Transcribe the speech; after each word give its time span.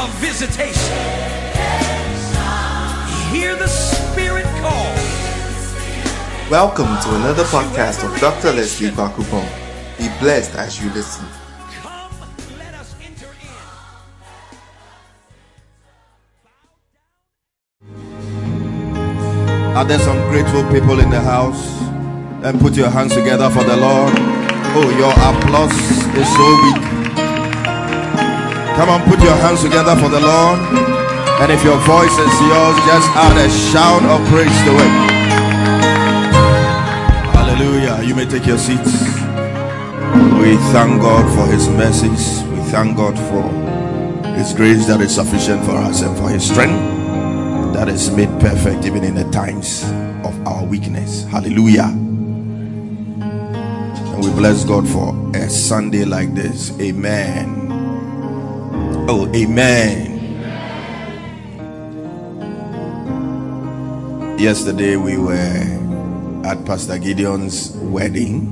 of 0.00 0.08
visitation. 0.14 0.96
Hear 3.30 3.54
the 3.54 3.68
Spirit 3.68 4.46
call. 4.62 4.94
Welcome 6.50 6.86
to 7.02 7.14
another 7.16 7.44
podcast 7.44 8.02
of 8.02 8.18
Dr. 8.18 8.52
Leslie 8.52 8.88
Bakupon. 8.88 9.46
Be 9.98 10.08
blessed 10.18 10.54
as 10.54 10.82
you 10.82 10.88
listen. 10.92 11.26
Come, 11.82 12.10
let 12.56 12.72
us 12.80 12.96
enter 13.02 13.28
in. 17.84 19.76
Are 19.76 19.84
there 19.84 19.98
some 19.98 20.16
grateful 20.30 20.64
people 20.72 20.98
in 21.00 21.10
the 21.10 21.20
house? 21.20 21.78
Then 22.40 22.58
put 22.58 22.74
your 22.74 22.88
hands 22.88 23.14
together 23.14 23.50
for 23.50 23.64
the 23.64 23.76
Lord. 23.76 24.14
Oh, 24.72 24.88
your 24.96 25.12
applause 25.12 25.76
is 26.16 26.28
so 26.36 26.46
weak. 26.64 26.99
Come 28.80 28.88
on, 28.88 29.02
put 29.02 29.20
your 29.22 29.36
hands 29.36 29.62
together 29.62 29.94
for 29.94 30.08
the 30.08 30.20
Lord. 30.20 30.58
And 31.42 31.52
if 31.52 31.62
your 31.62 31.76
voice 31.80 32.16
is 32.16 32.40
yours, 32.40 32.76
just 32.88 33.10
add 33.12 33.36
a 33.36 33.50
shout 33.68 34.02
of 34.08 34.26
praise 34.28 34.48
to 34.64 34.72
it. 34.72 34.92
Hallelujah. 37.36 38.02
You 38.02 38.14
may 38.14 38.24
take 38.24 38.46
your 38.46 38.56
seats. 38.56 38.94
We 40.40 40.56
thank 40.72 41.02
God 41.02 41.28
for 41.36 41.44
His 41.52 41.68
mercies. 41.68 42.42
We 42.44 42.56
thank 42.72 42.96
God 42.96 43.18
for 43.28 43.42
His 44.38 44.54
grace 44.54 44.86
that 44.86 45.02
is 45.02 45.14
sufficient 45.14 45.62
for 45.66 45.72
us 45.72 46.00
and 46.00 46.16
for 46.16 46.30
His 46.30 46.42
strength 46.42 46.80
that 47.74 47.90
is 47.90 48.10
made 48.10 48.30
perfect 48.40 48.86
even 48.86 49.04
in 49.04 49.14
the 49.14 49.30
times 49.30 49.82
of 50.24 50.34
our 50.46 50.64
weakness. 50.64 51.24
Hallelujah. 51.24 51.92
And 53.20 54.24
we 54.24 54.30
bless 54.30 54.64
God 54.64 54.88
for 54.88 55.14
a 55.36 55.50
Sunday 55.50 56.06
like 56.06 56.34
this. 56.34 56.72
Amen. 56.80 57.59
Oh, 59.12 59.26
amen. 59.34 60.38
Yesterday 64.38 64.94
we 64.94 65.18
were 65.18 65.34
at 66.46 66.64
Pastor 66.64 66.96
Gideon's 66.96 67.72
wedding. 67.78 68.46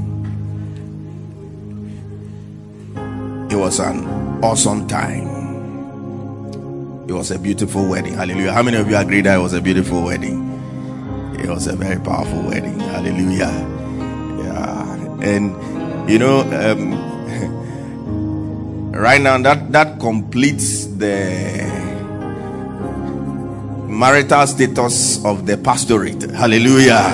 It 3.49 3.55
was 3.55 3.79
an 3.79 4.03
awesome 4.43 4.89
time. 4.89 5.29
It 7.09 7.13
was 7.13 7.31
a 7.31 7.39
beautiful 7.39 7.89
wedding. 7.89 8.15
Hallelujah. 8.15 8.53
How 8.53 8.65
many 8.65 8.79
of 8.79 8.91
you 8.91 8.97
agree 8.97 9.21
that 9.21 9.39
it 9.39 9.41
was 9.41 9.53
a 9.53 9.61
beautiful 9.61 10.03
wedding? 10.03 10.43
It 11.39 11.49
was 11.49 11.69
a 11.69 11.77
very 11.77 12.01
powerful 12.01 12.43
wedding. 12.43 12.81
Hallelujah. 12.81 13.55
Yeah. 14.43 15.19
And 15.23 16.11
you 16.11 16.19
know, 16.19 16.41
um, 16.41 17.18
right 18.99 19.23
now 19.23 19.39
that 19.39 19.71
that 19.71 20.01
completes 20.01 20.87
the 20.99 21.63
marital 23.87 24.47
status 24.47 25.25
of 25.25 25.47
the 25.47 25.57
pastorate. 25.57 26.23
Hallelujah. 26.33 27.07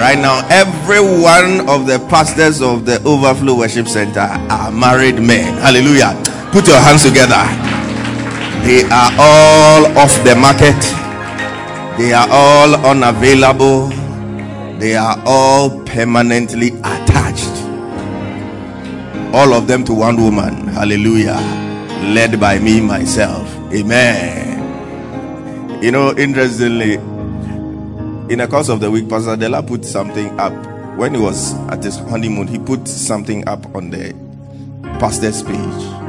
Right 0.00 0.18
now, 0.18 0.46
every 0.48 1.00
one 1.00 1.68
of 1.68 1.86
the 1.86 1.98
pastors 2.08 2.60
of 2.62 2.86
the 2.86 3.02
Overflow 3.04 3.58
Worship 3.58 3.86
Center 3.86 4.20
are 4.50 4.72
married 4.72 5.20
men. 5.20 5.54
Hallelujah. 5.58 6.16
Put 6.52 6.66
your 6.66 6.80
hands 6.80 7.04
together. 7.04 7.44
They 8.64 8.82
are 8.88 9.12
all 9.20 9.86
off 9.98 10.12
the 10.24 10.34
market. 10.34 10.80
They 12.00 12.12
are 12.12 12.26
all 12.30 12.74
unavailable. 12.86 13.88
They 14.80 14.96
are 14.96 15.20
all 15.26 15.84
permanently 15.84 16.70
attached. 16.80 17.43
All 19.34 19.52
of 19.52 19.66
them 19.66 19.84
to 19.84 19.92
one 19.92 20.16
woman. 20.22 20.68
Hallelujah. 20.68 21.36
Led 22.14 22.38
by 22.40 22.58
me, 22.58 22.80
myself. 22.80 23.46
Amen. 23.72 24.62
You 25.82 25.90
know, 25.90 26.16
interestingly, 26.16 26.94
in 26.94 28.38
the 28.38 28.46
course 28.48 28.68
of 28.68 28.80
the 28.80 28.90
week, 28.90 29.08
Pastor 29.08 29.36
Della 29.36 29.62
put 29.62 29.84
something 29.84 30.38
up. 30.40 30.52
When 30.96 31.14
he 31.14 31.20
was 31.20 31.52
at 31.68 31.82
his 31.82 31.98
honeymoon, 31.98 32.46
he 32.46 32.58
put 32.58 32.86
something 32.86 33.46
up 33.48 33.74
on 33.74 33.90
the 33.90 34.14
pastor's 35.00 35.42
page 35.42 36.04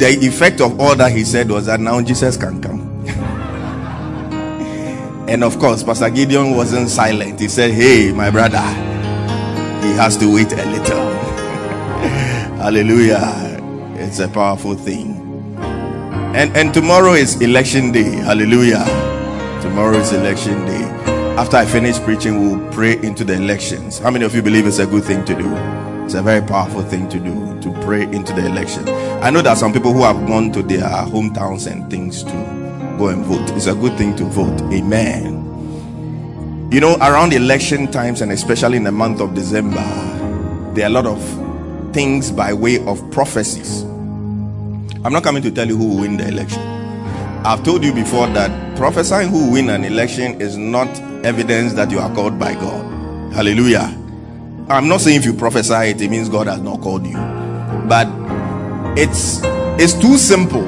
the 0.00 0.26
effect 0.26 0.62
of 0.62 0.80
all 0.80 0.96
that 0.96 1.12
he 1.12 1.24
said 1.24 1.50
was 1.50 1.66
that 1.66 1.78
now 1.78 2.00
Jesus 2.00 2.36
can 2.38 2.60
come. 2.62 2.80
and 5.28 5.44
of 5.44 5.58
course, 5.58 5.82
Pastor 5.82 6.08
Gideon 6.08 6.56
wasn't 6.56 6.88
silent. 6.88 7.38
He 7.38 7.48
said, 7.48 7.70
Hey, 7.72 8.10
my 8.10 8.30
brother, 8.30 8.62
he 9.86 9.92
has 9.92 10.16
to 10.16 10.34
wait 10.34 10.52
a 10.52 10.64
little. 10.64 10.99
Hallelujah. 12.60 13.56
It's 13.96 14.18
a 14.18 14.28
powerful 14.28 14.74
thing. 14.74 15.16
And 16.36 16.54
and 16.54 16.74
tomorrow 16.74 17.14
is 17.14 17.40
election 17.40 17.90
day. 17.90 18.20
Hallelujah. 18.20 18.84
Tomorrow 19.62 19.96
is 19.96 20.12
election 20.12 20.66
day. 20.66 20.84
After 21.38 21.56
I 21.56 21.64
finish 21.64 21.98
preaching, 22.00 22.38
we'll 22.38 22.70
pray 22.70 23.00
into 23.00 23.24
the 23.24 23.32
elections. 23.32 23.98
How 23.98 24.10
many 24.10 24.26
of 24.26 24.34
you 24.34 24.42
believe 24.42 24.66
it's 24.66 24.78
a 24.78 24.86
good 24.86 25.04
thing 25.04 25.24
to 25.24 25.34
do? 25.34 25.50
It's 26.04 26.12
a 26.12 26.20
very 26.20 26.46
powerful 26.46 26.82
thing 26.82 27.08
to 27.08 27.18
do 27.18 27.58
to 27.62 27.72
pray 27.80 28.02
into 28.02 28.34
the 28.34 28.44
election. 28.44 28.86
I 29.24 29.30
know 29.30 29.40
are 29.40 29.56
some 29.56 29.72
people 29.72 29.94
who 29.94 30.02
have 30.02 30.26
gone 30.26 30.52
to 30.52 30.62
their 30.62 30.82
hometowns 30.82 31.66
and 31.66 31.88
things 31.90 32.22
to 32.24 32.32
go 32.98 33.08
and 33.08 33.24
vote. 33.24 33.50
It's 33.56 33.68
a 33.68 33.74
good 33.74 33.96
thing 33.96 34.14
to 34.16 34.24
vote. 34.24 34.60
Amen. 34.70 35.48
You 36.70 36.80
know, 36.80 36.96
around 36.96 37.32
election 37.32 37.90
times 37.90 38.20
and 38.20 38.32
especially 38.32 38.76
in 38.76 38.84
the 38.84 38.92
month 38.92 39.22
of 39.22 39.32
December, 39.34 39.82
there 40.74 40.84
are 40.84 40.88
a 40.88 40.90
lot 40.90 41.06
of 41.06 41.49
things 41.92 42.30
by 42.30 42.52
way 42.52 42.84
of 42.86 43.10
prophecies. 43.10 43.82
I'm 45.02 45.12
not 45.12 45.22
coming 45.22 45.42
to 45.42 45.50
tell 45.50 45.66
you 45.66 45.76
who 45.76 45.88
will 45.88 46.00
win 46.00 46.16
the 46.16 46.28
election. 46.28 46.62
I've 47.42 47.64
told 47.64 47.82
you 47.82 47.94
before 47.94 48.26
that 48.28 48.76
prophesying 48.76 49.28
who 49.28 49.46
will 49.46 49.52
win 49.52 49.70
an 49.70 49.84
election 49.84 50.40
is 50.40 50.56
not 50.56 50.88
evidence 51.24 51.72
that 51.74 51.90
you 51.90 51.98
are 51.98 52.14
called 52.14 52.38
by 52.38 52.54
God. 52.54 53.32
Hallelujah. 53.32 53.96
I'm 54.68 54.88
not 54.88 55.00
saying 55.00 55.16
if 55.16 55.24
you 55.24 55.32
prophesy 55.32 55.90
it, 55.90 56.00
it 56.00 56.10
means 56.10 56.28
God 56.28 56.46
has 56.46 56.60
not 56.60 56.80
called 56.80 57.06
you. 57.06 57.16
But 57.88 58.08
it's 58.98 59.40
it's 59.82 59.94
too 59.94 60.18
simple. 60.18 60.66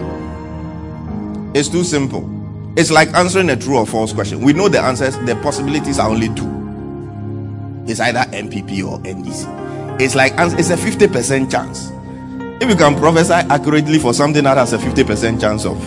It's 1.54 1.68
too 1.68 1.84
simple. 1.84 2.28
It's 2.76 2.90
like 2.90 3.12
answering 3.12 3.50
a 3.50 3.56
true 3.56 3.76
or 3.76 3.86
false 3.86 4.14
question. 4.14 4.40
We 4.40 4.54
know 4.54 4.68
the 4.68 4.80
answers, 4.80 5.18
the 5.18 5.36
possibilities 5.42 5.98
are 5.98 6.08
only 6.08 6.28
two. 6.34 6.48
It's 7.86 8.00
either 8.00 8.20
MPP 8.32 8.88
or 8.88 8.98
NDC. 9.00 9.61
It's 10.00 10.14
like 10.14 10.32
it's 10.36 10.70
a 10.70 10.76
50% 10.76 11.50
chance. 11.50 11.90
If 12.62 12.68
you 12.68 12.76
can 12.76 12.96
prophesy 12.96 13.32
accurately 13.32 13.98
for 13.98 14.14
something 14.14 14.44
that 14.44 14.56
has 14.56 14.72
a 14.72 14.78
50% 14.78 15.40
chance 15.40 15.64
of 15.64 15.78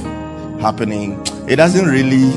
happening, 0.60 1.22
it 1.48 1.58
doesn't 1.58 1.88
really 1.88 2.32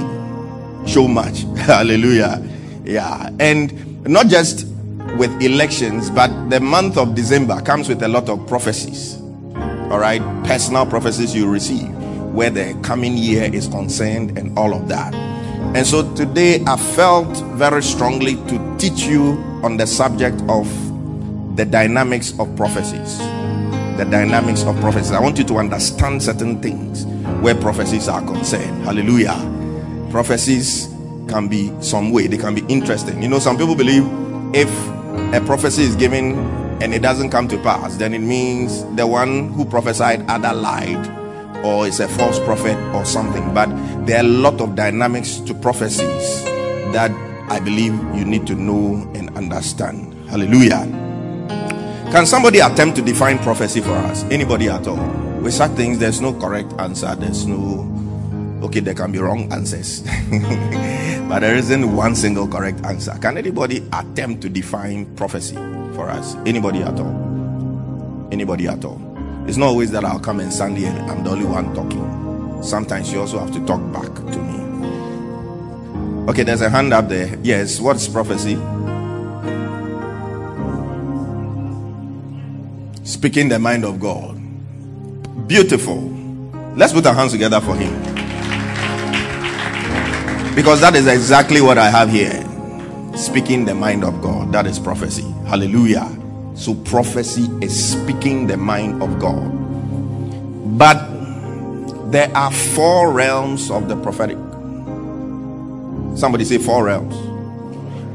show 0.87 1.09
much. 1.09 1.43
Hallelujah. 1.57 2.43
Yeah. 2.85 3.31
And 3.41 4.07
not 4.07 4.29
just 4.29 4.67
with 5.17 5.31
elections, 5.43 6.11
but 6.11 6.51
the 6.51 6.61
month 6.61 6.97
of 6.97 7.15
December 7.15 7.61
comes 7.63 7.89
with 7.89 8.03
a 8.03 8.09
lot 8.09 8.29
of 8.29 8.47
prophecies. 8.47 9.21
All 9.91 9.99
right, 9.99 10.23
personal 10.45 10.87
prophecies 10.87 11.35
you 11.35 11.51
receive 11.51 11.89
where 12.33 12.51
the 12.51 12.79
coming 12.83 13.17
year 13.17 13.53
is 13.53 13.67
concerned 13.69 14.39
and 14.39 14.57
all 14.59 14.75
of 14.75 14.89
that. 14.89 15.15
And 15.75 15.87
so 15.87 16.15
today 16.15 16.63
I 16.67 16.77
felt 16.77 17.37
very 17.57 17.83
strongly 17.83 18.37
to 18.37 18.77
teach 18.79 19.03
you 19.03 19.33
on 19.65 19.77
the 19.77 19.87
subject 19.87 20.41
of 20.49 20.67
the 21.59 21.65
dynamics 21.65 22.33
of 22.39 22.55
prophecies. 22.55 23.19
The 23.99 24.07
dynamics 24.09 24.63
of 24.63 24.79
prophecies. 24.79 25.11
I 25.11 25.21
want 25.21 25.39
you 25.39 25.45
to 25.47 25.57
understand 25.57 26.23
certain 26.23 26.63
things 26.63 27.05
where 27.43 27.57
prophecies 27.57 28.07
are 28.07 28.23
concerned. 28.25 28.85
Hallelujah. 28.85 29.35
Prophecies 30.09 30.87
can 31.29 31.49
be 31.49 31.73
some 31.83 32.13
way, 32.13 32.29
they 32.29 32.39
can 32.39 32.55
be 32.55 32.63
interesting. 32.69 33.21
You 33.21 33.29
know, 33.29 33.41
some 33.41 33.59
people 33.59 33.75
believe 33.75 34.05
if 34.55 34.71
a 35.35 35.45
prophecy 35.45 35.83
is 35.83 35.97
given 35.97 36.39
and 36.81 36.95
it 36.95 37.03
doesn't 37.03 37.31
come 37.31 37.49
to 37.49 37.59
pass, 37.59 37.97
then 37.97 38.15
it 38.15 38.21
means 38.21 38.85
the 38.95 39.05
one 39.05 39.53
who 39.53 39.65
prophesied 39.65 40.23
either 40.31 40.55
lied 40.55 41.65
or 41.65 41.89
is 41.89 41.99
a 41.99 42.07
false 42.07 42.39
prophet 42.39 42.79
or 42.95 43.05
something. 43.05 43.53
But 43.53 43.67
there 44.07 44.19
are 44.19 44.25
a 44.25 44.29
lot 44.29 44.61
of 44.61 44.77
dynamics 44.77 45.41
to 45.41 45.55
prophecies 45.55 46.45
that 46.95 47.11
I 47.51 47.59
believe 47.59 47.95
you 48.15 48.25
need 48.25 48.47
to 48.47 48.55
know 48.55 49.11
and 49.17 49.37
understand. 49.37 50.15
Hallelujah. 50.31 51.08
Can 52.11 52.25
somebody 52.25 52.61
attempt 52.61 52.97
to 52.97 53.03
define 53.03 53.39
prophecy 53.39 53.83
for 53.83 53.93
us? 53.93 54.25
Anybody 54.31 54.69
at 54.71 54.87
all? 54.87 54.97
With 55.43 55.53
such 55.53 55.73
things, 55.73 55.99
there's 55.99 56.23
no 56.23 56.33
correct 56.33 56.73
answer. 56.79 57.15
There's 57.15 57.47
no 57.47 57.85
okay, 58.63 58.81
there 58.81 58.95
can 58.95 59.13
be 59.13 59.19
wrong 59.19 59.53
answers, 59.53 60.01
but 61.29 61.41
there 61.41 61.55
isn't 61.55 61.95
one 61.95 62.15
single 62.17 62.49
correct 62.49 62.85
answer. 62.87 63.13
Can 63.21 63.37
anybody 63.37 63.87
attempt 63.93 64.41
to 64.43 64.49
define 64.49 65.05
prophecy 65.17 65.57
for 65.95 66.09
us? 66.09 66.35
Anybody 66.47 66.83
at 66.83 66.99
all? 66.99 68.29
Anybody 68.33 68.69
at 68.69 68.85
all? 68.87 69.01
It's 69.47 69.59
not 69.59 69.67
always 69.67 69.91
that 69.93 70.05
I'll 70.05 70.19
come 70.19 70.41
and 70.41 70.51
stand 70.53 70.79
here 70.79 70.91
and 70.91 71.11
I'm 71.11 71.23
the 71.23 71.31
only 71.31 71.45
one 71.45 71.75
talking. 71.75 72.63
Sometimes 72.63 73.13
you 73.13 73.21
also 73.21 73.39
have 73.39 73.53
to 73.53 73.65
talk 73.67 73.81
back 73.93 74.15
to 74.33 74.39
me. 74.39 74.59
Okay, 76.31 76.43
there's 76.43 76.63
a 76.63 76.71
hand 76.71 76.93
up 76.95 77.09
there. 77.09 77.39
Yes, 77.43 77.81
what's 77.81 78.09
prophecy? 78.09 78.57
Speaking 83.09 83.49
the 83.49 83.59
mind 83.59 83.87
of 83.87 83.99
God. 83.99 84.39
Beautiful. 85.49 85.97
Let's 86.77 86.93
put 86.93 87.07
our 87.07 87.15
hands 87.15 87.33
together 87.33 87.59
for 87.59 87.75
him. 87.75 87.91
Because 90.55 90.83
that 90.83 90.95
is 90.95 91.07
exactly 91.07 91.63
what 91.63 91.79
I 91.79 91.89
have 91.89 92.11
here. 92.11 92.45
Speaking 93.17 93.65
the 93.65 93.75
mind 93.75 94.05
of 94.05 94.21
God. 94.21 94.53
That 94.53 94.67
is 94.67 94.79
prophecy. 94.79 95.23
Hallelujah. 95.47 96.07
So 96.55 96.75
prophecy 96.75 97.49
is 97.63 97.93
speaking 97.93 98.47
the 98.47 98.59
mind 98.59 99.03
of 99.03 99.19
God. 99.19 99.53
But 100.77 101.01
there 102.11 102.31
are 102.37 102.53
four 102.53 103.11
realms 103.11 103.71
of 103.71 103.89
the 103.89 103.97
prophetic. 103.97 104.37
Somebody 106.15 106.45
say 106.45 106.59
four 106.59 106.85
realms. 106.85 107.28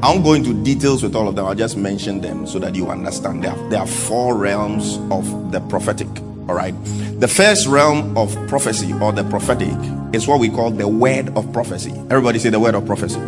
I 0.04 0.08
won't 0.08 0.22
go 0.22 0.34
into 0.34 0.52
details 0.62 1.02
with 1.02 1.16
all 1.16 1.28
of 1.28 1.34
them. 1.34 1.46
I'll 1.46 1.54
just 1.54 1.78
mention 1.78 2.20
them 2.20 2.46
so 2.46 2.58
that 2.58 2.74
you 2.74 2.90
understand. 2.90 3.42
There 3.42 3.52
are, 3.52 3.70
there 3.70 3.80
are 3.80 3.86
four 3.86 4.36
realms 4.36 4.98
of 5.10 5.50
the 5.50 5.60
prophetic. 5.60 6.08
All 6.46 6.54
right. 6.54 6.74
The 7.20 7.26
first 7.26 7.66
realm 7.66 8.14
of 8.18 8.34
prophecy 8.46 8.92
or 8.92 9.12
the 9.12 9.24
prophetic 9.24 9.72
is 10.14 10.28
what 10.28 10.40
we 10.40 10.50
call 10.50 10.70
the 10.70 10.86
word 10.86 11.34
of 11.38 11.50
prophecy. 11.54 11.92
Everybody 12.10 12.38
say 12.38 12.50
the 12.50 12.60
word 12.60 12.74
of 12.74 12.84
prophecy. 12.84 13.18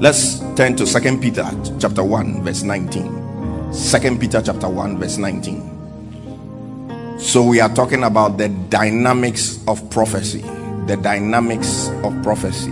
Let's 0.00 0.38
turn 0.56 0.74
to 0.76 0.86
Second 0.86 1.20
Peter 1.20 1.46
chapter 1.78 2.02
1 2.02 2.42
verse 2.42 2.62
19. 2.62 3.74
Second 3.74 4.18
Peter 4.18 4.40
chapter 4.40 4.70
1 4.70 4.98
verse 4.98 5.18
19. 5.18 7.18
So 7.18 7.42
we 7.42 7.60
are 7.60 7.74
talking 7.74 8.04
about 8.04 8.38
the 8.38 8.48
dynamics 8.48 9.62
of 9.68 9.90
prophecy. 9.90 10.40
The 10.86 10.96
dynamics 10.96 11.90
of 12.02 12.22
prophecy. 12.22 12.70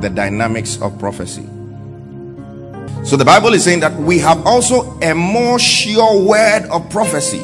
The 0.00 0.10
dynamics 0.12 0.82
of 0.82 0.98
prophecy. 0.98 1.46
So 3.02 3.16
the 3.16 3.24
Bible 3.24 3.54
is 3.54 3.64
saying 3.64 3.80
that 3.80 3.94
we 3.96 4.18
have 4.18 4.46
also 4.46 4.82
a 5.00 5.14
more 5.14 5.58
sure 5.58 6.22
word 6.22 6.66
of 6.70 6.88
prophecy, 6.90 7.42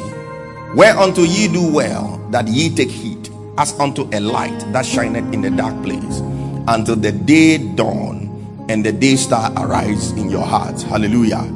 whereunto 0.75 1.23
ye 1.23 1.47
do 1.47 1.73
well 1.73 2.23
that 2.29 2.47
ye 2.47 2.69
take 2.69 2.91
heed, 2.91 3.29
as 3.57 3.77
unto 3.79 4.07
a 4.13 4.19
light 4.19 4.59
that 4.71 4.85
shineth 4.85 5.33
in 5.33 5.41
the 5.41 5.49
dark 5.49 5.73
place, 5.83 6.19
until 6.67 6.95
the 6.95 7.11
day 7.11 7.57
dawn 7.57 8.65
and 8.69 8.85
the 8.85 8.91
day 8.91 9.15
star 9.15 9.51
arise 9.57 10.11
in 10.11 10.29
your 10.29 10.45
hearts. 10.45 10.83
Hallelujah. 10.83 11.51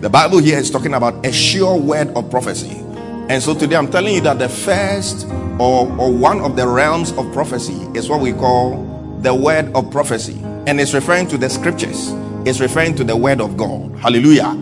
The 0.00 0.10
Bible 0.10 0.38
here 0.38 0.58
is 0.58 0.68
talking 0.68 0.94
about 0.94 1.24
a 1.24 1.32
sure 1.32 1.78
word 1.78 2.08
of 2.16 2.28
prophecy. 2.30 2.82
And 3.28 3.40
so 3.40 3.54
today 3.54 3.76
I'm 3.76 3.90
telling 3.90 4.16
you 4.16 4.20
that 4.22 4.40
the 4.40 4.48
first 4.48 5.26
or, 5.60 5.88
or 5.98 6.12
one 6.12 6.40
of 6.40 6.56
the 6.56 6.66
realms 6.66 7.12
of 7.12 7.32
prophecy 7.32 7.80
is 7.94 8.08
what 8.08 8.20
we 8.20 8.32
call 8.32 8.84
the 9.20 9.34
word 9.34 9.72
of 9.74 9.90
prophecy. 9.92 10.38
And 10.66 10.80
it's 10.80 10.94
referring 10.94 11.28
to 11.28 11.38
the 11.38 11.48
scriptures 11.48 12.12
is 12.46 12.60
referring 12.60 12.94
to 12.94 13.04
the 13.04 13.16
word 13.16 13.40
of 13.40 13.56
God. 13.56 13.94
Hallelujah. 13.98 14.54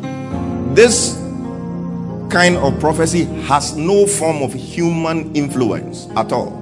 This 0.72 1.14
kind 2.30 2.56
of 2.56 2.80
prophecy 2.80 3.24
has 3.44 3.76
no 3.76 4.06
form 4.06 4.42
of 4.42 4.52
human 4.52 5.36
influence 5.36 6.08
at 6.16 6.32
all. 6.32 6.60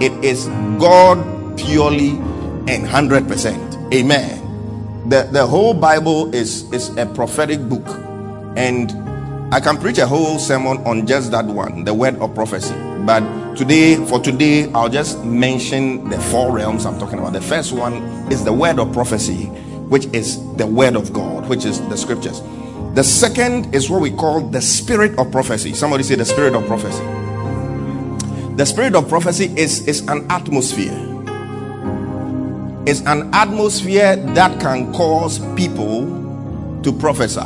It 0.00 0.12
is 0.24 0.46
God 0.78 1.56
purely 1.56 2.10
and 2.66 2.84
100%. 2.84 3.94
Amen. 3.94 5.08
The, 5.08 5.28
the 5.30 5.46
whole 5.46 5.72
Bible 5.72 6.34
is, 6.34 6.70
is 6.72 6.94
a 6.96 7.06
prophetic 7.06 7.60
book. 7.68 7.86
And 8.56 8.92
I 9.54 9.60
can 9.60 9.78
preach 9.78 9.98
a 9.98 10.06
whole 10.06 10.38
sermon 10.38 10.78
on 10.78 11.06
just 11.06 11.30
that 11.30 11.44
one, 11.44 11.84
the 11.84 11.94
word 11.94 12.16
of 12.16 12.34
prophecy. 12.34 12.74
But 13.06 13.54
today, 13.54 13.96
for 14.06 14.20
today, 14.20 14.70
I'll 14.72 14.88
just 14.88 15.24
mention 15.24 16.10
the 16.10 16.20
four 16.20 16.52
realms 16.52 16.86
I'm 16.86 16.98
talking 16.98 17.18
about. 17.20 17.34
The 17.34 17.40
first 17.40 17.72
one 17.72 17.94
is 18.32 18.44
the 18.44 18.52
word 18.52 18.78
of 18.80 18.92
prophecy 18.92 19.48
which 19.90 20.06
is 20.14 20.38
the 20.54 20.64
word 20.66 20.94
of 20.94 21.12
God, 21.12 21.48
which 21.48 21.64
is 21.64 21.80
the 21.88 21.96
scriptures. 21.96 22.40
The 22.94 23.02
second 23.02 23.74
is 23.74 23.90
what 23.90 24.00
we 24.00 24.12
call 24.12 24.40
the 24.40 24.60
spirit 24.60 25.18
of 25.18 25.32
prophecy. 25.32 25.74
Somebody 25.74 26.04
say 26.04 26.14
the 26.14 26.24
spirit 26.24 26.54
of 26.54 26.64
prophecy. 26.66 27.02
The 28.56 28.64
spirit 28.64 28.94
of 28.94 29.08
prophecy 29.08 29.52
is, 29.56 29.86
is 29.88 30.02
an 30.06 30.30
atmosphere. 30.30 30.94
It's 32.86 33.00
an 33.00 33.34
atmosphere 33.34 34.14
that 34.34 34.60
can 34.60 34.92
cause 34.92 35.40
people 35.56 36.06
to 36.84 36.92
prophesy. 36.92 37.40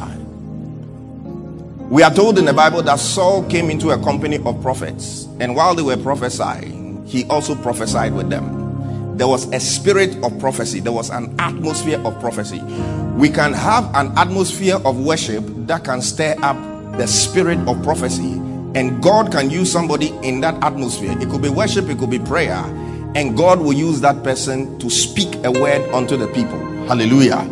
We 1.89 2.03
are 2.03 2.13
told 2.13 2.39
in 2.39 2.45
the 2.45 2.53
Bible 2.53 2.83
that 2.83 2.99
Saul 2.99 3.43
came 3.45 3.71
into 3.71 3.91
a 3.91 4.03
company 4.03 4.39
of 4.45 4.61
prophets, 4.61 5.29
and 5.41 5.57
while 5.57 5.75
they 5.75 5.83
were 5.83 5.97
prophesying, 5.97 7.07
he 7.07 7.25
also 7.25 7.55
prophesied 7.55 8.13
with 8.13 8.29
them 8.29 8.64
there 9.17 9.29
was 9.29 9.47
a 9.53 9.61
spirit 9.61 10.17
of 10.25 10.39
prophecy, 10.41 10.81
there 10.81 10.93
was 10.93 11.11
an 11.11 11.35
atmosphere 11.39 12.01
of 12.05 12.19
prophecy. 12.21 12.61
We 13.17 13.29
can 13.29 13.53
have 13.53 13.85
an 13.95 14.17
atmosphere 14.19 14.77
of 14.85 14.99
worship 14.99 15.45
that 15.67 15.85
can 15.85 16.03
stir 16.03 16.35
up 16.43 16.57
the 16.99 17.07
spirit 17.07 17.59
of 17.69 17.81
prophecy, 17.85 18.33
and 18.75 19.03
God 19.03 19.31
can 19.31 19.51
use 19.51 19.71
somebody 19.71 20.09
in 20.23 20.41
that 20.41 20.63
atmosphere. 20.65 21.17
It 21.21 21.31
could 21.31 21.43
be 21.43 21.49
worship, 21.49 21.89
it 21.89 21.99
could 21.99 22.11
be 22.11 22.19
prayer, 22.19 22.63
and 23.15 23.37
God 23.37 23.61
will 23.61 23.73
use 23.73 24.01
that 24.01 24.25
person 24.25 24.79
to 24.81 24.91
speak 24.91 25.33
a 25.45 25.51
word 25.51 25.89
unto 25.93 26.17
the 26.17 26.27
people. 26.29 26.59
Hallelujah. 26.87 27.49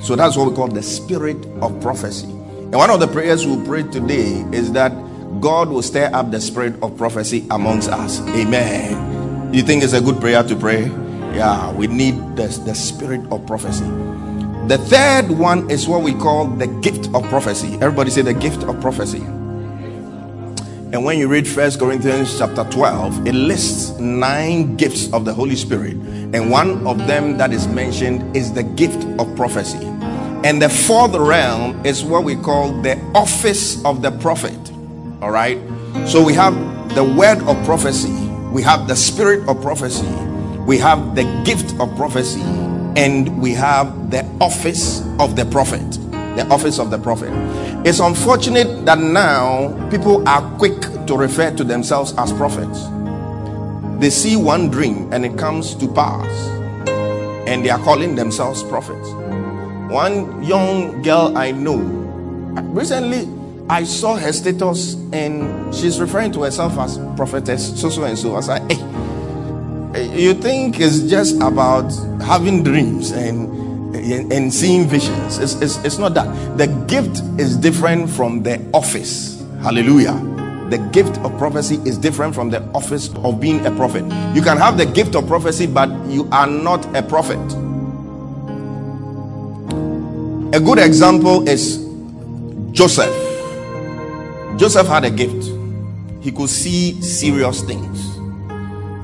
So 0.00 0.16
that's 0.16 0.36
what 0.36 0.50
we 0.50 0.54
call 0.54 0.68
the 0.68 0.82
spirit 0.82 1.44
of 1.62 1.80
prophecy. 1.80 2.26
And 2.26 2.74
one 2.74 2.90
of 2.90 3.00
the 3.00 3.08
prayers 3.08 3.46
we'll 3.46 3.64
pray 3.64 3.84
today 3.84 4.44
is 4.52 4.72
that 4.72 4.90
God 5.40 5.70
will 5.70 5.82
stir 5.82 6.10
up 6.12 6.30
the 6.30 6.40
spirit 6.40 6.74
of 6.82 6.96
prophecy 6.98 7.46
amongst 7.50 7.88
us. 7.88 8.20
Amen. 8.28 9.54
You 9.54 9.62
think 9.62 9.82
it's 9.82 9.94
a 9.94 10.00
good 10.00 10.20
prayer 10.20 10.42
to 10.42 10.56
pray? 10.56 10.90
Yeah, 11.36 11.70
we 11.72 11.86
need 11.86 12.14
the, 12.36 12.48
the 12.64 12.74
spirit 12.74 13.20
of 13.30 13.46
prophecy. 13.46 13.84
The 14.68 14.78
third 14.78 15.30
one 15.30 15.70
is 15.70 15.86
what 15.86 16.02
we 16.02 16.14
call 16.14 16.46
the 16.46 16.66
gift 16.66 17.08
of 17.14 17.24
prophecy. 17.24 17.74
Everybody 17.74 18.10
say 18.10 18.22
the 18.22 18.34
gift 18.34 18.64
of 18.64 18.80
prophecy. 18.80 19.20
And 19.20 21.04
when 21.04 21.18
you 21.18 21.28
read 21.28 21.46
First 21.46 21.78
Corinthians 21.78 22.38
chapter 22.38 22.64
12, 22.64 23.26
it 23.26 23.34
lists 23.34 23.90
nine 23.98 24.76
gifts 24.76 25.12
of 25.12 25.26
the 25.26 25.34
Holy 25.34 25.56
Spirit. 25.56 25.94
And 25.94 26.50
one 26.50 26.86
of 26.86 26.98
them 27.06 27.36
that 27.38 27.52
is 27.52 27.68
mentioned 27.68 28.36
is 28.36 28.54
the 28.54 28.62
gift 28.64 29.04
of 29.20 29.36
prophecy. 29.36 29.86
And 30.44 30.62
the 30.62 30.70
fourth 30.70 31.14
realm 31.14 31.84
is 31.84 32.02
what 32.04 32.24
we 32.24 32.36
call 32.36 32.72
the 32.82 32.98
office 33.14 33.84
of 33.84 34.02
the 34.02 34.10
prophet. 34.10 34.58
All 35.22 35.30
right. 35.30 35.58
So 36.06 36.24
we 36.24 36.34
have 36.34 36.54
the 36.94 37.04
word 37.04 37.42
of 37.44 37.62
prophecy, 37.66 38.14
we 38.52 38.62
have 38.62 38.88
the 38.88 38.96
spirit 38.96 39.48
of 39.48 39.62
prophecy, 39.62 40.06
we 40.66 40.78
have 40.78 41.14
the 41.14 41.22
gift 41.44 41.78
of 41.80 41.94
prophecy 41.96 42.42
and 42.96 43.40
we 43.40 43.52
have 43.52 44.10
the 44.10 44.24
office 44.40 45.00
of 45.20 45.36
the 45.36 45.44
prophet. 45.46 45.88
The 46.36 46.46
office 46.50 46.78
of 46.78 46.90
the 46.90 46.98
prophet. 46.98 47.30
It's 47.86 48.00
unfortunate 48.00 48.84
that 48.84 48.98
now 48.98 49.88
people 49.90 50.26
are 50.28 50.42
quick 50.58 50.80
to 51.06 51.16
refer 51.16 51.54
to 51.56 51.64
themselves 51.64 52.14
as 52.18 52.32
prophets. 52.32 52.84
They 54.00 54.10
see 54.10 54.36
one 54.36 54.68
dream 54.68 55.12
and 55.12 55.24
it 55.24 55.38
comes 55.38 55.74
to 55.76 55.88
pass, 55.88 56.28
and 57.48 57.64
they 57.64 57.70
are 57.70 57.78
calling 57.78 58.16
themselves 58.16 58.62
prophets. 58.64 59.08
One 59.90 60.42
young 60.42 61.00
girl 61.02 61.38
I 61.38 61.52
know 61.52 61.78
recently 62.72 63.28
I 63.70 63.84
saw 63.84 64.16
her 64.16 64.32
status 64.32 64.94
and 65.12 65.74
she's 65.74 66.00
referring 66.00 66.32
to 66.32 66.42
herself 66.42 66.76
as 66.78 66.98
prophetess 67.16 67.80
so 67.80 67.88
so 67.88 68.04
and 68.04 68.18
so. 68.18 68.34
I 68.34 68.40
like, 68.40 68.70
hey, 68.70 69.05
you 69.96 70.34
think 70.34 70.80
it's 70.80 71.00
just 71.02 71.36
about 71.36 71.90
having 72.22 72.62
dreams 72.62 73.10
and 73.12 73.56
and 73.96 74.52
seeing 74.52 74.86
visions. 74.86 75.38
It's, 75.38 75.54
it's, 75.60 75.82
it's 75.84 75.98
not 75.98 76.14
that. 76.14 76.58
The 76.58 76.66
gift 76.86 77.22
is 77.40 77.56
different 77.56 78.08
from 78.10 78.42
the 78.42 78.60
office. 78.72 79.44
Hallelujah. 79.62 80.14
The 80.70 80.78
gift 80.92 81.18
of 81.18 81.36
prophecy 81.38 81.76
is 81.84 81.98
different 81.98 82.34
from 82.34 82.50
the 82.50 82.62
office 82.72 83.12
of 83.16 83.40
being 83.40 83.64
a 83.66 83.70
prophet. 83.70 84.04
You 84.34 84.42
can 84.42 84.58
have 84.58 84.78
the 84.78 84.86
gift 84.86 85.14
of 85.14 85.26
prophecy, 85.26 85.66
but 85.66 85.88
you 86.06 86.28
are 86.30 86.46
not 86.46 86.84
a 86.96 87.02
prophet. 87.02 87.40
A 90.54 90.60
good 90.60 90.78
example 90.78 91.48
is 91.48 91.78
Joseph. 92.72 93.14
Joseph 94.56 94.86
had 94.86 95.04
a 95.04 95.10
gift, 95.10 95.50
he 96.20 96.32
could 96.32 96.48
see 96.48 97.00
serious 97.02 97.62
things 97.62 98.15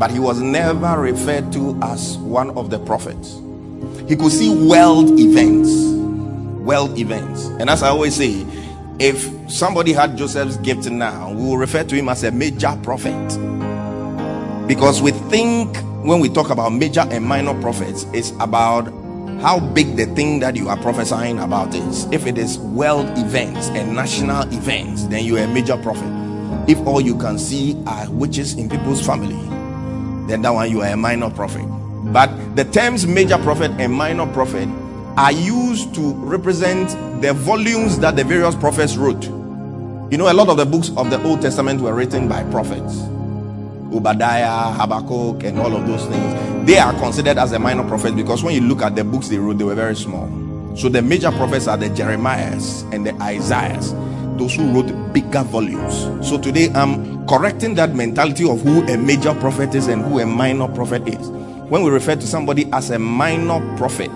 but 0.03 0.11
he 0.11 0.19
was 0.19 0.41
never 0.41 1.01
referred 1.01 1.53
to 1.53 1.79
as 1.81 2.19
one 2.19 2.51
of 2.59 2.71
the 2.71 2.79
prophets. 2.81 3.41
He 4.09 4.17
could 4.17 4.33
see 4.33 4.53
world 4.67 5.09
events, 5.21 5.71
world 6.65 6.99
events. 6.99 7.47
And 7.61 7.71
as 7.71 7.85
I 7.85 7.91
always 7.91 8.17
say, 8.17 8.45
if 8.99 9.31
somebody 9.49 9.93
had 9.93 10.17
Joseph's 10.19 10.57
gift 10.57 10.91
now, 10.91 11.31
we 11.31 11.45
will 11.45 11.57
refer 11.57 11.85
to 11.85 11.95
him 11.95 12.09
as 12.09 12.25
a 12.25 12.33
major 12.33 12.77
prophet. 12.83 13.29
Because 14.67 15.01
we 15.01 15.13
think 15.13 15.77
when 16.05 16.19
we 16.19 16.29
talk 16.29 16.51
about 16.51 16.71
major 16.71 17.07
and 17.09 17.25
minor 17.25 17.55
prophets, 17.61 18.05
it's 18.13 18.31
about 18.41 18.87
how 19.41 19.61
big 19.61 19.95
the 19.95 20.07
thing 20.17 20.41
that 20.41 20.57
you 20.57 20.69
are 20.69 20.79
prophesying 20.79 21.39
about 21.39 21.77
is. 21.77 22.07
If 22.07 22.27
it 22.27 22.39
is 22.39 22.59
world 22.59 23.07
events 23.19 23.69
and 23.69 23.95
national 23.95 24.53
events, 24.53 25.07
then 25.07 25.25
you 25.25 25.37
are 25.37 25.45
a 25.45 25.47
major 25.47 25.77
prophet. 25.77 26.11
If 26.69 26.85
all 26.89 27.01
you 27.01 27.17
can 27.17 27.39
see 27.39 27.81
are 27.87 28.11
witches 28.11 28.55
in 28.55 28.69
people's 28.69 29.07
family, 29.07 29.62
then 30.33 30.41
that 30.41 30.51
one 30.51 30.71
you 30.71 30.81
are 30.81 30.89
a 30.89 30.97
minor 30.97 31.29
prophet. 31.29 31.67
But 32.13 32.57
the 32.57 32.65
terms 32.65 33.07
major 33.07 33.37
prophet 33.39 33.71
and 33.73 33.93
minor 33.93 34.27
prophet 34.33 34.67
are 35.19 35.31
used 35.31 35.95
to 35.95 36.15
represent 36.15 36.89
the 37.21 37.35
volumes 37.35 37.99
that 37.99 38.17
the 38.17 38.25
various 38.25 38.55
prophets 38.55 38.97
wrote. 38.97 39.25
You 40.11 40.17
know, 40.19 40.33
a 40.33 40.33
lot 40.33 40.49
of 40.49 40.57
the 40.57 40.65
books 40.65 40.91
of 40.97 41.11
the 41.11 41.23
Old 41.23 41.43
Testament 41.43 41.83
were 41.83 41.95
written 41.95 42.29
by 42.29 42.45
prophets. 42.45 43.03
Obadiah, 43.93 44.73
Habakkuk, 44.73 45.45
and 45.45 45.59
all 45.59 45.77
of 45.77 45.87
those 45.87 46.07
things, 46.07 46.67
they 46.67 46.79
are 46.79 46.95
considered 46.95 47.37
as 47.37 47.53
a 47.53 47.59
minor 47.59 47.87
prophet 47.87 48.17
because 48.17 48.43
when 48.43 48.55
you 48.55 48.63
look 48.63 48.81
at 48.81 48.97
the 48.97 49.05
books 49.05 49.29
they 49.29 49.37
wrote, 49.37 49.59
they 49.59 49.65
were 49.65 49.75
very 49.75 49.97
small. 49.97 50.27
So 50.77 50.89
the 50.89 51.03
major 51.03 51.31
prophets 51.33 51.69
are 51.69 51.77
the 51.77 51.91
Jeremiahs 51.91 52.91
and 52.95 53.07
the 53.07 53.15
Isaiahs, 53.23 53.93
those 54.43 54.57
who 54.57 54.69
wrote 54.73 55.13
bigger 55.13 55.45
volumes. 55.45 56.27
So 56.29 56.37
today 56.37 56.69
I'm 56.75 57.25
correcting 57.29 57.77
that 57.77 57.95
mentality 57.95 58.49
of 58.49 58.61
who 58.63 58.83
a 58.89 58.99
major 58.99 59.35
prophet 59.35 59.73
is 59.77 59.87
and 59.87 60.03
who 60.03 60.19
a 60.19 60.27
minor 60.27 60.67
prophet 60.67 61.07
is. 61.07 61.29
When 61.71 61.85
we 61.85 61.91
refer 61.91 62.17
to 62.17 62.27
somebody 62.27 62.69
as 62.73 62.91
a 62.91 62.99
minor 62.99 63.61
prophet, 63.77 64.11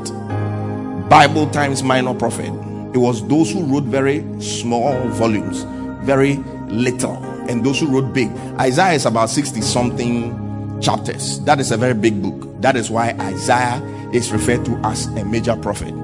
Bible 1.08 1.48
times 1.50 1.84
minor 1.84 2.12
prophet, 2.12 2.52
it 2.92 2.98
was 2.98 3.26
those 3.28 3.52
who 3.52 3.62
wrote 3.66 3.84
very 3.84 4.24
small 4.40 4.98
volumes, 5.10 5.62
very 6.04 6.36
little, 6.66 7.14
and 7.48 7.64
those 7.64 7.78
who 7.78 7.86
wrote 7.86 8.12
big. 8.12 8.28
Isaiah 8.58 8.94
is 8.94 9.06
about 9.06 9.30
60 9.30 9.60
something 9.60 10.80
chapters. 10.80 11.38
That 11.44 11.60
is 11.60 11.70
a 11.70 11.76
very 11.76 11.94
big 11.94 12.20
book. 12.20 12.60
That 12.60 12.74
is 12.74 12.90
why 12.90 13.14
Isaiah 13.20 13.80
is 14.12 14.32
referred 14.32 14.64
to 14.64 14.72
as 14.84 15.06
a 15.06 15.24
major 15.24 15.54
prophet. 15.54 15.94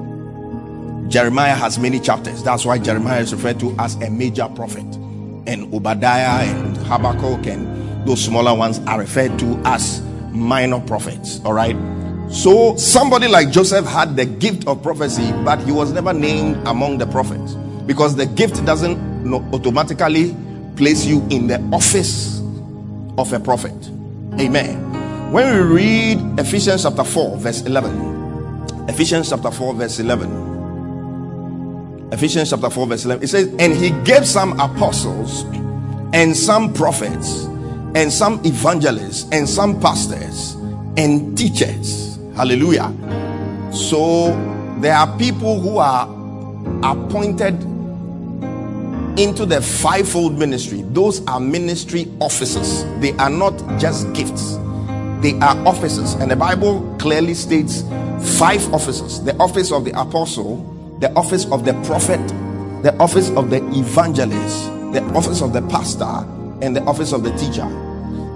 Jeremiah 1.09 1.55
has 1.55 1.79
many 1.79 2.01
chapters. 2.01 2.43
That's 2.43 2.65
why 2.65 2.79
Jeremiah 2.79 3.21
is 3.21 3.33
referred 3.33 3.61
to 3.61 3.75
as 3.79 3.95
a 3.97 4.11
major 4.11 4.49
prophet. 4.49 4.87
And 5.47 5.73
Obadiah 5.75 6.47
and 6.49 6.77
Habakkuk 6.77 7.47
and 7.47 8.07
those 8.07 8.25
smaller 8.25 8.55
ones 8.55 8.79
are 8.87 8.99
referred 8.99 9.39
to 9.41 9.61
as 9.65 10.03
minor 10.31 10.81
prophets. 10.81 11.41
All 11.45 11.53
right. 11.53 11.77
So 12.31 12.77
somebody 12.77 13.29
like 13.29 13.51
Joseph 13.51 13.85
had 13.85 14.17
the 14.17 14.25
gift 14.25 14.67
of 14.67 14.83
prophecy, 14.83 15.33
but 15.45 15.61
he 15.61 15.73
was 15.73 15.93
never 15.93 16.13
named 16.13 16.67
among 16.67 16.99
the 16.99 17.07
prophets 17.07 17.55
because 17.87 18.17
the 18.17 18.27
gift 18.27 18.65
doesn't 18.65 19.33
automatically 19.53 20.35
place 20.77 21.05
you 21.05 21.27
in 21.31 21.47
the 21.47 21.61
office 21.73 22.41
of 23.19 23.33
a 23.33 23.41
prophet. 23.41 23.75
Amen. 24.41 25.31
When 25.33 25.55
we 25.55 25.61
read 25.63 26.39
Ephesians 26.39 26.85
chapter 26.85 27.05
4, 27.05 27.37
verse 27.39 27.63
11, 27.63 28.89
Ephesians 28.89 29.29
chapter 29.29 29.51
4, 29.51 29.75
verse 29.75 29.99
11, 29.99 30.52
Ephesians 32.13 32.51
chapter 32.51 32.71
4, 32.71 32.87
verse 32.87 33.05
11, 33.05 33.25
it 33.25 33.29
says, 33.29 33.55
And 33.59 33.73
he 33.73 33.91
gave 34.05 34.27
some 34.27 34.59
apostles 34.61 35.43
and 36.13 36.37
some 36.37 36.73
prophets 36.73 37.45
and 37.95 38.13
some 38.13 38.41
evangelists 38.45 39.29
and 39.33 39.49
some 39.49 39.81
pastors 39.81 40.55
and 40.97 41.37
teachers 41.37 42.13
Hallelujah. 42.35 42.91
So 43.73 44.29
there 44.81 44.95
are 44.95 45.19
people 45.19 45.61
who 45.61 45.77
are 45.79 46.07
appointed 46.83 47.61
into 49.19 49.45
the 49.45 49.61
fivefold 49.61 50.39
ministry. 50.39 50.83
Those 50.83 51.25
are 51.27 51.39
ministry 51.39 52.11
offices, 52.21 52.85
They 53.01 53.13
are 53.19 53.29
not 53.29 53.53
just 53.79 54.11
gifts. 54.15 54.57
They 55.21 55.39
are 55.41 55.57
offices 55.67 56.15
And 56.15 56.31
the 56.31 56.37
Bible 56.37 56.97
clearly 56.99 57.35
states 57.35 57.83
five 58.39 58.73
offices 58.73 59.23
the 59.25 59.37
office 59.37 59.71
of 59.71 59.85
the 59.85 59.99
apostle, 60.01 60.57
the 61.03 61.13
office 61.15 61.47
of 61.51 61.65
the 61.65 61.75
prophet, 61.83 62.25
the 62.85 62.97
office 63.01 63.29
of 63.31 63.51
the 63.51 63.57
evangelist, 63.77 64.67
the 64.93 65.03
office 65.17 65.43
of 65.43 65.53
the 65.53 65.61
pastor, 65.63 66.05
and 66.63 66.77
the 66.77 66.83
office 66.85 67.13
of 67.13 67.25
the 67.25 67.33
teacher. 67.33 67.67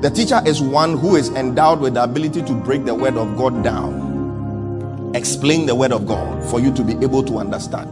The 0.02 0.10
teacher 0.10 0.40
is 0.44 0.60
one 0.60 0.98
who 0.98 1.14
is 1.14 1.28
endowed 1.28 1.78
with 1.78 1.94
the 1.94 2.02
ability 2.02 2.42
to 2.42 2.52
break 2.52 2.84
the 2.84 2.92
word 2.92 3.16
of 3.16 3.36
God 3.36 3.62
down, 3.62 5.12
explain 5.14 5.66
the 5.66 5.76
word 5.76 5.92
of 5.92 6.08
God 6.08 6.44
for 6.50 6.58
you 6.58 6.74
to 6.74 6.82
be 6.82 6.94
able 7.04 7.22
to 7.22 7.38
understand. 7.38 7.88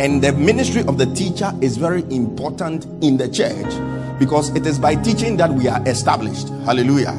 And 0.00 0.20
the 0.20 0.32
ministry 0.32 0.82
of 0.88 0.98
the 0.98 1.06
teacher 1.14 1.52
is 1.60 1.76
very 1.76 2.02
important 2.12 2.84
in 3.04 3.18
the 3.18 3.28
church 3.28 4.18
because 4.18 4.48
it 4.56 4.66
is 4.66 4.76
by 4.76 4.96
teaching 4.96 5.36
that 5.36 5.52
we 5.52 5.68
are 5.68 5.80
established. 5.88 6.48
Hallelujah. 6.64 7.14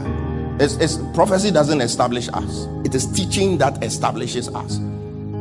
It's, 0.60 0.76
it's, 0.76 0.98
prophecy 1.14 1.52
doesn't 1.52 1.80
establish 1.80 2.28
us, 2.34 2.68
it 2.84 2.94
is 2.94 3.06
teaching 3.06 3.60
that 3.60 3.82
establishes 3.82 4.50
us. 4.50 4.82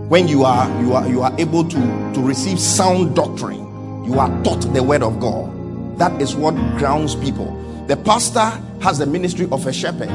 When 0.09 0.29
you 0.29 0.45
are 0.45 0.69
you 0.81 0.95
are 0.95 1.09
you 1.09 1.23
are 1.23 1.35
able 1.37 1.65
to 1.65 2.13
to 2.15 2.21
receive 2.21 2.61
sound 2.61 3.17
doctrine, 3.17 4.05
you 4.05 4.21
are 4.21 4.29
taught 4.45 4.61
the 4.73 4.81
word 4.81 5.03
of 5.03 5.19
God. 5.19 5.99
That 5.99 6.23
is 6.23 6.37
what 6.37 6.55
grounds 6.79 7.17
people. 7.17 7.53
The 7.89 7.97
pastor 7.97 8.53
has 8.83 8.99
the 8.99 9.07
ministry 9.07 9.49
of 9.51 9.67
a 9.67 9.73
shepherd. 9.73 10.11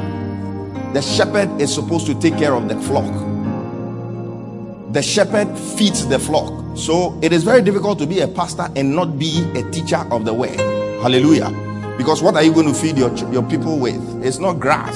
The 0.93 1.01
shepherd 1.01 1.59
is 1.59 1.73
supposed 1.73 2.05
to 2.05 2.17
take 2.21 2.37
care 2.37 2.53
of 2.53 2.69
the 2.69 2.79
flock. 2.81 3.11
The 4.93 5.01
shepherd 5.01 5.57
feeds 5.57 6.07
the 6.07 6.19
flock. 6.19 6.77
So 6.77 7.19
it 7.21 7.33
is 7.33 7.43
very 7.43 7.61
difficult 7.61 7.99
to 7.99 8.07
be 8.07 8.21
a 8.21 8.29
pastor 8.29 8.69
and 8.77 8.95
not 8.95 9.19
be 9.19 9.43
a 9.55 9.69
teacher 9.71 10.05
of 10.09 10.23
the 10.23 10.33
word. 10.33 10.59
Hallelujah. 11.01 11.49
Because 11.97 12.23
what 12.23 12.35
are 12.35 12.43
you 12.43 12.53
going 12.53 12.67
to 12.67 12.73
feed 12.73 12.97
your, 12.97 13.13
your 13.31 13.43
people 13.43 13.77
with? 13.77 14.01
It's 14.23 14.39
not 14.39 14.59
grass, 14.59 14.95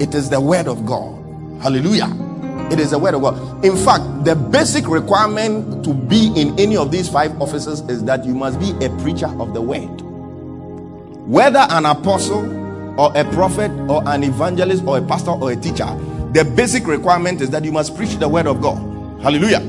it 0.00 0.14
is 0.14 0.30
the 0.30 0.40
word 0.40 0.68
of 0.68 0.86
God. 0.86 1.16
Hallelujah. 1.60 2.27
It 2.72 2.80
is 2.80 2.90
the 2.90 2.98
word 2.98 3.14
of 3.14 3.22
God. 3.22 3.64
In 3.64 3.76
fact, 3.76 4.24
the 4.24 4.34
basic 4.34 4.88
requirement 4.88 5.84
to 5.84 5.94
be 5.94 6.32
in 6.36 6.58
any 6.58 6.76
of 6.76 6.90
these 6.90 7.08
five 7.08 7.40
offices 7.40 7.80
is 7.88 8.04
that 8.04 8.24
you 8.24 8.34
must 8.34 8.58
be 8.60 8.70
a 8.84 8.90
preacher 9.00 9.28
of 9.40 9.54
the 9.54 9.62
word 9.62 10.02
whether 11.28 11.66
an 11.68 11.84
apostle 11.84 12.98
or 12.98 13.12
a 13.14 13.22
prophet 13.32 13.70
or 13.90 14.02
an 14.08 14.24
evangelist 14.24 14.82
or 14.86 14.96
a 14.96 15.02
pastor 15.02 15.32
or 15.32 15.52
a 15.52 15.56
teacher, 15.56 15.84
the 16.32 16.50
basic 16.56 16.86
requirement 16.86 17.42
is 17.42 17.50
that 17.50 17.66
you 17.66 17.70
must 17.70 17.94
preach 17.94 18.16
the 18.16 18.26
word 18.26 18.46
of 18.46 18.62
God. 18.62 18.78
Hallelujah. 19.20 19.60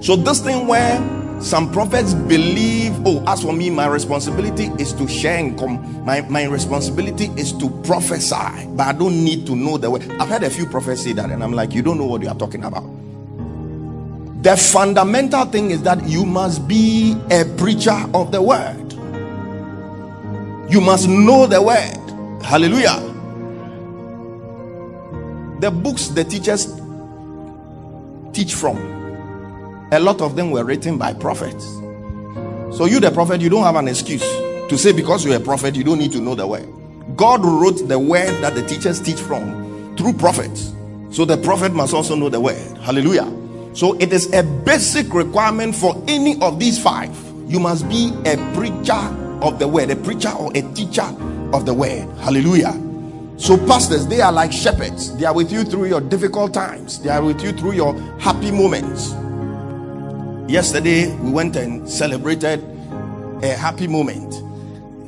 So, 0.00 0.16
this 0.16 0.40
thing 0.40 0.66
where 0.66 0.98
some 1.40 1.70
prophets 1.70 2.14
believe, 2.14 2.94
oh, 3.06 3.22
as 3.26 3.42
for 3.42 3.52
me, 3.52 3.68
my 3.70 3.86
responsibility 3.86 4.64
is 4.78 4.92
to 4.94 5.06
share 5.06 5.38
income, 5.38 6.04
my, 6.04 6.22
my 6.22 6.44
responsibility 6.44 7.26
is 7.36 7.52
to 7.58 7.68
prophesy, 7.84 8.66
but 8.70 8.86
I 8.86 8.92
don't 8.92 9.22
need 9.22 9.46
to 9.46 9.54
know 9.54 9.76
the 9.76 9.90
word. 9.90 10.10
I've 10.12 10.28
had 10.28 10.42
a 10.42 10.50
few 10.50 10.66
prophets 10.66 11.02
say 11.02 11.12
that, 11.12 11.30
and 11.30 11.44
I'm 11.44 11.52
like, 11.52 11.74
you 11.74 11.82
don't 11.82 11.98
know 11.98 12.06
what 12.06 12.22
you 12.22 12.28
are 12.28 12.34
talking 12.34 12.64
about. 12.64 12.84
The 14.42 14.56
fundamental 14.56 15.44
thing 15.46 15.72
is 15.72 15.82
that 15.82 16.08
you 16.08 16.24
must 16.24 16.66
be 16.66 17.16
a 17.30 17.44
preacher 17.56 17.96
of 18.14 18.32
the 18.32 18.40
word. 18.40 18.92
You 20.70 20.80
must 20.80 21.08
know 21.08 21.46
the 21.46 21.60
word. 21.60 22.42
Hallelujah. 22.42 23.00
The 25.60 25.70
books 25.70 26.08
the 26.08 26.24
teachers 26.24 26.66
teach 28.32 28.54
from, 28.54 28.76
a 29.92 30.00
lot 30.00 30.20
of 30.20 30.36
them 30.36 30.50
were 30.50 30.64
written 30.64 30.98
by 30.98 31.12
prophets. 31.12 31.64
So, 32.76 32.86
you, 32.86 33.00
the 33.00 33.10
prophet, 33.10 33.40
you 33.40 33.48
don't 33.48 33.62
have 33.62 33.76
an 33.76 33.88
excuse 33.88 34.22
to 34.68 34.76
say 34.76 34.92
because 34.92 35.24
you're 35.24 35.36
a 35.36 35.40
prophet, 35.40 35.76
you 35.76 35.84
don't 35.84 35.98
need 35.98 36.12
to 36.12 36.20
know 36.20 36.34
the 36.34 36.46
word. 36.46 36.68
God 37.16 37.44
wrote 37.44 37.86
the 37.88 37.98
word 37.98 38.32
that 38.42 38.54
the 38.54 38.66
teachers 38.66 39.00
teach 39.00 39.20
from 39.20 39.96
through 39.96 40.14
prophets. 40.14 40.72
So, 41.10 41.24
the 41.24 41.36
prophet 41.36 41.72
must 41.72 41.94
also 41.94 42.16
know 42.16 42.28
the 42.28 42.40
word. 42.40 42.76
Hallelujah. 42.78 43.32
So, 43.74 43.94
it 43.98 44.12
is 44.12 44.32
a 44.32 44.42
basic 44.42 45.14
requirement 45.14 45.74
for 45.74 46.02
any 46.08 46.40
of 46.42 46.58
these 46.58 46.82
five. 46.82 47.16
You 47.46 47.60
must 47.60 47.88
be 47.88 48.12
a 48.26 48.36
preacher 48.54 48.92
of 49.40 49.58
the 49.58 49.68
word, 49.68 49.90
a 49.90 49.96
preacher 49.96 50.30
or 50.30 50.50
a 50.56 50.62
teacher 50.74 51.06
of 51.52 51.64
the 51.64 51.72
word. 51.72 52.08
Hallelujah. 52.18 52.82
So, 53.38 53.56
pastors, 53.66 54.06
they 54.06 54.20
are 54.20 54.32
like 54.32 54.52
shepherds. 54.52 55.16
They 55.16 55.26
are 55.26 55.34
with 55.34 55.52
you 55.52 55.62
through 55.62 55.86
your 55.86 56.00
difficult 56.00 56.52
times, 56.52 57.00
they 57.00 57.10
are 57.10 57.22
with 57.22 57.40
you 57.42 57.52
through 57.52 57.72
your 57.72 57.94
happy 58.18 58.50
moments. 58.50 59.14
Yesterday, 60.48 61.14
we 61.16 61.30
went 61.30 61.56
and 61.56 61.88
celebrated 61.88 62.62
a 63.42 63.54
happy 63.56 63.86
moment. 63.86 64.42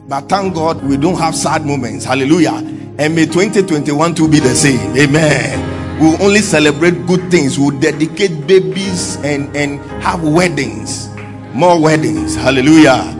But 0.09 0.28
thank 0.28 0.54
God 0.54 0.83
we 0.83 0.97
don't 0.97 1.18
have 1.18 1.35
sad 1.35 1.64
moments. 1.64 2.04
Hallelujah. 2.04 2.54
And 2.99 3.14
may 3.14 3.26
2021 3.26 4.14
to 4.16 4.28
be 4.28 4.40
the 4.40 4.54
same. 4.54 4.97
Amen. 4.97 6.00
We'll 6.00 6.21
only 6.23 6.40
celebrate 6.40 7.07
good 7.07 7.30
things. 7.30 7.59
We'll 7.59 7.78
dedicate 7.78 8.47
babies 8.47 9.16
and, 9.16 9.54
and 9.57 9.80
have 10.02 10.23
weddings. 10.23 11.09
More 11.52 11.80
weddings. 11.80 12.35
Hallelujah. 12.37 13.14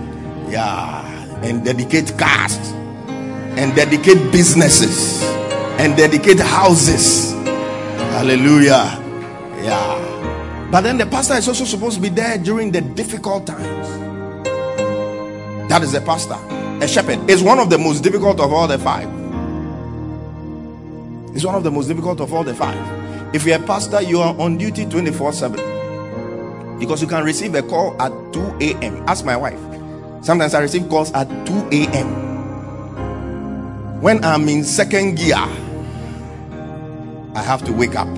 Yeah 0.49 0.99
and 1.43 1.65
dedicate 1.65 2.17
cars 2.19 2.57
and 3.57 3.75
dedicate 3.75 4.33
businesses 4.33 5.23
and 5.79 5.97
dedicate 5.97 6.41
houses. 6.41 7.33
Hallelujah. 8.13 8.99
Yeah. 9.63 10.18
But 10.71 10.83
then 10.83 10.99
the 10.99 11.07
pastor 11.07 11.35
is 11.35 11.49
also 11.49 11.65
supposed 11.65 11.97
to 11.97 12.03
be 12.03 12.11
there 12.11 12.37
during 12.37 12.71
the 12.71 12.83
difficult 12.83 13.47
times. 13.47 13.89
That 15.71 15.83
is 15.83 15.93
the 15.93 16.03
pastor. 16.03 16.37
A 16.85 16.89
shepherd 16.89 17.31
is 17.31 17.43
one 17.43 17.59
of 17.59 17.71
the 17.71 17.79
most 17.79 18.03
difficult 18.03 18.39
of 18.39 18.53
all 18.53 18.69
the 18.69 18.79
five. 18.79 19.09
It's 21.35 21.45
one 21.45 21.55
of 21.55 21.65
the 21.65 21.71
most 21.71 21.87
difficult 21.89 22.21
of 22.21 22.35
all 22.35 22.45
the 22.45 22.55
five. 22.55 23.35
If 23.35 23.47
you're 23.47 23.57
a 23.57 23.63
pastor, 23.63 24.03
you 24.03 24.21
are 24.21 24.39
on 24.39 24.59
duty 24.59 24.85
24 24.85 25.33
7 25.33 26.79
because 26.79 27.01
you 27.01 27.09
can 27.09 27.25
receive 27.25 27.55
a 27.55 27.63
call 27.63 28.01
at 28.01 28.13
2 28.35 28.59
a.m. 28.61 29.03
Ask 29.09 29.25
my 29.25 29.37
wife. 29.37 29.59
Sometimes 30.23 30.53
I 30.53 30.61
receive 30.61 30.89
calls 30.91 31.13
at 31.13 31.29
2 31.47 31.69
a.m. 31.73 32.29
When 34.03 34.23
I'm 34.23 34.49
in 34.49 34.65
second 34.65 35.17
gear, 35.17 35.37
I 37.35 37.43
have 37.43 37.65
to 37.65 37.73
wake 37.73 37.97
up 37.97 38.09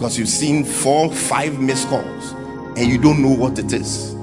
because 0.00 0.18
you've 0.18 0.30
seen 0.30 0.64
four, 0.64 1.12
five 1.12 1.60
missed 1.60 1.86
calls 1.88 2.32
and 2.78 2.86
you 2.86 2.96
don't 2.96 3.20
know 3.20 3.34
what 3.34 3.58
it 3.58 3.70
is. 3.70 4.14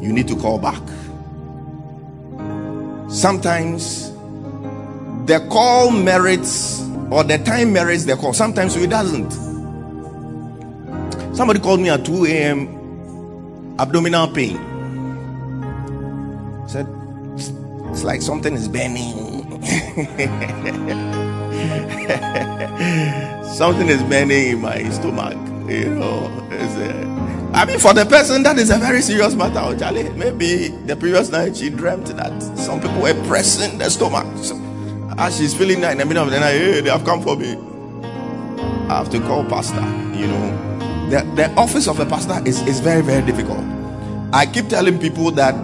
You 0.00 0.14
need 0.14 0.26
to 0.28 0.34
call 0.34 0.58
back. 0.58 0.80
Sometimes 3.10 4.12
the 5.26 5.46
call 5.52 5.90
merits 5.90 6.80
or 7.10 7.22
the 7.22 7.36
time 7.36 7.74
merits 7.74 8.06
the 8.06 8.16
call. 8.16 8.32
Sometimes 8.32 8.76
it 8.76 8.88
doesn't. 8.88 9.30
Somebody 11.36 11.60
called 11.60 11.80
me 11.80 11.90
at 11.90 12.06
2 12.06 12.24
a.m. 12.24 13.76
abdominal 13.78 14.28
pain. 14.28 14.56
Said 16.66 16.88
it's 17.90 18.04
like 18.04 18.22
something 18.22 18.54
is 18.54 18.68
burning. 18.68 19.20
something 23.54 23.88
is 23.88 24.02
burning 24.02 24.48
in 24.48 24.60
my 24.60 24.82
stomach. 24.90 25.34
You 25.68 25.90
know, 25.90 26.26
uh, 26.50 27.50
I 27.54 27.64
mean, 27.64 27.78
for 27.78 27.94
the 27.94 28.04
person, 28.04 28.42
that 28.42 28.58
is 28.58 28.70
a 28.70 28.78
very 28.78 29.00
serious 29.00 29.34
matter. 29.34 29.60
Oh, 29.62 29.76
Charlie, 29.78 30.10
maybe 30.10 30.68
the 30.86 30.96
previous 30.96 31.30
night 31.30 31.56
she 31.56 31.70
dreamt 31.70 32.06
that 32.16 32.42
some 32.58 32.80
people 32.80 33.00
were 33.00 33.14
pressing 33.26 33.78
the 33.78 33.88
stomach. 33.88 34.26
So, 34.44 34.60
as 35.16 35.38
she's 35.38 35.54
feeling 35.54 35.80
that 35.82 35.92
in 35.92 35.98
the 35.98 36.04
middle 36.04 36.24
of 36.24 36.30
the 36.30 36.40
night, 36.40 36.52
hey, 36.52 36.80
they 36.80 36.90
have 36.90 37.04
come 37.04 37.22
for 37.22 37.36
me. 37.36 37.56
I 38.88 38.98
have 38.98 39.10
to 39.10 39.20
call 39.20 39.44
pastor. 39.44 39.80
You 40.18 40.26
know, 40.26 41.08
the, 41.10 41.22
the 41.36 41.50
office 41.54 41.86
of 41.86 42.00
a 42.00 42.06
pastor 42.06 42.42
is, 42.44 42.60
is 42.62 42.80
very, 42.80 43.02
very 43.02 43.24
difficult. 43.24 43.64
I 44.32 44.46
keep 44.46 44.68
telling 44.68 44.98
people 44.98 45.30
that 45.32 45.54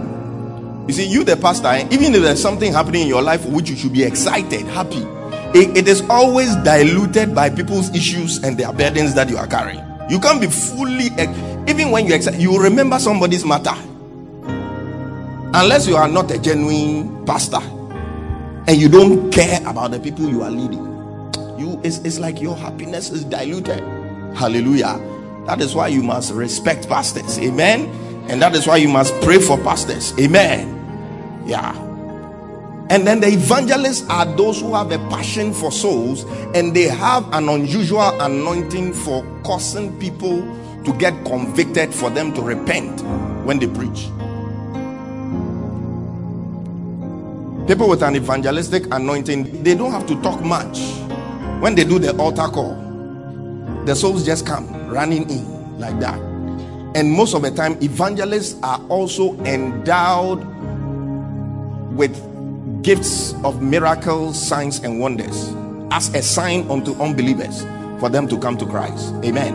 you 0.86 0.94
see, 0.94 1.06
you, 1.06 1.24
the 1.24 1.36
pastor, 1.36 1.86
even 1.92 2.14
if 2.14 2.22
there's 2.22 2.40
something 2.40 2.72
happening 2.72 3.02
in 3.02 3.08
your 3.08 3.22
life 3.22 3.42
for 3.42 3.48
which 3.48 3.70
you 3.70 3.76
should 3.76 3.92
be 3.92 4.02
excited, 4.02 4.62
happy, 4.66 5.04
it, 5.54 5.76
it 5.76 5.88
is 5.88 6.02
always 6.08 6.54
diluted 6.56 7.34
by 7.34 7.50
people's 7.50 7.94
issues 7.94 8.42
and 8.42 8.56
their 8.56 8.72
burdens 8.72 9.14
that 9.14 9.28
you 9.28 9.36
are 9.36 9.46
carrying. 9.46 9.84
You 10.08 10.20
can't 10.20 10.40
be 10.40 10.46
fully, 10.46 11.06
even 11.68 11.90
when 11.90 12.06
you 12.06 12.14
excited, 12.14 12.40
you 12.40 12.56
remember 12.60 12.98
somebody's 12.98 13.44
matter. 13.44 13.74
Unless 15.52 15.88
you 15.88 15.96
are 15.96 16.08
not 16.08 16.30
a 16.30 16.38
genuine 16.38 17.26
pastor 17.26 17.58
and 17.58 18.76
you 18.76 18.88
don't 18.88 19.32
care 19.32 19.60
about 19.66 19.90
the 19.90 19.98
people 19.98 20.28
you 20.28 20.42
are 20.42 20.50
leading, 20.50 20.84
you 21.58 21.80
it's, 21.82 21.98
it's 21.98 22.20
like 22.20 22.40
your 22.40 22.56
happiness 22.56 23.10
is 23.10 23.24
diluted. 23.24 23.80
Hallelujah. 24.36 25.00
That 25.46 25.60
is 25.60 25.74
why 25.74 25.88
you 25.88 26.02
must 26.02 26.32
respect 26.32 26.88
pastors. 26.88 27.38
Amen. 27.40 27.86
And 28.28 28.40
that 28.40 28.54
is 28.54 28.68
why 28.68 28.76
you 28.76 28.88
must 28.88 29.12
pray 29.22 29.40
for 29.40 29.58
pastors. 29.58 30.16
Amen. 30.20 31.42
Yeah. 31.46 31.89
And 32.90 33.06
then 33.06 33.20
the 33.20 33.28
evangelists 33.28 34.04
are 34.08 34.26
those 34.26 34.60
who 34.60 34.74
have 34.74 34.90
a 34.90 34.98
passion 35.08 35.54
for 35.54 35.70
souls 35.70 36.24
and 36.56 36.74
they 36.74 36.88
have 36.88 37.24
an 37.32 37.48
unusual 37.48 38.20
anointing 38.20 38.92
for 38.92 39.24
causing 39.44 39.96
people 40.00 40.42
to 40.84 40.92
get 40.98 41.14
convicted 41.24 41.94
for 41.94 42.10
them 42.10 42.34
to 42.34 42.42
repent 42.42 43.00
when 43.46 43.60
they 43.60 43.68
preach. 43.68 44.08
People 47.68 47.88
with 47.88 48.02
an 48.02 48.16
evangelistic 48.16 48.92
anointing, 48.92 49.62
they 49.62 49.76
don't 49.76 49.92
have 49.92 50.08
to 50.08 50.20
talk 50.20 50.40
much. 50.40 50.80
When 51.60 51.76
they 51.76 51.84
do 51.84 52.00
the 52.00 52.16
altar 52.16 52.48
call, 52.48 52.74
the 53.84 53.94
souls 53.94 54.26
just 54.26 54.44
come 54.44 54.66
running 54.88 55.30
in 55.30 55.78
like 55.78 56.00
that. 56.00 56.18
And 56.96 57.12
most 57.12 57.34
of 57.34 57.42
the 57.42 57.52
time, 57.52 57.80
evangelists 57.80 58.58
are 58.64 58.84
also 58.88 59.38
endowed 59.44 60.44
with 61.94 62.29
gifts 62.82 63.34
of 63.44 63.62
miracles, 63.62 64.40
signs, 64.40 64.80
and 64.80 65.00
wonders 65.00 65.54
as 65.90 66.14
a 66.14 66.22
sign 66.22 66.68
unto 66.70 66.94
unbelievers 67.00 67.62
for 67.98 68.08
them 68.08 68.26
to 68.28 68.38
come 68.38 68.56
to 68.56 68.66
Christ. 68.66 69.12
Amen. 69.24 69.54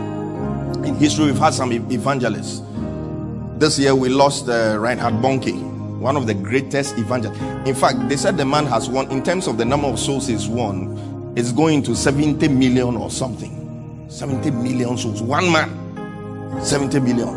In 0.84 0.94
history, 0.94 1.26
we've 1.26 1.38
had 1.38 1.54
some 1.54 1.72
evangelists. 1.72 2.62
This 3.58 3.78
year, 3.78 3.94
we 3.94 4.08
lost 4.08 4.48
uh, 4.48 4.76
Reinhard 4.78 5.14
Bonnke, 5.14 5.98
one 5.98 6.16
of 6.16 6.26
the 6.26 6.34
greatest 6.34 6.96
evangelists. 6.98 7.40
In 7.66 7.74
fact, 7.74 8.08
they 8.08 8.16
said 8.16 8.36
the 8.36 8.44
man 8.44 8.66
has 8.66 8.88
won, 8.88 9.10
in 9.10 9.22
terms 9.22 9.46
of 9.48 9.58
the 9.58 9.64
number 9.64 9.88
of 9.88 9.98
souls 9.98 10.28
he's 10.28 10.46
won, 10.46 11.32
it's 11.36 11.52
going 11.52 11.82
to 11.84 11.96
70 11.96 12.48
million 12.48 12.96
or 12.96 13.10
something. 13.10 14.06
70 14.08 14.50
million 14.52 14.96
souls. 14.96 15.20
One 15.20 15.50
man, 15.50 16.62
70 16.62 17.00
million. 17.00 17.28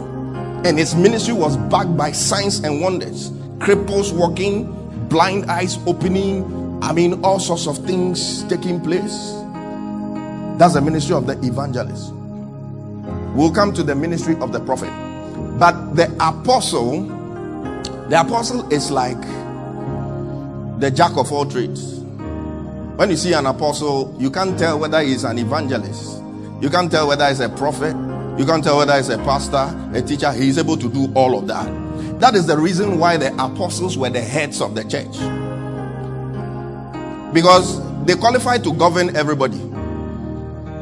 And 0.66 0.78
his 0.78 0.94
ministry 0.94 1.34
was 1.34 1.58
backed 1.58 1.96
by 1.98 2.12
signs 2.12 2.60
and 2.60 2.82
wonders. 2.82 3.32
Cripples 3.60 4.14
walking, 4.14 4.68
blind 5.10 5.50
eyes 5.50 5.78
opening. 5.86 6.80
I 6.82 6.94
mean, 6.94 7.24
all 7.24 7.40
sorts 7.40 7.68
of 7.68 7.78
things 7.86 8.44
taking 8.44 8.80
place. 8.80 9.34
That's 10.58 10.74
the 10.76 10.82
ministry 10.82 11.16
of 11.16 11.26
the 11.26 11.34
evangelist. 11.46 12.14
We'll 13.34 13.52
come 13.52 13.74
to 13.74 13.84
the 13.84 13.96
ministry 13.96 14.36
of 14.42 14.52
the 14.52 14.60
prophet. 14.60 14.92
But 15.60 15.96
the 15.96 16.12
apostle, 16.20 17.04
the 18.10 18.20
apostle 18.20 18.72
is 18.72 18.92
like 18.92 19.22
the 20.80 20.92
jack 20.92 21.18
of 21.18 21.32
all 21.32 21.46
trades. 21.46 22.00
When 23.00 23.10
you 23.10 23.18
see 23.18 23.34
an 23.34 23.46
apostle, 23.46 24.16
you 24.20 24.30
can't 24.30 24.58
tell 24.60 24.80
whether 24.80 25.02
he's 25.02 25.24
an 25.24 25.40
evangelist. 25.40 26.22
You 26.62 26.70
can't 26.70 26.92
tell 26.92 27.08
whether 27.08 27.28
he's 27.28 27.40
a 27.40 27.50
prophet. 27.50 27.96
You 28.38 28.46
can't 28.46 28.64
tell 28.64 28.78
whether 28.78 28.96
he's 28.98 29.10
a 29.10 29.18
pastor, 29.20 29.74
a 29.94 30.02
teacher. 30.02 30.32
He's 30.34 30.58
able 30.58 30.78
to 30.78 30.90
do 30.90 31.12
all 31.14 31.38
of 31.38 31.48
that. 31.48 31.89
That 32.20 32.36
is 32.36 32.46
the 32.46 32.58
reason 32.58 33.00
why 33.00 33.16
the 33.16 33.34
apostles 33.34 33.98
were 33.98 34.10
the 34.10 34.20
heads 34.22 34.62
of 34.62 34.76
the 34.76 34.84
church. 34.84 35.18
Because 37.34 37.82
they 38.06 38.16
qualified 38.16 38.64
to 38.66 38.74
govern 38.74 39.16
everybody. 39.16 39.58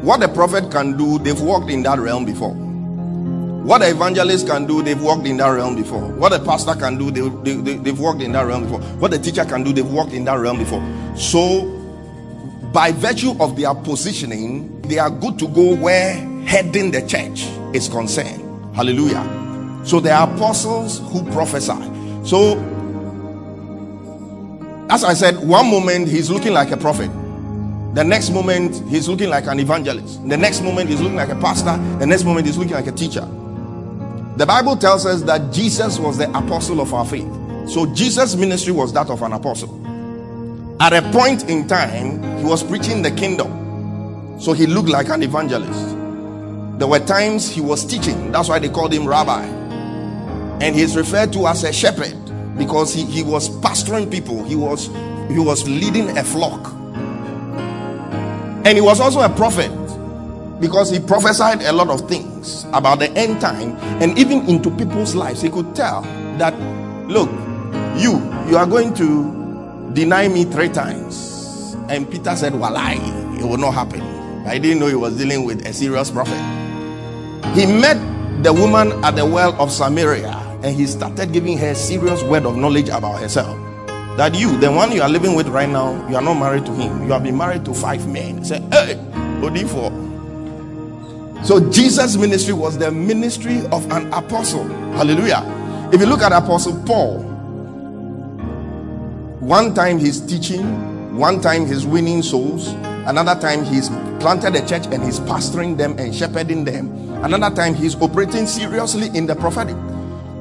What 0.03 0.19
the 0.19 0.29
prophet 0.29 0.71
can 0.71 0.97
do, 0.97 1.19
they've 1.19 1.39
worked 1.39 1.69
in 1.69 1.83
that 1.83 1.99
realm 1.99 2.25
before. 2.25 2.53
What 2.53 3.79
the 3.79 3.89
evangelist 3.89 4.47
can 4.47 4.65
do, 4.65 4.81
they've 4.81 4.99
worked 4.99 5.27
in 5.27 5.37
that 5.37 5.49
realm 5.49 5.75
before. 5.75 6.01
What 6.13 6.29
the 6.29 6.39
pastor 6.39 6.73
can 6.73 6.97
do, 6.97 7.11
they, 7.11 7.29
they, 7.43 7.61
they, 7.61 7.75
they've 7.83 7.99
worked 7.99 8.21
in 8.21 8.31
that 8.31 8.47
realm 8.47 8.63
before. 8.63 8.79
What 8.97 9.11
the 9.11 9.19
teacher 9.19 9.45
can 9.45 9.63
do, 9.63 9.73
they've 9.73 9.85
worked 9.85 10.13
in 10.13 10.25
that 10.25 10.39
realm 10.39 10.57
before. 10.57 10.81
So, 11.17 11.65
by 12.73 12.93
virtue 12.93 13.35
of 13.39 13.57
their 13.57 13.75
positioning, 13.75 14.81
they 14.83 14.97
are 14.97 15.11
good 15.11 15.37
to 15.39 15.47
go 15.49 15.75
where 15.75 16.13
heading 16.45 16.89
the 16.89 17.05
church 17.05 17.45
is 17.75 17.89
concerned. 17.89 18.75
Hallelujah. 18.75 19.36
So 19.87 20.01
there 20.01 20.13
are 20.13 20.29
apostles 20.29 20.99
who 20.99 21.23
prophesy. 21.31 21.71
So, 22.25 22.57
as 24.89 25.05
I 25.05 25.13
said, 25.13 25.37
one 25.37 25.71
moment 25.71 26.09
he's 26.09 26.29
looking 26.29 26.51
like 26.51 26.71
a 26.71 26.77
prophet. 26.77 27.09
The 27.95 28.03
next 28.03 28.31
moment 28.31 28.85
he's 28.89 29.07
looking 29.07 29.29
like 29.29 29.47
an 29.47 29.61
evangelist. 29.61 30.27
The 30.27 30.35
next 30.35 30.61
moment 30.61 30.89
he's 30.89 30.99
looking 30.99 31.15
like 31.15 31.29
a 31.29 31.37
pastor. 31.37 31.77
The 31.99 32.05
next 32.05 32.25
moment 32.25 32.47
he's 32.47 32.57
looking 32.57 32.73
like 32.73 32.87
a 32.87 32.91
teacher. 32.91 33.21
The 34.35 34.45
Bible 34.45 34.75
tells 34.75 35.05
us 35.05 35.21
that 35.21 35.53
Jesus 35.53 35.99
was 35.99 36.17
the 36.17 36.29
apostle 36.37 36.81
of 36.81 36.93
our 36.93 37.05
faith. 37.05 37.29
So 37.69 37.85
Jesus' 37.93 38.35
ministry 38.35 38.73
was 38.73 38.91
that 38.91 39.09
of 39.09 39.21
an 39.21 39.31
apostle. 39.31 39.71
At 40.81 40.91
a 40.91 41.01
point 41.13 41.49
in 41.49 41.65
time, 41.65 42.39
he 42.39 42.43
was 42.43 42.61
preaching 42.61 43.03
the 43.03 43.11
kingdom. 43.11 44.37
So 44.41 44.51
he 44.51 44.67
looked 44.67 44.89
like 44.89 45.07
an 45.07 45.23
evangelist. 45.23 45.95
There 46.77 46.89
were 46.89 46.99
times 46.99 47.49
he 47.49 47.61
was 47.61 47.85
teaching. 47.85 48.33
That's 48.33 48.49
why 48.49 48.59
they 48.59 48.67
called 48.67 48.91
him 48.93 49.07
rabbi 49.07 49.56
and 50.61 50.75
he's 50.75 50.95
referred 50.95 51.31
to 51.33 51.47
as 51.47 51.63
a 51.63 51.71
shepherd 51.71 52.15
because 52.57 52.93
he, 52.93 53.05
he 53.05 53.23
was 53.23 53.49
pastoring 53.61 54.09
people. 54.09 54.43
He 54.43 54.55
was 54.55 54.87
he 55.29 55.39
was 55.39 55.67
leading 55.67 56.17
a 56.17 56.23
flock. 56.23 56.73
And 58.65 58.69
he 58.69 58.81
was 58.81 58.99
also 58.99 59.21
a 59.21 59.29
prophet 59.29 59.71
because 60.59 60.89
he 60.89 60.99
prophesied 60.99 61.61
a 61.61 61.71
lot 61.71 61.89
of 61.89 62.09
things 62.09 62.65
about 62.73 62.99
the 62.99 63.11
end 63.11 63.39
time. 63.39 63.77
And 64.01 64.17
even 64.17 64.47
into 64.49 64.71
people's 64.71 65.15
lives 65.15 65.41
he 65.41 65.49
could 65.49 65.75
tell 65.75 66.01
that 66.37 66.53
look 67.07 67.29
you 67.99 68.17
you 68.49 68.57
are 68.57 68.65
going 68.65 68.93
to 68.95 69.91
deny 69.93 70.27
me 70.27 70.43
three 70.45 70.69
times. 70.69 71.75
And 71.89 72.09
peter 72.09 72.35
said 72.35 72.53
walai 72.53 72.97
it 73.39 73.45
will 73.45 73.57
not 73.57 73.73
happen. 73.73 74.01
I 74.47 74.57
didn't 74.57 74.79
know 74.79 74.87
he 74.87 74.95
was 74.95 75.17
dealing 75.17 75.43
with 75.43 75.65
a 75.67 75.73
serious 75.73 76.09
prophet. 76.09 76.39
He 77.53 77.65
met 77.65 77.97
the 78.43 78.53
woman 78.53 78.91
at 79.03 79.15
the 79.15 79.25
well 79.25 79.59
of 79.61 79.71
samaria 79.71 80.46
and 80.67 80.75
he 80.75 80.85
started 80.85 81.31
giving 81.31 81.57
her 81.57 81.73
serious 81.73 82.21
word 82.23 82.45
of 82.45 82.57
knowledge 82.57 82.89
about 82.89 83.21
herself. 83.21 83.57
That 84.17 84.35
you, 84.35 84.57
the 84.57 84.69
one 84.69 84.91
you 84.91 85.01
are 85.01 85.07
living 85.07 85.33
with 85.33 85.47
right 85.47 85.69
now, 85.69 86.07
you 86.09 86.15
are 86.17 86.21
not 86.21 86.33
married 86.33 86.65
to 86.65 86.73
him. 86.73 87.03
You 87.03 87.13
have 87.13 87.23
been 87.23 87.37
married 87.37 87.63
to 87.65 87.73
five 87.73 88.05
men. 88.07 88.43
Say, 88.43 88.59
hey, 88.71 88.95
Odifo. 89.39 90.05
So 91.45 91.69
Jesus' 91.71 92.17
ministry 92.17 92.53
was 92.53 92.77
the 92.77 92.91
ministry 92.91 93.61
of 93.67 93.89
an 93.91 94.11
apostle. 94.11 94.65
Hallelujah. 94.93 95.41
If 95.93 96.01
you 96.01 96.07
look 96.07 96.21
at 96.21 96.33
Apostle 96.33 96.83
Paul, 96.83 97.21
one 99.39 99.73
time 99.73 99.99
he's 99.99 100.19
teaching, 100.19 101.15
one 101.15 101.39
time 101.39 101.65
he's 101.65 101.85
winning 101.85 102.23
souls, 102.23 102.67
another 103.07 103.39
time 103.39 103.63
he's 103.63 103.87
planted 104.19 104.55
a 104.55 104.67
church 104.67 104.87
and 104.87 105.01
he's 105.03 105.21
pastoring 105.21 105.77
them 105.77 105.97
and 105.97 106.13
shepherding 106.13 106.65
them, 106.65 106.91
another 107.23 107.55
time 107.55 107.73
he's 107.73 107.95
operating 108.01 108.45
seriously 108.47 109.07
in 109.15 109.27
the 109.27 109.35
prophetic. 109.35 109.77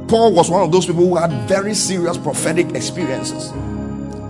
Paul 0.09 0.33
was 0.33 0.49
one 0.49 0.63
of 0.63 0.71
those 0.71 0.87
people 0.87 1.07
who 1.07 1.17
had 1.17 1.33
very 1.49 1.75
serious 1.75 2.17
prophetic 2.17 2.75
experiences. 2.75 3.53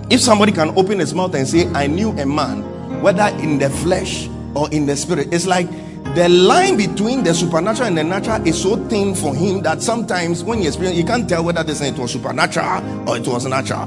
If 0.09 0.21
somebody 0.21 0.51
can 0.51 0.69
open 0.77 0.99
his 0.99 1.13
mouth 1.13 1.35
and 1.35 1.47
say, 1.47 1.67
I 1.73 1.87
knew 1.87 2.11
a 2.11 2.25
man, 2.25 2.63
whether 3.01 3.27
in 3.39 3.59
the 3.59 3.69
flesh 3.69 4.27
or 4.55 4.69
in 4.71 4.85
the 4.87 4.95
spirit, 4.95 5.31
it's 5.31 5.45
like 5.45 5.69
the 6.15 6.29
line 6.29 6.77
between 6.77 7.23
the 7.23 7.33
supernatural 7.33 7.89
and 7.89 7.97
the 7.97 8.03
natural 8.03 8.45
is 8.47 8.59
so 8.59 8.75
thin 8.87 9.13
for 9.13 9.35
him 9.35 9.61
that 9.63 9.83
sometimes 9.83 10.43
when 10.43 10.61
you 10.61 10.67
experience, 10.67 10.97
you 10.97 11.05
can't 11.05 11.29
tell 11.29 11.43
whether 11.43 11.63
this 11.63 11.81
it 11.81 11.97
was 11.97 12.11
supernatural 12.11 13.09
or 13.09 13.17
it 13.17 13.27
was 13.27 13.45
natural. 13.45 13.85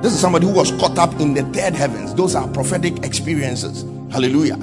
This 0.00 0.14
is 0.14 0.20
somebody 0.20 0.46
who 0.46 0.52
was 0.52 0.70
caught 0.72 0.96
up 0.98 1.12
in 1.20 1.34
the 1.34 1.42
third 1.52 1.74
heavens. 1.74 2.14
Those 2.14 2.34
are 2.34 2.48
prophetic 2.48 3.04
experiences. 3.04 3.82
Hallelujah. 4.12 4.56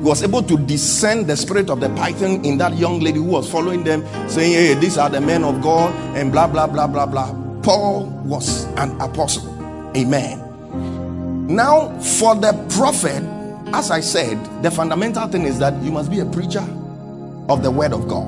He 0.00 0.06
was 0.06 0.22
able 0.22 0.42
to 0.44 0.56
discern 0.56 1.26
the 1.26 1.36
spirit 1.36 1.68
of 1.68 1.80
the 1.80 1.90
python 1.90 2.42
in 2.42 2.56
that 2.56 2.74
young 2.78 3.00
lady 3.00 3.18
who 3.18 3.24
was 3.24 3.50
following 3.50 3.84
them, 3.84 4.02
saying, 4.30 4.52
Hey, 4.52 4.74
these 4.74 4.96
are 4.96 5.10
the 5.10 5.20
men 5.20 5.44
of 5.44 5.60
God, 5.60 5.94
and 6.16 6.32
blah, 6.32 6.46
blah, 6.46 6.66
blah, 6.66 6.86
blah, 6.86 7.04
blah. 7.04 7.34
Paul 7.60 8.06
was 8.24 8.64
an 8.78 8.98
apostle. 8.98 9.46
Amen. 9.94 10.38
Now, 11.54 11.90
for 12.00 12.34
the 12.34 12.54
prophet, 12.74 13.22
as 13.74 13.90
I 13.90 14.00
said, 14.00 14.42
the 14.62 14.70
fundamental 14.70 15.28
thing 15.28 15.42
is 15.42 15.58
that 15.58 15.74
you 15.82 15.92
must 15.92 16.10
be 16.10 16.20
a 16.20 16.24
preacher 16.24 16.66
of 17.50 17.62
the 17.62 17.70
word 17.70 17.92
of 17.92 18.08
God. 18.08 18.26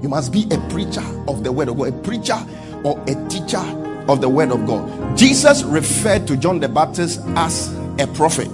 You 0.00 0.08
must 0.08 0.32
be 0.32 0.46
a 0.52 0.58
preacher 0.70 1.02
of 1.26 1.42
the 1.42 1.50
word 1.50 1.70
of 1.70 1.78
God, 1.78 1.88
a 1.88 2.02
preacher 2.02 2.38
or 2.84 3.02
a 3.08 3.28
teacher 3.28 3.64
of 4.06 4.20
the 4.20 4.28
word 4.28 4.52
of 4.52 4.64
God. 4.64 5.18
Jesus 5.18 5.64
referred 5.64 6.28
to 6.28 6.36
John 6.36 6.60
the 6.60 6.68
Baptist 6.68 7.20
as 7.34 7.74
a 7.98 8.06
prophet. 8.14 8.48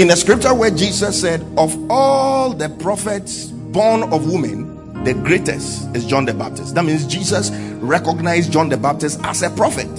In 0.00 0.08
the 0.08 0.16
scripture 0.16 0.54
where 0.54 0.70
Jesus 0.70 1.20
said, 1.20 1.42
Of 1.58 1.76
all 1.90 2.54
the 2.54 2.70
prophets 2.70 3.48
born 3.48 4.02
of 4.04 4.32
women, 4.32 5.04
the 5.04 5.12
greatest 5.12 5.94
is 5.94 6.06
John 6.06 6.24
the 6.24 6.32
Baptist. 6.32 6.74
That 6.74 6.86
means 6.86 7.06
Jesus 7.06 7.50
recognized 7.82 8.50
John 8.50 8.70
the 8.70 8.78
Baptist 8.78 9.20
as 9.24 9.42
a 9.42 9.50
prophet. 9.50 9.90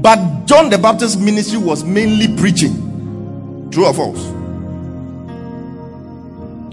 But 0.00 0.46
John 0.46 0.70
the 0.70 0.78
Baptist's 0.78 1.16
ministry 1.16 1.58
was 1.58 1.82
mainly 1.82 2.28
preaching. 2.36 3.70
True 3.72 3.86
or 3.86 3.92
false? 3.92 4.24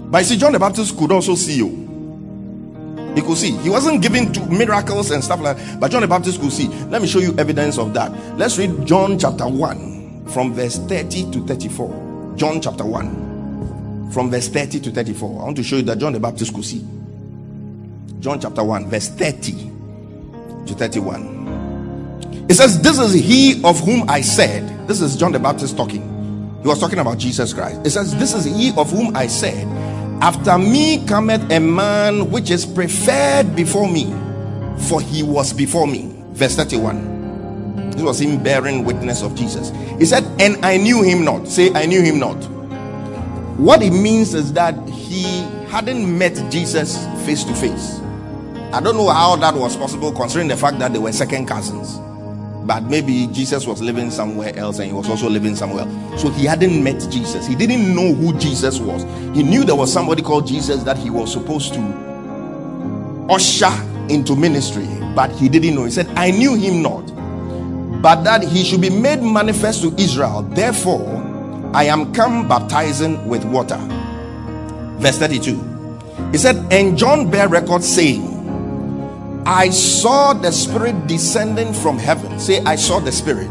But 0.04 0.18
you 0.18 0.24
see, 0.26 0.36
John 0.36 0.52
the 0.52 0.60
Baptist 0.60 0.96
could 0.96 1.10
also 1.10 1.34
see 1.34 1.56
you. 1.56 3.12
He 3.16 3.22
could 3.22 3.38
see. 3.38 3.56
He 3.56 3.70
wasn't 3.70 4.02
given 4.02 4.32
to 4.34 4.46
miracles 4.46 5.10
and 5.10 5.24
stuff 5.24 5.40
like 5.40 5.56
that, 5.56 5.80
but 5.80 5.90
John 5.90 6.02
the 6.02 6.06
Baptist 6.06 6.40
could 6.40 6.52
see. 6.52 6.68
Let 6.90 7.02
me 7.02 7.08
show 7.08 7.18
you 7.18 7.34
evidence 7.38 7.76
of 7.76 7.92
that. 7.94 8.12
Let's 8.38 8.56
read 8.56 8.86
John 8.86 9.18
chapter 9.18 9.48
1 9.48 9.93
from 10.32 10.54
verse 10.54 10.78
30 10.78 11.32
to 11.32 11.46
34. 11.46 12.34
John 12.36 12.60
chapter 12.60 12.84
1 12.84 14.10
from 14.12 14.30
verse 14.30 14.48
30 14.48 14.80
to 14.80 14.90
34. 14.90 15.40
I 15.40 15.44
want 15.44 15.56
to 15.56 15.62
show 15.62 15.76
you 15.76 15.82
that 15.82 15.98
John 15.98 16.12
the 16.12 16.20
Baptist 16.20 16.54
could 16.54 16.64
see. 16.64 16.84
John 18.20 18.40
chapter 18.40 18.64
1, 18.64 18.88
verse 18.88 19.08
30 19.08 19.52
to 20.66 20.74
31. 20.74 22.46
It 22.48 22.54
says, 22.54 22.80
This 22.80 22.98
is 22.98 23.12
he 23.12 23.62
of 23.64 23.80
whom 23.80 24.08
I 24.08 24.20
said, 24.20 24.88
This 24.88 25.00
is 25.00 25.16
John 25.16 25.32
the 25.32 25.38
Baptist 25.38 25.76
talking. 25.76 26.02
He 26.62 26.68
was 26.68 26.78
talking 26.78 27.00
about 27.00 27.18
Jesus 27.18 27.52
Christ. 27.52 27.86
It 27.86 27.90
says, 27.90 28.16
This 28.16 28.32
is 28.34 28.44
he 28.44 28.72
of 28.76 28.90
whom 28.90 29.14
I 29.16 29.26
said, 29.26 29.66
after 30.22 30.56
me 30.58 31.04
cometh 31.06 31.50
a 31.50 31.60
man 31.60 32.30
which 32.30 32.50
is 32.50 32.64
preferred 32.64 33.54
before 33.54 33.90
me, 33.90 34.06
for 34.88 35.00
he 35.00 35.22
was 35.22 35.52
before 35.52 35.86
me. 35.86 36.14
Verse 36.32 36.56
31. 36.56 37.13
This 37.92 38.02
was 38.02 38.20
him 38.20 38.42
bearing 38.42 38.84
witness 38.84 39.22
of 39.22 39.34
Jesus. 39.34 39.70
He 39.98 40.04
said, 40.04 40.24
And 40.40 40.64
I 40.64 40.76
knew 40.76 41.02
him 41.02 41.24
not. 41.24 41.48
Say, 41.48 41.72
I 41.72 41.86
knew 41.86 42.02
him 42.02 42.18
not. 42.18 42.36
What 43.58 43.82
it 43.82 43.90
means 43.90 44.34
is 44.34 44.52
that 44.54 44.76
he 44.88 45.42
hadn't 45.68 46.18
met 46.18 46.34
Jesus 46.50 46.96
face 47.24 47.44
to 47.44 47.54
face. 47.54 48.00
I 48.72 48.80
don't 48.80 48.96
know 48.96 49.08
how 49.08 49.36
that 49.36 49.54
was 49.54 49.76
possible 49.76 50.12
considering 50.12 50.48
the 50.48 50.56
fact 50.56 50.78
that 50.80 50.92
they 50.92 50.98
were 50.98 51.12
second 51.12 51.46
cousins 51.46 52.00
but 52.66 52.84
maybe 52.84 53.26
Jesus 53.26 53.66
was 53.66 53.82
living 53.82 54.10
somewhere 54.10 54.56
else 54.56 54.78
and 54.78 54.86
he 54.88 54.94
was 54.94 55.08
also 55.08 55.28
living 55.28 55.54
somewhere. 55.54 55.84
So 56.16 56.30
he 56.30 56.46
hadn't 56.46 56.82
met 56.82 56.98
Jesus. 57.10 57.46
He 57.46 57.54
didn't 57.54 57.94
know 57.94 58.14
who 58.14 58.36
Jesus 58.38 58.78
was. 58.80 59.02
He 59.36 59.42
knew 59.42 59.64
there 59.64 59.74
was 59.74 59.92
somebody 59.92 60.22
called 60.22 60.46
Jesus 60.46 60.82
that 60.84 60.96
he 60.96 61.10
was 61.10 61.30
supposed 61.30 61.74
to 61.74 61.80
usher 63.28 63.72
into 64.08 64.34
ministry, 64.34 64.86
but 65.14 65.30
he 65.32 65.48
didn't 65.48 65.74
know. 65.74 65.84
He 65.84 65.90
said, 65.90 66.08
I 66.16 66.30
knew 66.30 66.54
him 66.54 66.80
not, 66.80 67.06
but 68.04 68.22
that 68.22 68.42
he 68.42 68.62
should 68.62 68.82
be 68.82 68.90
made 68.90 69.22
manifest 69.22 69.80
to 69.80 69.88
Israel. 69.96 70.42
Therefore, 70.42 71.08
I 71.72 71.84
am 71.84 72.12
come 72.12 72.46
baptizing 72.46 73.26
with 73.26 73.42
water. 73.46 73.78
Verse 75.00 75.16
32. 75.16 76.28
He 76.30 76.36
said, 76.36 76.70
And 76.70 76.98
John 76.98 77.30
bare 77.30 77.48
record 77.48 77.82
saying, 77.82 79.42
I 79.46 79.70
saw 79.70 80.34
the 80.34 80.52
Spirit 80.52 81.06
descending 81.06 81.72
from 81.72 81.96
heaven. 81.96 82.38
Say, 82.38 82.62
I 82.64 82.76
saw 82.76 83.00
the 83.00 83.10
Spirit 83.10 83.48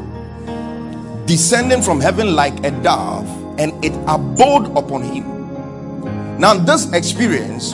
descending 1.26 1.82
from 1.82 2.00
heaven 2.00 2.36
like 2.36 2.64
a 2.64 2.70
dove, 2.84 3.28
and 3.58 3.74
it 3.84 3.94
abode 4.08 4.78
upon 4.78 5.02
him. 5.02 6.40
Now, 6.40 6.54
this 6.54 6.94
experience 6.94 7.74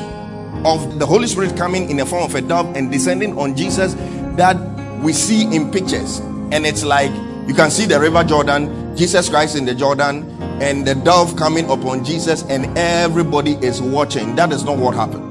of 0.63 0.97
the 0.97 1.05
Holy 1.05 1.27
Spirit 1.27 1.57
coming 1.57 1.89
in 1.89 1.97
the 1.97 2.05
form 2.05 2.23
of 2.23 2.35
a 2.35 2.41
dove 2.41 2.73
and 2.77 2.89
descending 2.89 3.37
on 3.37 3.53
Jesus 3.53 3.95
that 4.37 4.55
we 5.01 5.11
see 5.11 5.43
in 5.53 5.71
pictures, 5.71 6.21
and 6.51 6.65
it's 6.65 6.83
like 6.83 7.11
you 7.47 7.53
can 7.53 7.71
see 7.71 7.85
the 7.85 7.99
river 7.99 8.23
Jordan, 8.23 8.95
Jesus 8.95 9.29
Christ 9.29 9.55
in 9.55 9.65
the 9.65 9.75
Jordan, 9.75 10.29
and 10.61 10.85
the 10.85 10.95
dove 10.95 11.35
coming 11.35 11.69
upon 11.69 12.03
Jesus, 12.03 12.43
and 12.43 12.77
everybody 12.77 13.53
is 13.65 13.81
watching. 13.81 14.35
That 14.35 14.51
is 14.51 14.63
not 14.63 14.77
what 14.77 14.95
happened 14.95 15.29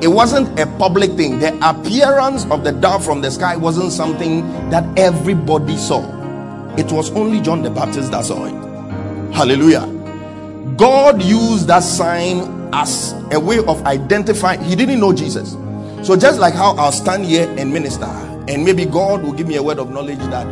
it 0.00 0.08
wasn't 0.08 0.58
a 0.60 0.66
public 0.78 1.12
thing. 1.12 1.40
The 1.40 1.54
appearance 1.68 2.44
of 2.46 2.62
the 2.62 2.70
dove 2.70 3.04
from 3.04 3.20
the 3.20 3.30
sky 3.30 3.56
wasn't 3.56 3.90
something 3.90 4.42
that 4.70 4.84
everybody 4.96 5.76
saw. 5.76 6.02
It 6.76 6.92
was 6.92 7.10
only 7.12 7.40
John 7.40 7.62
the 7.62 7.70
Baptist 7.70 8.12
that 8.12 8.24
saw 8.24 8.44
it. 8.44 9.34
Hallelujah. 9.34 9.86
God 10.76 11.20
used 11.20 11.66
that 11.66 11.82
sign 11.82 12.70
as 12.72 13.12
a 13.32 13.40
way 13.40 13.58
of 13.58 13.84
identifying. 13.86 14.62
He 14.62 14.76
didn't 14.76 15.00
know 15.00 15.12
Jesus. 15.12 15.56
So 16.06 16.16
just 16.16 16.38
like 16.38 16.54
how 16.54 16.76
I'll 16.76 16.92
stand 16.92 17.24
here 17.24 17.52
and 17.58 17.72
minister, 17.72 18.06
and 18.48 18.64
maybe 18.64 18.84
God 18.84 19.22
will 19.22 19.32
give 19.32 19.46
me 19.46 19.56
a 19.56 19.62
word 19.62 19.78
of 19.78 19.90
knowledge 19.90 20.18
that 20.30 20.46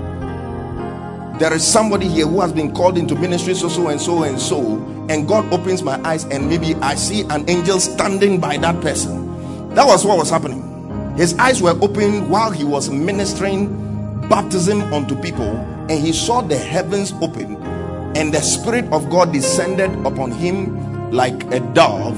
there 1.41 1.53
is 1.53 1.67
somebody 1.67 2.09
here 2.09 2.27
who 2.27 2.41
has 2.41 2.53
been 2.53 2.73
called 2.75 2.97
into 2.97 3.15
ministry 3.15 3.55
so 3.55 3.69
so 3.69 3.89
and 3.89 4.01
so 4.01 4.23
and 4.23 4.41
so 4.41 4.77
and 5.11 5.29
god 5.29 5.53
opens 5.53 5.83
my 5.83 6.01
eyes 6.03 6.25
and 6.25 6.49
maybe 6.49 6.75
i 6.77 6.95
see 6.95 7.23
an 7.29 7.49
angel 7.51 7.79
standing 7.79 8.41
by 8.41 8.57
that 8.57 8.81
person 8.81 9.27
that 9.77 9.87
was 9.87 10.07
what 10.07 10.17
was 10.17 10.31
happening. 10.31 10.63
His 11.19 11.37
eyes 11.39 11.61
were 11.61 11.77
open 11.83 12.31
while 12.31 12.51
he 12.51 12.65
was 12.65 12.89
ministering 12.89 13.69
baptism 14.27 14.81
unto 14.91 15.15
people, 15.21 15.45
and 15.45 15.91
he 15.91 16.15
saw 16.15 16.41
the 16.41 16.57
heavens 16.57 17.13
open, 17.21 17.57
and 18.17 18.33
the 18.33 18.41
Spirit 18.41 18.91
of 18.91 19.11
God 19.11 19.35
descended 19.35 19.91
upon 20.07 20.31
him 20.31 21.13
like 21.13 21.45
a 21.53 21.61
dove. 21.75 22.17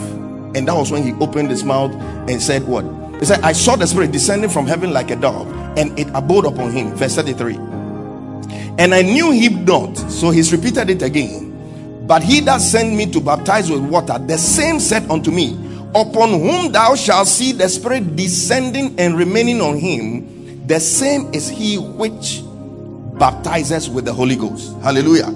And 0.54 0.68
that 0.68 0.74
was 0.74 0.92
when 0.92 1.02
he 1.02 1.14
opened 1.14 1.50
his 1.50 1.64
mouth 1.64 1.90
and 2.30 2.40
said, 2.40 2.62
What? 2.62 2.84
He 3.18 3.24
said, 3.24 3.40
I 3.40 3.52
saw 3.52 3.76
the 3.76 3.86
Spirit 3.86 4.12
descending 4.12 4.50
from 4.50 4.66
heaven 4.66 4.92
like 4.92 5.10
a 5.10 5.16
dove, 5.16 5.50
and 5.76 5.98
it 5.98 6.08
abode 6.14 6.46
upon 6.46 6.70
him. 6.70 6.94
Verse 6.94 7.16
33. 7.16 7.56
And 8.78 8.94
I 8.94 9.02
knew 9.02 9.32
him 9.32 9.64
not. 9.64 9.96
So 9.96 10.30
he's 10.30 10.52
repeated 10.52 10.88
it 10.88 11.02
again. 11.02 12.04
But 12.06 12.22
he 12.22 12.40
that 12.40 12.60
sent 12.60 12.94
me 12.94 13.10
to 13.12 13.20
baptize 13.20 13.70
with 13.70 13.80
water, 13.80 14.18
the 14.18 14.38
same 14.38 14.80
said 14.80 15.10
unto 15.10 15.30
me, 15.30 15.54
upon 15.94 16.30
whom 16.30 16.72
thou 16.72 16.94
shalt 16.94 17.26
see 17.26 17.52
the 17.52 17.68
Spirit 17.68 18.16
descending 18.16 18.98
and 18.98 19.16
remaining 19.16 19.60
on 19.60 19.76
him, 19.76 20.66
the 20.66 20.78
same 20.78 21.32
is 21.34 21.48
he 21.48 21.76
which 21.76 22.42
baptizes 23.18 23.90
with 23.90 24.04
the 24.04 24.12
Holy 24.12 24.36
Ghost. 24.36 24.76
Hallelujah. 24.80 25.34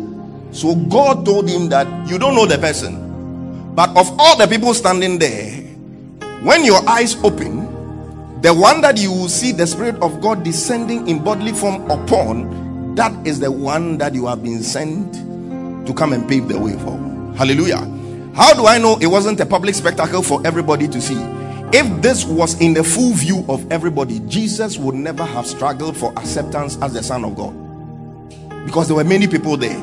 So 0.53 0.75
God 0.77 1.25
told 1.25 1.49
him 1.49 1.69
that 1.71 2.09
you 2.09 2.19
don't 2.19 2.35
know 2.35 2.47
the 2.47 2.59
person, 2.59 3.75
but 3.75 3.91
of 3.97 4.19
all 4.21 4.37
the 4.37 4.47
people 4.47 4.73
standing 4.73 5.19
there, 5.19 5.51
when 6.43 6.65
your 6.65 6.87
eyes 6.89 7.17
open, 7.25 7.62
the 8.43 8.53
one 8.53 8.81
that 8.81 8.99
you 8.99 9.13
will 9.13 9.29
see 9.29 9.53
the 9.53 9.67
Spirit 9.69 9.95
of 10.03 10.21
God 10.21 10.43
descending 10.43 11.07
in 11.07 11.23
bodily 11.23 11.53
form 11.53 11.89
upon, 11.89 12.95
that 12.97 13.13
is 13.25 13.39
the 13.39 13.53
one 13.53 13.99
that 13.99 14.15
you 14.15 14.27
have 14.27 14.43
been 14.43 14.65
sent 14.65 15.15
to 15.87 15.95
come 15.95 16.13
and 16.13 16.29
pave 16.29 16.49
the 16.49 16.59
way 16.59 16.73
for. 16.79 16.99
Hallelujah. 17.37 17.79
How 18.35 18.53
do 18.53 18.67
I 18.67 18.79
know 18.79 18.99
it 19.01 19.07
wasn't 19.07 19.39
a 19.39 19.47
public 19.47 19.77
spectacle 19.77 20.23
for 20.23 20.45
everybody 20.45 20.89
to 20.89 21.01
see? 21.01 21.17
If 21.73 22.03
this 22.03 22.25
was 22.25 22.61
in 22.61 22.75
the 22.75 22.83
full 22.83 23.13
view 23.13 23.45
of 23.49 23.71
everybody, 23.71 24.19
Jesus 24.27 24.77
would 24.77 24.97
never 24.97 25.25
have 25.25 25.47
struggled 25.47 25.97
for 25.97 26.13
acceptance 26.19 26.77
as 26.83 26.95
the 26.95 27.03
Son 27.03 27.25
of 27.25 27.37
God. 27.37 27.55
Because 28.67 28.89
there 28.89 28.97
were 28.97 29.05
many 29.05 29.29
people 29.29 29.57
there. 29.57 29.79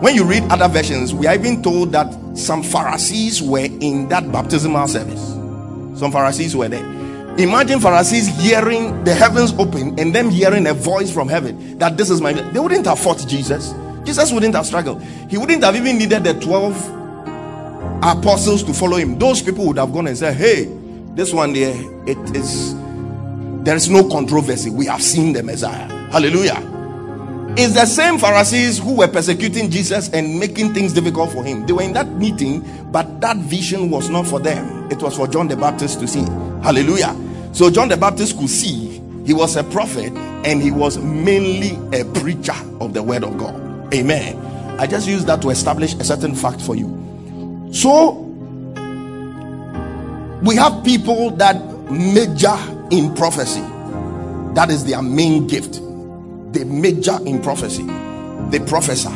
When 0.00 0.16
you 0.16 0.24
read 0.24 0.42
other 0.50 0.66
versions, 0.66 1.14
we 1.14 1.28
are 1.28 1.34
even 1.34 1.62
told 1.62 1.92
that 1.92 2.12
some 2.36 2.64
Pharisees 2.64 3.40
were 3.40 3.68
in 3.80 4.08
that 4.08 4.32
baptismal 4.32 4.88
service. 4.88 5.28
Some 5.98 6.10
Pharisees 6.10 6.56
were 6.56 6.68
there. 6.68 7.03
Imagine 7.38 7.80
Pharisees 7.80 8.28
hearing 8.40 9.02
the 9.04 9.14
heavens 9.14 9.52
open 9.58 9.98
and 9.98 10.14
them 10.14 10.30
hearing 10.30 10.66
a 10.66 10.74
voice 10.74 11.12
from 11.12 11.28
heaven 11.28 11.78
that 11.78 11.96
this 11.96 12.10
is 12.10 12.20
my. 12.20 12.32
They 12.32 12.60
wouldn't 12.60 12.86
have 12.86 12.98
fought 12.98 13.26
Jesus. 13.26 13.74
Jesus 14.04 14.30
wouldn't 14.32 14.54
have 14.54 14.66
struggled. 14.66 15.02
He 15.02 15.38
wouldn't 15.38 15.64
have 15.64 15.74
even 15.74 15.98
needed 15.98 16.24
the 16.24 16.34
12 16.34 17.04
apostles 18.04 18.62
to 18.64 18.74
follow 18.74 18.96
him, 18.96 19.18
those 19.18 19.42
people 19.42 19.66
would 19.66 19.78
have 19.78 19.92
gone 19.92 20.06
and 20.06 20.16
said, 20.16 20.36
Hey, 20.36 20.64
this 21.14 21.32
one 21.32 21.52
there, 21.52 21.74
it 22.06 22.36
is 22.36 22.74
there 23.64 23.76
is 23.76 23.88
no 23.88 24.06
controversy. 24.06 24.68
We 24.68 24.86
have 24.86 25.02
seen 25.02 25.32
the 25.32 25.42
Messiah. 25.42 25.88
Hallelujah. 26.10 26.73
It's 27.56 27.74
the 27.74 27.86
same 27.86 28.18
Pharisees 28.18 28.78
who 28.78 28.96
were 28.96 29.08
persecuting 29.08 29.70
Jesus 29.70 30.08
and 30.10 30.40
making 30.40 30.74
things 30.74 30.92
difficult 30.92 31.30
for 31.32 31.44
him. 31.44 31.66
They 31.66 31.72
were 31.72 31.82
in 31.82 31.92
that 31.92 32.08
meeting, 32.12 32.64
but 32.90 33.20
that 33.20 33.36
vision 33.36 33.90
was 33.90 34.10
not 34.10 34.26
for 34.26 34.40
them, 34.40 34.90
it 34.90 35.00
was 35.00 35.16
for 35.16 35.28
John 35.28 35.48
the 35.48 35.56
Baptist 35.56 36.00
to 36.00 36.08
see. 36.08 36.24
Hallelujah. 36.62 37.16
So 37.52 37.70
John 37.70 37.88
the 37.88 37.96
Baptist 37.96 38.36
could 38.38 38.50
see 38.50 38.94
He 39.24 39.32
was 39.32 39.56
a 39.56 39.64
prophet 39.64 40.12
and 40.44 40.62
he 40.62 40.70
was 40.70 40.98
mainly 40.98 41.78
a 41.98 42.04
preacher 42.04 42.54
of 42.80 42.92
the 42.92 43.02
word 43.02 43.24
of 43.24 43.38
God. 43.38 43.94
Amen. 43.94 44.36
I 44.78 44.86
just 44.86 45.08
use 45.08 45.24
that 45.24 45.40
to 45.42 45.50
establish 45.50 45.94
a 45.94 46.04
certain 46.04 46.34
fact 46.34 46.60
for 46.60 46.76
you. 46.76 46.90
So, 47.72 48.12
we 50.42 50.56
have 50.56 50.84
people 50.84 51.30
that 51.36 51.56
major 51.90 52.56
in 52.90 53.14
prophecy. 53.14 53.62
That 54.54 54.68
is 54.70 54.84
their 54.84 55.00
main 55.00 55.46
gift. 55.46 55.80
They 56.54 56.64
major 56.64 57.18
in 57.26 57.42
prophecy, 57.42 57.84
they 58.50 58.60
prophesy. 58.60 59.10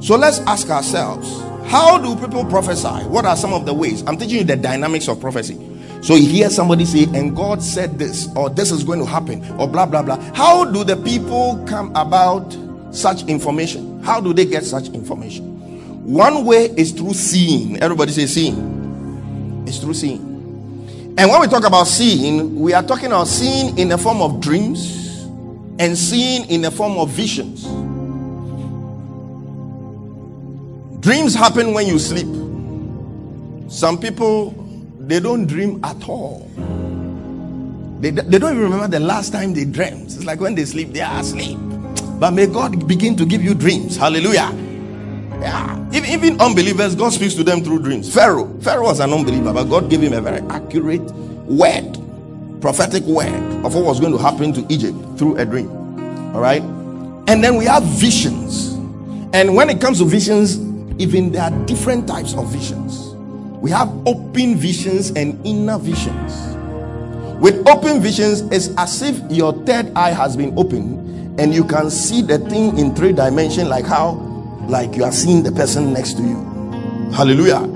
So, 0.00 0.16
let's 0.16 0.40
ask 0.40 0.68
ourselves 0.70 1.44
how 1.66 1.98
do 1.98 2.14
people 2.16 2.44
prophesy? 2.44 3.06
What 3.08 3.24
are 3.24 3.36
some 3.36 3.52
of 3.52 3.66
the 3.66 3.74
ways? 3.74 4.02
I'm 4.06 4.16
teaching 4.16 4.38
you 4.38 4.44
the 4.44 4.56
dynamics 4.56 5.08
of 5.08 5.20
prophecy. 5.20 5.58
So 6.02 6.14
you 6.16 6.28
hear 6.28 6.50
somebody 6.50 6.84
say, 6.84 7.04
and 7.14 7.34
God 7.34 7.62
said 7.62 7.98
this, 7.98 8.28
or 8.36 8.50
this 8.50 8.70
is 8.70 8.84
going 8.84 8.98
to 8.98 9.06
happen, 9.06 9.42
or 9.58 9.66
blah 9.66 9.86
blah 9.86 10.02
blah. 10.02 10.18
How 10.34 10.66
do 10.66 10.84
the 10.84 10.96
people 10.98 11.64
come 11.66 11.90
about 11.96 12.54
such 12.90 13.24
information? 13.24 14.02
How 14.02 14.20
do 14.20 14.34
they 14.34 14.44
get 14.44 14.64
such 14.64 14.88
information? 14.88 15.54
One 16.04 16.44
way 16.44 16.66
is 16.76 16.92
through 16.92 17.14
seeing. 17.14 17.78
Everybody 17.82 18.12
say 18.12 18.26
seeing. 18.26 19.64
It's 19.66 19.78
through 19.78 19.94
seeing. 19.94 20.20
And 21.16 21.30
when 21.30 21.40
we 21.40 21.46
talk 21.46 21.64
about 21.64 21.86
seeing, 21.86 22.60
we 22.60 22.74
are 22.74 22.82
talking 22.82 23.06
about 23.06 23.26
seeing 23.26 23.78
in 23.78 23.88
the 23.88 23.96
form 23.96 24.20
of 24.20 24.42
dreams 24.42 25.03
and 25.78 25.96
seeing 25.96 26.48
in 26.48 26.62
the 26.62 26.70
form 26.70 26.98
of 26.98 27.10
visions. 27.10 27.64
Dreams 31.00 31.34
happen 31.34 31.74
when 31.74 31.86
you 31.86 31.98
sleep. 31.98 32.28
Some 33.70 33.98
people 33.98 34.52
they 35.00 35.20
don't 35.20 35.46
dream 35.46 35.84
at 35.84 36.08
all. 36.08 36.50
They, 38.00 38.10
they 38.10 38.38
don't 38.38 38.52
even 38.52 38.64
remember 38.64 38.88
the 38.88 39.00
last 39.00 39.32
time 39.32 39.54
they 39.54 39.64
dreamed. 39.64 40.06
It's 40.06 40.24
like 40.24 40.40
when 40.40 40.54
they 40.54 40.64
sleep, 40.64 40.92
they 40.92 41.00
are 41.00 41.20
asleep. 41.20 41.58
But 42.18 42.32
may 42.32 42.46
God 42.46 42.86
begin 42.86 43.16
to 43.16 43.26
give 43.26 43.42
you 43.42 43.54
dreams. 43.54 43.96
Hallelujah. 43.96 44.50
Yeah. 45.40 45.88
Even, 45.92 46.10
even 46.10 46.40
unbelievers, 46.40 46.94
God 46.94 47.12
speaks 47.12 47.34
to 47.34 47.44
them 47.44 47.62
through 47.62 47.80
dreams. 47.80 48.12
Pharaoh, 48.12 48.58
Pharaoh 48.60 48.84
was 48.84 49.00
an 49.00 49.12
unbeliever, 49.12 49.52
but 49.52 49.64
God 49.64 49.90
gave 49.90 50.00
him 50.00 50.12
a 50.12 50.20
very 50.20 50.40
accurate 50.48 51.02
word, 51.02 51.98
prophetic 52.64 53.02
word 53.02 53.28
of 53.62 53.74
what 53.74 53.84
was 53.84 54.00
going 54.00 54.10
to 54.10 54.16
happen 54.16 54.50
to 54.50 54.64
Egypt 54.72 54.96
through 55.18 55.36
a 55.36 55.44
dream. 55.44 55.68
All 56.34 56.40
right. 56.40 56.62
And 57.28 57.44
then 57.44 57.56
we 57.56 57.66
have 57.66 57.82
visions. 57.82 58.72
And 59.34 59.54
when 59.54 59.68
it 59.68 59.82
comes 59.82 59.98
to 59.98 60.06
visions, 60.06 60.56
even 60.98 61.30
there 61.30 61.42
are 61.42 61.50
different 61.66 62.08
types 62.08 62.32
of 62.32 62.50
visions. 62.50 63.10
We 63.60 63.70
have 63.70 63.90
open 64.06 64.56
visions 64.56 65.10
and 65.10 65.38
inner 65.44 65.78
visions. 65.78 66.56
With 67.38 67.68
open 67.68 68.00
visions, 68.00 68.40
it's 68.50 68.74
as 68.78 69.02
if 69.02 69.20
your 69.30 69.52
third 69.66 69.92
eye 69.94 70.12
has 70.12 70.34
been 70.34 70.58
opened 70.58 71.38
and 71.38 71.54
you 71.54 71.64
can 71.66 71.90
see 71.90 72.22
the 72.22 72.38
thing 72.38 72.78
in 72.78 72.94
three 72.94 73.12
dimensions, 73.12 73.68
like 73.68 73.84
how, 73.84 74.12
like 74.70 74.96
you 74.96 75.04
are 75.04 75.12
seeing 75.12 75.42
the 75.42 75.52
person 75.52 75.92
next 75.92 76.14
to 76.14 76.22
you. 76.22 76.36
Hallelujah. 77.12 77.73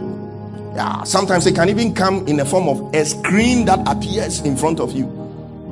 Yeah, 0.79 1.03
sometimes 1.03 1.45
it 1.45 1.57
can 1.57 1.69
even 1.71 1.93
come 1.93 2.25
in 2.29 2.37
the 2.37 2.45
form 2.45 2.69
of 2.69 2.95
a 2.95 3.05
screen 3.05 3.65
that 3.65 3.81
appears 3.89 4.43
in 4.43 4.57
front 4.57 4.79
of 4.79 4.93
you, 4.93 5.07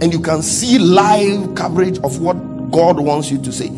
and 0.01 0.13
you 0.13 0.19
can 0.19 0.43
see 0.43 0.81
live 0.81 1.55
coverage 1.55 2.01
of 2.01 2.21
what 2.21 2.35
God 2.73 2.99
wants 2.99 3.31
you 3.31 3.41
to 3.43 3.53
say. 3.53 3.69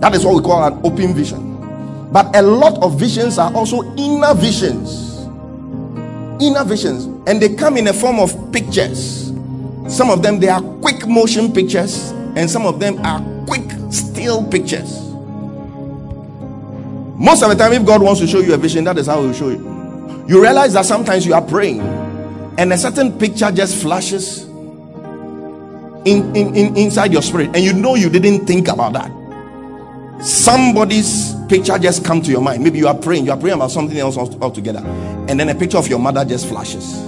That 0.00 0.12
is 0.16 0.24
what 0.24 0.34
we 0.34 0.42
call 0.42 0.64
an 0.64 0.84
open 0.84 1.14
vision. 1.14 2.10
But 2.10 2.34
a 2.34 2.42
lot 2.42 2.82
of 2.82 2.98
visions 2.98 3.38
are 3.38 3.54
also 3.54 3.84
inner 3.94 4.34
visions. 4.34 5.20
Inner 6.42 6.64
visions. 6.64 7.04
And 7.28 7.40
they 7.40 7.54
come 7.54 7.76
in 7.76 7.86
a 7.86 7.92
form 7.92 8.18
of 8.18 8.34
pictures. 8.50 9.26
Some 9.86 10.10
of 10.10 10.24
them 10.24 10.40
they 10.40 10.48
are 10.48 10.60
quick 10.80 11.06
motion 11.06 11.52
pictures. 11.52 12.10
And 12.34 12.50
some 12.50 12.66
of 12.66 12.80
them 12.80 12.98
are 13.06 13.22
quick 13.46 13.70
still 13.92 14.44
pictures. 14.50 14.98
Most 17.14 17.44
of 17.44 17.50
the 17.50 17.54
time 17.56 17.72
if 17.72 17.86
god 17.86 18.02
wants 18.02 18.20
to 18.20 18.26
show 18.26 18.40
you 18.40 18.52
a 18.52 18.56
vision 18.56 18.82
that 18.82 18.98
is 18.98 19.06
how 19.06 19.20
he 19.20 19.28
will 19.28 19.32
show 19.32 19.50
you 19.50 19.75
you 20.28 20.42
realize 20.42 20.72
that 20.72 20.84
sometimes 20.84 21.24
you 21.26 21.34
are 21.34 21.42
praying 21.42 21.80
and 22.58 22.72
a 22.72 22.78
certain 22.78 23.16
picture 23.18 23.50
just 23.50 23.80
flashes 23.80 24.44
in, 26.04 26.34
in, 26.34 26.54
in 26.54 26.76
inside 26.76 27.12
your 27.12 27.22
spirit 27.22 27.48
and 27.48 27.58
you 27.58 27.72
know 27.72 27.94
you 27.94 28.08
didn't 28.08 28.46
think 28.46 28.68
about 28.68 28.92
that. 28.94 29.12
Somebody's 30.24 31.34
picture 31.48 31.78
just 31.78 32.04
come 32.04 32.22
to 32.22 32.30
your 32.30 32.40
mind. 32.40 32.62
Maybe 32.62 32.78
you 32.78 32.88
are 32.88 32.96
praying 32.96 33.26
you 33.26 33.32
are 33.32 33.38
praying 33.38 33.56
about 33.56 33.70
something 33.70 33.98
else 33.98 34.16
altogether 34.16 34.80
and 35.28 35.38
then 35.38 35.48
a 35.48 35.54
picture 35.54 35.78
of 35.78 35.88
your 35.88 35.98
mother 35.98 36.24
just 36.24 36.48
flashes. 36.48 36.98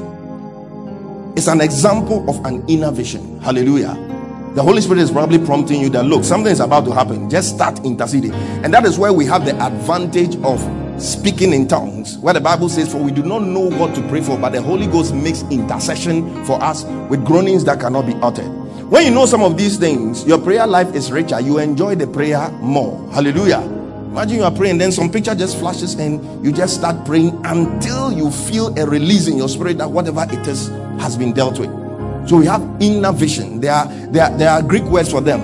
It's 1.37 1.49
an 1.49 1.61
example 1.61 2.29
of 2.29 2.45
an 2.45 2.65
inner 2.69 2.91
vision. 2.91 3.41
Hallelujah 3.41 4.18
the 4.59 4.65
holy 4.65 4.81
spirit 4.81 4.99
is 4.99 5.13
probably 5.13 5.39
prompting 5.39 5.81
you 5.81 5.89
that 5.89 6.05
look 6.05 6.25
something 6.25 6.51
is 6.51 6.59
about 6.59 6.85
to 6.85 6.91
happen 6.91 7.31
just 7.31 7.55
start 7.55 7.79
interceding 7.85 8.33
and 8.65 8.75
that 8.75 8.85
is 8.85 8.99
where 8.99 9.13
we 9.13 9.25
have 9.25 9.45
the 9.45 9.55
advantage 9.65 10.35
of 10.43 10.61
speaking 11.01 11.53
in 11.53 11.69
tongues 11.69 12.19
where 12.19 12.35
the 12.35 12.41
bible 12.41 12.69
says 12.69 12.91
for 12.91 12.99
we 12.99 13.13
do 13.13 13.23
not 13.23 13.41
know 13.41 13.71
what 13.79 13.95
to 13.95 14.03
pray 14.09 14.21
for 14.21 14.37
but 14.37 14.51
the 14.51 14.61
holy 14.61 14.89
ghost 14.89 15.15
makes 15.15 15.43
intercession 15.43 16.45
for 16.45 16.61
us 16.61 16.83
with 17.09 17.25
groanings 17.25 17.65
that 17.65 17.79
cannot 17.79 18.05
be 18.05 18.15
uttered 18.15 18.51
when 18.89 19.05
you 19.05 19.13
know 19.13 19.27
some 19.27 19.43
of 19.43 19.59
these 19.59 19.77
things, 19.77 20.25
your 20.25 20.39
prayer 20.39 20.67
life 20.67 20.95
is 20.95 21.13
richer. 21.13 21.39
You 21.43 21.59
enjoy 21.59 21.95
the 21.97 22.07
prayer 22.07 22.49
more. 22.53 23.07
Hallelujah. 23.13 23.61
Imagine 23.61 24.39
you 24.39 24.45
are 24.45 24.51
praying, 24.51 24.79
then 24.79 24.93
some 24.93 25.13
picture 25.13 25.35
just 25.35 25.59
flashes, 25.59 25.93
and 25.97 26.43
you 26.43 26.53
just 26.53 26.77
start 26.77 27.05
praying 27.05 27.39
until 27.45 28.11
you 28.11 28.31
feel 28.31 28.69
a 28.79 28.87
release 28.87 29.29
in 29.29 29.37
your 29.37 29.51
spirit 29.51 29.77
that 29.77 29.91
whatever 29.91 30.27
it 30.31 30.47
is 30.47 30.69
has 31.03 31.19
been 31.19 31.35
dealt 31.35 31.59
with. 31.59 31.88
So 32.27 32.37
we 32.37 32.47
have 32.47 32.63
inner 32.81 33.13
vision. 33.13 33.61
There 33.61 33.73
are 33.73 33.87
there 34.11 34.25
are, 34.25 34.39
there 34.39 34.51
are 34.51 34.63
Greek 34.63 34.85
words 34.85 35.11
for 35.11 35.21
them. 35.21 35.41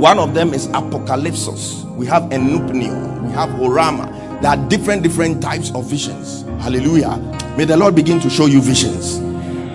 One 0.00 0.18
of 0.18 0.34
them 0.34 0.54
is 0.54 0.68
apocalypsos. 0.68 1.84
We 1.96 2.06
have 2.06 2.24
enupneo. 2.24 3.26
We 3.26 3.32
have 3.32 3.50
orama. 3.50 4.10
There 4.40 4.50
are 4.50 4.68
different 4.68 5.02
different 5.02 5.42
types 5.42 5.70
of 5.74 5.84
visions. 5.86 6.42
Hallelujah. 6.62 7.16
May 7.56 7.64
the 7.64 7.76
Lord 7.76 7.94
begin 7.94 8.20
to 8.20 8.30
show 8.30 8.46
you 8.46 8.60
visions. 8.60 9.18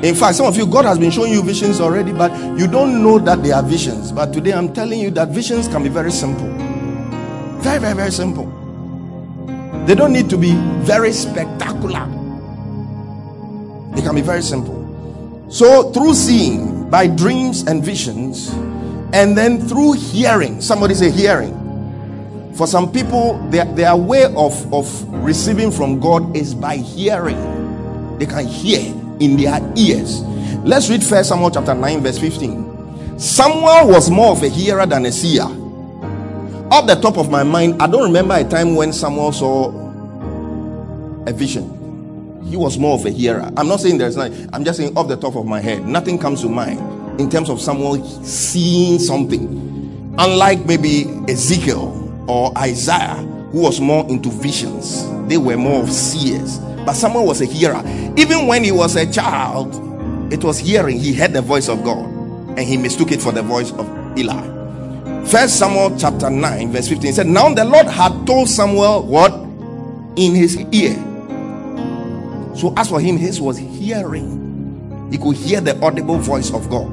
In 0.04 0.14
fact, 0.14 0.36
some 0.36 0.46
of 0.46 0.56
you, 0.56 0.68
God 0.68 0.86
has 0.86 1.00
been 1.00 1.10
showing 1.10 1.34
you 1.34 1.42
visions 1.42 1.82
already, 1.82 2.14
but 2.14 2.32
you 2.58 2.68
don't 2.68 3.02
know 3.02 3.18
that 3.18 3.42
they 3.42 3.52
are 3.52 3.64
visions. 3.64 4.12
But 4.12 4.32
today 4.32 4.54
I'm 4.54 4.72
telling 4.72 5.00
you 5.00 5.10
that 5.12 5.30
visions 5.30 5.68
can 5.68 5.82
be 5.82 5.90
very 5.90 6.12
simple. 6.12 6.48
Very, 7.62 7.80
very, 7.80 7.96
very 7.96 8.12
simple. 8.12 8.46
They 9.88 9.96
don't 9.96 10.14
need 10.14 10.30
to 10.30 10.38
be 10.38 10.54
very 10.86 11.12
spectacular, 11.14 12.06
they 13.96 14.02
can 14.02 14.14
be 14.14 14.22
very 14.22 14.44
simple. 14.44 14.77
So, 15.50 15.92
through 15.94 16.14
seeing, 16.14 16.90
by 16.90 17.08
dreams 17.08 17.64
and 17.64 17.84
visions, 17.84 18.50
and 19.14 19.38
then 19.38 19.66
through 19.68 19.94
hearing, 19.94 20.60
somebody 20.60 20.94
say 20.94 21.10
hearing. 21.10 21.54
For 22.56 22.68
some 22.68 22.92
people, 22.92 23.38
their, 23.50 23.66
their 23.66 23.96
way 23.96 24.26
of, 24.26 24.74
of 24.74 25.14
receiving 25.24 25.72
from 25.72 26.00
God 26.00 26.36
is 26.36 26.54
by 26.54 26.78
hearing. 26.78 28.18
They 28.18 28.26
can 28.26 28.46
hear 28.46 28.94
in 29.20 29.38
their 29.38 29.62
ears. 29.78 30.22
Let's 30.64 30.90
read 30.90 31.04
First 31.04 31.30
Samuel 31.30 31.52
chapter 31.52 31.74
9, 31.74 32.02
verse 32.02 32.18
15. 32.18 33.20
Samuel 33.20 33.88
was 33.88 34.10
more 34.10 34.32
of 34.32 34.44
a 34.44 34.50
hearer 34.50 34.86
than 34.86 35.06
a 35.06 35.12
seer. 35.12 35.44
Off 35.44 36.88
the 36.88 36.96
top 37.02 37.18
of 37.18 37.32
my 37.32 37.44
mind, 37.44 37.82
I 37.82 37.88
don't 37.88 38.04
remember 38.04 38.36
a 38.36 38.44
time 38.44 38.76
when 38.76 38.92
Samuel 38.92 39.32
saw 39.32 39.70
a 41.26 41.32
vision. 41.32 41.77
He 42.50 42.56
was 42.58 42.78
more 42.78 42.98
of 42.98 43.06
a 43.06 43.10
hearer. 43.10 43.52
I'm 43.58 43.68
not 43.68 43.82
saying 43.82 43.98
there's 43.98 44.16
not, 44.16 44.32
I'm 44.54 44.64
just 44.64 44.78
saying 44.78 44.98
off 44.98 45.08
the 45.08 45.18
top 45.18 45.36
of 45.36 45.46
my 45.46 45.60
head. 45.60 45.86
Nothing 45.86 46.18
comes 46.18 46.42
to 46.42 46.50
mind 46.50 46.80
in 47.20 47.30
terms 47.30 47.50
of 47.50 47.60
someone 47.60 48.04
seeing 48.24 49.00
something. 49.00 50.16
Unlike 50.18 50.66
maybe 50.66 51.06
Ezekiel 51.28 52.26
or 52.28 52.58
Isaiah, 52.58 53.16
who 53.52 53.62
was 53.62 53.82
more 53.82 54.08
into 54.10 54.30
visions, 54.30 55.06
they 55.28 55.38
were 55.38 55.58
more 55.58 55.84
of 55.84 55.92
seers. 55.92 56.60
But 56.86 56.94
Samuel 56.94 57.26
was 57.26 57.42
a 57.42 57.46
hearer. 57.46 57.84
Even 58.18 58.48
when 58.48 58.64
he 58.64 58.72
was 58.72 58.96
a 58.96 59.12
child, 59.12 59.76
it 60.32 60.44
was 60.44 60.58
hearing. 60.58 61.00
He 61.00 61.14
heard 61.14 61.34
the 61.34 61.42
voice 61.42 61.68
of 61.68 61.84
God 61.84 62.06
and 62.58 62.60
he 62.62 62.78
mistook 62.78 63.12
it 63.12 63.22
for 63.22 63.32
the 63.32 63.44
voice 63.44 63.72
of 63.74 64.18
Eli. 64.18 64.56
First 65.28 65.60
Samuel 65.60 65.96
chapter 65.98 66.30
9, 66.30 66.72
verse 66.72 66.88
15 66.88 67.14
said, 67.14 67.28
Now 67.28 67.54
the 67.54 67.66
Lord 67.66 67.86
had 67.88 68.26
told 68.26 68.48
Samuel 68.48 69.04
what? 69.04 69.34
In 70.16 70.34
his 70.34 70.58
ear. 70.72 70.96
So 72.58 72.74
as 72.76 72.90
for 72.90 73.00
him, 73.00 73.18
his 73.18 73.40
was 73.40 73.58
hearing. 73.58 75.10
He 75.12 75.18
could 75.18 75.36
hear 75.38 75.62
the 75.62 75.80
audible 75.86 76.18
voice 76.18 76.52
of 76.52 76.70
God. 76.70 76.92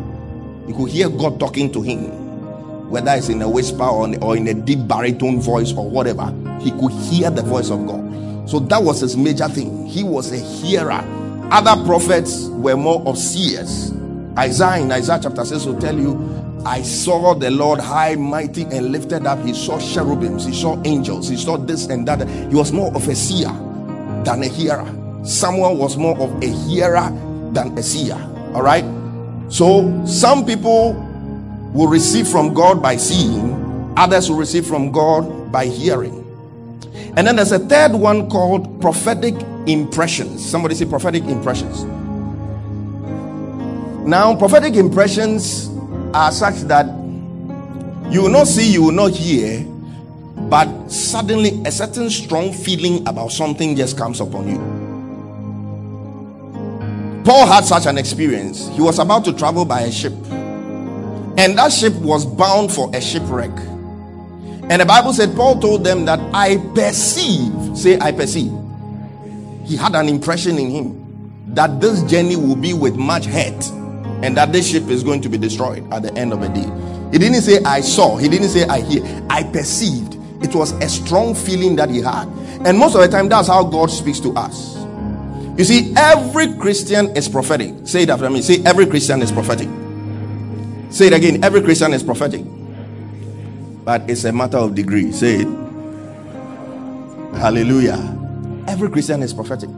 He 0.66 0.72
could 0.74 0.90
hear 0.90 1.09
God 1.09 1.40
talking 1.40 1.72
to 1.72 1.81
him. 1.81 2.90
Whether 2.90 3.12
it's 3.12 3.31
in 3.31 3.40
a 3.42 3.48
whisper 3.48 3.83
or 3.83 4.37
in 4.37 4.46
a 4.46 4.55
deep 4.55 4.87
baritone 4.87 5.40
voice 5.40 5.72
or 5.72 5.88
whatever, 5.88 6.27
he 6.61 6.70
could 6.70 6.92
hear 6.92 7.31
the 7.31 7.42
voice 7.42 7.70
of 7.70 7.87
God. 7.87 8.48
So 8.48 8.61
that 8.61 8.83
was 8.83 9.00
his 9.00 9.16
major 9.16 9.48
thing. 9.48 9.87
He 9.87 10.05
was 10.05 10.33
a 10.33 10.37
hearer. 10.37 11.03
Other 11.50 11.83
prophets 11.85 12.44
were 12.48 12.77
more 12.77 13.03
of 13.07 13.16
seers. 13.18 13.92
Isaiah 14.38 14.83
in 14.83 14.92
Isaiah 14.92 15.20
chapter 15.22 15.44
6 15.44 15.64
will 15.64 15.81
tell 15.81 15.98
you, 15.98 16.62
I 16.66 16.83
saw 16.83 17.35
the 17.35 17.50
Lord 17.50 17.81
high, 17.81 18.16
mighty, 18.16 18.62
and 18.64 18.92
lifted 18.92 19.27
up. 19.27 19.42
He 19.44 19.55
saw 19.55 19.79
cherubims, 19.79 20.44
he 20.44 20.55
saw 20.55 20.81
angels, 20.85 21.29
he 21.29 21.37
saw 21.37 21.57
this 21.57 21.87
and 21.87 22.07
that. 22.07 22.29
He 22.29 22.55
was 22.55 22.70
more 22.70 22.94
of 22.94 23.09
a 23.09 23.14
seer 23.14 23.48
than 24.24 24.42
a 24.42 24.48
hearer. 24.48 24.87
Samuel 25.24 25.76
was 25.76 25.96
more 25.96 26.18
of 26.20 26.42
a 26.42 26.46
hearer 26.46 27.10
than 27.52 27.76
a 27.78 27.82
seer. 27.82 28.14
All 28.54 28.62
right. 28.62 28.84
So 29.48 30.04
some 30.06 30.44
people 30.44 30.92
will 31.72 31.88
receive 31.88 32.28
from 32.28 32.54
God 32.54 32.82
by 32.82 32.96
seeing, 32.96 33.92
others 33.96 34.30
will 34.30 34.37
receive 34.37 34.66
from 34.66 34.92
God 34.92 35.50
by 35.50 35.66
hearing. 35.66 36.20
And 37.16 37.26
then 37.26 37.37
there's 37.37 37.52
a 37.52 37.58
third 37.58 37.92
one 37.92 38.28
called 38.28 38.80
prophetic 38.80 39.34
impressions. 39.66 40.44
Somebody 40.44 40.74
say 40.74 40.84
prophetic 40.84 41.24
impressions. 41.24 41.84
Now, 44.06 44.37
prophetic 44.37 44.74
impressions 44.74 45.68
are 46.12 46.30
such 46.30 46.56
that 46.62 46.87
you 48.12 48.22
will 48.22 48.30
not 48.30 48.46
see, 48.46 48.70
you 48.70 48.82
will 48.82 48.92
not 48.92 49.12
hear, 49.12 49.64
but 50.50 50.88
suddenly 50.88 51.62
a 51.64 51.72
certain 51.72 52.10
strong 52.10 52.52
feeling 52.52 53.06
about 53.08 53.32
something 53.32 53.74
just 53.74 53.96
comes 53.96 54.20
upon 54.20 54.48
you. 54.48 54.73
Paul 57.24 57.46
had 57.46 57.64
such 57.64 57.87
an 57.87 57.96
experience. 57.96 58.68
He 58.68 58.82
was 58.82 58.98
about 58.98 59.24
to 59.24 59.32
travel 59.32 59.64
by 59.64 59.80
a 59.82 59.90
ship, 59.90 60.12
and 60.12 61.56
that 61.58 61.72
ship 61.72 61.94
was 61.94 62.26
bound 62.26 62.70
for 62.70 62.94
a 62.94 63.00
shipwreck. 63.00 63.50
And 64.68 64.80
the 64.80 64.87
Bible 64.87 65.12
said, 65.12 65.34
Paul 65.34 65.58
told 65.58 65.84
them 65.84 66.04
that 66.04 66.20
I 66.34 66.56
perceive, 66.74 67.76
say, 67.76 67.98
I 67.98 68.12
perceive. 68.12 68.52
He 69.64 69.76
had 69.76 69.94
an 69.94 70.08
impression 70.08 70.58
in 70.58 70.70
him 70.70 71.04
that 71.54 71.80
this 71.80 72.02
journey 72.04 72.37
will 72.37 72.56
be 72.56 72.72
with 72.72 72.96
much 72.96 73.24
hurt 73.26 73.70
and 74.22 74.37
that 74.37 74.52
this 74.52 74.66
ship 74.70 74.84
is 74.88 75.02
going 75.02 75.20
to 75.22 75.28
be 75.28 75.38
destroyed 75.38 75.90
at 75.92 76.02
the 76.02 76.12
end 76.14 76.32
of 76.32 76.40
the 76.40 76.48
day. 76.48 76.66
He 77.12 77.18
didn't 77.18 77.42
say, 77.42 77.62
I 77.64 77.80
saw, 77.80 78.16
he 78.16 78.28
didn't 78.28 78.48
say, 78.48 78.64
I 78.64 78.80
hear, 78.80 79.02
I 79.30 79.42
perceived. 79.44 80.14
It 80.42 80.54
was 80.54 80.72
a 80.72 80.88
strong 80.88 81.34
feeling 81.34 81.76
that 81.76 81.88
he 81.88 82.00
had. 82.00 82.26
And 82.66 82.78
most 82.78 82.94
of 82.94 83.02
the 83.02 83.08
time, 83.08 83.28
that's 83.28 83.48
how 83.48 83.64
God 83.64 83.90
speaks 83.90 84.20
to 84.20 84.34
us. 84.34 84.84
You 85.57 85.64
see, 85.64 85.93
every 85.97 86.55
Christian 86.55 87.17
is 87.17 87.29
prophetic. 87.29 87.75
Say 87.87 88.03
it 88.03 88.11
after 88.11 88.29
me. 88.29 88.43
Say, 88.43 88.62
every 88.64 88.87
Christian 88.87 89.23
is 89.23 89.31
prophetic. 89.31 89.69
Say 90.90 91.07
it 91.09 91.12
again. 91.12 91.45
Every 91.45 91.62
Christian 91.62 91.93
is 91.93 92.03
prophetic 92.03 92.45
but 93.85 94.09
it's 94.09 94.25
a 94.25 94.33
matter 94.33 94.57
of 94.57 94.75
degree. 94.75 95.12
Say 95.12 95.43
it. 95.43 95.49
Hallelujah. 97.37 97.99
Every 98.67 98.88
Christian 98.88 99.23
is 99.23 99.35
prophetic. 99.35 99.69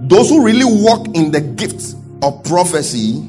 Those 0.00 0.30
who 0.30 0.44
really 0.44 0.64
walk 0.64 1.08
in 1.16 1.32
the 1.32 1.40
gift 1.40 1.96
of 2.22 2.44
prophecy, 2.44 3.26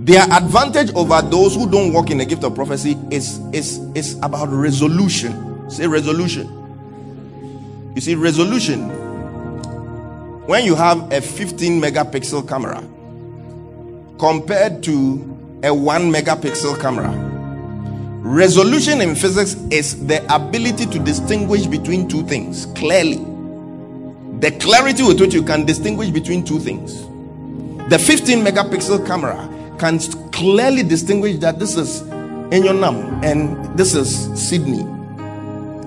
their 0.00 0.24
advantage 0.32 0.92
over 0.94 1.22
those 1.22 1.54
who 1.54 1.70
don't 1.70 1.92
walk 1.92 2.10
in 2.10 2.18
the 2.18 2.24
gift 2.24 2.42
of 2.42 2.54
prophecy 2.54 2.96
is, 3.10 3.38
is, 3.52 3.78
is 3.94 4.18
about 4.22 4.48
resolution. 4.48 5.70
Say 5.70 5.86
resolution. 5.86 6.54
You 7.94 8.00
see, 8.00 8.14
resolution. 8.16 8.90
When 10.48 10.64
you 10.64 10.74
have 10.76 11.12
a 11.12 11.20
15 11.20 11.78
megapixel 11.78 12.48
camera 12.48 12.80
compared 14.18 14.82
to 14.84 15.60
a 15.62 15.74
1 15.74 16.10
megapixel 16.10 16.80
camera, 16.80 17.12
Resolution 18.22 19.02
in 19.02 19.14
physics 19.14 19.56
is 19.70 20.06
the 20.06 20.24
ability 20.34 20.86
to 20.86 20.98
distinguish 20.98 21.66
between 21.66 22.08
two 22.08 22.22
things 22.26 22.64
clearly. 22.74 23.18
The 24.40 24.56
clarity 24.58 25.02
with 25.02 25.20
which 25.20 25.34
you 25.34 25.42
can 25.42 25.66
distinguish 25.66 26.08
between 26.08 26.44
two 26.44 26.58
things. 26.58 27.02
The 27.90 27.98
15 27.98 28.42
megapixel 28.42 29.06
camera 29.06 29.36
can 29.78 29.98
clearly 30.32 30.82
distinguish 30.82 31.36
that 31.40 31.58
this 31.58 31.76
is 31.76 32.02
Enyonam 32.52 33.22
and 33.22 33.78
this 33.78 33.94
is 33.94 34.10
Sydney. 34.48 34.82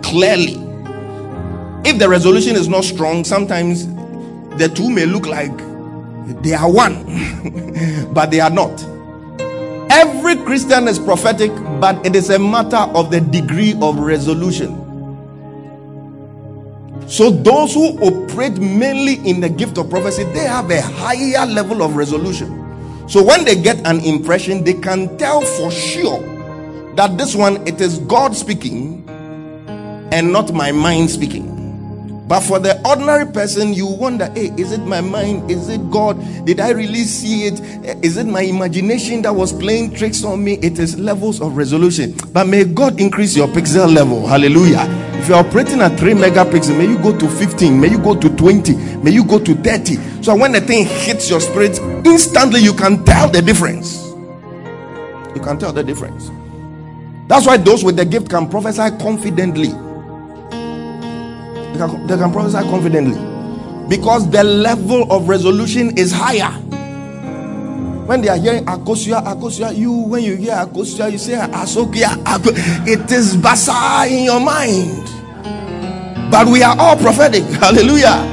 Clearly. 0.03 0.53
If 1.83 1.97
the 1.97 2.07
resolution 2.07 2.55
is 2.55 2.67
not 2.67 2.83
strong, 2.83 3.23
sometimes 3.23 3.87
the 4.61 4.69
two 4.69 4.91
may 4.91 5.07
look 5.07 5.25
like 5.25 5.57
they 6.43 6.53
are 6.53 6.71
one, 6.71 8.13
but 8.13 8.29
they 8.29 8.39
are 8.39 8.51
not. 8.51 8.71
Every 9.91 10.35
Christian 10.35 10.87
is 10.87 10.99
prophetic, 10.99 11.51
but 11.79 12.05
it 12.05 12.15
is 12.15 12.29
a 12.29 12.37
matter 12.37 12.77
of 12.77 13.09
the 13.09 13.21
degree 13.21 13.73
of 13.81 13.97
resolution. 13.97 14.77
So, 17.07 17.31
those 17.31 17.73
who 17.73 17.97
operate 17.99 18.57
mainly 18.59 19.15
in 19.27 19.41
the 19.41 19.49
gift 19.49 19.79
of 19.79 19.89
prophecy, 19.89 20.23
they 20.25 20.45
have 20.45 20.69
a 20.69 20.79
higher 20.81 21.45
level 21.47 21.81
of 21.81 21.95
resolution. 21.95 23.09
So, 23.09 23.23
when 23.23 23.43
they 23.43 23.59
get 23.59 23.85
an 23.87 23.99
impression, 24.01 24.63
they 24.63 24.75
can 24.75 25.17
tell 25.17 25.41
for 25.41 25.71
sure 25.71 26.21
that 26.95 27.17
this 27.17 27.35
one 27.35 27.65
it 27.67 27.81
is 27.81 27.97
God 27.99 28.35
speaking 28.35 29.03
and 30.11 30.31
not 30.31 30.53
my 30.53 30.71
mind 30.71 31.09
speaking. 31.09 31.50
But 32.31 32.43
for 32.43 32.59
the 32.59 32.79
ordinary 32.87 33.29
person, 33.29 33.73
you 33.73 33.85
wonder, 33.85 34.31
hey, 34.31 34.53
is 34.55 34.71
it 34.71 34.79
my 34.85 35.01
mind? 35.01 35.51
Is 35.51 35.67
it 35.67 35.91
God? 35.91 36.17
Did 36.45 36.61
I 36.61 36.69
really 36.69 37.03
see 37.03 37.43
it? 37.43 37.59
Is 38.05 38.15
it 38.15 38.25
my 38.25 38.39
imagination 38.39 39.21
that 39.23 39.35
was 39.35 39.51
playing 39.51 39.95
tricks 39.95 40.23
on 40.23 40.41
me? 40.41 40.53
It 40.61 40.79
is 40.79 40.97
levels 40.97 41.41
of 41.41 41.57
resolution. 41.57 42.15
But 42.31 42.47
may 42.47 42.63
God 42.63 43.01
increase 43.01 43.35
your 43.35 43.49
pixel 43.49 43.93
level. 43.93 44.25
Hallelujah. 44.25 44.85
If 45.19 45.27
you're 45.27 45.39
operating 45.39 45.81
at 45.81 45.99
3 45.99 46.13
megapixels, 46.13 46.77
may 46.77 46.85
you 46.85 46.97
go 46.99 47.17
to 47.17 47.27
15, 47.27 47.77
may 47.77 47.89
you 47.89 47.97
go 47.97 48.15
to 48.17 48.29
20, 48.29 48.75
may 49.03 49.11
you 49.11 49.25
go 49.25 49.37
to 49.37 49.53
30. 49.53 50.23
So 50.23 50.33
when 50.33 50.53
the 50.53 50.61
thing 50.61 50.85
hits 50.85 51.29
your 51.29 51.41
spirit, 51.41 51.77
instantly 52.05 52.61
you 52.61 52.73
can 52.73 53.03
tell 53.03 53.29
the 53.29 53.41
difference. 53.41 53.97
You 55.35 55.41
can 55.43 55.59
tell 55.59 55.73
the 55.73 55.83
difference. 55.83 56.31
That's 57.27 57.45
why 57.45 57.57
those 57.57 57.83
with 57.83 57.97
the 57.97 58.05
gift 58.05 58.29
can 58.29 58.47
prophesy 58.49 58.89
confidently. 59.01 59.73
They 61.73 61.77
can, 61.77 62.07
they 62.07 62.17
can 62.17 62.31
prophesy 62.31 62.59
confidently 62.69 63.19
because 63.87 64.29
the 64.29 64.43
level 64.43 65.11
of 65.11 65.27
resolution 65.27 65.97
is 65.97 66.11
higher. 66.11 66.51
When 68.07 68.21
they 68.21 68.29
are 68.29 68.37
hearing 68.37 68.65
Akosia, 68.65 69.23
Akosia, 69.23 69.75
you 69.75 69.91
when 69.91 70.23
you 70.23 70.35
hear 70.35 70.53
Akosia, 70.53 71.11
you 71.11 71.17
say 71.17 71.33
Asokia, 71.33 72.17
it 72.87 73.11
is 73.11 73.37
basa 73.37 74.09
in 74.09 74.25
your 74.25 74.39
mind. 74.39 75.07
But 76.31 76.47
we 76.47 76.63
are 76.63 76.75
all 76.79 76.95
prophetic. 76.97 77.43
Hallelujah. 77.59 78.23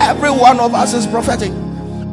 Every 0.00 0.30
one 0.30 0.60
of 0.60 0.74
us 0.74 0.92
is 0.94 1.06
prophetic. 1.06 1.50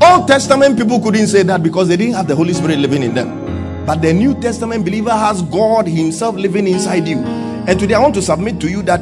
Old 0.02 0.28
Testament 0.28 0.78
people 0.78 1.00
couldn't 1.00 1.28
say 1.28 1.44
that 1.44 1.62
because 1.62 1.88
they 1.88 1.98
didn't 1.98 2.16
have 2.16 2.28
the 2.28 2.36
Holy 2.36 2.54
Spirit 2.54 2.80
living 2.80 3.04
in 3.04 3.14
them. 3.14 3.86
But 3.86 4.02
the 4.02 4.14
New 4.14 4.40
Testament 4.40 4.86
believer 4.86 5.12
has 5.12 5.42
God 5.42 5.88
Himself 5.88 6.36
living 6.36 6.68
inside 6.68 7.08
you. 7.08 7.18
And 7.20 7.80
today 7.80 7.94
I 7.94 8.00
want 8.00 8.16
to 8.16 8.22
submit 8.22 8.60
to 8.62 8.70
you 8.70 8.82
that 8.84 9.02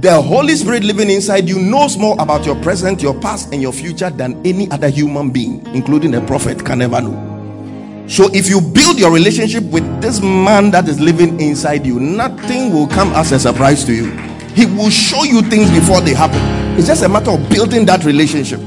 the 0.00 0.22
Holy 0.22 0.56
Spirit 0.56 0.82
living 0.82 1.10
inside 1.10 1.46
you 1.46 1.58
knows 1.58 1.98
more 1.98 2.16
about 2.18 2.46
your 2.46 2.56
present, 2.62 3.02
your 3.02 3.12
past, 3.20 3.52
and 3.52 3.60
your 3.60 3.72
future 3.72 4.08
than 4.08 4.40
any 4.46 4.70
other 4.70 4.88
human 4.88 5.30
being, 5.30 5.66
including 5.74 6.14
a 6.14 6.20
prophet, 6.22 6.64
can 6.64 6.80
ever 6.80 7.02
know. 7.02 8.06
So, 8.08 8.30
if 8.32 8.48
you 8.48 8.62
build 8.62 8.98
your 8.98 9.12
relationship 9.12 9.62
with 9.64 9.84
this 10.00 10.20
man 10.22 10.70
that 10.70 10.88
is 10.88 10.98
living 10.98 11.38
inside 11.38 11.84
you, 11.84 12.00
nothing 12.00 12.72
will 12.72 12.86
come 12.86 13.12
as 13.12 13.32
a 13.32 13.38
surprise 13.38 13.84
to 13.84 13.94
you. 13.94 14.10
He 14.54 14.64
will 14.64 14.88
show 14.90 15.22
you 15.24 15.42
things 15.42 15.70
before 15.70 16.00
they 16.00 16.14
happen. 16.14 16.40
It's 16.78 16.86
just 16.86 17.02
a 17.02 17.08
matter 17.08 17.32
of 17.32 17.50
building 17.50 17.84
that 17.86 18.04
relationship. 18.04 18.60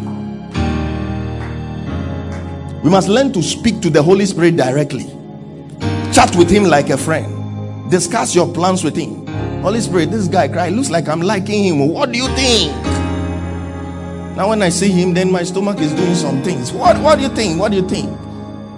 We 2.83 2.89
must 2.91 3.07
learn 3.07 3.33
to 3.33 3.41
speak 3.41 3.81
to 3.81 3.89
the 3.89 4.03
Holy 4.03 4.27
Spirit 4.27 4.55
directly, 4.55 5.05
chat 6.13 6.35
with 6.35 6.49
Him 6.49 6.65
like 6.65 6.91
a 6.91 6.97
friend, 6.97 7.89
discuss 7.89 8.35
your 8.35 8.53
plans 8.53 8.83
with 8.83 8.95
Him. 8.95 9.22
Holy 9.63 9.79
Spirit, 9.79 10.11
this 10.11 10.27
guy 10.27 10.49
cry 10.49 10.67
looks 10.67 10.89
like 10.89 11.07
I'm 11.07 11.21
liking 11.21 11.63
him. 11.63 11.87
What 11.87 12.11
do 12.11 12.17
you 12.17 12.27
think? 12.35 12.73
Now, 14.35 14.49
when 14.49 14.61
I 14.61 14.67
see 14.67 14.91
him, 14.91 15.13
then 15.13 15.31
my 15.31 15.43
stomach 15.43 15.79
is 15.79 15.93
doing 15.93 16.15
some 16.15 16.43
things. 16.43 16.73
What, 16.73 16.99
what 16.99 17.15
do 17.15 17.21
you 17.21 17.29
think? 17.29 17.61
What 17.61 17.71
do 17.71 17.77
you 17.77 17.87
think? 17.87 18.09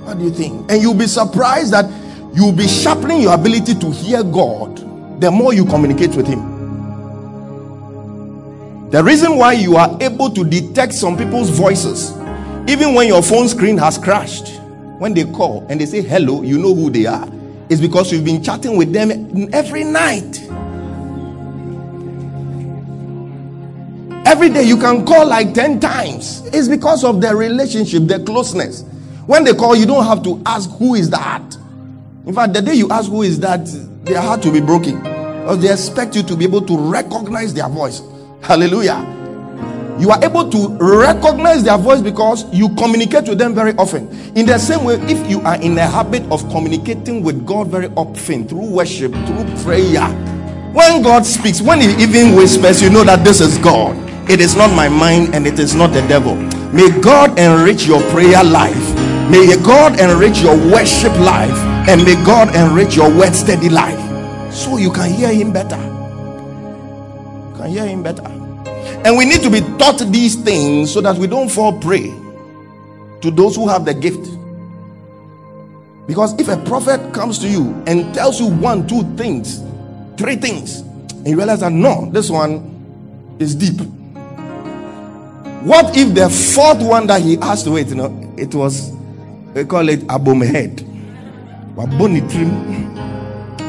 What 0.06 0.20
do 0.20 0.26
you 0.26 0.30
think? 0.30 0.72
And 0.72 0.80
you'll 0.80 0.94
be 0.94 1.08
surprised 1.08 1.74
that 1.74 1.90
you'll 2.36 2.52
be 2.52 2.68
sharpening 2.68 3.22
your 3.22 3.34
ability 3.34 3.74
to 3.74 3.92
hear 3.92 4.24
God 4.24 4.78
the 5.20 5.32
more 5.32 5.56
you 5.56 5.66
communicate 5.66 6.14
with 6.16 6.28
Him. 6.28 6.54
The 8.92 9.04
reason 9.04 9.38
why 9.38 9.54
you 9.54 9.78
are 9.78 9.98
able 10.00 10.30
to 10.30 10.46
detect 10.46 10.94
some 10.94 11.18
people's 11.18 11.50
voices, 11.50 12.12
even 12.70 12.94
when 12.94 13.08
your 13.08 13.24
phone 13.24 13.48
screen 13.48 13.80
has 13.80 13.98
crashed, 13.98 14.60
when 15.00 15.16
they 15.16 15.26
call 15.26 15.66
and 15.68 15.82
they 15.82 15.88
say 15.88 16.04
hello, 16.04 16.44
you 16.44 16.60
know 16.60 16.76
who 16.76 16.92
they 16.92 17.08
are, 17.08 17.28
is 17.70 17.82
because 17.82 18.12
you've 18.12 18.24
been 18.24 18.44
chatting 18.44 18.78
with 18.78 18.94
them 18.94 19.50
every 19.52 19.84
night. 19.84 20.48
Every 24.26 24.50
day 24.50 24.64
you 24.64 24.76
can 24.76 25.06
call 25.06 25.28
like 25.28 25.54
10 25.54 25.80
times. 25.80 26.42
It's 26.48 26.68
because 26.68 27.04
of 27.04 27.22
their 27.22 27.36
relationship, 27.36 28.04
their 28.04 28.20
closeness. 28.20 28.82
When 29.28 29.44
they 29.44 29.54
call, 29.54 29.76
you 29.76 29.86
don't 29.86 30.04
have 30.04 30.24
to 30.24 30.42
ask 30.48 30.70
who 30.78 30.96
is 30.96 31.12
that. 31.12 31.56
In 32.26 32.34
fact, 32.34 32.54
the 32.54 32.62
day 32.64 32.74
you 32.74 32.90
ask 32.90 33.08
who 33.08 33.22
is 33.22 33.40
that, 33.42 33.66
their 34.04 34.20
heart 34.20 34.44
will 34.44 34.54
be 34.54 34.62
broken. 34.62 34.98
Because 34.98 35.62
they 35.62 35.72
expect 35.72 36.16
you 36.16 36.24
to 36.24 36.36
be 36.36 36.44
able 36.44 36.62
to 36.64 36.76
recognize 36.76 37.54
their 37.54 37.70
voice. 37.70 38.02
Hallelujah. 38.42 39.12
You 40.00 40.10
are 40.10 40.24
able 40.24 40.50
to 40.50 40.78
recognize 40.80 41.64
their 41.64 41.78
voice 41.78 42.02
because 42.02 42.52
you 42.52 42.70
communicate 42.76 43.30
with 43.30 43.38
them 43.38 43.54
very 43.54 43.74
often. 43.74 44.10
In 44.36 44.48
the 44.48 44.58
same 44.58 44.84
way, 44.84 44.96
if 45.04 45.30
you 45.30 45.40
are 45.42 45.62
in 45.62 45.76
the 45.76 45.86
habit 45.86 46.24
of 46.32 46.42
communicating 46.50 47.22
with 47.22 47.46
God 47.46 47.68
very 47.68 47.88
often 47.90 48.48
through 48.48 48.72
worship, 48.72 49.12
through 49.12 49.64
prayer, 49.64 50.08
when 50.74 51.04
God 51.04 51.26
speaks, 51.28 51.62
when 51.62 51.80
He 51.80 51.92
even 52.02 52.36
whispers, 52.36 52.82
you 52.82 52.90
know 52.90 53.04
that 53.04 53.24
this 53.24 53.40
is 53.40 53.60
God. 53.60 54.05
It 54.30 54.42
is 54.42 54.56
not 54.56 54.74
my 54.76 54.90
mind 54.90 55.36
and 55.36 55.46
it 55.48 55.60
is 55.60 55.76
not 55.76 55.94
the 55.94 56.02
devil. 56.08 56.36
May 56.74 56.90
God 57.02 57.38
enrich 57.40 57.86
your 57.86 58.02
prayer 58.12 58.44
life 58.44 59.06
May 59.30 59.58
God 59.64 60.00
enrich 60.00 60.42
your 60.42 60.56
worship 60.72 61.12
life 61.18 61.58
and 61.90 62.04
may 62.06 62.14
God 62.24 62.56
enrich 62.56 62.96
your 62.96 63.10
word 63.10 63.34
study 63.34 63.70
life 63.70 64.00
so 64.54 64.78
you 64.78 64.92
can 64.92 65.12
hear 65.12 65.34
Him 65.34 65.52
better. 65.52 65.78
You 67.50 67.56
can 67.58 67.70
hear 67.72 67.88
Him 67.88 68.04
better. 68.04 68.22
And 69.04 69.18
we 69.18 69.26
need 69.26 69.42
to 69.42 69.50
be 69.50 69.62
taught 69.80 69.98
these 70.12 70.36
things 70.36 70.94
so 70.94 71.02
that 71.02 71.18
we 71.18 71.26
don't 71.26 71.50
fall 71.50 71.74
prey 71.80 72.14
to 73.22 73.32
those 73.32 73.56
who 73.56 73.68
have 73.68 73.84
the 73.84 73.96
gift. 73.96 74.24
Because 76.06 76.40
if 76.40 76.48
a 76.48 76.58
prophet 76.58 77.12
comes 77.12 77.40
to 77.40 77.50
you 77.50 77.74
and 77.88 78.14
tells 78.14 78.40
you 78.40 78.46
one, 78.46 78.86
two 78.88 79.02
things, 79.16 79.64
three 80.18 80.36
things, 80.36 80.82
and 80.82 81.30
you 81.30 81.36
realize 81.36 81.62
that 81.62 81.72
no, 81.72 82.12
this 82.12 82.30
one 82.30 83.36
is 83.40 83.56
deep. 83.56 83.82
What 85.66 85.98
if 85.98 86.14
the 86.14 86.30
fourth 86.30 86.84
one 86.84 87.08
that 87.08 87.24
he 87.24 87.40
asked 87.40 87.66
wait, 87.66 87.88
you 87.88 87.96
know, 87.96 88.34
it 88.38 88.54
was, 88.54 88.92
we 89.56 89.66
call 89.66 89.90
it 89.90 90.02
abom 90.02 90.46
head. 90.46 90.78
Waboni 91.76 92.22
trim, 92.32 92.52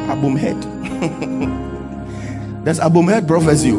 abom 0.06 0.38
head. 0.38 0.60
There's 2.66 2.80
abom 2.80 3.08
head 3.10 3.26
prophecy. 3.26 3.70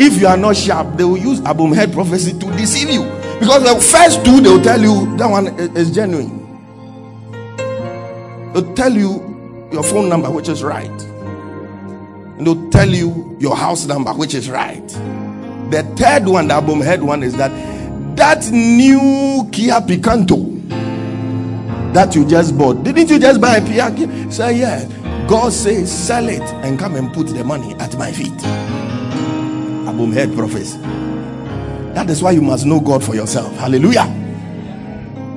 If 0.00 0.20
you 0.20 0.28
are 0.28 0.36
not 0.36 0.56
sharp, 0.56 0.96
they 0.96 1.02
will 1.02 1.18
use 1.18 1.40
abom 1.40 1.74
head 1.74 1.92
prophecy 1.92 2.38
to 2.38 2.46
deceive 2.52 2.88
you. 2.88 3.02
Because 3.40 3.64
the 3.64 3.80
first 3.80 4.24
two, 4.24 4.40
they 4.40 4.50
will 4.50 4.62
tell 4.62 4.80
you 4.80 5.16
that 5.16 5.26
one 5.26 5.48
is 5.76 5.90
genuine. 5.90 6.38
They'll 8.52 8.74
tell 8.74 8.92
you 8.92 9.68
your 9.72 9.82
phone 9.82 10.08
number, 10.08 10.30
which 10.30 10.48
is 10.48 10.62
right. 10.62 10.88
And 12.38 12.46
they'll 12.46 12.70
tell 12.70 12.88
you 12.88 13.36
your 13.40 13.56
house 13.56 13.86
number, 13.86 14.12
which 14.12 14.34
is 14.34 14.48
right. 14.48 15.17
The 15.70 15.82
third 15.96 16.26
one, 16.26 16.48
the 16.48 16.54
album 16.54 16.80
head 16.80 17.02
one, 17.02 17.22
is 17.22 17.36
that 17.36 17.50
that 18.16 18.50
new 18.50 19.48
Kia 19.52 19.80
Picanto 19.80 20.58
that 21.92 22.14
you 22.14 22.26
just 22.26 22.56
bought. 22.56 22.82
Didn't 22.82 23.10
you 23.10 23.18
just 23.18 23.40
buy 23.40 23.56
a 23.56 23.64
Kia? 23.64 24.30
Say, 24.30 24.58
yeah. 24.58 24.84
God 25.28 25.52
says, 25.52 25.92
sell 25.92 26.28
it 26.28 26.42
and 26.64 26.78
come 26.78 26.96
and 26.96 27.12
put 27.12 27.28
the 27.28 27.44
money 27.44 27.74
at 27.74 27.96
my 27.98 28.10
feet. 28.10 28.32
Album 29.86 30.12
head 30.12 30.34
prophecy. 30.34 30.78
That 31.94 32.08
is 32.08 32.22
why 32.22 32.30
you 32.30 32.40
must 32.42 32.64
know 32.66 32.80
God 32.80 33.04
for 33.04 33.14
yourself. 33.14 33.54
Hallelujah. 33.56 34.06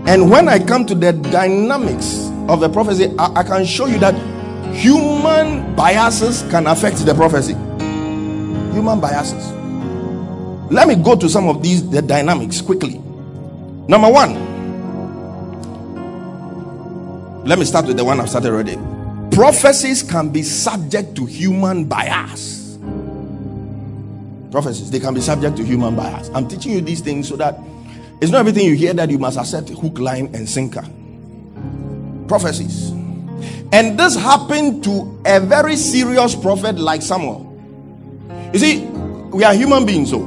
And 0.07 0.29
when 0.29 0.47
I 0.47 0.59
come 0.59 0.85
to 0.85 0.95
the 0.95 1.13
dynamics 1.13 2.29
of 2.47 2.59
the 2.61 2.69
prophecy, 2.69 3.13
I, 3.19 3.41
I 3.41 3.43
can 3.43 3.65
show 3.65 3.85
you 3.85 3.99
that 3.99 4.15
human 4.73 5.75
biases 5.75 6.43
can 6.49 6.67
affect 6.67 6.97
the 7.05 7.13
prophecy. 7.13 7.53
Human 8.73 8.99
biases. 8.99 9.60
Let 10.71 10.87
me 10.87 10.95
go 10.95 11.15
to 11.17 11.27
some 11.27 11.49
of 11.49 11.61
these 11.61 11.87
the 11.89 12.01
dynamics 12.01 12.61
quickly. 12.61 12.97
Number 13.87 14.09
one, 14.09 14.33
let 17.45 17.59
me 17.59 17.65
start 17.65 17.87
with 17.87 17.97
the 17.97 18.05
one 18.05 18.21
I've 18.21 18.29
started 18.29 18.51
already. 18.51 18.77
Prophecies 19.35 20.01
can 20.01 20.29
be 20.29 20.43
subject 20.43 21.15
to 21.15 21.25
human 21.25 21.85
bias. 21.85 22.77
Prophecies, 24.49 24.89
they 24.89 24.99
can 24.99 25.13
be 25.13 25.21
subject 25.21 25.57
to 25.57 25.63
human 25.65 25.95
bias. 25.95 26.29
I'm 26.33 26.47
teaching 26.47 26.71
you 26.71 26.81
these 26.81 27.01
things 27.01 27.27
so 27.27 27.35
that 27.35 27.59
it's 28.21 28.31
not 28.31 28.39
everything 28.39 28.65
you 28.65 28.75
hear 28.75 28.93
that 28.93 29.09
you 29.09 29.19
must 29.19 29.37
accept 29.37 29.69
hook, 29.69 29.99
line, 29.99 30.33
and 30.33 30.47
sinker 30.47 30.85
prophecies. 32.31 32.91
And 33.73 33.99
this 33.99 34.15
happened 34.15 34.85
to 34.85 35.19
a 35.25 35.41
very 35.41 35.75
serious 35.75 36.33
prophet 36.33 36.77
like 36.79 37.01
Samuel. 37.01 37.45
You 38.53 38.59
see, 38.59 38.85
we 39.33 39.43
are 39.43 39.53
human 39.53 39.85
beings, 39.85 40.11
so 40.11 40.19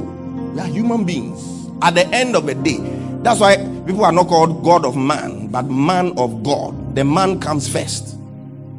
we 0.55 0.61
are 0.61 0.69
human 0.69 1.05
beings. 1.05 1.69
At 1.83 1.95
the 1.97 2.07
end 2.07 2.37
of 2.37 2.47
the 2.47 2.55
day, 2.55 2.79
that's 3.23 3.41
why 3.41 3.57
people 3.87 4.05
are 4.05 4.13
not 4.13 4.29
called 4.29 4.63
God 4.63 4.85
of 4.85 4.97
man, 4.97 5.49
but 5.49 5.63
man 5.65 6.17
of 6.17 6.45
God. 6.45 6.95
The 6.95 7.05
man 7.05 7.41
comes 7.41 7.69
first. 7.69 8.17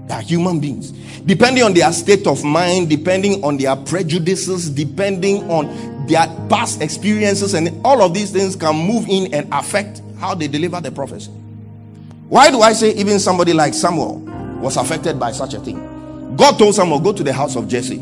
They 0.08 0.14
are 0.14 0.22
human 0.22 0.60
beings. 0.60 0.92
Depending 1.26 1.64
on 1.64 1.74
their 1.74 1.92
state 1.92 2.28
of 2.28 2.44
mind, 2.44 2.90
depending 2.90 3.44
on 3.44 3.58
their 3.58 3.76
prejudices, 3.76 4.70
depending 4.70 5.50
on 5.52 6.08
their 6.08 6.28
past 6.50 6.82
experiences, 6.82 7.54
and 7.54 7.86
all 7.86 8.02
of 8.02 8.14
these 8.14 8.32
things 8.32 8.56
can 8.56 8.76
move 8.76 9.06
in 9.10 9.34
and 9.34 9.52
affect 9.52 10.02
how 10.20 10.34
they 10.34 10.48
deliver 10.48 10.80
the 10.80 10.92
prophecy. 10.92 11.32
Why 12.30 12.52
do 12.52 12.62
I 12.62 12.72
say 12.74 12.92
even 12.94 13.20
somebody 13.20 13.54
like 13.54 13.74
Samuel 13.74 14.20
was 14.62 14.78
affected 14.78 15.20
by 15.20 15.32
such 15.34 15.54
a 15.54 15.60
thing? 15.60 16.36
God 16.38 16.58
told 16.58 16.76
Samuel, 16.76 17.02
Go 17.02 17.12
to 17.12 17.24
the 17.24 17.34
house 17.34 17.56
of 17.56 17.68
Jesse. 17.68 18.02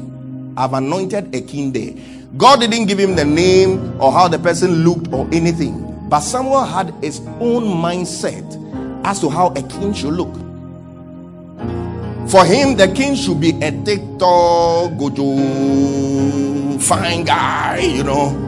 I've 0.55 0.73
anointed 0.73 1.33
a 1.33 1.41
king 1.41 1.71
there. 1.71 1.93
God 2.37 2.59
didn't 2.61 2.85
give 2.85 2.99
him 2.99 3.15
the 3.15 3.25
name 3.25 4.01
or 4.01 4.11
how 4.11 4.27
the 4.27 4.39
person 4.39 4.83
looked 4.83 5.11
or 5.13 5.27
anything. 5.31 5.79
But 6.09 6.21
Samuel 6.21 6.65
had 6.65 6.93
his 7.03 7.19
own 7.39 7.65
mindset 7.65 8.43
as 9.05 9.19
to 9.21 9.29
how 9.29 9.47
a 9.49 9.63
king 9.63 9.93
should 9.93 10.13
look. 10.13 10.33
For 12.29 12.45
him, 12.45 12.75
the 12.77 12.91
king 12.95 13.15
should 13.15 13.39
be 13.39 13.51
a 13.61 13.71
TikTok, 13.71 14.93
gojo, 14.93 16.81
fine 16.81 17.23
guy, 17.23 17.77
you 17.79 18.03
know. 18.03 18.39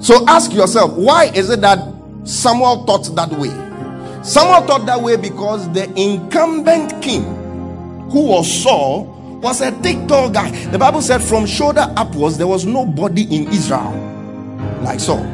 So 0.00 0.24
ask 0.26 0.52
yourself, 0.52 0.92
why 0.94 1.26
is 1.34 1.50
it 1.50 1.60
that 1.60 1.92
Samuel 2.24 2.84
thought 2.84 3.04
that 3.16 3.30
way. 3.32 3.50
Samuel 4.22 4.66
thought 4.66 4.86
that 4.86 5.00
way 5.00 5.16
because 5.16 5.70
the 5.72 5.92
incumbent 6.00 7.02
king, 7.02 7.24
who 8.10 8.28
was 8.28 8.62
Saul, 8.62 9.11
was 9.42 9.60
a 9.60 9.72
thick, 9.72 10.06
tall 10.06 10.30
guy. 10.30 10.50
The 10.68 10.78
Bible 10.78 11.02
said 11.02 11.20
from 11.20 11.46
shoulder 11.46 11.92
upwards, 11.96 12.38
there 12.38 12.46
was 12.46 12.64
nobody 12.64 13.24
in 13.24 13.48
Israel 13.48 13.90
like 14.82 15.00
Saul. 15.00 15.26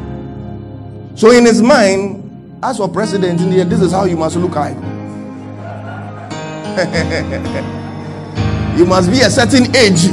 So 1.15 1.29
in 1.31 1.45
his 1.45 1.61
mind, 1.61 2.57
as 2.63 2.77
for 2.77 2.89
president 2.89 3.39
in 3.41 3.51
here, 3.51 3.65
this 3.65 3.81
is 3.81 3.91
how 3.91 4.05
you 4.05 4.17
must 4.17 4.35
look 4.35 4.55
like. 4.55 4.75
you 8.77 8.85
must 8.85 9.11
be 9.11 9.19
a 9.21 9.29
certain 9.29 9.75
age. 9.75 10.01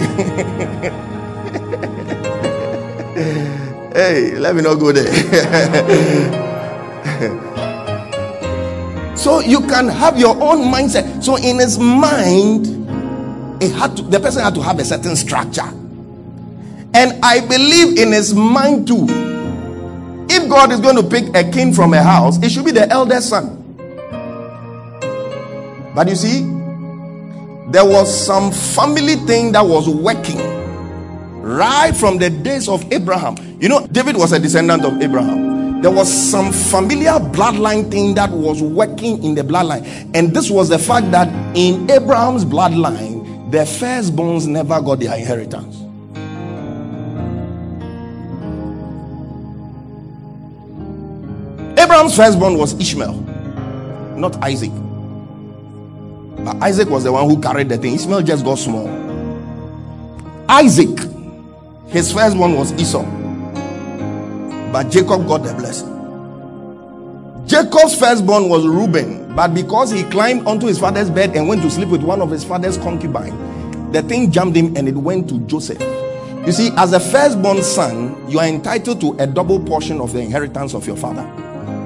hey, 3.95 4.37
let 4.37 4.55
me 4.55 4.61
not 4.61 4.75
go 4.75 4.93
there. 4.93 5.07
so 9.17 9.41
you 9.41 9.61
can 9.61 9.89
have 9.89 10.19
your 10.19 10.37
own 10.43 10.71
mindset. 10.71 11.25
So 11.25 11.37
in 11.37 11.59
his 11.59 11.79
mind, 11.79 12.86
it 13.61 13.73
had 13.73 13.97
to, 13.97 14.03
the 14.03 14.21
person 14.21 14.43
had 14.43 14.55
to 14.55 14.63
have 14.63 14.79
a 14.79 14.85
certain 14.85 15.17
structure. 15.17 15.69
And 16.95 17.25
I 17.25 17.41
believe 17.47 17.99
in 17.99 18.13
his 18.13 18.35
mind 18.35 18.87
too. 18.87 19.07
If 20.29 20.49
God 20.49 20.73
is 20.73 20.81
going 20.81 20.97
to 20.97 21.03
pick 21.03 21.35
a 21.35 21.49
king 21.51 21.73
from 21.73 21.95
a 21.95 22.03
house, 22.03 22.43
it 22.43 22.51
should 22.51 22.65
be 22.65 22.71
the 22.73 22.89
eldest 22.91 23.29
son. 23.29 23.63
But 25.95 26.09
you 26.09 26.17
see, 26.17 26.41
there 27.71 27.85
was 27.85 28.27
some 28.27 28.53
family 28.53 29.17
thing 29.27 29.53
that 29.53 29.65
was 29.65 29.89
working 29.89 30.39
right 31.41 31.97
from 31.97 32.19
the 32.19 32.31
days 32.31 32.69
of 32.69 32.91
Abraham. 32.93 33.37
You 33.61 33.69
know, 33.69 33.87
David 33.87 34.17
was 34.17 34.33
a 34.33 34.39
descendant 34.39 34.85
of 34.85 35.01
Abraham 35.01 35.57
there 35.83 35.91
was 35.91 36.13
some 36.13 36.53
familiar 36.53 37.13
bloodline 37.13 37.91
thing 37.91 38.15
that 38.15 38.31
was 38.31 38.63
working 38.63 39.23
in 39.23 39.35
the 39.35 39.43
bloodline. 39.43 39.85
And 40.15 40.35
this 40.35 40.51
was 40.51 40.69
the 40.69 40.79
fact 40.79 41.11
that 41.11 41.29
in 41.57 41.89
Abraham's 41.91 42.45
bloodline, 42.45 43.16
the 43.51 43.59
firstborns 43.59 44.47
never 44.47 44.81
got 44.81 44.99
their 44.99 45.17
inheritance. 45.17 45.77
Abraham's 51.79 52.17
firstborn 52.17 52.59
was 52.59 52.75
Ishmael, 52.81 53.15
not 54.17 54.37
Isaac. 54.43 54.73
But 56.45 56.63
Isaac 56.63 56.89
was 56.89 57.05
the 57.05 57.13
one 57.13 57.29
who 57.29 57.41
carried 57.41 57.69
the 57.69 57.79
thing. 57.79 57.95
Ishmael 57.95 58.23
just 58.23 58.45
got 58.45 58.59
small. 58.59 58.89
Isaac, 60.49 60.99
his 61.89 62.13
firstborn 62.13 62.57
was 62.57 62.73
Esau. 62.73 63.05
But 64.73 64.91
Jacob 64.91 65.27
got 65.29 65.45
the 65.45 65.55
blessing. 65.55 65.96
Jacob's 67.47 67.97
firstborn 67.97 68.49
was 68.49 68.67
Reuben, 68.67 69.33
but 69.37 69.55
because 69.55 69.93
he 69.93 70.03
climbed 70.03 70.49
onto 70.49 70.67
his 70.67 70.81
father's 70.81 71.09
bed 71.09 71.37
and 71.37 71.47
went 71.47 71.63
to 71.63 71.71
sleep 71.71 71.89
with 71.91 72.03
one 72.03 72.21
of 72.21 72.29
his 72.29 72.45
father's 72.45 72.77
concubines, 72.77 73.33
the 73.93 74.03
thing 74.03 74.33
jammed 74.33 74.57
him 74.57 74.77
and 74.77 74.89
it 74.89 74.97
went 74.97 75.29
to 75.29 75.39
Joseph. 75.47 75.81
You 76.45 76.51
see, 76.51 76.71
as 76.77 76.93
a 76.93 76.99
firstborn 76.99 77.63
son, 77.63 78.29
you 78.29 78.41
are 78.41 78.47
entitled 78.47 79.01
to 79.01 79.13
a 79.21 79.29
double 79.29 79.61
portion 79.61 80.01
of 80.01 80.13
the 80.13 80.19
inheritance 80.19 80.75
of 80.75 80.89
your 80.89 80.97
father. 80.97 81.23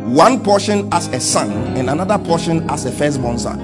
One 0.08 0.42
portion 0.42 0.88
as 0.94 1.08
a 1.08 1.20
son, 1.20 1.50
and 1.76 1.90
another 1.90 2.18
portion 2.18 2.68
as 2.70 2.86
a 2.86 2.92
firstborn 2.92 3.38
son. 3.38 3.61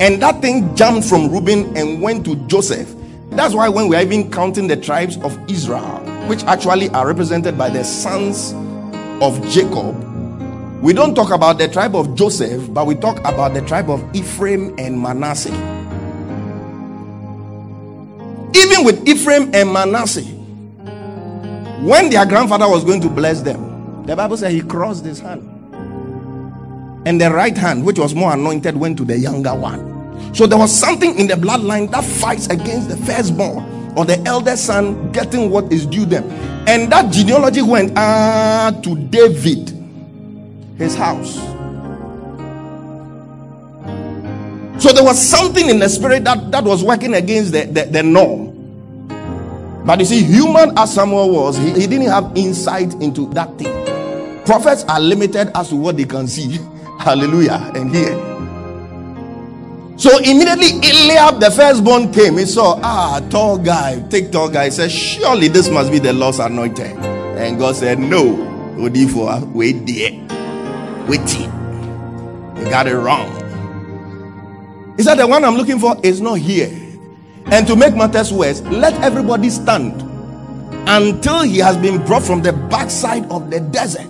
And 0.00 0.20
that 0.22 0.40
thing 0.42 0.74
jumped 0.74 1.08
from 1.08 1.30
Reuben 1.30 1.76
and 1.76 2.02
went 2.02 2.24
to 2.26 2.34
Joseph. 2.48 2.92
That's 3.30 3.54
why 3.54 3.68
when 3.68 3.86
we 3.86 3.94
are 3.94 4.02
even 4.02 4.28
counting 4.28 4.66
the 4.66 4.76
tribes 4.76 5.18
of 5.18 5.38
Israel, 5.48 6.00
which 6.26 6.42
actually 6.44 6.88
are 6.88 7.06
represented 7.06 7.56
by 7.56 7.70
the 7.70 7.84
sons 7.84 8.54
of 9.22 9.40
Jacob, 9.48 10.11
we 10.82 10.92
don't 10.92 11.14
talk 11.14 11.30
about 11.30 11.58
the 11.58 11.68
tribe 11.68 11.96
of 11.96 12.14
Joseph, 12.14 12.72
but 12.74 12.86
we 12.86 12.94
talk 12.94 13.18
about 13.20 13.54
the 13.54 13.62
tribe 13.62 13.88
of 13.88 14.04
Ephraim 14.14 14.74
and 14.78 15.00
Manasseh. 15.00 15.54
Even 18.54 18.84
with 18.84 19.06
Ephraim 19.08 19.50
and 19.54 19.72
Manasseh, 19.72 20.22
when 21.82 22.10
their 22.10 22.26
grandfather 22.26 22.68
was 22.68 22.84
going 22.84 23.00
to 23.00 23.08
bless 23.08 23.40
them, 23.42 24.04
the 24.06 24.14
Bible 24.14 24.36
said 24.36 24.52
he 24.52 24.60
crossed 24.60 25.04
his 25.04 25.20
hand. 25.20 25.48
and 27.06 27.20
the 27.20 27.30
right 27.30 27.56
hand, 27.56 27.84
which 27.84 27.98
was 27.98 28.14
more 28.14 28.32
anointed, 28.32 28.76
went 28.76 28.96
to 28.98 29.04
the 29.04 29.18
younger 29.18 29.54
one. 29.54 29.90
So 30.34 30.46
there 30.46 30.58
was 30.58 30.74
something 30.74 31.18
in 31.18 31.26
the 31.26 31.34
bloodline 31.34 31.90
that 31.90 32.04
fights 32.04 32.46
against 32.46 32.88
the 32.88 32.96
firstborn 32.96 33.92
or 33.96 34.04
the 34.04 34.18
elder 34.20 34.56
son 34.56 35.10
getting 35.12 35.50
what 35.50 35.70
is 35.72 35.84
due 35.86 36.06
them. 36.06 36.24
And 36.68 36.90
that 36.92 37.12
genealogy 37.12 37.62
went 37.62 37.92
ah 37.96 38.72
to 38.82 38.96
David, 38.96 39.70
his 40.82 40.94
house. 40.94 41.36
So 44.82 44.92
there 44.92 45.04
was 45.04 45.20
something 45.20 45.68
in 45.68 45.78
the 45.78 45.88
spirit 45.88 46.24
that, 46.24 46.50
that 46.50 46.64
was 46.64 46.82
working 46.82 47.14
against 47.14 47.52
the, 47.52 47.66
the, 47.66 47.84
the 47.84 48.02
norm. 48.02 48.50
But 49.86 50.00
you 50.00 50.04
see, 50.04 50.22
human 50.22 50.76
as 50.76 50.94
Samuel 50.94 51.30
was, 51.30 51.56
he, 51.56 51.70
he 51.72 51.86
didn't 51.86 52.08
have 52.08 52.32
insight 52.36 52.92
into 52.94 53.28
that 53.30 53.56
thing. 53.58 54.44
Prophets 54.44 54.84
are 54.84 55.00
limited 55.00 55.50
as 55.56 55.68
to 55.68 55.76
what 55.76 55.96
they 55.96 56.04
can 56.04 56.26
see. 56.26 56.58
Hallelujah. 56.98 57.70
And 57.74 57.94
hear. 57.94 58.32
So 59.98 60.18
immediately 60.18 60.78
Eliab, 60.82 61.38
the 61.38 61.50
firstborn, 61.50 62.12
came. 62.12 62.38
He 62.38 62.46
saw, 62.46 62.80
ah, 62.82 63.20
tall 63.30 63.58
guy, 63.58 64.00
take 64.08 64.32
tall 64.32 64.48
guy. 64.48 64.64
He 64.64 64.70
said, 64.72 64.90
Surely 64.90 65.46
this 65.46 65.68
must 65.68 65.92
be 65.92 66.00
the 66.00 66.12
Lord's 66.12 66.40
anointed. 66.40 66.96
And 67.36 67.58
God 67.58 67.76
said, 67.76 68.00
No. 68.00 68.48
Odifo, 68.76 69.46
wait 69.52 69.86
there. 69.86 70.41
Wait. 71.08 71.38
You 71.38 72.70
got 72.70 72.86
it 72.86 72.96
wrong. 72.96 73.28
He 74.96 75.02
said, 75.02 75.16
The 75.16 75.26
one 75.26 75.44
I'm 75.44 75.56
looking 75.56 75.78
for 75.78 75.96
is 76.02 76.20
not 76.20 76.34
here. 76.34 76.70
And 77.46 77.66
to 77.66 77.76
make 77.76 77.94
matters 77.94 78.32
worse, 78.32 78.60
let 78.62 78.94
everybody 79.02 79.50
stand 79.50 80.00
until 80.88 81.42
he 81.42 81.58
has 81.58 81.76
been 81.76 82.04
brought 82.04 82.22
from 82.22 82.42
the 82.42 82.52
backside 82.52 83.30
of 83.30 83.50
the 83.50 83.60
desert. 83.60 84.08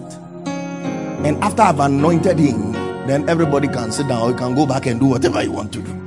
And 1.24 1.42
after 1.42 1.62
I've 1.62 1.80
anointed 1.80 2.38
him, 2.38 2.72
then 3.06 3.28
everybody 3.28 3.68
can 3.68 3.90
sit 3.90 4.08
down 4.08 4.22
or 4.22 4.30
you 4.30 4.36
can 4.36 4.54
go 4.54 4.66
back 4.66 4.86
and 4.86 5.00
do 5.00 5.06
whatever 5.06 5.42
you 5.42 5.52
want 5.52 5.72
to 5.72 5.82
do. 5.82 6.02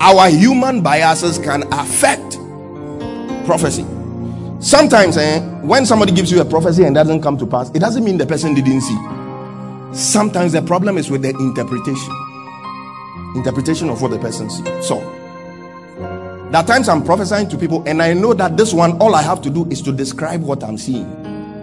Our 0.00 0.28
human 0.30 0.82
biases 0.82 1.38
can 1.38 1.64
affect 1.72 2.38
prophecy. 3.46 3.84
Sometimes, 4.60 5.16
eh, 5.16 5.40
when 5.62 5.86
somebody 5.86 6.10
gives 6.10 6.32
you 6.32 6.40
a 6.40 6.44
prophecy 6.44 6.82
and 6.82 6.92
doesn't 6.92 7.22
come 7.22 7.38
to 7.38 7.46
pass, 7.46 7.70
it 7.70 7.78
doesn't 7.78 8.02
mean 8.02 8.18
the 8.18 8.26
person 8.26 8.54
didn't 8.54 8.80
see. 8.80 8.98
Sometimes 9.92 10.52
the 10.52 10.62
problem 10.62 10.98
is 10.98 11.10
with 11.10 11.22
the 11.22 11.30
interpretation. 11.30 12.12
Interpretation 13.36 13.88
of 13.88 14.02
what 14.02 14.10
the 14.10 14.18
person 14.18 14.50
sees. 14.50 14.66
So, 14.84 14.98
that 16.50 16.66
times 16.66 16.88
I'm 16.88 17.04
prophesying 17.04 17.48
to 17.50 17.56
people, 17.56 17.84
and 17.86 18.02
I 18.02 18.14
know 18.14 18.34
that 18.34 18.56
this 18.56 18.74
one, 18.74 19.00
all 19.00 19.14
I 19.14 19.22
have 19.22 19.40
to 19.42 19.50
do 19.50 19.64
is 19.70 19.80
to 19.82 19.92
describe 19.92 20.42
what 20.42 20.64
I'm 20.64 20.76
seeing 20.76 21.04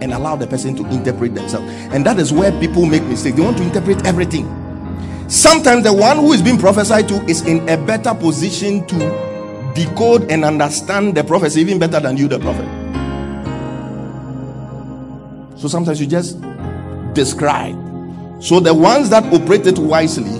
and 0.00 0.14
allow 0.14 0.36
the 0.36 0.46
person 0.46 0.74
to 0.76 0.88
interpret 0.88 1.34
themselves. 1.34 1.70
And 1.92 2.06
that 2.06 2.18
is 2.18 2.32
where 2.32 2.50
people 2.60 2.86
make 2.86 3.02
mistakes. 3.02 3.36
They 3.36 3.42
want 3.42 3.58
to 3.58 3.62
interpret 3.62 4.06
everything. 4.06 4.46
Sometimes 5.28 5.84
the 5.84 5.92
one 5.92 6.16
who 6.16 6.32
is 6.32 6.40
being 6.40 6.56
prophesied 6.56 7.08
to 7.08 7.22
is 7.26 7.42
in 7.46 7.68
a 7.68 7.76
better 7.76 8.14
position 8.14 8.86
to 8.86 9.35
decode 9.76 10.30
and 10.30 10.44
understand 10.44 11.14
the 11.16 11.22
prophecy 11.22 11.60
even 11.60 11.78
better 11.78 12.00
than 12.00 12.16
you, 12.16 12.26
the 12.26 12.38
prophet. 12.38 12.66
So 15.58 15.68
sometimes 15.68 16.00
you 16.00 16.06
just 16.06 16.40
describe. 17.14 17.74
So 18.42 18.60
the 18.60 18.74
ones 18.74 19.10
that 19.10 19.24
operate 19.32 19.66
it 19.66 19.78
wisely, 19.78 20.38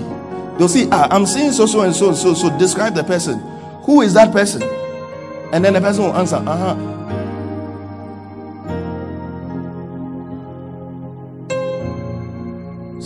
they'll 0.57 0.67
see, 0.67 0.87
ah, 0.91 1.07
I'm 1.11 1.25
seeing 1.25 1.51
so, 1.51 1.65
so, 1.65 1.81
and 1.81 1.95
so, 1.95 2.13
so, 2.13 2.33
so 2.33 2.55
describe 2.57 2.95
the 2.95 3.03
person. 3.03 3.39
Who 3.83 4.01
is 4.01 4.13
that 4.15 4.31
person? 4.33 4.63
And 5.53 5.63
then 5.63 5.73
the 5.73 5.81
person 5.81 6.03
will 6.03 6.15
answer, 6.17 6.35
uh 6.35 6.75
huh 6.75 6.97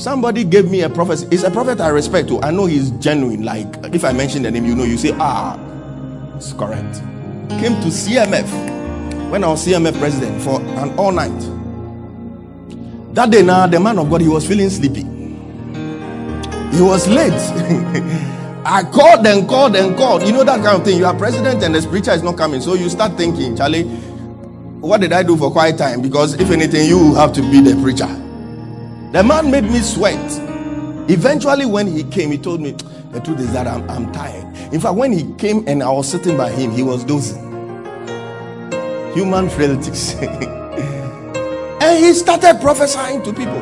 Somebody 0.01 0.43
gave 0.43 0.71
me 0.71 0.82
a 0.82 0.89
prophecy. 0.89 1.27
It's 1.29 1.43
a 1.43 1.51
prophet 1.51 1.79
I 1.79 1.89
respect 1.89 2.27
to. 2.29 2.41
I 2.41 2.49
know 2.49 2.65
he's 2.65 2.89
genuine. 2.91 3.43
Like 3.43 3.67
if 3.93 4.03
I 4.03 4.11
mention 4.13 4.41
the 4.41 4.49
name, 4.49 4.65
you 4.65 4.73
know, 4.73 4.84
you 4.84 4.97
say, 4.97 5.11
ah, 5.19 5.55
correct. 6.57 6.99
Came 7.61 7.75
to 7.81 7.87
CMF 7.87 8.49
when 9.29 9.43
I 9.43 9.47
was 9.47 9.65
CMF 9.65 9.97
president 9.99 10.41
for 10.41 10.59
an 10.61 10.97
all 10.97 11.11
night. 11.11 11.39
That 13.13 13.29
day 13.31 13.41
now, 13.43 13.67
the 13.67 13.79
man 13.79 13.99
of 13.99 14.09
God, 14.09 14.21
he 14.21 14.27
was 14.27 14.47
feeling 14.47 14.69
sleepy. 14.69 15.03
He 16.75 16.81
was 16.81 17.07
late. 17.07 17.31
I 18.65 18.83
called 18.83 19.25
and 19.25 19.47
called 19.47 19.75
and 19.75 19.95
called. 19.97 20.23
You 20.23 20.31
know 20.31 20.43
that 20.43 20.63
kind 20.63 20.77
of 20.77 20.85
thing. 20.85 20.97
You 20.97 21.05
are 21.05 21.15
president 21.17 21.63
and 21.63 21.75
the 21.75 21.87
preacher 21.87 22.11
is 22.11 22.23
not 22.23 22.37
coming. 22.37 22.61
So 22.61 22.73
you 22.75 22.89
start 22.89 23.17
thinking, 23.17 23.57
Charlie, 23.57 23.83
what 23.83 25.01
did 25.01 25.13
I 25.13 25.23
do 25.23 25.35
for 25.35 25.51
quiet 25.51 25.77
time? 25.77 26.01
Because 26.01 26.33
if 26.39 26.49
anything, 26.51 26.87
you 26.87 27.13
have 27.15 27.33
to 27.33 27.41
be 27.41 27.59
the 27.61 27.79
preacher. 27.81 28.07
The 29.11 29.23
man 29.23 29.51
made 29.51 29.65
me 29.65 29.79
sweat. 29.79 30.17
Eventually, 31.09 31.65
when 31.65 31.87
he 31.87 32.03
came, 32.05 32.31
he 32.31 32.37
told 32.37 32.61
me, 32.61 32.75
The 33.12 33.20
truth 33.20 33.41
is 33.41 33.51
that 33.51 33.68
I'm, 33.68 33.89
I'm 33.89 34.12
tired. 34.14 34.45
In 34.74 34.80
fact, 34.80 34.95
when 34.95 35.12
he 35.12 35.34
came 35.34 35.68
and 35.68 35.84
I 35.84 35.89
was 35.89 36.09
sitting 36.09 36.38
by 36.38 36.49
him, 36.49 36.72
he 36.72 36.82
was 36.82 37.03
dozing. 37.03 37.41
Human 39.14 39.49
frailties. 39.49 40.14
and 40.22 42.05
he 42.05 42.14
started 42.14 42.62
prophesying 42.62 43.22
to 43.24 43.34
people. 43.34 43.59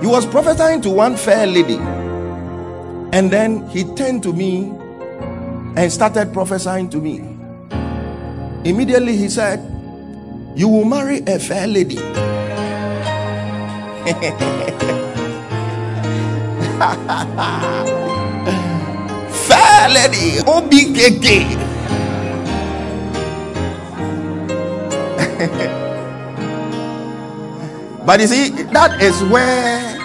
He 0.00 0.08
was 0.08 0.26
prophesying 0.26 0.80
to 0.82 0.90
one 0.90 1.16
fair 1.16 1.46
lady. 1.46 1.76
And 3.16 3.30
then 3.30 3.68
he 3.68 3.84
turned 3.94 4.24
to 4.24 4.32
me 4.32 4.64
and 5.76 5.92
started 5.92 6.32
prophesying 6.32 6.90
to 6.90 6.98
me. 6.98 7.18
Immediately 8.68 9.16
he 9.16 9.28
said, 9.28 9.60
You 10.56 10.66
will 10.68 10.84
marry 10.84 11.20
a 11.20 11.38
fair 11.38 11.68
lady. 11.68 11.98
Fair 19.86 19.94
lady, 19.94 20.38
OBKK. 20.42 21.46
but 28.04 28.20
you 28.20 28.26
see, 28.26 28.48
that 28.72 29.00
is 29.00 29.22
where 29.24 29.96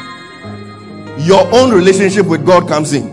your 1.17 1.47
own 1.51 1.71
relationship 1.73 2.27
with 2.27 2.45
God 2.45 2.67
comes 2.67 2.93
in. 2.93 3.07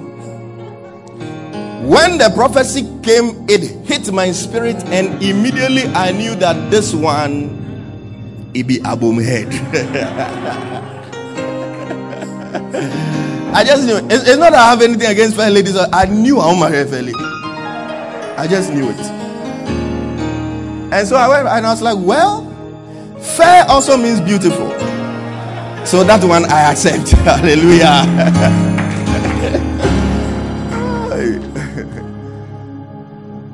When 1.88 2.18
the 2.18 2.30
prophecy 2.34 2.82
came, 3.02 3.46
it 3.48 3.62
hit 3.86 4.12
my 4.12 4.30
spirit, 4.32 4.76
and 4.88 5.22
immediately 5.22 5.84
I 5.94 6.12
knew 6.12 6.34
that 6.34 6.70
this 6.70 6.92
one 6.94 8.50
it 8.52 8.66
be 8.66 8.78
abum 8.80 9.24
head. 9.24 9.48
I 13.58 13.64
just 13.64 13.84
knew 13.84 13.96
it's, 13.96 14.22
it's, 14.28 14.38
not 14.38 14.52
that 14.52 14.54
I 14.54 14.70
have 14.70 14.82
anything 14.82 15.10
against 15.10 15.34
fair 15.36 15.50
ladies. 15.50 15.76
I 15.76 16.04
knew 16.04 16.38
I 16.38 16.46
want 16.46 16.60
marry 16.60 16.78
a 16.78 16.86
fair 16.86 17.02
lady. 17.02 17.18
I 17.18 18.46
just 18.48 18.72
knew 18.72 18.88
it. 18.88 19.00
And 20.94 21.08
so 21.08 21.16
I 21.16 21.26
went 21.26 21.48
and 21.48 21.66
I 21.66 21.70
was 21.70 21.82
like, 21.82 21.98
well, 21.98 22.44
fair 23.18 23.64
also 23.68 23.96
means 23.96 24.20
beautiful. 24.20 24.68
So 25.84 26.04
that 26.04 26.22
one 26.22 26.44
I 26.44 26.70
accept. 26.70 27.10
Hallelujah. 27.26 28.04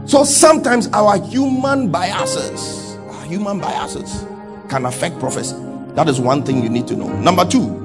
so 0.06 0.22
sometimes 0.22 0.88
our 0.88 1.18
human 1.18 1.90
biases, 1.90 2.94
our 3.08 3.24
human 3.24 3.58
biases 3.58 4.26
can 4.68 4.84
affect 4.84 5.18
prophecy. 5.18 5.56
That 5.94 6.10
is 6.10 6.20
one 6.20 6.42
thing 6.42 6.62
you 6.62 6.68
need 6.68 6.86
to 6.88 6.94
know. 6.94 7.08
Number 7.20 7.46
two, 7.46 7.83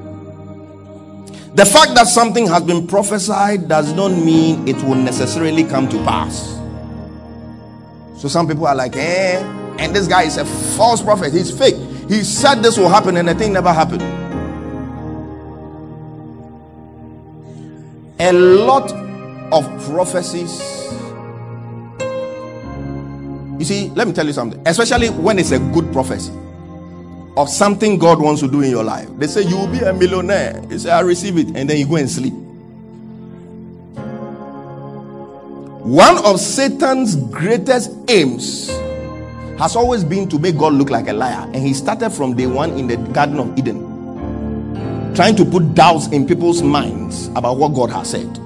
the 1.54 1.66
fact 1.66 1.94
that 1.94 2.06
something 2.06 2.46
has 2.46 2.62
been 2.62 2.86
prophesied 2.86 3.68
does 3.68 3.92
not 3.92 4.10
mean 4.10 4.68
it 4.68 4.76
will 4.84 4.94
necessarily 4.94 5.64
come 5.64 5.88
to 5.88 5.96
pass. 6.04 6.56
So 8.16 8.28
some 8.28 8.46
people 8.46 8.66
are 8.66 8.74
like, 8.74 8.94
eh, 8.96 9.40
and 9.78 9.94
this 9.94 10.06
guy 10.06 10.22
is 10.22 10.36
a 10.36 10.44
false 10.44 11.02
prophet, 11.02 11.32
he's 11.32 11.56
fake. 11.56 11.74
He 12.08 12.22
said 12.22 12.56
this 12.56 12.78
will 12.78 12.88
happen, 12.88 13.16
and 13.16 13.26
the 13.28 13.34
thing 13.34 13.52
never 13.52 13.72
happened. 13.72 14.02
A 18.20 18.32
lot 18.32 18.92
of 19.52 19.64
prophecies. 19.86 20.60
You 23.58 23.64
see, 23.64 23.88
let 23.96 24.06
me 24.06 24.12
tell 24.12 24.26
you 24.26 24.32
something, 24.32 24.62
especially 24.66 25.10
when 25.10 25.38
it's 25.38 25.50
a 25.50 25.58
good 25.58 25.92
prophecy 25.92 26.32
of 27.40 27.48
something 27.48 27.98
God 27.98 28.20
wants 28.20 28.42
to 28.42 28.48
do 28.48 28.60
in 28.60 28.70
your 28.70 28.84
life. 28.84 29.08
They 29.16 29.26
say 29.26 29.42
you 29.42 29.56
will 29.56 29.66
be 29.66 29.78
a 29.78 29.94
millionaire. 29.94 30.62
You 30.68 30.78
say 30.78 30.90
I 30.90 31.00
receive 31.00 31.38
it, 31.38 31.46
and 31.56 31.70
then 31.70 31.78
you 31.78 31.86
go 31.86 31.96
and 31.96 32.08
sleep. 32.08 32.34
One 35.82 36.18
of 36.24 36.38
Satan's 36.38 37.16
greatest 37.16 37.90
aims 38.08 38.68
has 39.58 39.74
always 39.74 40.04
been 40.04 40.28
to 40.28 40.38
make 40.38 40.58
God 40.58 40.74
look 40.74 40.90
like 40.90 41.08
a 41.08 41.14
liar, 41.14 41.50
and 41.54 41.56
he 41.56 41.72
started 41.72 42.10
from 42.10 42.36
day 42.36 42.46
one 42.46 42.72
in 42.78 42.86
the 42.86 42.98
Garden 42.98 43.38
of 43.38 43.58
Eden, 43.58 45.14
trying 45.14 45.34
to 45.36 45.44
put 45.44 45.74
doubts 45.74 46.08
in 46.08 46.26
people's 46.26 46.60
minds 46.62 47.28
about 47.28 47.56
what 47.56 47.74
God 47.74 47.90
has 47.90 48.10
said. 48.10 48.38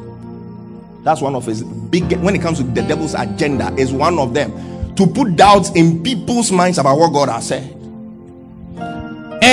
That's 1.02 1.20
one 1.20 1.34
of 1.34 1.44
his 1.44 1.64
big. 1.64 2.12
When 2.18 2.36
it 2.36 2.42
comes 2.42 2.58
to 2.58 2.64
the 2.64 2.82
devil's 2.82 3.14
agenda, 3.14 3.74
is 3.76 3.92
one 3.92 4.20
of 4.20 4.34
them 4.34 4.94
to 4.94 5.06
put 5.06 5.34
doubts 5.34 5.70
in 5.70 6.02
people's 6.04 6.52
minds 6.52 6.78
about 6.78 6.96
what 6.96 7.12
God 7.12 7.28
has 7.28 7.48
said. 7.48 7.83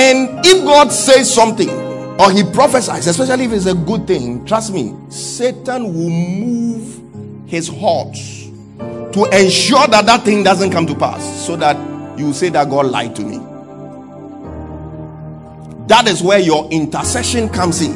And 0.02 0.44
if 0.44 0.64
God 0.64 0.90
says 0.90 1.32
something 1.32 1.70
or 1.70 2.32
he 2.32 2.42
prophesies, 2.42 3.06
especially 3.06 3.44
if 3.44 3.52
it's 3.52 3.66
a 3.66 3.74
good 3.74 4.04
thing, 4.04 4.44
trust 4.44 4.72
me, 4.72 4.96
Satan 5.08 5.94
will 5.94 6.10
move 6.10 7.48
his 7.48 7.68
hordes 7.68 8.50
to 9.12 9.28
ensure 9.32 9.86
that 9.86 10.04
that 10.06 10.24
thing 10.24 10.42
doesn't 10.42 10.72
come 10.72 10.88
to 10.88 10.94
pass 10.96 11.22
so 11.46 11.54
that 11.54 11.76
you 12.18 12.32
say 12.32 12.48
that 12.48 12.68
God 12.68 12.86
lied 12.86 13.14
to 13.14 13.22
me. 13.22 13.36
That 15.86 16.08
is 16.08 16.20
where 16.20 16.40
your 16.40 16.68
intercession 16.72 17.48
comes 17.48 17.80
in. 17.80 17.94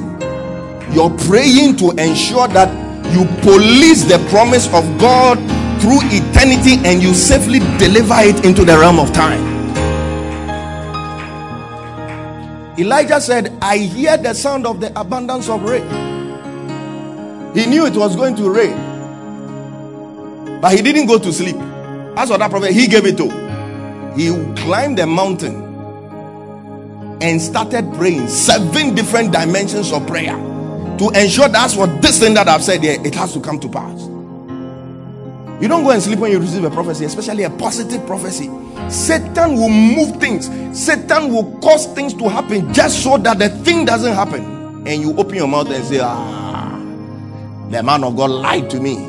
You're 0.93 1.11
praying 1.27 1.77
to 1.79 1.91
ensure 1.91 2.47
that 2.49 2.71
you 3.13 3.25
police 3.43 4.05
the 4.05 4.25
promise 4.31 4.67
of 4.69 4.85
God 5.01 5.39
through 5.81 5.99
eternity 6.05 6.77
and 6.89 7.03
you 7.03 7.15
safely 7.15 7.59
deliver 7.79 8.15
it 8.19 8.45
into 8.45 8.65
the 8.65 8.79
realm 8.79 9.01
of 9.01 9.13
time. 9.13 9.56
Elijah 12.79 13.21
said, 13.21 13.57
I 13.63 13.79
hear 13.79 14.17
the 14.19 14.35
sound 14.35 14.67
of 14.67 14.81
the 14.81 14.99
abundance 14.99 15.49
of 15.49 15.63
rain. 15.63 15.87
He 17.55 17.67
knew 17.67 17.87
it 17.87 17.95
was 17.95 18.15
going 18.17 18.37
to 18.37 18.51
rain, 18.51 18.77
but 20.61 20.75
he 20.77 20.83
didn't 20.83 21.07
go 21.07 21.19
to 21.19 21.33
sleep. 21.33 21.57
That's 21.57 22.31
what 22.31 22.39
that 22.41 22.51
prophet, 22.51 22.73
he 22.73 22.87
gave 22.87 23.07
it 23.07 23.17
to. 23.17 23.31
He 24.15 24.29
climbed 24.63 24.99
the 24.99 25.07
mountain 25.07 25.63
and 27.23 27.41
started 27.41 27.91
praying 27.95 28.29
seven 28.29 28.95
different 28.95 29.33
dimensions 29.33 29.91
of 29.93 30.07
prayer 30.07 30.37
to 30.99 31.11
ensure 31.15 31.49
that's 31.49 31.77
what 31.77 32.03
this 32.03 32.19
thing 32.19 32.35
that 32.35 32.49
I've 32.49 32.63
said 32.63 32.83
here, 32.83 33.01
it 33.03 33.15
has 33.15 33.33
to 33.33 33.41
come 33.41 33.59
to 33.61 33.69
pass. 33.69 34.03
You 35.63 35.69
don't 35.69 35.85
go 35.85 35.91
and 35.91 36.03
sleep 36.03 36.19
when 36.19 36.31
you 36.33 36.39
receive 36.39 36.65
a 36.65 36.71
prophecy, 36.71 37.07
especially 37.07 37.45
a 37.45 37.51
positive 37.51 38.07
prophecy. 38.07 38.49
Satan 38.89 39.57
will 39.57 39.69
move 39.69 40.21
things, 40.21 40.47
Satan 40.79 41.33
will 41.33 41.59
cause 41.61 41.87
things 41.95 42.15
to 42.15 42.29
happen 42.29 42.73
just 42.73 43.03
so 43.03 43.19
that 43.19 43.39
the 43.39 43.49
thing 43.49 43.85
doesn't 43.85 44.15
happen. 44.15 44.45
And 44.87 45.03
you 45.03 45.17
open 45.17 45.35
your 45.35 45.49
mouth 45.49 45.71
and 45.71 45.85
say, 45.85 45.99
Ah, 46.01 46.79
the 47.71 47.83
man 47.83 48.05
of 48.05 48.17
God 48.17 48.31
lied 48.31 48.71
to 48.71 48.81
me, 48.81 49.07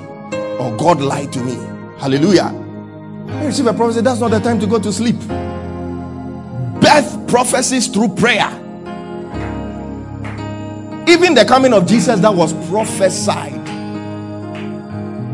or 0.59 0.75
God 0.77 1.01
lied 1.01 1.31
to 1.33 1.43
me. 1.43 1.55
Hallelujah. 1.99 2.51
You 3.27 3.47
receive 3.47 3.67
a 3.67 3.73
prophecy, 3.73 4.01
that's 4.01 4.19
not 4.19 4.31
the 4.31 4.39
time 4.39 4.59
to 4.59 4.67
go 4.67 4.79
to 4.79 4.91
sleep. 4.91 5.19
Birth 6.81 7.27
prophecies 7.27 7.87
through 7.87 8.09
prayer. 8.15 8.49
Even 11.07 11.33
the 11.33 11.45
coming 11.47 11.73
of 11.73 11.87
Jesus 11.87 12.19
that 12.19 12.33
was 12.33 12.53
prophesied 12.69 13.67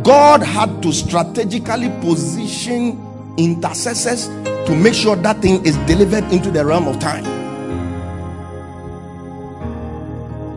God 0.04 0.44
had 0.44 0.84
to 0.84 0.92
strategically 0.92 1.90
position 2.02 3.00
intercessors 3.38 4.28
to 4.28 4.76
make 4.76 4.94
sure 4.94 5.16
that 5.16 5.42
thing 5.42 5.66
is 5.66 5.76
delivered 5.88 6.24
into 6.32 6.52
the 6.52 6.66
realm 6.66 6.88
of 6.88 7.00
time. 7.00 7.26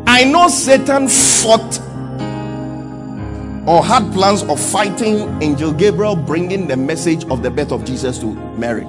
I 0.06 0.24
know 0.24 0.48
Satan 0.48 1.08
fought 1.08 1.80
or 3.68 3.84
had 3.84 4.10
plans 4.12 4.42
of 4.44 4.60
fighting 4.60 5.42
Angel 5.42 5.72
Gabriel 5.72 6.16
bringing 6.16 6.68
the 6.68 6.76
message 6.76 7.24
of 7.24 7.42
the 7.42 7.50
birth 7.50 7.72
of 7.72 7.84
Jesus 7.84 8.18
to 8.20 8.34
Mary. 8.56 8.86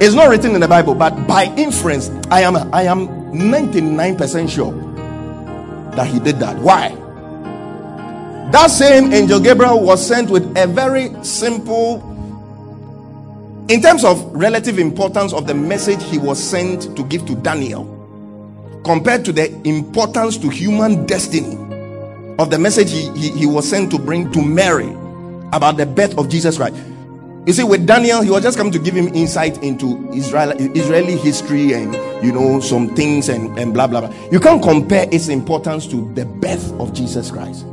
It's 0.00 0.14
not 0.14 0.28
written 0.28 0.54
in 0.54 0.60
the 0.60 0.68
Bible, 0.68 0.94
but 0.94 1.26
by 1.26 1.46
inference, 1.56 2.08
I 2.30 2.42
am 2.42 2.56
I 2.72 2.82
am 2.82 3.08
99% 3.32 4.48
sure 4.48 4.72
that 5.96 6.06
he 6.06 6.20
did 6.20 6.38
that. 6.38 6.56
Why? 6.58 6.90
That 8.50 8.68
same 8.68 9.12
angel 9.12 9.40
Gabriel 9.40 9.80
was 9.80 10.04
sent 10.04 10.30
with 10.30 10.56
a 10.56 10.66
very 10.66 11.12
simple, 11.22 12.00
in 13.68 13.82
terms 13.82 14.04
of 14.04 14.24
relative 14.34 14.78
importance 14.78 15.34
of 15.34 15.46
the 15.46 15.52
message 15.52 16.02
he 16.04 16.16
was 16.16 16.42
sent 16.42 16.96
to 16.96 17.04
give 17.04 17.26
to 17.26 17.34
Daniel, 17.36 17.84
compared 18.86 19.26
to 19.26 19.32
the 19.32 19.52
importance 19.68 20.38
to 20.38 20.48
human 20.48 21.04
destiny 21.04 21.56
of 22.38 22.50
the 22.50 22.58
message 22.58 22.90
he, 22.90 23.10
he, 23.10 23.30
he 23.32 23.46
was 23.46 23.68
sent 23.68 23.90
to 23.90 23.98
bring 23.98 24.32
to 24.32 24.40
Mary 24.40 24.88
about 25.52 25.76
the 25.76 25.84
birth 25.84 26.16
of 26.16 26.30
Jesus 26.30 26.56
Christ. 26.56 26.74
You 27.46 27.52
see, 27.52 27.64
with 27.64 27.86
Daniel, 27.86 28.22
he 28.22 28.30
was 28.30 28.42
just 28.42 28.56
coming 28.56 28.72
to 28.72 28.78
give 28.78 28.94
him 28.94 29.08
insight 29.08 29.62
into 29.62 30.10
Israel, 30.12 30.52
Israeli 30.52 31.16
history 31.16 31.74
and 31.74 31.94
you 32.24 32.32
know 32.32 32.60
some 32.60 32.94
things 32.94 33.28
and, 33.28 33.58
and 33.58 33.74
blah 33.74 33.86
blah 33.86 34.00
blah. 34.00 34.14
You 34.32 34.40
can't 34.40 34.62
compare 34.62 35.06
its 35.12 35.28
importance 35.28 35.86
to 35.88 36.10
the 36.14 36.24
birth 36.24 36.72
of 36.80 36.94
Jesus 36.94 37.30
Christ. 37.30 37.66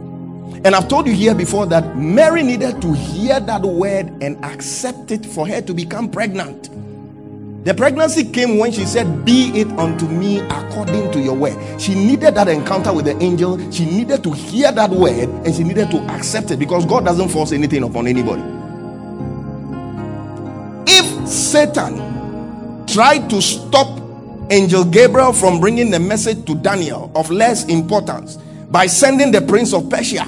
And 0.65 0.75
I've 0.75 0.87
told 0.87 1.05
you 1.05 1.13
here 1.13 1.35
before 1.35 1.67
that 1.67 1.95
Mary 1.95 2.41
needed 2.41 2.81
to 2.81 2.91
hear 2.91 3.39
that 3.39 3.61
word 3.61 4.11
and 4.23 4.43
accept 4.43 5.11
it 5.11 5.23
for 5.23 5.47
her 5.47 5.61
to 5.61 5.75
become 5.75 6.09
pregnant. 6.09 6.71
The 7.65 7.75
pregnancy 7.75 8.23
came 8.23 8.57
when 8.57 8.71
she 8.71 8.83
said, 8.85 9.23
Be 9.23 9.51
it 9.59 9.67
unto 9.77 10.07
me 10.07 10.39
according 10.39 11.11
to 11.11 11.19
your 11.19 11.35
word. 11.35 11.79
She 11.79 11.93
needed 11.93 12.33
that 12.33 12.47
encounter 12.47 12.91
with 12.91 13.05
the 13.05 13.15
angel. 13.21 13.59
She 13.71 13.85
needed 13.85 14.23
to 14.23 14.31
hear 14.31 14.71
that 14.71 14.89
word 14.89 15.29
and 15.29 15.53
she 15.53 15.63
needed 15.63 15.91
to 15.91 15.99
accept 16.09 16.49
it 16.49 16.57
because 16.57 16.83
God 16.87 17.05
doesn't 17.05 17.29
force 17.29 17.51
anything 17.51 17.83
upon 17.83 18.07
anybody. 18.07 18.41
If 20.87 21.27
Satan 21.27 22.87
tried 22.87 23.29
to 23.29 23.39
stop 23.39 24.01
Angel 24.49 24.83
Gabriel 24.83 25.31
from 25.31 25.59
bringing 25.59 25.91
the 25.91 25.99
message 25.99 26.43
to 26.47 26.55
Daniel 26.55 27.11
of 27.13 27.29
less 27.29 27.65
importance 27.65 28.37
by 28.71 28.87
sending 28.87 29.31
the 29.31 29.41
prince 29.41 29.71
of 29.71 29.89
Persia 29.91 30.27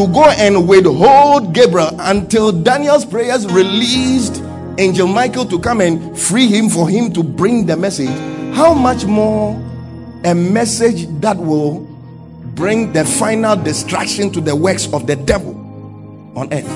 to 0.00 0.10
go 0.14 0.24
and 0.24 0.66
withhold 0.66 1.52
Gabriel 1.52 1.90
until 2.00 2.52
Daniel's 2.52 3.04
prayers 3.04 3.46
released 3.46 4.42
Angel 4.78 5.06
Michael 5.06 5.44
to 5.44 5.58
come 5.58 5.82
and 5.82 6.18
free 6.18 6.46
him 6.46 6.70
for 6.70 6.88
him 6.88 7.12
to 7.12 7.22
bring 7.22 7.66
the 7.66 7.76
message. 7.76 8.08
How 8.54 8.72
much 8.72 9.04
more 9.04 9.52
a 10.24 10.34
message 10.34 11.06
that 11.20 11.36
will 11.36 11.80
bring 12.54 12.94
the 12.94 13.04
final 13.04 13.56
destruction 13.56 14.32
to 14.32 14.40
the 14.40 14.56
works 14.56 14.90
of 14.94 15.06
the 15.06 15.16
devil 15.16 15.54
on 16.34 16.50
earth? 16.50 16.70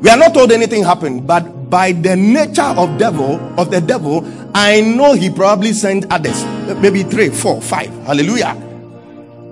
We 0.00 0.08
are 0.10 0.16
not 0.16 0.34
told 0.34 0.52
anything 0.52 0.84
happened, 0.84 1.26
but 1.26 1.68
by 1.68 1.90
the 1.92 2.14
nature 2.14 2.62
of 2.62 2.96
devil 2.96 3.40
of 3.58 3.72
the 3.72 3.80
devil, 3.80 4.24
I 4.54 4.82
know 4.82 5.14
he 5.14 5.30
probably 5.30 5.72
sent 5.72 6.06
others, 6.12 6.44
maybe 6.80 7.02
three, 7.02 7.30
four, 7.30 7.60
five. 7.60 7.90
Hallelujah 8.04 8.73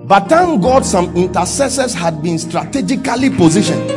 but 0.05 0.27
thank 0.27 0.61
God 0.61 0.85
some 0.85 1.15
intercessors 1.15 1.93
had 1.93 2.21
been 2.21 2.37
strategically 2.37 3.29
positioned. 3.29 3.89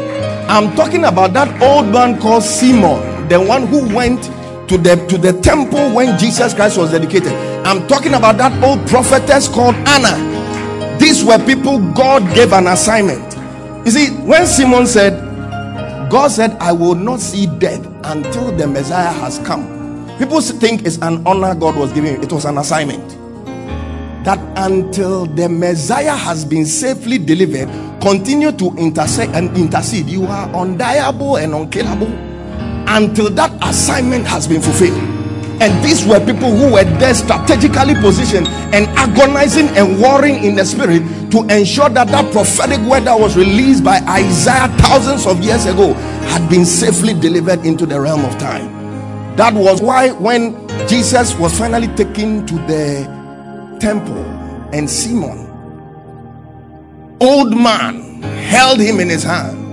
I'm 0.48 0.74
talking 0.76 1.04
about 1.04 1.32
that 1.32 1.60
old 1.60 1.86
man 1.88 2.20
called 2.20 2.44
Simon, 2.44 3.28
the 3.28 3.40
one 3.40 3.66
who 3.66 3.92
went 3.92 4.22
to 4.68 4.78
the 4.78 4.94
to 5.08 5.18
the 5.18 5.32
temple 5.40 5.92
when 5.92 6.16
Jesus 6.16 6.54
Christ 6.54 6.78
was 6.78 6.92
dedicated. 6.92 7.32
I'm 7.66 7.88
talking 7.88 8.14
about 8.14 8.38
that 8.38 8.62
old 8.62 8.86
prophetess 8.86 9.48
called 9.48 9.74
Anna. 9.74 10.98
These 11.00 11.24
were 11.24 11.44
people 11.44 11.80
God 11.92 12.22
gave 12.36 12.52
an 12.52 12.68
assignment. 12.68 13.34
You 13.84 13.90
see, 13.90 14.10
when 14.22 14.46
Simon 14.46 14.86
said, 14.86 15.20
God 16.08 16.28
said, 16.28 16.52
I 16.60 16.70
will 16.70 16.94
not 16.94 17.18
see 17.18 17.46
death 17.58 17.84
until 18.04 18.52
the 18.52 18.68
Messiah 18.68 19.12
has 19.12 19.40
come. 19.40 19.66
People 20.18 20.40
think 20.40 20.86
it's 20.86 20.98
an 20.98 21.26
honor 21.26 21.54
God 21.56 21.74
was 21.74 21.92
giving, 21.92 22.22
it 22.22 22.32
was 22.32 22.44
an 22.44 22.58
assignment 22.58 23.25
that 24.26 24.40
until 24.56 25.24
the 25.24 25.48
Messiah 25.48 26.16
has 26.16 26.44
been 26.44 26.66
safely 26.66 27.16
delivered, 27.16 27.68
continue 28.02 28.50
to 28.50 28.74
intercede 28.76 29.30
and 29.30 29.56
intercede. 29.56 30.06
You 30.06 30.24
are 30.26 30.50
undeniable 30.52 31.36
and 31.36 31.54
unkillable 31.54 32.08
until 32.88 33.30
that 33.30 33.52
assignment 33.62 34.26
has 34.26 34.48
been 34.48 34.60
fulfilled. 34.60 34.98
And 35.62 35.82
these 35.84 36.04
were 36.04 36.18
people 36.18 36.50
who 36.50 36.72
were 36.72 36.82
there 36.98 37.14
strategically 37.14 37.94
positioned 37.94 38.48
and 38.74 38.88
agonizing 38.98 39.68
and 39.68 40.00
warring 40.00 40.42
in 40.42 40.56
the 40.56 40.64
spirit 40.64 41.02
to 41.30 41.46
ensure 41.48 41.88
that 41.90 42.08
that 42.08 42.32
prophetic 42.32 42.80
word 42.80 43.04
that 43.04 43.18
was 43.18 43.36
released 43.36 43.84
by 43.84 44.00
Isaiah 44.08 44.66
thousands 44.78 45.24
of 45.24 45.38
years 45.44 45.66
ago 45.66 45.92
had 46.34 46.50
been 46.50 46.66
safely 46.66 47.14
delivered 47.14 47.64
into 47.64 47.86
the 47.86 48.00
realm 48.00 48.24
of 48.24 48.36
time. 48.38 49.36
That 49.36 49.54
was 49.54 49.80
why 49.80 50.10
when 50.10 50.66
Jesus 50.88 51.38
was 51.38 51.56
finally 51.56 51.88
taken 51.94 52.44
to 52.46 52.54
the 52.66 53.15
temple 53.78 54.24
and 54.72 54.88
Simon, 54.88 55.46
old 57.20 57.56
man, 57.56 58.22
held 58.22 58.80
him 58.80 59.00
in 59.00 59.08
his 59.08 59.22
hand. 59.22 59.64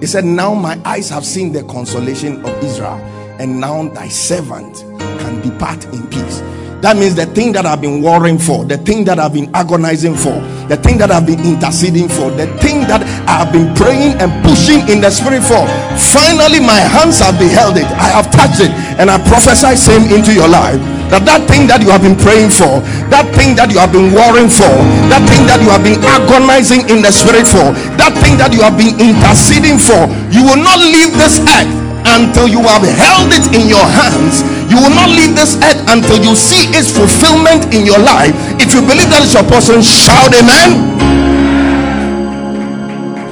He 0.00 0.06
said, 0.06 0.24
Now 0.24 0.54
my 0.54 0.80
eyes 0.84 1.10
have 1.10 1.24
seen 1.24 1.52
the 1.52 1.62
consolation 1.64 2.44
of 2.44 2.64
Israel, 2.64 2.98
and 3.38 3.60
now 3.60 3.88
thy 3.88 4.08
servant 4.08 4.78
can 4.98 5.40
depart 5.42 5.84
in 5.86 6.06
peace. 6.08 6.40
That 6.80 6.96
means 6.96 7.14
the 7.14 7.26
thing 7.26 7.52
that 7.52 7.66
I've 7.66 7.82
been 7.82 8.00
warring 8.00 8.38
for, 8.38 8.64
the 8.64 8.78
thing 8.78 9.04
that 9.04 9.18
I've 9.18 9.34
been 9.34 9.54
agonizing 9.54 10.14
for, 10.14 10.32
the 10.68 10.78
thing 10.78 10.96
that 10.98 11.10
I've 11.10 11.26
been 11.26 11.40
interceding 11.44 12.08
for, 12.08 12.30
the 12.30 12.46
thing 12.58 12.80
that 12.88 13.02
I've 13.28 13.52
been 13.52 13.74
praying 13.74 14.16
and 14.16 14.32
pushing 14.42 14.88
in 14.88 15.02
the 15.02 15.10
spirit 15.10 15.42
for. 15.42 15.68
Finally, 16.00 16.60
my 16.64 16.80
hands 16.80 17.20
have 17.20 17.36
beheld 17.36 17.76
it. 17.76 17.86
I 18.00 18.08
have 18.16 18.32
touched 18.32 18.64
it, 18.64 18.72
and 18.96 19.12
I 19.12 19.20
prophesy 19.20 19.76
same 19.76 20.08
into 20.08 20.32
your 20.32 20.48
life 20.48 20.80
that 21.12 21.26
that 21.26 21.44
thing 21.50 21.66
that 21.66 21.82
you 21.82 21.90
have 21.90 22.06
been 22.06 22.14
praying 22.14 22.54
for, 22.54 22.80
that 23.10 23.26
thing 23.34 23.58
that 23.58 23.68
you 23.74 23.82
have 23.82 23.90
been 23.90 24.14
warring 24.14 24.46
for, 24.46 24.70
that 25.10 25.20
thing 25.26 25.42
that 25.50 25.58
you 25.58 25.68
have 25.68 25.82
been 25.82 25.98
agonizing 26.06 26.86
in 26.86 27.02
the 27.02 27.10
spirit 27.10 27.44
for, 27.44 27.74
that 27.98 28.14
thing 28.22 28.38
that 28.38 28.54
you 28.54 28.62
have 28.62 28.78
been 28.78 28.94
interceding 28.96 29.74
for, 29.74 30.06
you 30.30 30.46
will 30.46 30.62
not 30.62 30.78
leave 30.78 31.10
this 31.18 31.42
earth 31.58 31.70
until 32.14 32.46
you 32.46 32.62
have 32.62 32.86
held 32.86 33.34
it 33.34 33.44
in 33.52 33.68
your 33.68 33.84
hands 33.84 34.40
You 34.70 34.76
will 34.76 34.94
not 34.94 35.10
leave 35.10 35.34
this 35.34 35.56
earth 35.66 35.82
until 35.90 36.22
you 36.22 36.36
see 36.36 36.70
its 36.70 36.94
fulfillment 36.94 37.74
in 37.74 37.84
your 37.84 37.98
life. 37.98 38.30
If 38.62 38.72
you 38.72 38.80
believe 38.80 39.10
that 39.10 39.26
is 39.26 39.34
your 39.34 39.42
portion, 39.42 39.82
shout 39.82 40.30
amen. 40.30 40.70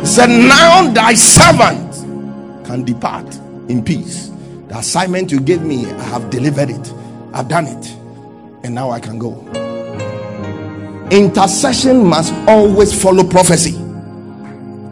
He 0.01 0.07
said, 0.07 0.27
Now 0.27 0.91
thy 0.91 1.15
servant 1.15 1.88
can 2.69 2.85
depart 2.85 3.35
in 3.71 3.83
peace. 3.83 4.31
The 4.69 4.77
assignment 4.77 5.33
you 5.33 5.41
gave 5.41 5.63
me, 5.63 5.87
I 5.87 6.03
have 6.03 6.29
delivered 6.29 6.69
it. 6.69 6.93
I've 7.33 7.49
done 7.49 7.67
it. 7.67 7.87
And 8.63 8.75
now 8.75 8.91
I 8.91 9.01
can 9.01 9.19
go. 9.19 9.33
Intercession 11.11 12.05
must 12.05 12.35
always 12.47 12.93
follow 12.93 13.25
prophecy 13.25 13.73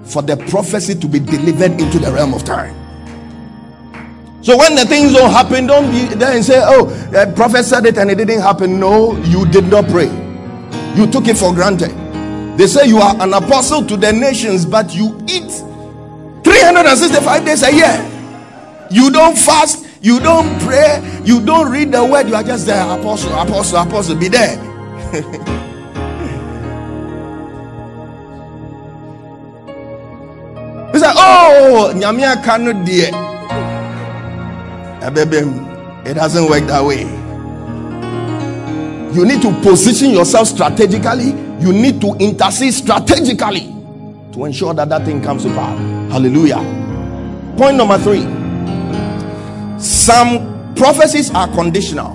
for 0.05 0.23
the 0.23 0.43
prophecy 0.49 0.95
to 0.95 1.07
be 1.07 1.19
delivered 1.19 1.79
into 1.79 1.99
the 1.99 2.11
realm 2.11 2.33
of 2.33 2.45
time. 2.45 2.75
So 4.41 4.57
when 4.57 4.75
the 4.75 4.87
things 4.87 5.13
don't 5.13 5.31
happen, 5.31 5.67
don't 5.67 5.91
be 5.91 6.15
there 6.15 6.35
and 6.35 6.43
say, 6.43 6.63
"Oh, 6.65 6.87
the 7.11 7.31
prophet 7.37 7.65
said 7.65 7.85
it 7.85 7.99
and 7.99 8.11
it 8.11 8.15
didn't 8.15 8.41
happen." 8.41 8.81
No, 8.81 9.19
you 9.25 9.45
did 9.45 9.69
not 9.69 9.87
pray. 9.89 10.09
You 10.95 11.07
took 11.09 11.29
it 11.29 11.37
for 11.37 11.53
granted. 11.53 11.93
They 12.57 12.69
say 12.69 12.87
you 12.87 12.99
are 12.99 13.15
an 13.21 13.35
apostle 13.35 13.85
to 13.85 13.97
the 13.99 14.13
nations, 14.13 14.65
but 14.65 14.95
you 14.95 15.19
eat 15.27 15.53
365 16.47 17.45
days 17.45 17.63
a 17.65 17.75
year. 17.75 18.87
You 18.89 19.11
don't 19.11 19.37
fast, 19.37 19.85
you 20.01 20.21
don't 20.21 20.61
pray, 20.61 21.03
you 21.25 21.45
don't 21.45 21.73
read 21.73 21.91
the 21.91 22.05
word. 22.05 22.29
You 22.29 22.37
are 22.37 22.45
just 22.45 22.67
there, 22.67 22.83
apostle, 22.83 23.33
apostle, 23.35 23.79
apostle. 23.79 24.17
Be 24.17 24.29
there. 24.29 24.57
He 30.97 31.01
said, 31.01 31.13
Oh, 31.15 31.93
Nyamia 31.95 32.43
cannot 32.43 32.87
dear. 32.87 33.11
Eh, 35.03 36.11
it 36.11 36.15
doesn't 36.15 36.49
work 36.49 36.65
that 36.69 36.83
way. 36.83 37.03
You 39.15 39.27
need 39.27 39.43
to 39.43 39.53
position 39.61 40.13
yourself 40.13 40.49
strategically. 40.49 41.33
You 41.61 41.75
need 41.75 42.01
to 42.01 42.15
intercede 42.19 42.73
strategically 42.73 43.67
to 44.33 44.45
ensure 44.47 44.73
that 44.73 44.89
that 44.89 45.05
thing 45.05 45.21
comes 45.23 45.43
to 45.43 45.51
pass. 45.51 45.96
Hallelujah. 46.11 46.63
Point 47.57 47.77
number 47.77 47.99
three 47.99 48.23
some 49.79 50.75
prophecies 50.75 51.31
are 51.33 51.49
conditional. 51.49 52.15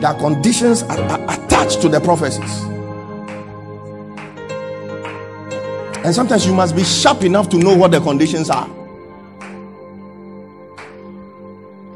There 0.00 0.08
are 0.10 0.18
conditions 0.18 0.82
are, 0.84 0.98
are 0.98 1.24
attached 1.24 1.80
to 1.82 1.88
the 1.88 2.00
prophecies. 2.00 2.62
And 6.04 6.14
sometimes 6.14 6.46
you 6.46 6.54
must 6.54 6.74
be 6.74 6.84
sharp 6.84 7.22
enough 7.24 7.48
to 7.50 7.58
know 7.58 7.76
what 7.76 7.90
the 7.90 8.00
conditions 8.00 8.48
are. 8.48 8.68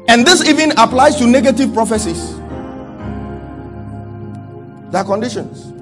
And 0.07 0.25
this 0.25 0.47
even 0.47 0.71
applies 0.77 1.15
to 1.17 1.25
negative 1.27 1.73
prophecies. 1.73 2.35
There 4.91 5.01
are 5.01 5.03
conditions. 5.03 5.74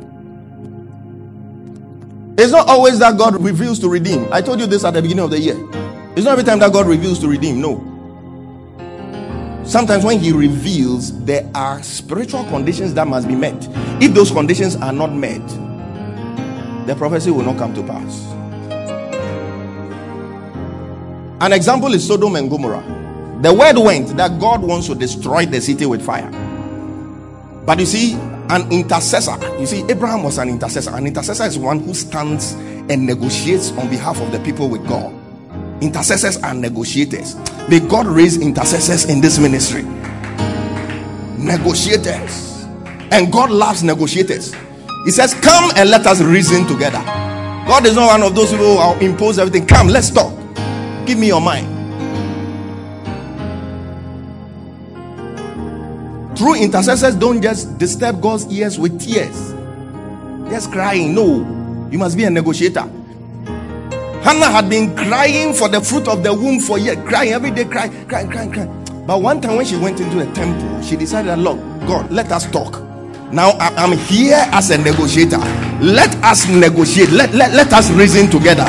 It's 2.36 2.52
not 2.52 2.68
always 2.68 2.98
that 3.00 3.18
God 3.18 3.42
reveals 3.42 3.78
to 3.80 3.90
redeem. 3.90 4.28
I 4.32 4.42
told 4.42 4.60
you 4.60 4.66
this 4.66 4.84
at 4.84 4.96
the 4.96 5.02
beginning 5.02 5.24
of 5.24 5.30
the 5.30 5.40
year. 5.40 5.56
It's 6.16 6.26
not 6.26 6.32
every 6.32 6.44
time 6.44 6.60
that 6.60 6.74
God 6.74 6.88
reveals 6.88 7.20
to 7.20 7.28
redeem. 7.28 7.62
No. 7.62 7.90
Sometimes 9.66 10.04
when 10.04 10.20
He 10.20 10.32
reveals, 10.32 11.24
there 11.26 11.50
are 11.54 11.82
spiritual 11.84 12.44
conditions 12.46 12.94
that 12.96 13.08
must 13.08 13.28
be 13.28 13.36
met. 13.36 13.56
If 14.02 14.14
those 14.14 14.32
conditions 14.32 14.76
are 14.78 14.92
not 14.92 15.14
met, 15.14 15.48
the 16.88 16.96
prophecy 16.96 17.30
will 17.30 17.44
not 17.44 17.58
come 17.58 17.74
to 17.76 17.84
pass. 17.84 18.24
An 21.40 21.54
example 21.54 21.94
is 21.94 22.08
Sodom 22.08 22.36
and 22.36 22.50
Gomorrah. 22.50 22.84
The 23.42 23.54
word 23.54 23.78
went 23.78 24.18
that 24.18 24.40
God 24.40 24.62
wants 24.62 24.88
to 24.88 24.96
destroy 24.96 25.46
the 25.46 25.62
city 25.62 25.86
with 25.86 26.02
fire. 26.04 26.32
But 27.66 27.80
you 27.80 27.86
see, 27.86 28.16
an 28.54 28.72
intercessor, 28.72 29.36
you 29.60 29.66
see, 29.66 29.84
Abraham 29.90 30.24
was 30.24 30.38
an 30.38 30.48
intercessor. 30.48 30.92
An 30.96 31.08
intercessor 31.08 31.44
is 31.46 31.58
one 31.58 31.80
who 31.80 31.94
stands 31.94 32.54
and 32.54 33.06
negotiates 33.06 33.72
on 33.72 33.90
behalf 33.90 34.22
of 34.22 34.32
the 34.32 34.40
people 34.42 34.70
with 34.70 34.88
God. 34.88 35.12
Intercessors 35.82 36.38
are 36.38 36.54
negotiators. 36.54 37.36
May 37.68 37.80
God 37.80 38.06
raise 38.06 38.40
intercessors 38.40 39.06
in 39.06 39.22
this 39.22 39.40
ministry. 39.40 39.82
Negotiators. 41.38 42.64
And 43.12 43.32
God 43.32 43.50
loves 43.50 43.82
negotiators. 43.84 44.54
He 45.06 45.12
says, 45.12 45.34
Come 45.34 45.72
and 45.76 45.90
let 45.90 46.06
us 46.06 46.22
reason 46.22 46.68
together. 46.68 47.02
God 47.66 47.86
is 47.88 47.96
not 47.96 48.08
one 48.08 48.22
of 48.24 48.36
those 48.36 48.52
people 48.52 48.66
who 48.66 48.76
will 48.76 49.00
impose 49.00 49.40
everything. 49.40 49.66
Come, 49.66 49.88
let's 49.88 50.12
talk. 50.12 50.34
Give 51.08 51.18
me 51.18 51.28
your 51.28 51.42
mind. 51.42 51.73
True 56.44 56.56
intercessors 56.56 57.16
don't 57.16 57.42
just 57.42 57.78
disturb 57.78 58.20
God's 58.22 58.52
ears 58.52 58.78
with 58.78 59.00
tears, 59.00 59.54
just 60.52 60.74
crying. 60.74 61.16
No, 61.16 61.38
you 61.90 61.98
must 61.98 62.18
be 62.18 62.26
a 62.26 62.30
negotiator. 62.30 62.82
Hannah 64.22 64.52
had 64.52 64.70
been 64.70 64.94
crying 64.94 65.54
for 65.54 65.70
the 65.70 65.80
fruit 65.80 66.06
of 66.10 66.22
the 66.22 66.34
womb 66.34 66.60
for 66.60 66.78
years, 66.78 66.98
crying 67.08 67.32
every 67.32 67.50
day, 67.50 67.64
crying, 67.64 67.94
crying, 68.10 68.30
crying, 68.30 68.52
crying. 68.52 69.06
But 69.08 69.22
one 69.22 69.40
time 69.40 69.56
when 69.56 69.66
she 69.66 69.78
went 69.78 70.02
into 70.02 70.18
the 70.18 70.30
temple, 70.34 70.82
she 70.82 70.98
decided, 70.98 71.40
Look, 71.40 71.60
God, 71.88 72.12
let 72.12 72.30
us 72.30 72.46
talk. 72.52 72.84
Now 73.32 73.52
I'm 73.52 73.98
here 73.98 74.44
as 74.52 74.70
a 74.70 74.78
negotiator. 74.78 75.38
Let 75.80 76.14
us 76.26 76.46
negotiate. 76.50 77.12
Let, 77.12 77.34
let, 77.34 77.54
let 77.54 77.72
us 77.72 77.90
reason 77.92 78.30
together. 78.30 78.66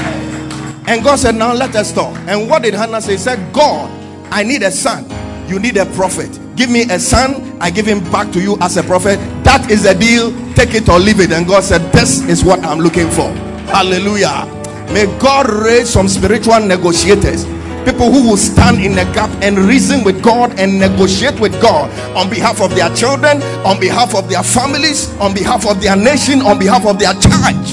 And 0.87 1.03
God 1.03 1.17
said, 1.17 1.35
Now 1.35 1.53
let 1.53 1.75
us 1.75 1.93
talk. 1.93 2.17
And 2.29 2.49
what 2.49 2.63
did 2.63 2.75
Hannah 2.75 3.01
say? 3.01 3.15
He 3.15 3.19
said, 3.19 3.53
God, 3.53 3.91
I 4.33 4.45
need 4.45 4.63
a 4.63 4.71
son. 4.71 5.11
You 5.49 5.59
need 5.59 5.77
a 5.77 5.87
prophet. 5.87 6.39
Give 6.57 6.71
me 6.71 6.83
a 6.83 6.99
son. 6.99 7.57
I 7.61 7.71
give 7.71 7.87
him 7.87 8.01
back 8.13 8.33
to 8.33 8.41
you 8.41 8.57
as 8.61 8.77
a 8.77 8.83
prophet. 8.83 9.19
That 9.45 9.71
is 9.71 9.85
the 9.85 9.95
deal. 9.95 10.33
Take 10.55 10.75
it 10.75 10.89
or 10.89 10.99
leave 10.99 11.21
it. 11.21 11.33
And 11.33 11.47
God 11.47 11.65
said, 11.65 11.81
This 11.93 12.23
is 12.29 12.45
what 12.45 12.65
I'm 12.65 12.79
looking 12.79 13.11
for. 13.11 13.31
Hallelujah. 13.73 14.47
May 14.93 15.07
God 15.19 15.49
raise 15.51 15.91
some 15.91 16.09
spiritual 16.09 16.61
negotiators 16.61 17.45
people 17.85 18.11
who 18.11 18.31
will 18.31 18.37
stand 18.37 18.81
in 18.81 18.93
the 18.93 19.05
gap 19.13 19.31
and 19.43 19.59
reason 19.59 20.03
with 20.05 20.23
God 20.23 20.59
and 20.59 20.79
negotiate 20.79 21.39
with 21.39 21.61
God 21.61 21.91
on 22.17 22.31
behalf 22.31 22.61
of 22.61 22.75
their 22.75 22.93
children, 22.95 23.43
on 23.65 23.79
behalf 23.79 24.15
of 24.15 24.29
their 24.29 24.43
families, 24.43 25.15
on 25.19 25.35
behalf 25.35 25.67
of 25.67 25.81
their 25.83 25.95
nation, 25.97 26.41
on 26.41 26.59
behalf 26.59 26.87
of 26.87 26.99
their 26.99 27.13
church. 27.15 27.67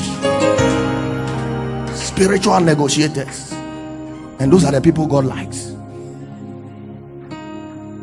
Spiritual 1.95 2.59
negotiators. 2.59 3.51
And 4.39 4.51
those 4.51 4.65
are 4.65 4.71
the 4.71 4.81
people 4.81 5.07
God 5.07 5.25
likes. 5.25 5.70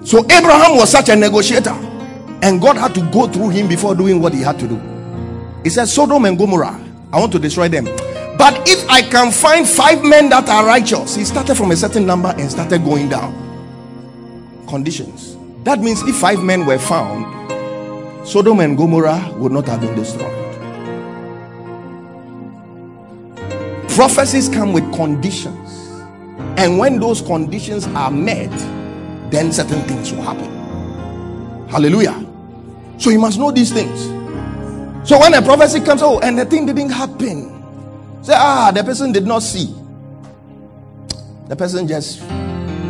So 0.09 0.25
Abraham 0.31 0.77
was 0.77 0.91
such 0.91 1.11
a 1.11 1.17
negotiator, 1.17 1.75
and 2.41 2.63
God 2.63 2.79
had 2.79 2.95
to 2.95 3.03
go 3.13 3.29
through 3.29 3.51
him 3.51 3.69
before 3.69 3.95
doing 3.95 4.23
what 4.23 4.33
he 4.33 4.41
had 4.41 4.59
to 4.59 4.67
do. 4.67 4.81
He 5.63 5.69
said, 5.69 5.85
Sodom 5.85 6.25
and 6.25 6.39
Gomorrah, 6.39 6.83
I 7.13 7.21
want 7.21 7.31
to 7.33 7.39
destroy 7.39 7.69
them. 7.69 7.85
But 8.39 8.67
if 8.67 8.89
I 8.89 9.03
can 9.03 9.31
find 9.31 9.69
five 9.69 10.03
men 10.03 10.31
that 10.31 10.49
are 10.49 10.65
righteous, 10.65 11.15
he 11.15 11.27
started 11.27 11.57
from 11.57 11.73
a 11.73 11.77
certain 11.77 12.07
number 12.07 12.35
and 12.39 12.51
started 12.51 12.85
going 12.85 13.11
down. 13.11 13.35
Conditions. 14.67 15.37
That 15.65 15.81
means 15.81 16.01
if 16.05 16.17
five 16.17 16.43
men 16.43 16.65
were 16.65 16.79
found, 16.79 17.27
Sodom 18.27 18.61
and 18.61 18.79
Gomorrah 18.79 19.35
would 19.37 19.53
not 19.53 19.67
have 19.67 19.83
been 19.83 19.95
destroyed. 19.95 20.33
Prophecies 23.91 24.49
come 24.49 24.73
with 24.73 24.91
conditions, 24.95 26.01
and 26.57 26.79
when 26.79 26.99
those 26.99 27.21
conditions 27.21 27.87
are 27.89 28.11
met, 28.11 28.49
then 29.31 29.53
certain 29.53 29.81
things 29.83 30.13
will 30.13 30.23
happen. 30.23 30.49
Hallelujah. 31.69 32.25
So 32.99 33.11
you 33.11 33.19
must 33.19 33.39
know 33.39 33.51
these 33.51 33.73
things. 33.73 34.05
So 35.09 35.19
when 35.19 35.35
a 35.35 35.43
prophecy 35.43 35.81
comes, 35.81 36.03
oh, 36.03 36.19
and 36.21 36.39
the 36.39 36.45
thing 36.45 36.67
didn't 36.67 36.91
happen, 36.91 37.65
say, 38.23 38.35
ah, 38.37 38.71
the 38.75 38.83
person 38.83 39.13
did 39.13 39.27
not 39.27 39.43
see. 39.43 39.75
The 41.49 41.57
person 41.57 41.87
just 41.87 42.21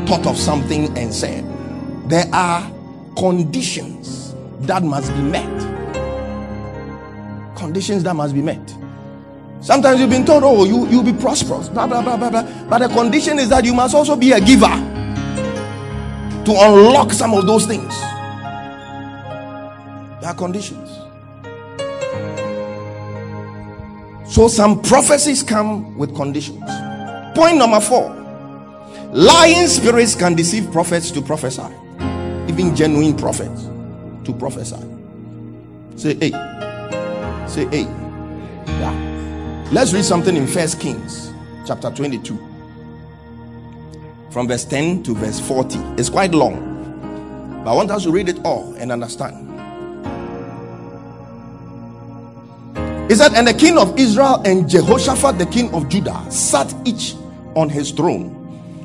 thought 0.09 0.27
of 0.27 0.37
something 0.37 0.97
and 0.97 1.13
said, 1.13 1.45
there 2.09 2.27
are 2.33 2.71
conditions 3.17 4.35
that 4.61 4.83
must 4.83 5.13
be 5.13 5.23
met. 5.23 5.47
Conditions 7.57 8.03
that 8.05 8.15
must 8.15 8.35
be 8.35 8.43
met. 8.43 8.75
Sometimes 9.61 10.01
you've 10.01 10.11
been 10.11 10.25
told, 10.25 10.45
oh, 10.45 10.65
you, 10.65 10.89
you'll 10.89 11.03
be 11.03 11.13
prosperous, 11.13 11.69
blah, 11.69 11.87
blah, 11.87 12.01
blah, 12.01 12.17
blah, 12.17 12.31
blah. 12.31 12.43
But 12.69 12.79
the 12.79 12.89
condition 12.89 13.39
is 13.39 13.49
that 13.51 13.65
you 13.65 13.75
must 13.75 13.95
also 13.95 14.17
be 14.17 14.33
a 14.33 14.41
giver 14.41 14.67
to 16.49 16.55
unlock 16.55 17.13
some 17.13 17.35
of 17.35 17.47
those 17.47 17.67
things. 17.67 17.95
There 20.21 20.31
are 20.31 20.35
conditions. 20.35 20.89
So 24.33 24.49
some 24.49 24.81
prophecies 24.81 25.43
come 25.43 25.99
with 25.99 26.17
conditions. 26.17 26.65
Point 27.35 27.59
number 27.59 27.81
four 27.81 28.15
lying 29.13 29.67
spirits 29.67 30.15
can 30.15 30.35
deceive 30.35 30.73
prophets 30.73 31.11
to 31.11 31.21
prophesy, 31.21 31.69
even 32.49 32.75
genuine 32.75 33.15
prophets 33.15 33.65
to 34.25 34.33
prophesy. 34.39 34.81
Say, 35.97 36.15
hey, 36.15 36.31
say, 37.47 37.67
hey. 37.67 37.83
Yeah. 38.67 39.69
Let's 39.71 39.93
read 39.93 40.05
something 40.05 40.35
in 40.35 40.47
First 40.47 40.81
Kings 40.81 41.31
chapter 41.67 41.91
22. 41.91 42.48
From 44.31 44.49
verse 44.49 44.65
10 44.65 45.03
to 45.05 45.15
verse 45.15 45.41
40. 45.41 45.79
It's 45.97 46.11
quite 46.11 46.33
long, 46.33 47.63
but 47.65 47.73
I 47.73 47.75
want 47.75 47.91
us 47.91 48.05
to 48.05 48.11
read 48.11 48.29
it 48.29 48.39
all 48.45 48.75
and 48.75 48.93
understand. 48.93 49.49
He 53.09 53.15
said, 53.15 53.33
And 53.35 53.47
the 53.47 53.55
king 53.55 53.79
of 53.79 53.99
Israel 53.99 54.43
and 54.45 54.69
Jehoshaphat, 54.69 55.39
the 55.39 55.47
king 55.47 55.73
of 55.73 55.89
Judah, 55.89 56.31
sat 56.31 56.75
each 56.85 57.15
on 57.57 57.71
his 57.71 57.91
throne. 57.91 58.35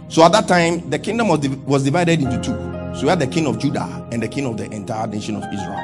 So 0.08 0.24
at 0.24 0.32
that 0.32 0.48
time, 0.48 0.90
the 0.90 0.98
kingdom 0.98 1.28
was, 1.28 1.48
was 1.66 1.84
divided 1.84 2.22
into 2.22 2.38
two. 2.38 2.74
So 2.96 3.04
we 3.04 3.10
had 3.10 3.20
the 3.20 3.28
king 3.28 3.48
of 3.48 3.60
Judah 3.60 4.08
and 4.12 4.24
the 4.24 4.28
king 4.28 4.46
of 4.46 4.58
the 4.58 4.72
entire 4.72 5.08
nation 5.08 5.36
of 5.36 5.44
Israel. 5.52 5.82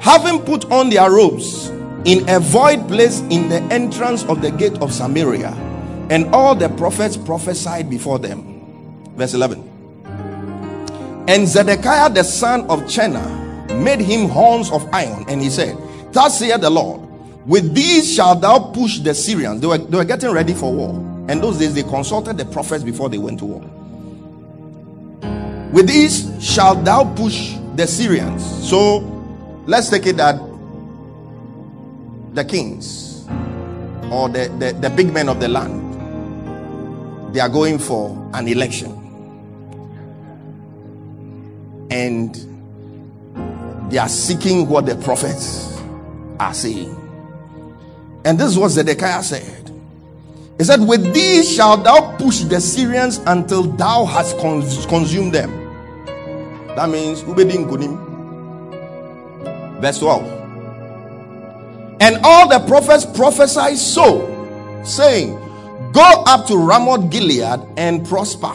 Having 0.00 0.40
put 0.40 0.64
on 0.72 0.90
their 0.90 1.10
robes 1.10 1.68
in 2.04 2.28
a 2.28 2.40
void 2.40 2.88
place 2.88 3.20
in 3.30 3.48
the 3.48 3.60
entrance 3.70 4.24
of 4.24 4.40
the 4.40 4.50
gate 4.50 4.78
of 4.80 4.92
Samaria, 4.92 5.52
and 6.10 6.26
all 6.34 6.54
the 6.54 6.68
prophets 6.70 7.16
prophesied 7.16 7.90
before 7.90 8.18
them. 8.18 9.14
Verse 9.16 9.34
11. 9.34 9.64
And 11.28 11.46
Zedekiah 11.46 12.10
the 12.10 12.24
son 12.24 12.62
of 12.70 12.80
Chena 12.84 13.82
made 13.82 14.00
him 14.00 14.28
horns 14.28 14.70
of 14.70 14.88
iron, 14.94 15.26
and 15.28 15.42
he 15.42 15.50
said, 15.50 15.76
Thus 16.12 16.38
saith 16.38 16.60
the 16.60 16.70
Lord, 16.70 17.02
with 17.46 17.74
these 17.74 18.14
shalt 18.14 18.40
thou 18.40 18.58
push 18.58 18.98
the 19.00 19.14
Syrians. 19.14 19.60
They 19.60 19.66
were, 19.66 19.78
they 19.78 19.96
were 19.96 20.04
getting 20.04 20.30
ready 20.30 20.54
for 20.54 20.72
war. 20.72 20.94
And 21.28 21.42
those 21.42 21.58
days 21.58 21.74
they 21.74 21.82
consulted 21.82 22.38
the 22.38 22.46
prophets 22.46 22.82
before 22.82 23.08
they 23.08 23.18
went 23.18 23.40
to 23.40 23.44
war. 23.44 23.60
With 25.72 25.86
these 25.86 26.32
shalt 26.42 26.84
thou 26.84 27.04
push 27.14 27.54
the 27.76 27.86
Syrians. 27.86 28.42
So 28.66 28.98
let's 29.66 29.90
take 29.90 30.06
it 30.06 30.16
that 30.16 30.40
the 32.32 32.44
kings 32.44 33.26
or 34.10 34.28
the, 34.28 34.48
the, 34.58 34.72
the 34.80 34.90
big 34.90 35.12
men 35.12 35.28
of 35.28 35.40
the 35.40 35.48
land 35.48 35.87
they 37.32 37.40
are 37.40 37.48
going 37.48 37.78
for 37.78 38.30
an 38.34 38.48
election. 38.48 38.92
And 41.90 42.34
they 43.90 43.98
are 43.98 44.08
seeking 44.08 44.68
what 44.68 44.86
the 44.86 44.96
prophets 44.96 45.80
are 46.38 46.54
saying. 46.54 46.94
And 48.24 48.38
this 48.38 48.48
is 48.48 48.58
what 48.58 48.70
Zedekiah 48.70 49.22
said. 49.22 49.70
He 50.58 50.64
said, 50.64 50.80
With 50.80 51.14
these 51.14 51.50
shalt 51.54 51.84
thou 51.84 52.16
push 52.16 52.40
the 52.40 52.60
Syrians 52.60 53.18
until 53.26 53.62
thou 53.62 54.04
hast 54.04 54.36
cons- 54.38 54.86
consumed 54.86 55.32
them. 55.32 55.50
That 56.76 56.90
means 56.90 57.22
Ubedin 57.22 57.68
Gunim. 57.68 58.06
Verse 59.80 59.98
12. 60.00 60.38
And 62.00 62.18
all 62.22 62.48
the 62.48 62.60
prophets 62.66 63.04
prophesied 63.06 63.76
so, 63.76 64.82
saying, 64.84 65.38
Go 65.92 66.22
up 66.26 66.46
to 66.46 66.56
Ramoth 66.56 67.10
Gilead 67.10 67.60
and 67.76 68.06
prosper, 68.06 68.52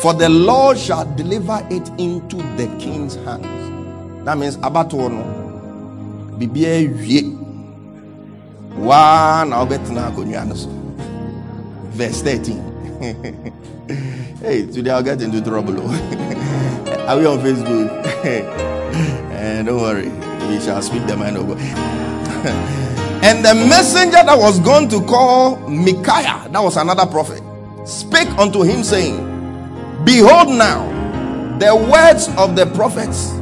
for 0.00 0.14
the 0.14 0.28
Lord 0.28 0.78
shall 0.78 1.04
deliver 1.16 1.66
it 1.70 1.88
into 1.98 2.36
the 2.56 2.66
king's 2.78 3.14
hands. 3.16 4.24
That 4.24 4.38
means 4.38 4.56
Abatuono. 4.58 5.38
Bibia 6.38 7.40
waa 8.78 9.44
na 9.44 9.64
verse 12.00 12.22
13 12.22 12.56
hey 14.40 14.64
today 14.66 14.90
i'll 14.90 15.02
get 15.02 15.20
into 15.20 15.40
trouble 15.42 15.74
oh. 15.76 17.04
are 17.08 17.18
we 17.18 17.26
on 17.26 17.38
facebook 17.40 17.90
and 18.24 19.34
eh, 19.34 19.62
don't 19.62 19.80
worry 19.82 20.08
we 20.48 20.60
shall 20.60 20.80
speak 20.80 21.04
the 21.06 21.16
mind 21.16 21.36
of 21.36 21.46
god 21.48 22.89
and 23.22 23.44
the 23.44 23.54
messenger 23.54 24.22
that 24.24 24.36
was 24.38 24.58
going 24.60 24.88
to 24.88 25.00
call 25.06 25.56
micaiah 25.68 26.48
that 26.50 26.60
was 26.62 26.76
another 26.76 27.06
prophet 27.06 27.42
spake 27.86 28.28
unto 28.38 28.62
him 28.62 28.82
saying 28.82 29.16
behold 30.04 30.48
now 30.48 30.86
the 31.58 31.74
words 31.74 32.28
of 32.38 32.56
the 32.56 32.66
prophets 32.74 33.32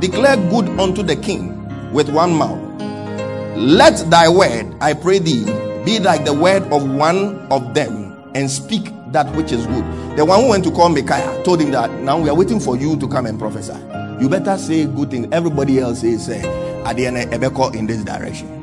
declare 0.00 0.36
good 0.50 0.68
unto 0.80 1.02
the 1.02 1.16
king 1.16 1.54
with 1.92 2.08
one 2.08 2.32
mouth 2.34 2.68
let 3.58 4.08
thy 4.08 4.28
word, 4.28 4.72
I 4.80 4.94
pray 4.94 5.18
thee, 5.18 5.44
be 5.84 5.98
like 5.98 6.24
the 6.24 6.32
word 6.32 6.62
of 6.72 6.88
one 6.88 7.40
of 7.50 7.74
them, 7.74 8.16
and 8.36 8.48
speak 8.48 8.92
that 9.10 9.26
which 9.34 9.50
is 9.50 9.66
good. 9.66 9.84
The 10.16 10.24
one 10.24 10.42
who 10.44 10.50
went 10.50 10.62
to 10.64 10.70
call 10.70 10.90
Micaiah 10.90 11.42
told 11.42 11.60
him 11.60 11.72
that 11.72 11.90
now 12.02 12.20
we 12.20 12.28
are 12.28 12.36
waiting 12.36 12.60
for 12.60 12.76
you 12.76 12.96
to 12.96 13.08
come 13.08 13.26
and 13.26 13.36
prophesy. 13.36 13.74
You 14.20 14.28
better 14.28 14.56
say 14.58 14.86
good 14.86 15.10
things. 15.10 15.26
Everybody 15.32 15.80
else 15.80 16.04
is 16.04 16.28
uh, 16.28 16.34
at 16.86 16.94
the 16.98 17.06
end, 17.06 17.16
Ebeko 17.32 17.74
in 17.74 17.88
this 17.88 18.04
direction. 18.04 18.57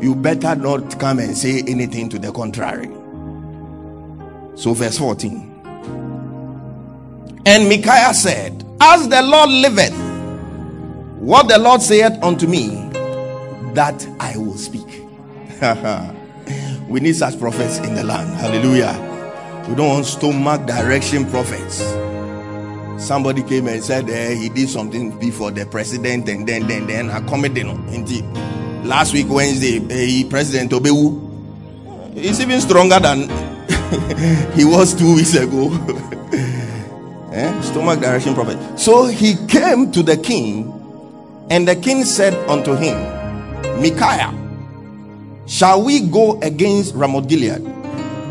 You 0.00 0.14
better 0.14 0.54
not 0.54 0.98
come 1.00 1.18
and 1.18 1.36
say 1.36 1.62
anything 1.66 2.08
to 2.10 2.18
the 2.18 2.32
contrary. 2.32 2.88
So, 4.56 4.74
verse 4.74 4.98
14. 4.98 5.52
And 7.46 7.68
Micaiah 7.68 8.12
said, 8.12 8.64
As 8.80 9.08
the 9.08 9.22
Lord 9.22 9.50
liveth, 9.50 9.94
what 11.18 11.48
the 11.48 11.58
Lord 11.58 11.80
saith 11.80 12.12
unto 12.22 12.46
me, 12.46 12.68
that 13.74 14.06
I 14.20 14.36
will 14.36 14.56
speak. 14.56 14.86
we 16.88 17.00
need 17.00 17.16
such 17.16 17.38
prophets 17.38 17.78
in 17.78 17.94
the 17.94 18.04
land. 18.04 18.34
Hallelujah. 18.38 19.64
We 19.68 19.74
don't 19.74 19.88
want 19.88 20.06
stomach 20.06 20.66
direction 20.66 21.28
prophets. 21.30 21.78
Somebody 23.02 23.42
came 23.42 23.68
and 23.68 23.82
said 23.82 24.08
eh, 24.08 24.34
he 24.34 24.48
did 24.48 24.68
something 24.68 25.18
before 25.18 25.50
the 25.50 25.66
president, 25.66 26.28
and 26.28 26.46
then 26.46 26.66
then 26.66 26.86
then 26.86 27.10
on 27.10 27.88
indeed. 27.88 28.24
Last 28.86 29.12
week 29.14 29.26
Wednesday, 29.28 29.78
eh, 29.90 30.28
President 30.30 30.70
Obewu 30.70 32.14
is 32.16 32.40
even 32.40 32.60
stronger 32.60 33.00
than 33.00 33.22
he 34.54 34.64
was 34.64 34.94
two 34.94 35.16
weeks 35.16 35.34
ago. 35.34 35.72
eh? 37.32 37.60
Stomach 37.62 37.98
direction 37.98 38.32
prophet. 38.32 38.56
So 38.78 39.06
he 39.06 39.34
came 39.48 39.90
to 39.90 40.04
the 40.04 40.16
king, 40.16 40.70
and 41.50 41.66
the 41.66 41.74
king 41.74 42.04
said 42.04 42.32
unto 42.48 42.76
him, 42.76 42.94
Micaiah, 43.82 44.32
shall 45.48 45.82
we 45.82 46.06
go 46.06 46.40
against 46.40 46.94
Ramoth 46.94 47.28
Gilead? 47.28 47.64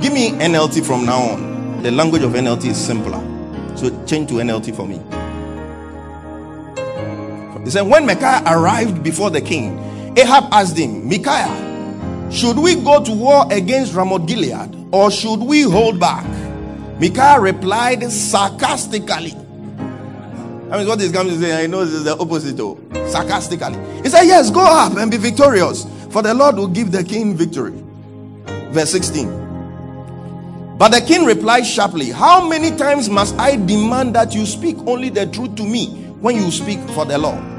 Give 0.02 0.14
me 0.14 0.32
NLT 0.32 0.86
from 0.86 1.06
now 1.06 1.20
on. 1.20 1.84
The 1.84 1.92
language 1.92 2.24
of 2.24 2.32
NLT 2.32 2.64
is 2.68 2.78
simpler. 2.78 3.20
So 3.76 3.90
change 4.06 4.30
to 4.30 4.36
NLT 4.36 4.74
for 4.74 4.88
me. 4.88 5.02
He 7.66 7.72
said, 7.72 7.82
When 7.82 8.06
Micaiah 8.06 8.42
arrived 8.46 9.04
before 9.04 9.30
the 9.30 9.42
king, 9.42 9.82
Ahab 10.18 10.46
asked 10.54 10.78
him, 10.78 11.08
Micaiah, 11.08 12.32
should 12.32 12.58
we 12.58 12.76
go 12.76 13.04
to 13.04 13.12
war 13.12 13.46
against 13.52 13.94
Ramoth 13.94 14.26
Gilead 14.28 14.76
or 14.92 15.12
should 15.12 15.42
we 15.42 15.64
hold 15.64 16.00
back? 16.00 16.26
Micaiah 17.00 17.40
replied 17.40 18.10
sarcastically. 18.12 19.34
I 20.72 20.80
mean, 20.80 20.88
what 20.88 21.02
is 21.02 21.12
coming 21.12 21.34
to 21.34 21.40
say, 21.40 21.64
I 21.64 21.68
know 21.68 21.84
this 21.86 21.94
is 21.94 22.04
the 22.06 22.18
opposite. 22.18 22.60
Oh, 22.60 22.80
sarcastically. 23.10 23.78
He 24.04 24.10
said, 24.10 24.24
Yes, 24.24 24.50
go 24.50 24.62
up 24.62 24.98
and 24.98 25.12
be 25.12 25.18
victorious, 25.18 25.86
for 26.10 26.22
the 26.22 26.34
Lord 26.34 26.56
will 26.56 26.68
give 26.68 26.92
the 26.92 27.04
king 27.04 27.36
victory. 27.36 27.84
Verse 28.72 28.92
16. 28.92 30.78
But 30.78 30.90
the 30.90 31.02
king 31.02 31.26
replied 31.26 31.66
sharply, 31.66 32.10
How 32.10 32.48
many 32.48 32.76
times 32.76 33.10
must 33.10 33.36
I 33.36 33.58
demand 33.58 34.16
that 34.16 34.34
you 34.34 34.46
speak 34.46 34.78
only 34.88 35.10
the 35.10 35.28
truth 35.28 35.56
to 35.56 35.64
me 35.64 35.88
when 36.20 36.36
you 36.36 36.50
speak 36.52 36.80
for 36.90 37.06
the 37.06 37.18
Lord? 37.18 37.55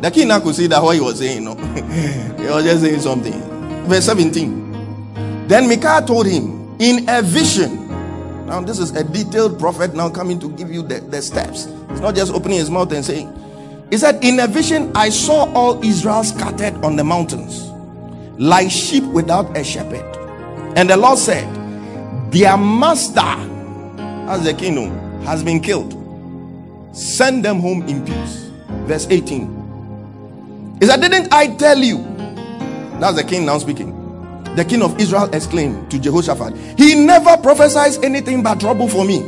The 0.00 0.10
king 0.10 0.28
now 0.28 0.40
could 0.40 0.54
see 0.54 0.66
that 0.66 0.82
what 0.82 0.94
he 0.94 1.00
was 1.00 1.18
saying, 1.18 1.44
no? 1.44 1.54
he 2.38 2.46
was 2.46 2.64
just 2.64 2.82
saying 2.82 3.00
something. 3.00 3.40
Verse 3.86 4.04
17. 4.04 5.46
Then 5.48 5.68
Micaiah 5.68 6.04
told 6.06 6.26
him, 6.26 6.76
In 6.78 7.08
a 7.08 7.22
vision, 7.22 7.86
now, 8.46 8.60
this 8.60 8.78
is 8.78 8.94
a 8.94 9.02
detailed 9.02 9.58
prophet 9.58 9.94
now 9.94 10.08
coming 10.08 10.38
to 10.38 10.48
give 10.50 10.70
you 10.70 10.82
the, 10.82 11.00
the 11.00 11.20
steps. 11.20 11.66
It's 11.90 12.00
not 12.00 12.14
just 12.14 12.32
opening 12.32 12.58
his 12.58 12.70
mouth 12.70 12.92
and 12.92 13.04
saying, 13.04 13.32
He 13.90 13.98
said, 13.98 14.22
In 14.22 14.38
a 14.38 14.46
vision, 14.46 14.92
I 14.94 15.08
saw 15.08 15.52
all 15.52 15.84
Israel 15.84 16.22
scattered 16.22 16.74
on 16.84 16.94
the 16.94 17.02
mountains, 17.02 17.70
like 18.40 18.70
sheep 18.70 19.02
without 19.02 19.56
a 19.56 19.64
shepherd. 19.64 20.04
And 20.76 20.88
the 20.88 20.96
Lord 20.96 21.18
said, 21.18 21.44
Their 22.30 22.56
master, 22.56 23.20
as 24.30 24.44
the 24.44 24.54
kingdom, 24.54 24.96
has 25.22 25.42
been 25.42 25.58
killed. 25.58 25.92
Send 26.96 27.44
them 27.44 27.58
home 27.58 27.82
in 27.88 28.06
peace. 28.06 28.48
Verse 28.86 29.08
18. 29.10 29.65
He 30.80 30.86
said, 30.86 31.00
Didn't 31.00 31.32
I 31.32 31.54
tell 31.56 31.78
you? 31.78 31.98
That's 33.00 33.16
the 33.16 33.24
king 33.24 33.46
now 33.46 33.58
speaking 33.58 34.06
the 34.56 34.64
king 34.64 34.82
of 34.82 34.98
Israel 34.98 35.28
exclaimed 35.34 35.90
to 35.90 35.98
Jehoshaphat, 35.98 36.56
He 36.78 36.94
never 36.94 37.36
prophesies 37.36 37.98
anything 37.98 38.42
but 38.42 38.58
trouble 38.58 38.88
for 38.88 39.04
me. 39.04 39.18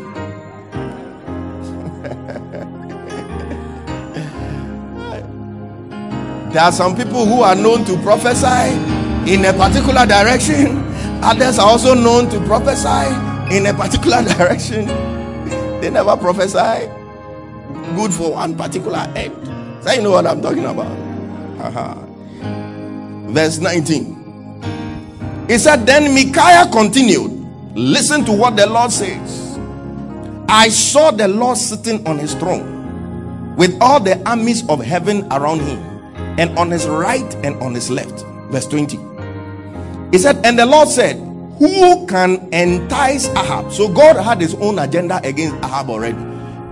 there 6.52 6.62
are 6.62 6.72
some 6.72 6.96
people 6.96 7.26
who 7.26 7.42
are 7.42 7.54
known 7.54 7.84
to 7.84 7.98
prophesy 7.98 8.72
in 9.30 9.44
a 9.44 9.52
particular 9.52 10.06
direction, 10.06 10.78
others 11.22 11.58
are 11.58 11.68
also 11.68 11.92
known 11.92 12.30
to 12.30 12.40
prophesy 12.46 13.54
in 13.54 13.66
a 13.66 13.74
particular 13.74 14.22
direction. 14.34 14.86
They 15.82 15.90
never 15.90 16.16
prophesy 16.16 16.88
good 17.94 18.14
for 18.14 18.32
one 18.32 18.56
particular 18.56 19.06
end. 19.14 19.36
So 19.84 19.92
you 19.92 20.00
know 20.02 20.12
what 20.12 20.26
I'm 20.26 20.40
talking 20.40 20.64
about. 20.64 21.07
Uh-huh. 21.60 21.94
Verse 23.32 23.58
19. 23.58 25.46
He 25.48 25.58
said, 25.58 25.86
Then 25.86 26.14
Micaiah 26.14 26.70
continued, 26.70 27.32
Listen 27.74 28.24
to 28.24 28.32
what 28.32 28.56
the 28.56 28.66
Lord 28.66 28.90
says. 28.90 29.58
I 30.48 30.68
saw 30.68 31.10
the 31.10 31.28
Lord 31.28 31.58
sitting 31.58 32.06
on 32.06 32.18
his 32.18 32.34
throne 32.34 33.56
with 33.56 33.76
all 33.80 34.00
the 34.00 34.18
armies 34.28 34.66
of 34.68 34.82
heaven 34.82 35.26
around 35.32 35.60
him, 35.60 35.78
and 36.38 36.56
on 36.58 36.70
his 36.70 36.86
right 36.86 37.34
and 37.44 37.54
on 37.62 37.74
his 37.74 37.90
left. 37.90 38.24
Verse 38.50 38.66
20. 38.66 38.98
He 40.10 40.18
said, 40.18 40.40
And 40.46 40.58
the 40.58 40.64
Lord 40.64 40.88
said, 40.88 41.16
Who 41.58 42.06
can 42.06 42.48
entice 42.52 43.28
Ahab? 43.28 43.72
So 43.72 43.92
God 43.92 44.16
had 44.16 44.40
his 44.40 44.54
own 44.54 44.78
agenda 44.78 45.20
against 45.22 45.56
Ahab 45.56 45.90
already, 45.90 46.16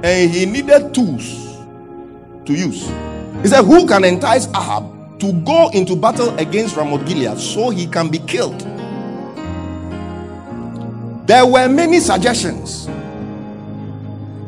and 0.03 0.31
he 0.31 0.47
needed 0.47 0.95
tools 0.95 1.59
to 2.47 2.55
use. 2.55 2.89
He 3.47 3.51
said, 3.51 3.63
Who 3.63 3.87
can 3.87 4.03
entice 4.03 4.49
Ahab 4.49 5.21
to 5.21 5.33
go 5.45 5.71
into 5.71 5.95
battle 5.95 6.37
against 6.37 6.75
Ramoth 6.75 7.07
Gilead 7.07 7.39
so 7.39 7.71
he 7.71 7.87
can 7.87 8.09
be 8.09 8.19
killed? 8.19 8.59
There 11.29 11.47
were 11.47 11.69
many 11.69 12.01
suggestions. 12.01 12.89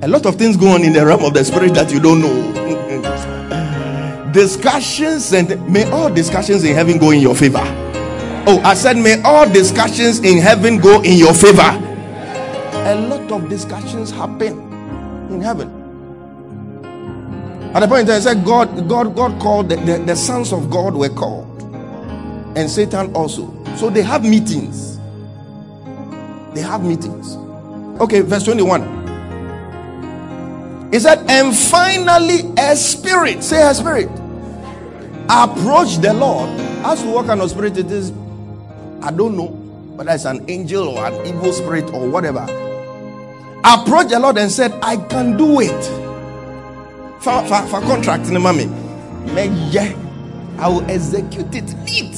A 0.03 0.09
lot 0.09 0.27
of 0.27 0.35
things 0.35 0.57
go 0.57 0.71
on 0.71 0.83
in 0.83 0.93
the 0.93 1.07
realm 1.07 1.25
of 1.25 1.33
the 1.33 1.45
spirit 1.45 1.75
that 1.75 1.93
you 1.93 2.01
don't 2.01 2.21
know. 2.21 4.33
discussions 4.33 5.33
and 5.33 5.49
may 5.73 5.89
all 5.93 6.13
discussions 6.13 6.65
in 6.65 6.75
heaven 6.75 6.99
go 6.99 7.13
in 7.13 7.21
your 7.21 7.37
favor. 7.37 7.63
Oh, 8.49 8.61
I 8.65 8.75
said, 8.75 8.97
may 8.97 9.23
all 9.23 9.49
discussions 9.49 10.19
in 10.25 10.39
heaven 10.39 10.79
go 10.79 11.03
in 11.03 11.17
your 11.17 11.35
favor. 11.35 11.63
A 11.63 12.97
lot 13.09 13.31
of 13.31 13.49
discussions 13.49 14.11
happen 14.11 14.59
in 15.31 15.41
heaven. 15.41 15.78
At 17.75 17.81
the 17.81 17.89
point 17.89 18.09
I 18.09 18.19
said, 18.21 18.45
God, 18.45 18.89
God, 18.89 19.15
God 19.15 19.41
called 19.41 19.69
the, 19.69 19.77
the, 19.77 19.99
the 19.99 20.17
sons 20.17 20.53
of 20.53 20.71
God 20.71 20.95
were 20.95 21.11
called, 21.11 21.47
and 22.57 22.71
Satan 22.71 23.15
also. 23.15 23.53
So 23.77 23.91
they 23.91 24.03
have 24.03 24.23
meetings. 24.25 24.99
They 26.55 26.63
have 26.63 26.83
meetings. 26.83 27.37
Okay, 28.01 28.21
verse 28.21 28.45
21. 28.45 28.97
He 30.91 30.99
said, 30.99 31.19
and 31.29 31.55
finally, 31.55 32.51
a 32.57 32.75
spirit, 32.75 33.45
say 33.45 33.63
a 33.69 33.75
spirit, 33.75 34.09
approach 35.29 35.99
the 35.99 36.15
Lord. 36.15 36.49
As 36.85 37.03
to 37.03 37.11
what 37.11 37.27
kind 37.27 37.43
of 37.43 37.51
spirit 37.51 37.77
it 37.77 37.91
is, 37.91 38.13
I 39.03 39.11
don't 39.11 39.37
know 39.37 39.49
whether 39.49 40.13
it's 40.13 40.25
an 40.25 40.49
angel 40.49 40.89
or 40.89 41.05
an 41.05 41.27
evil 41.27 41.53
spirit 41.53 41.93
or 41.93 42.09
whatever. 42.09 42.45
Approach 43.63 44.09
the 44.09 44.19
Lord 44.19 44.39
and 44.39 44.51
said, 44.51 44.73
I 44.81 44.97
can 44.97 45.37
do 45.37 45.61
it. 45.61 46.08
For, 47.21 47.45
for, 47.47 47.67
for 47.67 47.81
contract, 47.81 48.27
in 48.27 48.35
the 48.35 48.41
mommy. 48.41 48.67
I 50.59 50.69
will 50.69 50.89
execute 50.91 51.55
it 51.55 51.75
neat. 51.85 52.15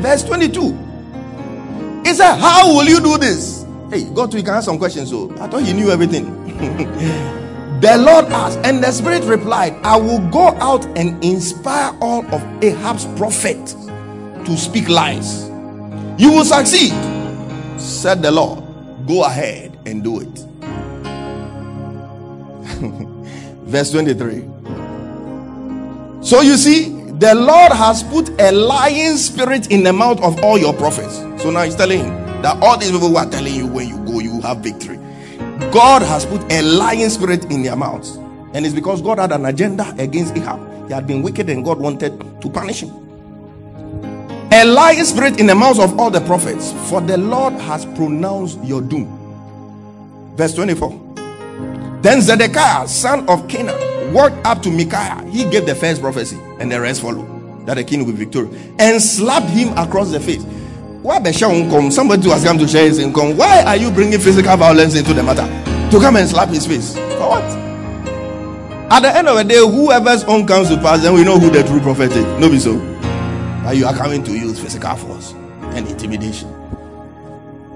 Verse 0.00 0.24
22. 0.24 0.72
He 2.04 2.14
said, 2.14 2.36
How 2.36 2.68
will 2.68 2.84
you 2.88 3.00
do 3.00 3.18
this? 3.18 3.64
Hey, 3.90 4.04
go 4.12 4.26
to 4.26 4.36
you 4.36 4.42
can 4.42 4.54
ask 4.54 4.64
some 4.64 4.78
questions. 4.78 5.10
So 5.10 5.30
I 5.38 5.46
thought 5.48 5.64
you 5.64 5.74
knew 5.74 5.90
everything. 5.90 6.24
the 7.80 7.96
Lord 7.98 8.26
asked, 8.26 8.58
and 8.64 8.82
the 8.82 8.90
Spirit 8.90 9.22
replied, 9.24 9.74
I 9.84 9.96
will 9.96 10.20
go 10.30 10.48
out 10.58 10.84
and 10.98 11.22
inspire 11.24 11.96
all 12.00 12.24
of 12.34 12.42
Ahab's 12.62 13.06
prophets 13.18 13.74
to 13.74 14.56
speak 14.56 14.88
lies. 14.88 15.48
You 16.18 16.32
will 16.32 16.44
succeed, 16.44 16.92
said 17.80 18.22
the 18.22 18.30
Lord. 18.30 18.64
Go 19.06 19.24
ahead 19.24 19.78
and 19.86 20.02
do 20.02 20.20
it. 20.20 20.46
Verse 23.72 23.90
23. 23.90 24.44
So 26.20 26.42
you 26.42 26.58
see, 26.58 26.90
the 27.12 27.34
Lord 27.34 27.72
has 27.72 28.02
put 28.02 28.28
a 28.38 28.52
lying 28.52 29.16
spirit 29.16 29.70
in 29.70 29.82
the 29.82 29.94
mouth 29.94 30.20
of 30.20 30.44
all 30.44 30.58
your 30.58 30.74
prophets. 30.74 31.16
So 31.42 31.50
now 31.50 31.62
he's 31.62 31.74
telling 31.74 32.00
him 32.00 32.42
that 32.42 32.62
all 32.62 32.76
these 32.76 32.90
people 32.90 33.08
who 33.08 33.16
are 33.16 33.30
telling 33.30 33.54
you 33.54 33.66
when 33.66 33.88
you 33.88 33.96
go, 34.04 34.20
you 34.20 34.42
have 34.42 34.58
victory. 34.58 34.98
God 35.72 36.02
has 36.02 36.26
put 36.26 36.42
a 36.52 36.60
lying 36.60 37.08
spirit 37.08 37.50
in 37.50 37.62
their 37.62 37.74
mouths. 37.74 38.16
And 38.52 38.66
it's 38.66 38.74
because 38.74 39.00
God 39.00 39.18
had 39.18 39.32
an 39.32 39.46
agenda 39.46 39.94
against 39.96 40.36
Ahab. 40.36 40.86
He 40.88 40.92
had 40.92 41.06
been 41.06 41.22
wicked 41.22 41.48
and 41.48 41.64
God 41.64 41.78
wanted 41.78 42.20
to 42.42 42.50
punish 42.50 42.82
him. 42.82 42.90
A 44.52 44.66
lying 44.66 45.04
spirit 45.04 45.40
in 45.40 45.46
the 45.46 45.54
mouths 45.54 45.78
of 45.78 45.98
all 45.98 46.10
the 46.10 46.20
prophets. 46.20 46.72
For 46.90 47.00
the 47.00 47.16
Lord 47.16 47.54
has 47.54 47.86
pronounced 47.86 48.62
your 48.62 48.82
doom. 48.82 49.08
Verse 50.36 50.52
24. 50.52 51.11
Then 52.02 52.20
Zedekiah, 52.20 52.88
son 52.88 53.20
of 53.28 53.46
Kenaanah, 53.46 54.12
walked 54.12 54.44
up 54.44 54.60
to 54.62 54.70
Micaiah. 54.70 55.24
He 55.30 55.48
gave 55.48 55.66
the 55.66 55.74
first 55.74 56.00
prophecy, 56.00 56.38
and 56.58 56.70
the 56.70 56.80
rest 56.80 57.00
followed. 57.00 57.66
That 57.66 57.74
the 57.74 57.84
king 57.84 58.04
will 58.04 58.12
be 58.12 58.24
victorious. 58.24 58.60
And 58.80 59.00
slapped 59.00 59.48
him 59.48 59.76
across 59.78 60.10
the 60.10 60.18
face. 60.18 60.42
Why 61.02 61.20
Somebody 61.30 62.28
has 62.30 62.44
come 62.44 62.58
to 62.58 62.66
share 62.66 62.86
his 62.86 62.98
income. 62.98 63.36
Why 63.36 63.62
are 63.62 63.76
you 63.76 63.90
bringing 63.92 64.18
physical 64.18 64.56
violence 64.56 64.96
into 64.96 65.14
the 65.14 65.22
matter? 65.22 65.46
To 65.90 66.00
come 66.00 66.16
and 66.16 66.28
slap 66.28 66.48
his 66.48 66.66
face. 66.66 66.94
For 66.96 67.28
what? 67.28 67.42
At 68.90 69.00
the 69.00 69.16
end 69.16 69.28
of 69.28 69.36
the 69.36 69.44
day, 69.44 69.58
whoever's 69.58 70.24
own 70.24 70.46
comes 70.46 70.68
to 70.68 70.76
pass, 70.76 71.02
then 71.02 71.14
we 71.14 71.24
know 71.24 71.38
who 71.38 71.50
the 71.50 71.62
true 71.62 71.80
prophet 71.80 72.10
is. 72.12 72.24
No, 72.40 72.50
be 72.50 72.58
so. 72.58 72.78
But 73.64 73.76
you 73.76 73.86
are 73.86 73.94
coming 73.94 74.24
to 74.24 74.32
use 74.32 74.60
physical 74.60 74.94
force 74.96 75.32
and 75.74 75.86
intimidation 75.88 76.48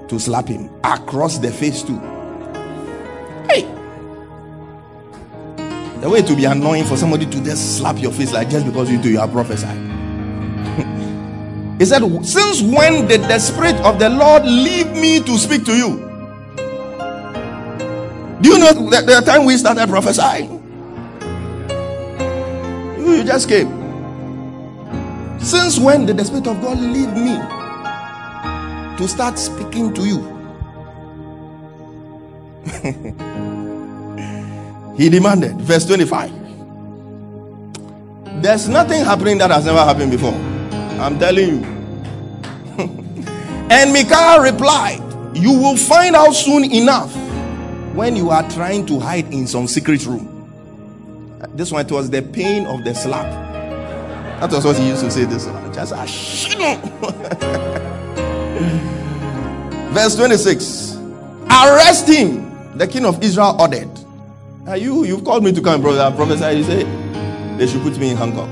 to 0.09 0.19
slap 0.19 0.47
him 0.47 0.69
across 0.83 1.37
the 1.37 1.51
face, 1.51 1.81
too. 1.81 1.99
Hey, 3.49 3.65
the 6.01 6.09
way 6.09 6.21
to 6.21 6.35
be 6.35 6.45
annoying 6.45 6.85
for 6.85 6.97
somebody 6.97 7.25
to 7.25 7.43
just 7.43 7.77
slap 7.77 7.99
your 7.99 8.11
face 8.11 8.33
like 8.33 8.49
just 8.49 8.65
because 8.65 8.89
you 8.89 9.01
do 9.01 9.09
you 9.09 9.19
are 9.19 9.27
prophesying. 9.27 9.87
he 11.79 11.85
said, 11.85 12.03
Since 12.25 12.61
when 12.61 13.07
did 13.07 13.21
the 13.21 13.39
spirit 13.39 13.75
of 13.81 13.99
the 13.99 14.09
Lord 14.09 14.43
leave 14.45 14.91
me 14.91 15.19
to 15.21 15.37
speak 15.37 15.65
to 15.65 15.75
you? 15.75 16.07
Do 18.41 18.49
you 18.49 18.59
know 18.59 18.73
the, 18.73 19.01
the 19.01 19.21
time 19.25 19.45
we 19.45 19.57
started 19.57 19.89
prophesying? 19.89 20.57
You 22.97 23.23
just 23.23 23.49
came. 23.49 23.77
Since 25.39 25.79
when 25.79 26.05
did 26.05 26.17
the 26.17 26.25
Spirit 26.25 26.47
of 26.47 26.61
God 26.61 26.77
leave 26.79 27.13
me 27.13 27.37
to 28.97 29.07
start 29.07 29.39
speaking 29.39 29.93
to 29.93 30.05
you? 30.05 30.19
he 34.97 35.09
demanded, 35.09 35.55
verse 35.61 35.85
25. 35.85 36.31
There's 38.41 38.67
nothing 38.67 39.03
happening 39.03 39.37
that 39.39 39.51
has 39.51 39.65
never 39.65 39.79
happened 39.79 40.11
before. 40.11 40.33
I'm 40.99 41.19
telling 41.19 41.49
you. 41.49 41.63
and 43.69 43.93
Micaiah 43.93 44.41
replied, 44.41 45.01
You 45.35 45.53
will 45.53 45.77
find 45.77 46.15
out 46.15 46.33
soon 46.33 46.63
enough 46.65 47.13
when 47.95 48.15
you 48.15 48.29
are 48.31 48.47
trying 48.49 48.85
to 48.87 48.99
hide 48.99 49.31
in 49.33 49.47
some 49.47 49.67
secret 49.67 50.05
room. 50.05 50.33
This 51.53 51.71
one 51.71 51.85
it 51.85 51.91
was 51.91 52.09
the 52.09 52.21
pain 52.21 52.65
of 52.65 52.83
the 52.83 52.93
slap. 52.93 53.25
That 54.39 54.51
was 54.51 54.65
what 54.65 54.77
he 54.77 54.87
used 54.87 55.03
to 55.03 55.09
say 55.09 55.25
this 55.25 55.47
one. 55.47 55.73
Just 55.73 55.93
ah, 55.93 56.03
a 56.03 56.07
shit. 56.07 56.79
Verse 59.93 60.15
26. 60.15 60.95
Arrest 61.49 62.07
him, 62.07 62.77
the 62.77 62.87
king 62.87 63.05
of 63.05 63.23
Israel 63.23 63.55
ordered. 63.59 63.96
You 64.75 65.05
you've 65.05 65.23
called 65.23 65.45
me 65.45 65.53
to 65.53 65.61
come, 65.61 65.81
brother. 65.81 66.01
I 66.01 66.11
Prophesy. 66.11 66.57
You 66.57 66.63
say 66.63 66.83
they 67.57 67.67
should 67.67 67.81
put 67.83 67.97
me 67.97 68.11
in 68.11 68.17
handcuff. 68.17 68.49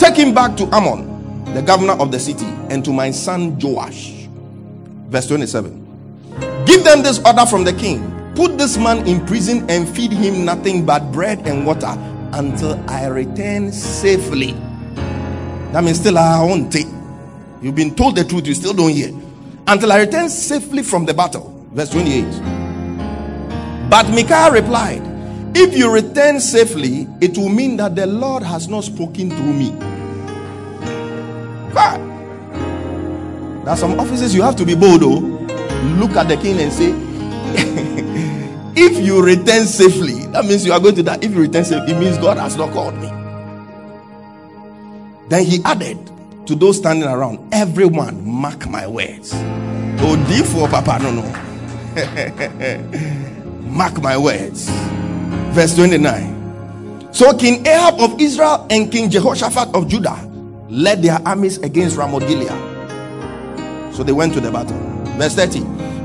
Take 0.00 0.16
him 0.16 0.32
back 0.32 0.56
to 0.56 0.64
Amon, 0.72 1.44
the 1.52 1.60
governor 1.60 1.92
of 1.92 2.10
the 2.10 2.18
city, 2.18 2.46
and 2.70 2.82
to 2.84 2.92
my 2.92 3.10
son 3.10 3.58
Joash. 3.60 4.26
Verse 5.08 5.28
27. 5.28 6.64
Give 6.64 6.82
them 6.82 7.02
this 7.02 7.20
order 7.26 7.44
from 7.44 7.62
the 7.62 7.74
king. 7.74 8.10
Put 8.34 8.56
this 8.56 8.78
man 8.78 9.06
in 9.06 9.24
prison 9.26 9.68
and 9.68 9.86
feed 9.86 10.12
him 10.12 10.46
nothing 10.46 10.86
but 10.86 11.12
bread 11.12 11.46
and 11.46 11.66
water 11.66 11.94
until 12.32 12.82
I 12.90 13.06
return 13.06 13.70
safely. 13.70 14.52
That 15.72 15.84
means 15.84 16.00
still 16.00 16.16
I 16.16 16.42
won't 16.42 16.72
take. 16.72 16.88
You've 17.60 17.74
been 17.74 17.94
told 17.94 18.16
the 18.16 18.24
truth, 18.24 18.46
you 18.46 18.54
still 18.54 18.72
don't 18.72 18.90
hear. 18.90 19.12
Until 19.66 19.92
I 19.92 20.00
return 20.00 20.30
safely 20.30 20.82
from 20.82 21.04
the 21.04 21.12
battle. 21.12 21.66
Verse 21.72 21.90
28. 21.90 22.24
But 23.90 24.08
Micaiah 24.08 24.50
replied, 24.50 25.13
If 25.56 25.76
you 25.76 25.92
return 25.92 26.40
safely, 26.40 27.06
it 27.20 27.38
will 27.38 27.48
mean 27.48 27.76
that 27.76 27.94
the 27.94 28.06
Lord 28.06 28.42
has 28.42 28.66
not 28.68 28.84
spoken 28.84 29.30
through 29.30 29.52
me. 29.52 29.70
But 31.72 31.98
there 33.64 33.68
are 33.72 33.76
some 33.76 33.98
offices 34.00 34.34
you 34.34 34.42
have 34.42 34.56
to 34.56 34.64
be 34.66 34.74
bold, 34.74 35.02
though. 35.02 35.20
Look 36.00 36.16
at 36.16 36.28
the 36.28 36.36
king 36.36 36.58
and 36.58 36.72
say, 36.72 36.90
If 38.76 38.98
you 39.06 39.24
return 39.24 39.66
safely, 39.66 40.26
that 40.32 40.44
means 40.44 40.66
you 40.66 40.72
are 40.72 40.80
going 40.80 40.96
to 40.96 41.02
die. 41.04 41.18
If 41.22 41.30
you 41.32 41.42
return 41.42 41.64
safely, 41.64 41.94
it 41.94 41.98
means 42.00 42.18
God 42.18 42.36
has 42.38 42.56
not 42.56 42.72
called 42.72 42.94
me. 42.96 43.08
Then 45.28 45.44
he 45.44 45.62
added 45.64 46.10
to 46.46 46.56
those 46.56 46.78
standing 46.78 47.08
around, 47.08 47.54
Everyone, 47.54 48.26
mark 48.28 48.68
my 48.68 48.88
words. 48.88 49.30
Oh, 50.00 50.16
dear 50.28 50.44
for 50.44 50.68
Papa, 50.68 50.98
no, 51.00 51.12
no. 51.12 51.22
mark 53.70 54.02
my 54.02 54.18
words. 54.18 54.68
Verse 55.54 55.76
29. 55.76 57.12
So 57.14 57.32
King 57.36 57.64
Ahab 57.64 58.00
of 58.00 58.20
Israel 58.20 58.66
and 58.70 58.90
King 58.90 59.08
Jehoshaphat 59.08 59.72
of 59.72 59.86
Judah 59.86 60.18
led 60.68 61.00
their 61.00 61.20
armies 61.24 61.58
against 61.58 61.96
Ramoth 61.96 62.26
Gilead. 62.26 62.48
So 63.94 64.02
they 64.02 64.10
went 64.10 64.34
to 64.34 64.40
the 64.40 64.50
battle. 64.50 64.76
Verse 65.16 65.36
30. 65.36 65.60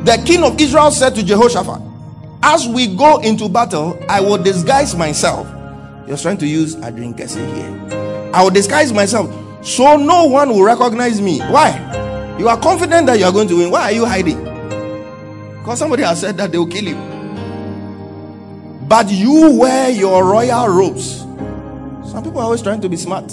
The 0.05 0.21
king 0.23 0.43
of 0.43 0.61
Israel 0.61 0.91
said 0.91 1.15
to 1.15 1.23
Jehoshaphat, 1.23 1.81
As 2.43 2.67
we 2.67 2.95
go 2.95 3.17
into 3.21 3.49
battle, 3.49 3.97
I 4.07 4.21
will 4.21 4.37
disguise 4.37 4.95
myself. 4.95 5.47
You're 6.07 6.17
trying 6.17 6.37
to 6.37 6.47
use 6.47 6.75
a 6.75 6.91
drink 6.91 7.17
here. 7.17 8.29
I 8.31 8.43
will 8.43 8.51
disguise 8.51 8.93
myself 8.93 9.33
so 9.65 9.97
no 9.97 10.25
one 10.25 10.49
will 10.49 10.63
recognize 10.63 11.19
me. 11.21 11.39
Why? 11.39 12.37
You 12.37 12.49
are 12.49 12.59
confident 12.59 13.07
that 13.07 13.17
you 13.17 13.25
are 13.25 13.31
going 13.31 13.47
to 13.47 13.57
win. 13.57 13.71
Why 13.71 13.85
are 13.85 13.91
you 13.91 14.05
hiding? 14.05 14.43
Because 15.57 15.79
somebody 15.79 16.03
has 16.03 16.21
said 16.21 16.37
that 16.37 16.51
they 16.51 16.59
will 16.59 16.67
kill 16.67 16.85
you. 16.85 17.18
But 18.89 19.09
you 19.11 19.51
wear 19.51 19.91
your 19.91 20.25
royal 20.25 20.67
robes. 20.67 21.19
Some 22.11 22.23
people 22.23 22.39
are 22.39 22.45
always 22.45 22.63
trying 22.63 22.81
to 22.81 22.89
be 22.89 22.97
smart. 22.97 23.31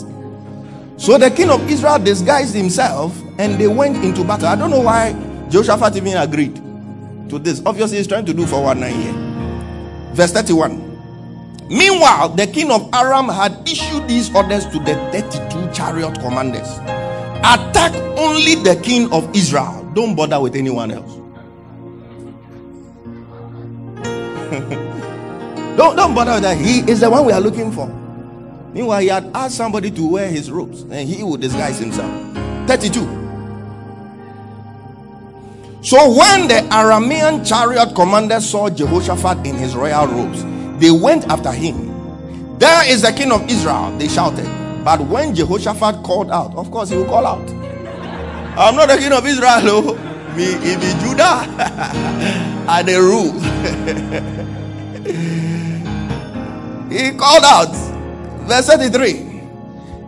So 0.98 1.18
the 1.18 1.30
king 1.30 1.50
of 1.50 1.68
Israel 1.70 1.98
disguised 1.98 2.54
himself 2.54 3.18
and 3.38 3.58
they 3.58 3.66
went 3.66 4.04
into 4.04 4.22
battle. 4.22 4.48
I 4.48 4.54
don't 4.54 4.70
know 4.70 4.80
why 4.80 5.14
Jehoshaphat 5.48 5.96
even 5.96 6.16
agreed 6.18 6.56
to 7.30 7.38
this. 7.38 7.62
Obviously, 7.64 7.96
he's 7.96 8.06
trying 8.06 8.26
to 8.26 8.34
do 8.34 8.46
for 8.46 8.62
one 8.62 8.80
night 8.80 8.94
here. 8.94 9.14
Verse 10.12 10.32
31. 10.32 10.82
Meanwhile, 11.68 12.28
the 12.30 12.46
king 12.46 12.70
of 12.70 12.88
Aram 12.94 13.28
had 13.28 13.66
issued 13.66 14.06
these 14.06 14.32
orders 14.34 14.66
to 14.66 14.78
the 14.78 14.94
32 15.10 15.72
chariot 15.72 16.20
commanders 16.20 16.68
attack 17.46 17.94
only 18.18 18.56
the 18.56 18.76
king 18.82 19.12
of 19.12 19.34
Israel. 19.34 19.90
Don't 19.94 20.14
bother 20.14 20.40
with 20.40 20.56
anyone 20.56 20.90
else. 20.90 21.25
Don't, 25.76 25.96
don't 25.96 26.14
bother 26.14 26.34
with 26.34 26.42
that. 26.42 26.56
He 26.56 26.80
is 26.90 27.00
the 27.00 27.10
one 27.10 27.24
we 27.26 27.32
are 27.32 27.40
looking 27.40 27.70
for. 27.70 27.88
Meanwhile, 28.72 29.00
he 29.00 29.08
had 29.08 29.30
asked 29.34 29.56
somebody 29.56 29.90
to 29.90 30.06
wear 30.08 30.28
his 30.28 30.50
robes 30.50 30.82
and 30.82 31.08
he 31.08 31.22
would 31.22 31.40
disguise 31.40 31.78
himself. 31.78 32.10
32. 32.66 33.00
So 35.82 35.96
when 36.16 36.48
the 36.48 36.66
Aramean 36.70 37.46
chariot 37.46 37.94
commander 37.94 38.40
saw 38.40 38.68
Jehoshaphat 38.68 39.46
in 39.46 39.54
his 39.54 39.76
royal 39.76 40.06
robes, 40.08 40.44
they 40.80 40.90
went 40.90 41.26
after 41.28 41.52
him. 41.52 42.58
There 42.58 42.90
is 42.90 43.02
the 43.02 43.12
king 43.12 43.30
of 43.30 43.48
Israel, 43.48 43.96
they 43.96 44.08
shouted. 44.08 44.46
But 44.84 45.00
when 45.02 45.34
Jehoshaphat 45.34 46.02
called 46.02 46.30
out, 46.30 46.54
of 46.56 46.70
course 46.70 46.90
he 46.90 46.96
will 46.96 47.06
call 47.06 47.26
out. 47.26 47.48
I'm 48.58 48.74
not 48.74 48.88
the 48.88 48.96
king 48.96 49.12
of 49.12 49.26
Israel, 49.26 49.60
oh. 49.64 49.94
me, 50.36 50.44
it 50.44 50.80
be 50.80 50.92
Judah. 51.06 51.44
I 52.68 52.82
the 52.82 53.00
rule. 53.00 54.52
he 56.96 57.10
called 57.12 57.44
out. 57.44 57.74
Verse 58.46 58.66
33. 58.66 59.12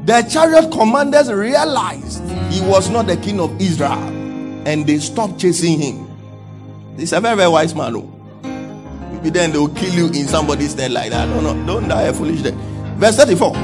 The 0.05 0.22
chariot 0.30 0.70
commanders 0.72 1.30
realized 1.32 2.22
he 2.51 2.61
was 2.62 2.89
not 2.89 3.07
the 3.07 3.16
king 3.16 3.41
of 3.41 3.61
Israel 3.61 3.93
and 4.66 4.86
they 4.86 4.99
stopped 4.99 5.39
chasing 5.39 5.78
him. 5.78 6.09
He's 6.97 7.12
a 7.12 7.20
very, 7.20 7.36
very 7.36 7.51
wise 7.51 7.74
man. 7.74 7.95
Oh 7.97 8.14
Maybe 9.12 9.30
then 9.30 9.53
they 9.53 9.59
will 9.59 9.68
kill 9.74 9.93
you 9.93 10.07
in 10.07 10.28
somebody's 10.28 10.70
stead 10.70 10.93
like 10.93 11.11
that. 11.11 11.28
No, 11.28 11.41
no, 11.41 11.66
don't 11.66 11.89
die 11.89 12.03
a 12.03 12.12
foolish 12.12 12.43
death. 12.43 12.55
Verse 12.97 13.16
34. 13.16 13.57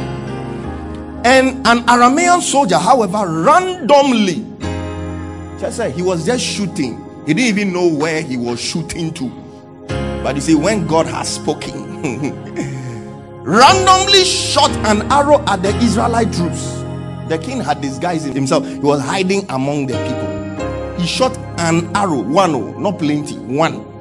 And 1.24 1.66
an 1.66 1.86
Aramean 1.86 2.42
soldier, 2.42 2.76
however, 2.76 3.42
randomly, 3.42 4.44
just 5.60 5.76
said 5.76 5.92
he 5.92 6.02
was 6.02 6.26
just 6.26 6.44
shooting. 6.44 7.02
He 7.26 7.32
didn't 7.34 7.58
even 7.58 7.72
know 7.72 7.88
where 7.88 8.20
he 8.20 8.36
was 8.36 8.60
shooting 8.60 9.14
to. 9.14 9.28
But 10.22 10.34
you 10.34 10.40
see, 10.40 10.54
when 10.54 10.86
God 10.86 11.06
has 11.06 11.34
spoken, 11.36 12.02
randomly 13.44 14.24
shot 14.24 14.70
an 14.86 15.10
arrow 15.12 15.44
at 15.46 15.62
the 15.62 15.76
Israelite 15.76 16.32
troops. 16.32 16.80
The 17.28 17.38
king 17.38 17.60
had 17.60 17.80
disguised 17.80 18.26
himself, 18.26 18.66
he 18.66 18.78
was 18.78 19.00
hiding 19.00 19.46
among 19.50 19.86
the 19.86 19.94
people. 19.94 20.98
He 21.00 21.06
shot 21.06 21.36
an 21.58 21.94
arrow, 21.96 22.22
one, 22.22 22.54
oh, 22.54 22.78
not 22.78 22.98
plenty, 22.98 23.36
one 23.36 23.94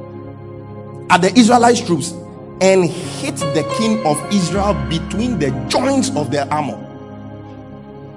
at 1.14 1.22
the 1.22 1.32
Israelite 1.38 1.86
troops 1.86 2.12
and 2.60 2.90
hit 2.90 3.36
the 3.36 3.64
king 3.78 4.04
of 4.04 4.18
Israel 4.34 4.74
between 4.90 5.38
the 5.38 5.52
joints 5.70 6.10
of 6.16 6.32
their 6.32 6.52
armor. 6.52 6.80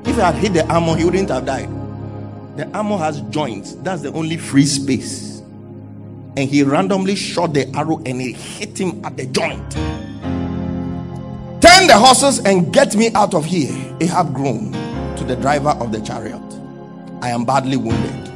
If 0.06 0.14
he 0.14 0.20
had 0.22 0.34
hit 0.36 0.54
the 0.54 0.66
armor, 0.72 0.96
he 0.96 1.04
wouldn't 1.04 1.28
have 1.28 1.44
died. 1.44 1.68
The 2.56 2.66
armor 2.74 2.96
has 2.96 3.20
joints, 3.22 3.74
that's 3.74 4.00
the 4.00 4.12
only 4.12 4.38
free 4.38 4.64
space. 4.64 5.40
And 6.38 6.48
he 6.48 6.62
randomly 6.62 7.16
shot 7.16 7.52
the 7.52 7.68
arrow 7.76 7.98
and 8.06 8.22
it 8.22 8.34
hit 8.34 8.80
him 8.80 9.04
at 9.04 9.18
the 9.18 9.26
joint. 9.26 9.76
Turn 11.76 11.88
the 11.88 11.98
horses 11.98 12.38
and 12.38 12.72
get 12.72 12.96
me 12.96 13.12
out 13.12 13.34
of 13.34 13.44
here. 13.44 13.70
Ahab 14.00 14.32
groaned 14.32 14.72
to 15.18 15.24
the 15.24 15.36
driver 15.36 15.76
of 15.78 15.92
the 15.92 16.00
chariot. 16.00 16.40
I 17.20 17.28
am 17.28 17.44
badly 17.44 17.76
wounded. 17.76 18.28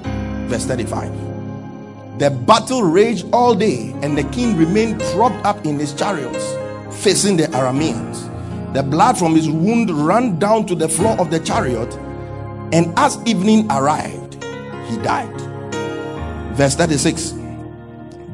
Verse 0.51 0.67
35. 0.67 2.19
The 2.19 2.31
battle 2.31 2.83
raged 2.83 3.27
all 3.33 3.55
day, 3.55 3.95
and 4.03 4.19
the 4.19 4.25
king 4.25 4.59
remained 4.59 5.01
propped 5.15 5.43
up 5.47 5.65
in 5.65 5.79
his 5.79 5.95
chariots, 5.95 6.55
facing 7.03 7.39
the 7.39 7.45
Arameans. 7.45 8.75
The 8.75 8.83
blood 8.83 9.17
from 9.17 9.35
his 9.35 9.49
wound 9.49 9.91
ran 9.91 10.39
down 10.39 10.67
to 10.67 10.75
the 10.75 10.91
floor 10.91 11.19
of 11.19 11.31
the 11.31 11.41
chariot, 11.41 11.95
and 12.75 12.93
as 12.99 13.17
evening 13.25 13.73
arrived, 13.73 14.35
he 14.85 14.99
died. 14.99 15.41
Verse 16.57 16.75
36 16.75 17.33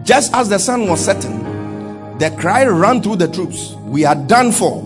Just 0.03 0.35
as 0.35 0.49
the 0.49 0.59
sun 0.59 0.89
was 0.89 0.99
setting, 0.99 1.45
the 2.19 2.31
cry 2.31 2.65
ran 2.65 3.03
through 3.03 3.17
the 3.17 3.29
troops 3.29 3.75
We 3.85 4.05
are 4.05 4.15
done 4.15 4.51
for, 4.51 4.86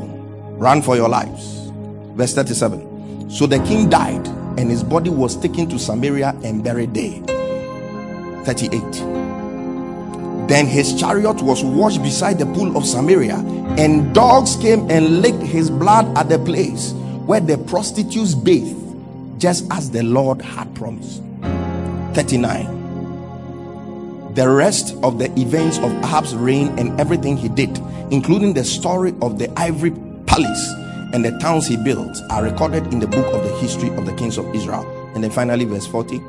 run 0.61 0.83
for 0.83 0.95
your 0.95 1.09
lives. 1.09 1.71
Verse 2.15 2.35
37 2.35 3.31
So 3.31 3.47
the 3.47 3.59
king 3.61 3.89
died, 3.89 4.29
and 4.59 4.71
his 4.71 4.85
body 4.85 5.09
was 5.09 5.37
taken 5.37 5.69
to 5.71 5.79
Samaria 5.79 6.37
and 6.45 6.63
buried 6.63 6.93
there. 6.93 7.19
38. 8.45 8.81
Then 10.49 10.67
his 10.67 10.95
chariot 11.01 11.41
was 11.41 11.65
washed 11.65 12.03
beside 12.03 12.39
the 12.39 12.45
pool 12.47 12.77
of 12.77 12.85
Samaria, 12.85 13.37
and 13.79 14.15
dogs 14.15 14.57
came 14.57 14.91
and 14.91 15.23
licked 15.23 15.43
his 15.43 15.71
blood 15.71 16.07
at 16.19 16.29
the 16.29 16.39
place 16.39 16.93
where 17.25 17.41
the 17.41 17.57
prostitutes 17.57 18.35
bathed, 18.35 18.77
just 19.41 19.65
as 19.73 19.91
the 19.91 20.03
Lord 20.03 20.43
had 20.43 20.75
promised. 20.75 21.23
39. 22.15 22.77
The 24.35 24.49
rest 24.49 24.95
of 25.03 25.19
the 25.19 25.33
events 25.41 25.79
of 25.79 25.91
Ahab's 26.05 26.35
reign 26.35 26.79
and 26.79 27.01
everything 27.01 27.39
he 27.39 27.49
did, 27.49 27.79
including 28.11 28.53
the 28.53 28.65
story 28.65 29.15
of 29.23 29.39
the 29.39 29.51
ivory 29.59 29.93
palace 30.41 30.73
and 31.13 31.25
the 31.25 31.37
towns 31.39 31.67
he 31.67 31.77
built, 31.77 32.21
are 32.31 32.45
recorded 32.45 32.87
in 32.93 33.01
the 33.01 33.07
book 33.07 33.27
of 33.35 33.43
the 33.43 33.55
history 33.57 33.91
of 33.97 34.07
the 34.07 34.13
kings 34.15 34.39
of 34.39 34.55
Israel. 34.55 34.87
And 35.15 35.25
then 35.25 35.31
finally, 35.31 35.65
verse 35.65 35.87
40 35.87 36.21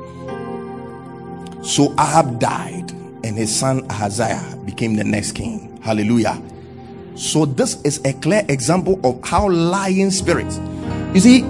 so 1.62 1.92
Ahab 1.92 2.40
died, 2.40 2.90
and 3.22 3.36
his 3.36 3.54
son 3.54 3.88
Ahaziah 3.88 4.58
became 4.64 4.96
the 4.96 5.04
next 5.04 5.32
king. 5.32 5.78
Hallelujah. 5.80 6.42
So, 7.14 7.44
this 7.44 7.80
is 7.82 8.04
a 8.04 8.12
clear 8.14 8.44
example 8.48 8.98
of 9.04 9.24
how 9.24 9.48
lying 9.48 10.10
spirits. 10.10 10.58
You 11.14 11.20
see, 11.20 11.42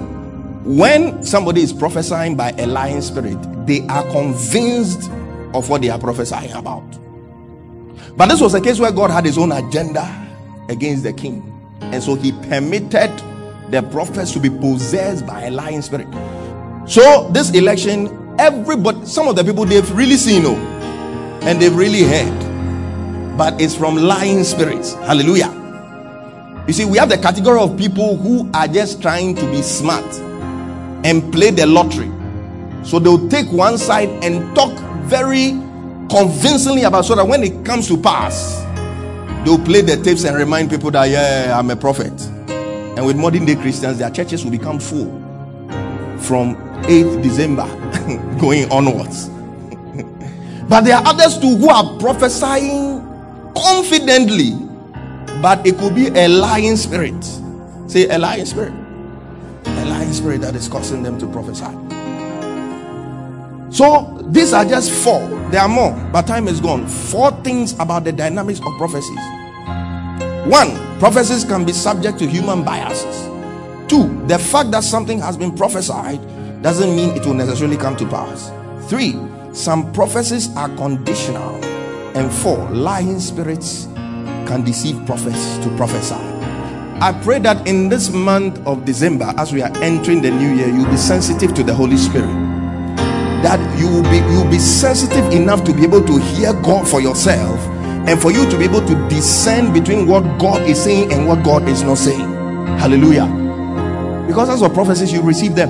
when 0.63 1.23
somebody 1.23 1.61
is 1.61 1.73
prophesying 1.73 2.35
by 2.35 2.51
a 2.51 2.67
lying 2.67 3.01
spirit, 3.01 3.37
they 3.65 3.81
are 3.87 4.03
convinced 4.11 5.09
of 5.55 5.67
what 5.69 5.81
they 5.81 5.89
are 5.89 5.99
prophesying 5.99 6.51
about. 6.51 6.83
But 8.15 8.27
this 8.27 8.39
was 8.39 8.53
a 8.53 8.61
case 8.61 8.79
where 8.79 8.91
God 8.91 9.09
had 9.09 9.25
his 9.25 9.39
own 9.39 9.51
agenda 9.51 10.05
against 10.69 11.03
the 11.03 11.13
king, 11.13 11.41
and 11.93 12.03
so 12.03 12.15
he 12.15 12.31
permitted 12.31 13.11
the 13.69 13.81
prophets 13.91 14.31
to 14.33 14.39
be 14.39 14.49
possessed 14.49 15.25
by 15.25 15.43
a 15.43 15.51
lying 15.51 15.81
spirit. 15.81 16.07
So, 16.85 17.29
this 17.31 17.51
election 17.51 18.19
Everybody, 18.39 19.05
some 19.05 19.27
of 19.27 19.35
the 19.35 19.43
people 19.43 19.63
they've 19.63 19.89
really 19.91 20.15
seen, 20.15 20.43
oh, 20.45 20.55
and 21.43 21.61
they've 21.61 21.75
really 21.75 22.01
heard, 22.01 23.37
but 23.37 23.61
it's 23.61 23.75
from 23.75 23.95
lying 23.95 24.43
spirits. 24.43 24.93
Hallelujah. 24.93 25.51
You 26.67 26.73
see, 26.73 26.85
we 26.85 26.97
have 26.97 27.09
the 27.09 27.17
category 27.17 27.59
of 27.59 27.77
people 27.77 28.17
who 28.17 28.49
are 28.55 28.67
just 28.67 29.03
trying 29.03 29.35
to 29.35 29.45
be 29.51 29.61
smart 29.61 30.05
and 31.05 31.31
play 31.31 31.51
the 31.51 31.67
lottery. 31.67 32.11
So 32.83 32.97
they'll 32.97 33.29
take 33.29 33.51
one 33.51 33.77
side 33.77 34.09
and 34.23 34.55
talk 34.55 34.75
very 35.03 35.49
convincingly 36.09 36.83
about 36.83 37.05
so 37.05 37.13
that 37.13 37.27
when 37.27 37.43
it 37.43 37.63
comes 37.63 37.87
to 37.89 37.97
pass, 38.01 38.63
they'll 39.43 39.59
play 39.59 39.81
the 39.81 39.97
tapes 39.97 40.23
and 40.23 40.35
remind 40.35 40.69
people 40.69 40.91
that 40.91 41.09
yeah, 41.09 41.57
I'm 41.57 41.69
a 41.69 41.75
prophet. 41.75 42.13
And 42.95 43.05
with 43.05 43.17
modern 43.17 43.45
day 43.45 43.55
Christians, 43.55 43.97
their 43.97 44.11
churches 44.11 44.43
will 44.43 44.51
become 44.51 44.79
full 44.79 45.07
from 46.19 46.55
8th 46.83 47.23
December 47.23 47.65
going 48.39 48.71
onwards. 48.71 49.29
but 50.69 50.81
there 50.81 50.97
are 50.97 51.05
others 51.05 51.37
too 51.37 51.55
who 51.55 51.69
are 51.69 51.97
prophesying 51.99 53.01
confidently, 53.55 54.51
but 55.41 55.65
it 55.65 55.77
could 55.77 55.95
be 55.95 56.07
a 56.07 56.27
lying 56.27 56.75
spirit. 56.75 57.23
Say 57.87 58.07
a 58.09 58.17
lying 58.17 58.45
spirit. 58.45 58.73
A 59.65 59.85
lying 59.85 60.13
spirit 60.13 60.41
that 60.41 60.55
is 60.55 60.67
causing 60.67 61.03
them 61.03 61.17
to 61.19 61.27
prophesy. 61.27 61.65
So 63.73 64.19
these 64.25 64.53
are 64.53 64.63
just 64.63 64.91
four. 64.91 65.19
There 65.49 65.59
are 65.59 65.67
more, 65.67 65.93
but 66.13 66.27
time 66.27 66.47
is 66.47 66.61
gone. 66.61 66.87
Four 66.87 67.31
things 67.43 67.73
about 67.79 68.03
the 68.03 68.11
dynamics 68.11 68.59
of 68.59 68.67
prophecies. 68.77 69.17
One, 70.45 70.99
prophecies 70.99 71.43
can 71.43 71.65
be 71.65 71.73
subject 71.73 72.19
to 72.19 72.27
human 72.27 72.63
biases. 72.63 73.23
Two, 73.87 74.23
the 74.27 74.37
fact 74.37 74.69
that 74.71 74.83
something 74.83 75.19
has 75.19 75.37
been 75.37 75.55
prophesied 75.55 76.21
doesn't 76.61 76.95
mean 76.95 77.17
it 77.17 77.25
will 77.25 77.33
necessarily 77.33 77.75
come 77.75 77.95
to 77.97 78.05
pass. 78.07 78.51
Three, 78.89 79.19
some 79.53 79.91
prophecies 79.91 80.55
are 80.55 80.69
conditional 80.75 81.59
And 82.15 82.31
four, 82.31 82.69
lying 82.69 83.19
spirits 83.19 83.85
can 84.45 84.63
deceive 84.63 85.03
prophets 85.07 85.57
to 85.57 85.75
prophesy. 85.77 86.13
I 86.13 87.19
pray 87.23 87.39
that 87.39 87.67
in 87.67 87.89
this 87.89 88.11
month 88.11 88.59
of 88.67 88.85
December, 88.85 89.33
as 89.37 89.51
we 89.51 89.63
are 89.63 89.75
entering 89.79 90.21
the 90.21 90.29
new 90.29 90.53
year, 90.53 90.67
you'll 90.67 90.91
be 90.91 90.97
sensitive 90.97 91.55
to 91.55 91.63
the 91.63 91.73
Holy 91.73 91.97
Spirit. 91.97 92.62
You 93.83 93.89
will 93.89 94.03
be 94.03 94.19
you'll 94.31 94.49
be 94.49 94.59
sensitive 94.59 95.33
enough 95.33 95.65
to 95.65 95.73
be 95.73 95.83
able 95.83 96.01
to 96.05 96.17
hear 96.17 96.53
God 96.53 96.87
for 96.87 97.01
yourself 97.01 97.59
and 98.07 98.17
for 98.17 98.31
you 98.31 98.49
to 98.49 98.57
be 98.57 98.63
able 98.63 98.79
to 98.79 99.09
discern 99.09 99.73
between 99.73 100.07
what 100.07 100.21
God 100.39 100.61
is 100.61 100.81
saying 100.81 101.11
and 101.11 101.27
what 101.27 101.43
God 101.43 101.67
is 101.67 101.83
not 101.83 101.97
saying. 101.97 102.31
Hallelujah. 102.79 103.25
Because 104.25 104.47
as 104.47 104.61
for 104.61 104.69
prophecies, 104.69 105.11
you 105.11 105.21
receive 105.21 105.55
them. 105.55 105.69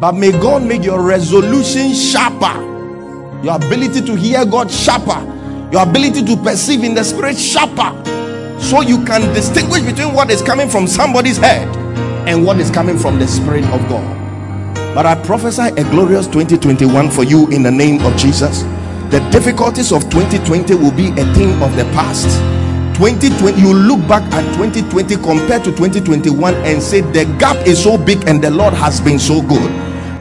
But 0.00 0.12
may 0.12 0.32
God 0.32 0.62
make 0.62 0.84
your 0.84 1.02
resolution 1.02 1.92
sharper, 1.92 2.58
your 3.44 3.56
ability 3.56 4.00
to 4.06 4.14
hear 4.16 4.46
God 4.46 4.70
sharper, 4.70 5.20
your 5.70 5.82
ability 5.82 6.24
to 6.24 6.36
perceive 6.38 6.82
in 6.82 6.94
the 6.94 7.04
spirit 7.04 7.36
sharper, 7.36 7.92
so 8.58 8.80
you 8.80 9.04
can 9.04 9.34
distinguish 9.34 9.82
between 9.82 10.14
what 10.14 10.30
is 10.30 10.40
coming 10.40 10.70
from 10.70 10.86
somebody's 10.86 11.36
head 11.36 11.68
and 12.26 12.46
what 12.46 12.58
is 12.58 12.70
coming 12.70 12.98
from 12.98 13.18
the 13.18 13.28
spirit 13.28 13.64
of 13.64 13.86
God. 13.90 14.19
But 14.94 15.06
I 15.06 15.14
prophesy 15.22 15.62
a 15.62 15.84
glorious 15.84 16.26
2021 16.26 17.10
for 17.10 17.22
you 17.22 17.48
in 17.50 17.62
the 17.62 17.70
name 17.70 18.04
of 18.04 18.16
Jesus. 18.16 18.62
The 19.10 19.20
difficulties 19.30 19.92
of 19.92 20.02
2020 20.10 20.74
will 20.74 20.90
be 20.90 21.10
a 21.10 21.24
thing 21.32 21.62
of 21.62 21.76
the 21.76 21.84
past. 21.94 22.26
2020, 22.98 23.60
you 23.60 23.72
look 23.72 24.00
back 24.08 24.22
at 24.32 24.42
2020 24.56 25.16
compared 25.16 25.62
to 25.64 25.70
2021 25.70 26.54
and 26.56 26.82
say 26.82 27.02
the 27.02 27.24
gap 27.38 27.56
is 27.68 27.82
so 27.82 27.96
big 27.96 28.26
and 28.26 28.42
the 28.42 28.50
Lord 28.50 28.74
has 28.74 29.00
been 29.00 29.18
so 29.18 29.40
good. 29.40 29.70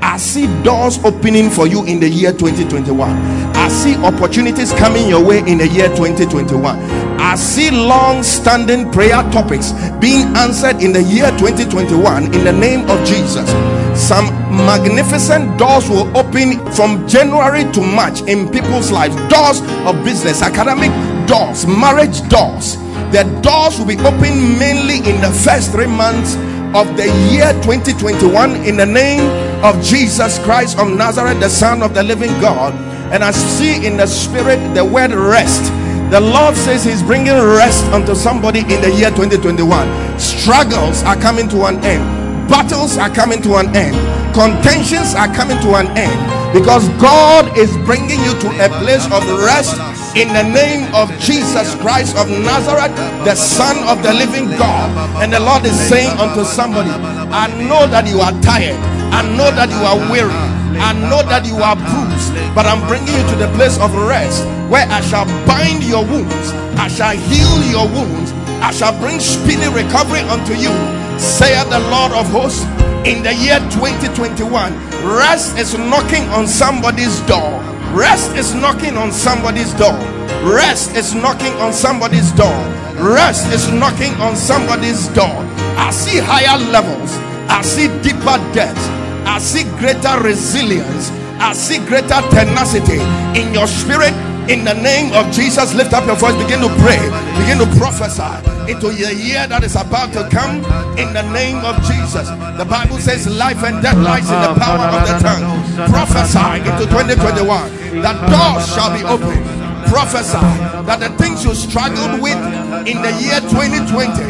I 0.04 0.18
see 0.18 0.46
doors 0.64 0.98
opening 1.04 1.50
for 1.50 1.68
you 1.68 1.84
in 1.86 2.00
the 2.00 2.08
year 2.08 2.32
2021. 2.32 3.10
I 3.56 3.68
see 3.70 3.96
opportunities 3.98 4.72
coming 4.74 5.10
your 5.10 5.26
way 5.26 5.40
in 5.40 5.58
the 5.58 5.68
year 5.68 5.88
2021. 5.90 6.80
I 7.20 7.36
see 7.36 7.72
long 7.72 8.22
standing 8.22 8.92
prayer 8.92 9.24
topics 9.32 9.74
being 10.00 10.28
answered 10.38 10.82
in 10.82 10.94
the 10.94 11.04
year 11.04 11.32
2021 11.38 12.34
in 12.34 12.44
the 12.44 12.54
name 12.54 12.90
of 12.90 13.06
Jesus. 13.06 13.50
Some 14.00 14.26
magnificent 14.66 15.60
doors 15.60 15.90
will 15.90 16.08
open 16.18 16.66
from 16.72 17.08
January 17.08 17.70
to 17.74 17.82
March 17.82 18.22
in 18.22 18.50
people's 18.50 18.92
lives 18.92 19.16
doors 19.28 19.62
of 19.86 20.04
business, 20.04 20.42
academic 20.42 20.90
doors, 21.28 21.68
marriage 21.68 22.28
doors. 22.30 22.78
The 23.12 23.24
doors 23.44 23.78
will 23.78 23.86
be 23.86 23.98
open 24.00 24.58
mainly 24.58 24.98
in 24.98 25.20
the 25.22 25.30
first 25.44 25.72
three 25.72 25.88
months 25.88 26.36
of 26.74 26.96
the 26.96 27.08
year 27.30 27.52
2021 27.62 28.56
in 28.66 28.78
the 28.78 28.86
name 28.86 29.26
of 29.64 29.82
Jesus 29.84 30.40
Christ 30.40 30.78
of 30.78 30.88
Nazareth, 30.90 31.40
the 31.40 31.50
Son 31.50 31.82
of 31.82 31.94
the 31.94 32.04
living 32.04 32.30
God. 32.40 32.74
And 33.12 33.24
I 33.24 33.32
see 33.32 33.86
in 33.86 33.98
the 33.98 34.06
spirit 34.06 34.60
the 34.76 34.86
word 34.86 35.12
rest. 35.12 35.72
The 36.12 36.20
Lord 36.20 36.56
says 36.56 36.86
He's 36.86 37.02
bringing 37.02 37.34
rest 37.34 37.84
unto 37.86 38.16
somebody 38.16 38.60
in 38.60 38.82
the 38.82 38.92
year 38.96 39.10
2021. 39.10 40.20
Struggles 40.20 41.04
are 41.04 41.16
coming 41.16 41.50
to 41.50 41.66
an 41.66 41.84
end, 41.84 42.29
battles 42.50 42.98
are 42.98 43.10
coming 43.10 43.42
to 43.44 43.56
an 43.56 43.74
end, 43.76 43.96
contentions 44.34 45.16
are 45.16 45.32
coming 45.34 45.60
to 45.62 45.76
an 45.76 45.88
end. 45.98 46.20
Because 46.50 46.90
God 46.98 47.46
is 47.56 47.70
bringing 47.86 48.18
you 48.26 48.34
to 48.42 48.50
a 48.66 48.70
place 48.82 49.06
of 49.14 49.22
rest 49.46 49.78
in 50.18 50.34
the 50.34 50.42
name 50.42 50.90
of 50.96 51.14
Jesus 51.20 51.76
Christ 51.76 52.18
of 52.18 52.28
Nazareth, 52.28 52.90
the 53.24 53.36
Son 53.36 53.78
of 53.86 54.02
the 54.02 54.12
living 54.12 54.50
God. 54.58 54.90
And 55.22 55.32
the 55.32 55.40
Lord 55.40 55.64
is 55.66 55.78
saying 55.78 56.10
unto 56.18 56.44
somebody, 56.44 56.90
I 57.30 57.54
know 57.70 57.86
that 57.94 58.10
you 58.10 58.20
are 58.22 58.34
tired, 58.42 58.82
I 59.14 59.22
know 59.38 59.54
that 59.54 59.70
you 59.70 59.82
are 59.86 60.00
weary, 60.10 60.34
I 60.82 60.98
know 61.06 61.22
that 61.30 61.46
you 61.46 61.62
are 61.62 61.78
bruised, 61.78 62.34
but 62.58 62.66
I'm 62.66 62.82
bringing 62.90 63.14
you 63.14 63.26
to 63.30 63.36
the 63.38 63.52
place 63.54 63.78
of 63.78 63.94
rest 63.94 64.42
where 64.74 64.90
I 64.90 65.02
shall 65.02 65.30
bind 65.46 65.84
your 65.86 66.02
wounds, 66.02 66.50
I 66.82 66.88
shall 66.90 67.14
heal 67.14 67.62
your 67.70 67.86
wounds, 67.94 68.34
I 68.66 68.72
shall 68.74 68.98
bring 68.98 69.20
speedy 69.20 69.70
recovery 69.70 70.26
unto 70.26 70.58
you, 70.58 70.74
saith 71.20 71.70
the 71.70 71.80
Lord 71.92 72.12
of 72.14 72.28
hosts. 72.32 72.64
In 73.08 73.24
the 73.24 73.34
year 73.34 73.60
2021, 73.72 74.74
rest 75.04 75.58
is 75.58 75.78
knocking 75.78 76.24
on 76.30 76.48
somebody's 76.48 77.20
door. 77.22 77.60
Rest 77.94 78.36
is 78.36 78.54
knocking 78.54 78.98
on 78.98 79.12
somebody's 79.12 79.74
door. 79.74 79.98
Rest 80.44 80.96
is 80.96 81.14
knocking 81.16 81.54
on 81.60 81.74
somebody's 81.74 82.32
door. 82.34 82.60
Rest 82.96 83.52
is 83.52 83.72
knocking 83.72 84.14
on 84.22 84.36
somebody's 84.36 85.08
door. 85.10 85.44
I 85.76 85.92
see 85.92 86.20
higher 86.20 86.60
levels. 86.72 87.12
I 87.50 87.62
see 87.62 87.88
deeper 88.04 88.38
depths. 88.54 88.88
I 89.26 89.40
see 89.40 89.64
greater 89.80 90.22
resilience. 90.22 91.12
I 91.40 91.54
see 91.54 91.80
greater 91.88 92.22
tenacity 92.30 93.00
in 93.40 93.54
your 93.54 93.68
spirit. 93.68 94.14
In 94.50 94.66
the 94.66 94.74
name 94.74 95.14
of 95.14 95.32
Jesus, 95.32 95.76
lift 95.76 95.94
up 95.94 96.08
your 96.08 96.16
voice. 96.16 96.34
Begin 96.42 96.60
to 96.62 96.70
pray. 96.82 96.98
Begin 97.38 97.60
to 97.62 97.70
prophesy 97.78 98.50
into 98.66 98.90
the 98.90 99.14
year 99.14 99.46
that 99.46 99.64
is 99.64 99.76
about 99.76 100.12
to 100.14 100.28
come. 100.34 100.66
In 100.98 101.14
the 101.14 101.22
name 101.32 101.58
of 101.64 101.78
Jesus, 101.86 102.28
the 102.58 102.66
Bible 102.66 102.98
says, 102.98 103.28
"Life 103.28 103.62
and 103.64 103.80
death 103.84 103.98
lies 103.98 104.26
in 104.26 104.42
the 104.42 104.56
power 104.58 104.90
of 104.90 105.08
the 105.08 105.16
tongue." 105.22 105.46
Prophesy 105.94 106.66
into 106.66 106.90
2021 106.90 108.02
that 108.02 108.18
doors 108.26 108.66
shall 108.74 108.90
be 108.90 109.04
opened 109.06 109.60
prophesy 109.90 110.38
that 110.86 111.00
the 111.00 111.10
things 111.18 111.44
you 111.44 111.54
struggled 111.56 112.22
with 112.22 112.38
in 112.86 113.02
the 113.02 113.12
year 113.26 113.42
2020 113.50 114.22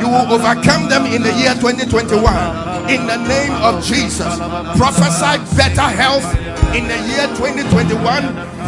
you 0.00 0.08
will 0.08 0.28
overcome 0.28 0.88
them 0.88 1.06
in 1.06 1.22
the 1.22 1.32
year 1.40 1.54
2021 1.56 2.20
in 2.92 3.06
the 3.06 3.16
name 3.24 3.52
of 3.64 3.82
jesus 3.82 4.36
prophesy 4.76 5.40
better 5.56 5.88
health 5.88 6.26
in 6.76 6.84
the 6.88 7.00
year 7.08 7.24
2021 7.40 8.04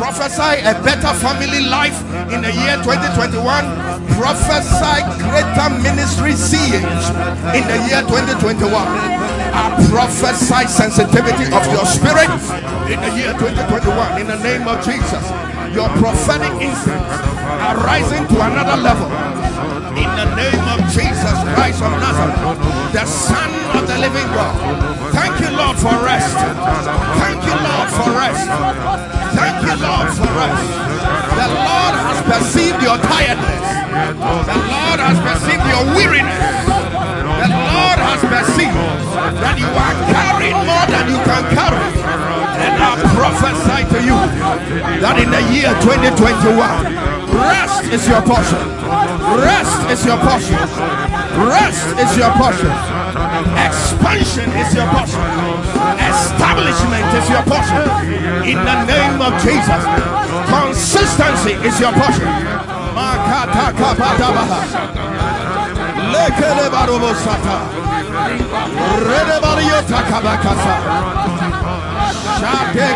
prophesy 0.01 0.65
a 0.65 0.73
better 0.81 1.13
family 1.21 1.61
life. 1.61 2.01
In 2.33 2.41
the 2.41 2.49
year 2.49 2.81
2021 2.81 3.45
prophesy 4.17 5.05
greater 5.21 5.69
ministry 5.85 6.33
seeings 6.33 7.05
in 7.53 7.65
the 7.69 7.79
year 7.85 8.01
2021 8.09 8.65
I 8.73 9.77
prophesy 9.93 10.65
sensitivity 10.73 11.53
of 11.53 11.65
your 11.69 11.85
spirit. 11.85 12.33
In 12.89 12.97
the 13.05 13.13
year 13.13 13.37
2021 13.37 14.21
in 14.21 14.27
the 14.27 14.41
name 14.41 14.65
of 14.67 14.81
Jesus. 14.81 15.25
Your 15.77 15.89
prophetic 16.01 16.53
instincts 16.65 17.21
are 17.61 17.77
rising 17.85 18.25
to 18.33 18.37
another 18.41 18.81
level 18.81 19.28
in 19.99 20.11
the 20.15 20.29
name 20.39 20.65
of 20.71 20.79
Jesus 20.95 21.37
Christ 21.55 21.83
of 21.83 21.93
Nazareth, 21.99 22.39
the 22.95 23.05
Son 23.05 23.51
of 23.75 23.87
the 23.87 23.99
living 23.99 24.27
God. 24.31 24.55
Thank 25.11 25.41
you, 25.43 25.51
Lord, 25.57 25.77
for 25.77 25.95
rest. 26.07 26.35
Thank 27.19 27.43
you, 27.43 27.57
Lord, 27.59 27.89
for 27.99 28.09
rest. 28.15 28.47
Thank 29.35 29.57
you, 29.67 29.75
Lord, 29.83 30.09
for 30.15 30.31
rest. 30.39 30.65
The 31.35 31.49
Lord 31.51 31.95
has 31.99 32.21
perceived 32.31 32.81
your 32.83 32.99
tiredness, 32.99 33.67
the 34.47 34.59
Lord 34.71 34.99
has 35.03 35.19
perceived 35.19 35.67
your 35.67 35.85
weariness. 35.95 36.79
The 37.39 37.55
Lord 37.55 37.99
has 38.03 38.21
perceived 38.23 38.75
that 39.39 39.57
you 39.59 39.71
are 39.71 39.95
carrying 40.11 40.59
more 40.67 40.87
than 40.91 41.07
you 41.07 41.19
can 41.23 41.45
carry. 41.55 41.87
And 42.59 42.75
I 42.83 42.99
prophesy 43.15 43.87
to 43.95 43.99
you 44.03 44.19
that 44.99 45.17
in 45.23 45.31
the 45.31 45.43
year 45.55 45.71
2021, 45.79 47.18
rest 47.33 47.85
is 47.93 48.09
your 48.09 48.23
portion. 48.23 48.59
Rest 49.45 49.79
is 49.91 50.05
your 50.05 50.19
portion. 50.19 50.59
Rest 51.49 51.87
is 51.99 52.17
your 52.17 52.33
portion. 52.41 52.73
Expansion 53.59 54.49
is 54.57 54.75
your 54.75 54.89
portion. 54.89 55.23
Establishment 55.99 57.07
is 57.19 57.27
your 57.29 57.43
portion. 57.45 57.85
In 58.49 58.59
the 58.59 58.85
name 58.85 59.21
of 59.21 59.33
Jesus, 59.43 59.83
consistency 60.49 61.55
is 61.67 61.79
your 61.81 61.93
portion. 61.93 62.29
Lekele 66.13 66.67
barobo 66.71 67.11
sata. 67.25 67.57
Rede 69.09 69.37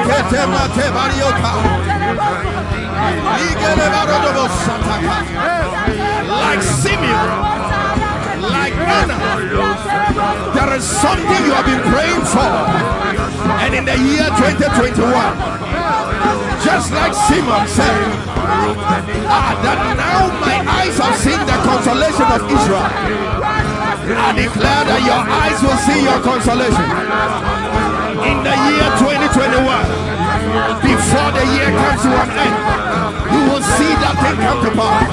kete 0.07 0.47
mate. 0.53 0.87
Ligele 3.39 3.87
barobo. 3.95 4.49
Like 6.43 6.63
Simeon, 6.63 7.29
like 8.43 8.75
Anna, 8.75 9.19
there 10.55 10.73
is 10.75 10.85
something 10.85 11.41
you 11.47 11.53
have 11.55 11.67
been 11.67 11.83
praying 11.93 12.25
for. 12.27 12.53
And 13.63 13.75
in 13.75 13.85
the 13.85 13.97
year 13.97 14.27
2021, 14.35 15.03
just 16.65 16.91
like 16.93 17.15
Simon 17.15 17.67
said, 17.67 18.03
ah, 19.27 19.55
that 19.63 19.79
now 19.97 20.31
my 20.43 20.59
eyes 20.67 20.99
have 20.99 21.17
seen 21.19 21.39
the 21.47 21.59
consolation 21.63 22.27
of 22.27 22.43
Israel. 22.51 22.87
I 24.03 24.35
declare 24.35 24.85
that 24.91 25.01
your 25.07 25.23
eyes 25.23 25.59
will 25.63 25.79
see 25.87 26.03
your 26.03 26.21
consolation 26.23 26.89
in 28.27 28.43
the 28.43 28.55
year 28.71 28.89
2021. 28.99 30.12
Before 30.53 31.33
the 31.33 31.45
year 31.57 31.73
comes 31.73 32.03
to 32.05 32.13
an 32.13 32.29
end, 32.29 32.57
you 33.33 33.41
will 33.49 33.65
see 33.73 33.93
that 34.05 34.21
thing 34.21 34.37
come 34.37 34.61
to 34.61 34.71
pass. 34.77 35.09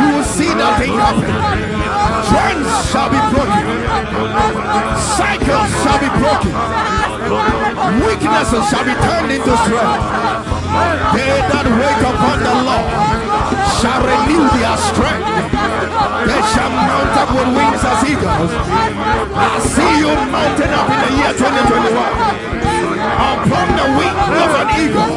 You 0.00 0.08
will 0.16 0.24
see 0.24 0.48
that 0.48 0.80
thing 0.80 0.96
happen. 0.96 1.28
Chains 2.32 2.68
shall 2.88 3.12
be 3.12 3.20
broken. 3.36 3.64
Cycles 4.96 5.68
shall 5.84 6.00
be 6.00 6.08
broken. 6.16 6.52
Weaknesses 8.00 8.64
shall 8.72 8.86
be 8.88 8.96
turned 8.96 9.32
into 9.36 9.52
strength. 9.60 10.04
They 11.20 11.36
that 11.52 11.68
wait 11.68 12.00
upon 12.08 12.38
the 12.40 12.54
Lord 12.64 13.31
shall 13.80 14.00
renew 14.02 14.44
their 14.56 14.76
strength. 14.78 15.28
They 16.28 16.42
shall 16.54 16.70
mount 16.70 17.12
up 17.18 17.30
with 17.34 17.50
wings 17.56 17.82
as 17.82 18.00
eagles. 18.06 18.50
I 19.34 19.58
see 19.74 19.92
you 20.02 20.12
mounting 20.30 20.72
up 20.72 20.88
in 20.92 20.98
the 21.02 21.10
year 21.18 21.32
2021 21.34 22.52
upon 23.32 23.66
the 23.78 23.86
wings 23.98 24.36
of 24.42 24.52
an 24.62 24.68
eagle. 24.78 25.12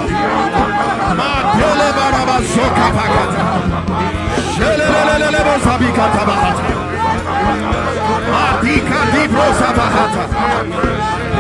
Madika 8.32 9.00
di 9.14 9.24
brosa 9.28 9.70
bahata. 9.78 10.24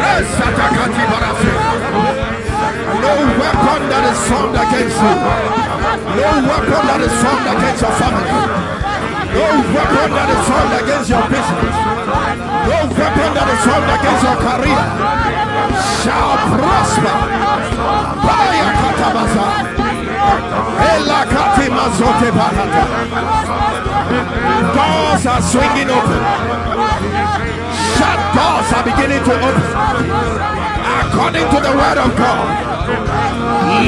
Resata 0.01 0.67
kati 0.75 1.03
barasi 1.11 1.54
weapon 3.39 3.81
that 3.89 4.03
is 4.11 4.19
formed 4.29 4.57
against 4.57 4.97
you, 5.01 5.15
no 6.15 6.29
weapon 6.45 6.81
that 6.89 7.01
is 7.01 7.15
formed 7.21 7.47
against 7.49 7.81
your 7.81 7.95
family, 7.97 8.35
no 9.35 9.47
weapon 9.73 10.09
that 10.15 10.29
is 10.29 10.43
formed 10.49 10.75
against 10.81 11.07
your 11.09 11.25
business, 11.29 11.75
no 12.69 12.77
weapon 12.93 13.29
that 13.35 13.47
is 13.49 13.61
formed 13.65 13.91
against 13.97 14.21
your 14.25 14.37
career 14.45 14.83
shall 16.01 16.35
prosper. 16.53 17.15
Baya 18.25 18.67
katabaza, 18.79 19.47
ela. 20.93 21.25
Doors 24.75 25.25
are 25.25 25.41
swinging 25.41 25.89
open. 25.89 26.21
Shut 27.95 28.19
doors 28.35 28.69
are 28.73 28.83
beginning 28.83 29.23
to 29.23 29.33
open 29.33 30.84
according 31.15 31.47
to 31.47 31.59
the 31.63 31.71
word 31.71 31.95
of 31.97 32.11
God. 32.19 32.43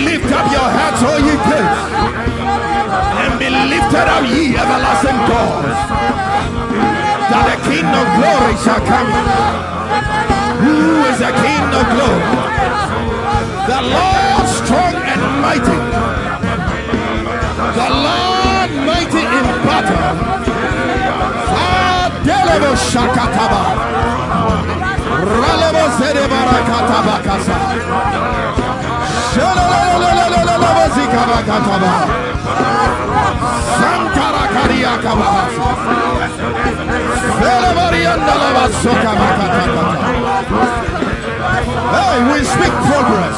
Lift 0.08 0.32
up 0.32 0.48
your 0.48 0.64
heads, 0.64 1.04
O 1.04 1.20
ye 1.28 1.36
gates, 1.44 1.84
and 3.20 3.36
be 3.36 3.52
lifted 3.52 4.08
up, 4.08 4.24
ye 4.32 4.56
everlasting 4.56 5.20
doors, 5.28 5.76
that 7.28 7.44
the 7.52 7.60
King 7.68 7.84
of 7.84 8.08
glory 8.16 8.56
shall 8.64 8.80
come. 8.88 9.12
Who 10.64 11.04
is 11.12 11.20
the 11.20 11.36
King 11.44 11.68
of 11.76 11.84
glory? 12.00 12.32
The 13.68 13.92
Lord 13.92 14.48
strong 14.48 14.96
and 15.12 15.20
mighty. 15.44 15.80
The 17.76 17.90
Lord 18.08 18.72
mighty 18.88 19.20
in 19.20 19.48
battle. 19.68 20.48
Shakataba. 22.78 24.87
Ralebo 25.18 25.86
barakata 26.30 27.00
bakasa. 27.08 27.58
We 42.38 42.44
speak 42.44 42.74
progress. 42.86 43.38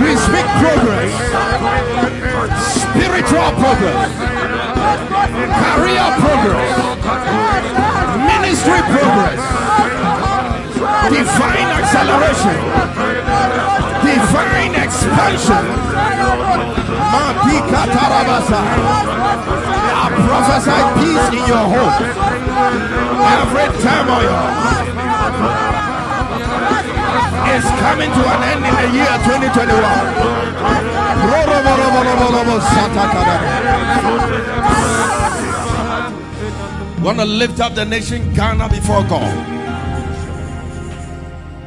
We 0.00 0.10
speak 0.16 0.46
progress. 0.62 1.12
Spiritual 2.80 3.50
progress. 3.60 4.10
Career 5.60 6.08
progress. 6.20 7.87
Ministry 8.26 8.80
progress. 8.90 9.42
Divine 11.08 11.70
acceleration. 11.78 12.58
Divine 14.02 14.74
expansion. 14.74 15.64
I 20.00 20.10
prophesy 20.26 20.80
peace 20.98 21.28
in 21.38 21.44
your 21.46 21.66
home. 21.70 21.94
Every 23.38 23.68
turmoil 23.82 24.42
is 27.54 27.64
coming 27.80 28.10
to 28.10 28.22
an 28.34 28.42
end 28.50 28.62
in 28.66 28.74
the 28.74 28.88
year 28.98 29.14
2021. 29.24 30.58
You 36.98 37.04
want 37.04 37.20
to 37.20 37.24
lift 37.24 37.60
up 37.60 37.76
the 37.76 37.84
nation 37.84 38.34
Ghana 38.34 38.68
before 38.70 39.04
God. 39.04 39.46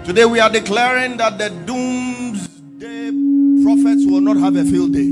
Today 0.06 0.26
we 0.26 0.42
are 0.42 0.50
declaring 0.50 1.16
that 1.16 1.38
the 1.38 1.50
doomsday 1.66 3.12
prophets 3.64 4.06
will 4.06 4.20
not 4.20 4.36
have 4.36 4.58
a 4.58 4.66
field 4.66 4.92
day. 4.92 5.08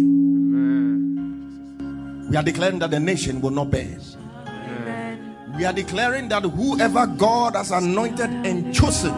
We 2.30 2.36
are 2.36 2.44
declaring 2.44 2.80
that 2.80 2.92
the 2.92 3.00
nation 3.00 3.40
will 3.40 3.52
not 3.52 3.72
bear. 3.72 3.98
We 5.56 5.64
are 5.64 5.72
declaring 5.72 6.28
that 6.28 6.44
whoever 6.44 7.08
God 7.08 7.56
has 7.56 7.72
anointed 7.72 8.30
and 8.30 8.76
chosen 8.76 9.14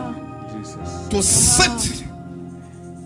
to 1.09 1.23
sit 1.23 2.05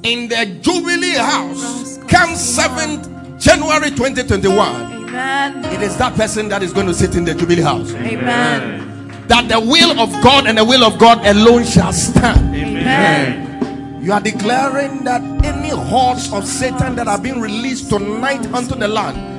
in 0.03 0.27
the 0.27 0.59
Jubilee 0.59 1.15
house 1.15 1.97
come 1.99 2.31
7th 2.31 3.39
January 3.39 3.91
2021 3.91 5.04
Amen. 5.15 5.65
It 5.73 5.81
is 5.81 5.95
that 5.97 6.13
person 6.15 6.49
that 6.49 6.61
is 6.61 6.73
going 6.73 6.87
to 6.87 6.93
sit 6.93 7.15
in 7.15 7.23
the 7.23 7.33
Jubilee 7.33 7.61
house. 7.61 7.93
Amen. 7.93 9.07
That 9.27 9.47
the 9.47 9.59
will 9.59 9.97
of 9.99 10.11
God 10.21 10.45
and 10.45 10.57
the 10.57 10.65
will 10.65 10.83
of 10.83 10.99
God 10.99 11.25
alone 11.25 11.63
shall 11.63 11.93
stand. 11.93 12.53
Amen. 12.53 14.03
You 14.03 14.11
are 14.11 14.19
declaring 14.19 15.03
that 15.05 15.21
any 15.43 15.69
horns 15.69 16.31
of 16.33 16.45
Satan 16.45 16.95
that 16.95 17.07
are 17.07 17.17
being 17.17 17.39
released 17.39 17.89
tonight 17.89 18.45
unto 18.53 18.75
the 18.75 18.87
land 18.87 19.35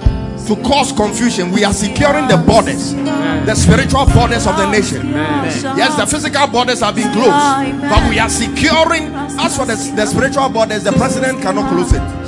to 0.49 0.57
cause 0.63 0.93
confusion. 0.93 1.53
We 1.53 1.65
are 1.65 1.73
securing 1.73 2.27
the 2.27 2.37
borders, 2.39 2.95
Amen. 2.95 3.47
the 3.47 3.55
spiritual 3.55 4.07
borders 4.07 4.47
of 4.47 4.57
the 4.57 4.71
nation. 4.71 5.09
Amen. 5.09 5.77
Yes, 5.77 5.97
the 5.97 6.07
physical 6.07 6.47
borders 6.47 6.81
have 6.81 6.97
been 6.97 7.13
closed, 7.13 7.81
but 7.83 8.09
we 8.09 8.19
are 8.19 8.31
securing. 8.31 9.15
As 9.39 9.57
for 9.57 9.67
the, 9.67 9.77
the 9.95 10.07
spiritual 10.07 10.49
borders, 10.49 10.85
the 10.85 10.93
president 10.93 11.43
cannot 11.43 11.71
close 11.71 11.93
it. 11.93 12.26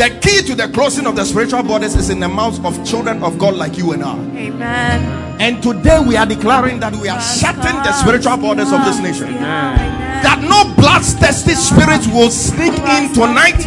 The 0.00 0.08
key 0.22 0.40
to 0.46 0.54
the 0.54 0.66
closing 0.68 1.06
of 1.06 1.14
the 1.14 1.26
spiritual 1.26 1.62
borders 1.62 1.94
is 1.94 2.08
in 2.08 2.20
the 2.20 2.28
mouths 2.28 2.58
of 2.64 2.82
children 2.86 3.22
of 3.22 3.36
God 3.36 3.54
like 3.56 3.76
you 3.76 3.92
and 3.92 4.02
I. 4.02 4.16
Amen. 4.34 5.36
And 5.38 5.62
today 5.62 6.00
we 6.00 6.16
are 6.16 6.24
declaring 6.24 6.80
that 6.80 6.96
we 6.96 7.10
are 7.10 7.20
shutting 7.20 7.76
the 7.84 7.92
spiritual 7.92 8.38
borders 8.38 8.72
of 8.72 8.82
this 8.86 8.98
nation. 8.98 9.34
That 9.34 10.40
no 10.40 10.74
bloodthirsty 10.80 11.52
spirits 11.52 12.06
will 12.06 12.30
sneak 12.30 12.72
in 12.72 13.12
tonight 13.12 13.60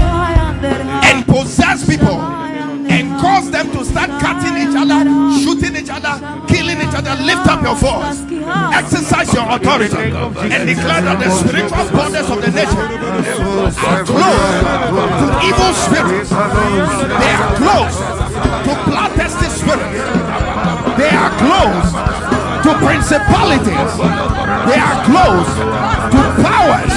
and 1.05 1.23
possess 1.27 1.88
people 1.88 2.18
and 2.94 3.10
cause 3.20 3.49
them 3.49 3.72
to 3.72 3.84
start 3.84 4.10
cutting 4.22 4.56
each 4.61 4.76
other, 4.78 5.02
shooting 5.41 5.76
each 5.76 5.90
other, 5.90 6.14
killing 6.45 6.78
each 6.78 6.94
other, 6.94 7.18
lift 7.26 7.45
up 7.49 7.61
your 7.65 7.76
voice. 7.76 8.22
Exercise 8.74 9.34
your 9.34 9.49
authority 9.49 10.14
and 10.53 10.61
declare 10.70 11.02
that 11.02 11.18
the 11.18 11.30
spiritual 11.34 11.86
borders 11.90 12.30
of 12.30 12.38
the 12.38 12.52
nation 12.53 12.78
are 12.78 14.06
closed 14.06 14.61
to 15.22 15.26
evil 15.41 15.74
spirits. 15.74 16.30
They 16.30 17.34
are 17.34 17.49
closed 17.57 18.02
to 18.65 18.72
bloodthirsty 18.86 19.49
spirits. 19.49 20.06
They 21.02 21.10
are 21.10 21.34
closed 21.41 21.94
to 22.61 22.72
principalities. 22.78 23.91
They 24.70 24.78
are 24.78 24.99
closed 25.10 25.56
to 26.14 26.22
powers. 26.45 26.94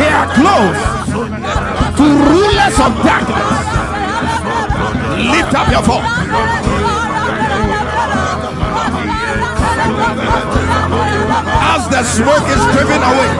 They 0.00 0.08
are 0.08 0.28
closed 0.32 0.84
to 2.00 2.04
rulers 2.32 2.76
of 2.80 2.92
darkness. 3.04 3.71
Lift 5.30 5.54
up 5.54 5.68
your 5.70 5.82
voice. 5.82 6.02
As 11.74 11.88
the 11.88 12.02
smoke 12.02 12.48
is 12.50 12.62
driven 12.74 13.02
away, 13.02 13.30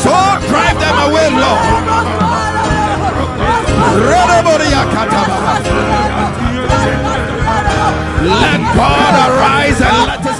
so 0.00 0.16
drive 0.48 0.78
them 0.80 0.96
away, 1.10 1.28
Lord. 1.30 1.80
Let 8.22 8.60
God 8.76 9.14
arise 9.30 9.80
and 9.80 10.06
let 10.06 10.26
us 10.26 10.39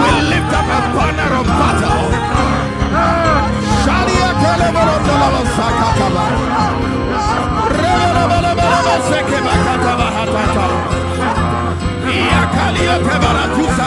We 0.00 0.10
lift 0.30 0.52
up 0.52 0.68
a 0.68 0.80
banner 0.94 1.32
of 1.40 1.46
battle. 1.58 2.04
Shalia 3.82 4.30
keleborodola 4.40 5.42
sakataba. 5.56 6.24
Rebelebelebelebe 7.80 8.94
sekebakataba 9.08 10.08
hatata. 10.16 10.66
Yakaliotebaratusa 12.32 13.86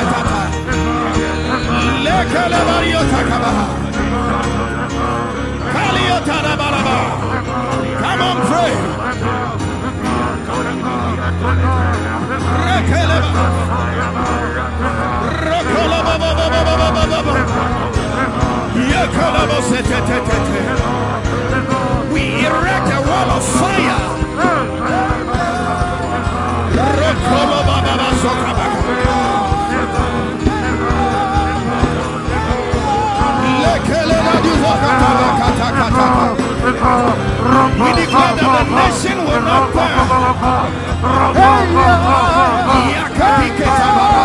Lekelebariotakabaha. 2.06 3.66
Kaliotarabarabar. 5.74 7.06
Come 8.02 8.22
on, 8.30 8.38
pray. 8.48 8.74
We 22.14 22.46
erect 22.46 22.88
a 22.88 23.00
wall 23.08 23.30
of 23.38 23.44
fire. 23.44 24.00
We 37.80 37.90
declare 37.96 38.36
that 38.36 38.52
the 38.56 38.64
nation 38.76 39.18
will 39.26 39.42
not 39.42 39.74
burn. 42.54 42.59
Because 43.40 43.80
I'm 43.80 44.16
a 44.16 44.19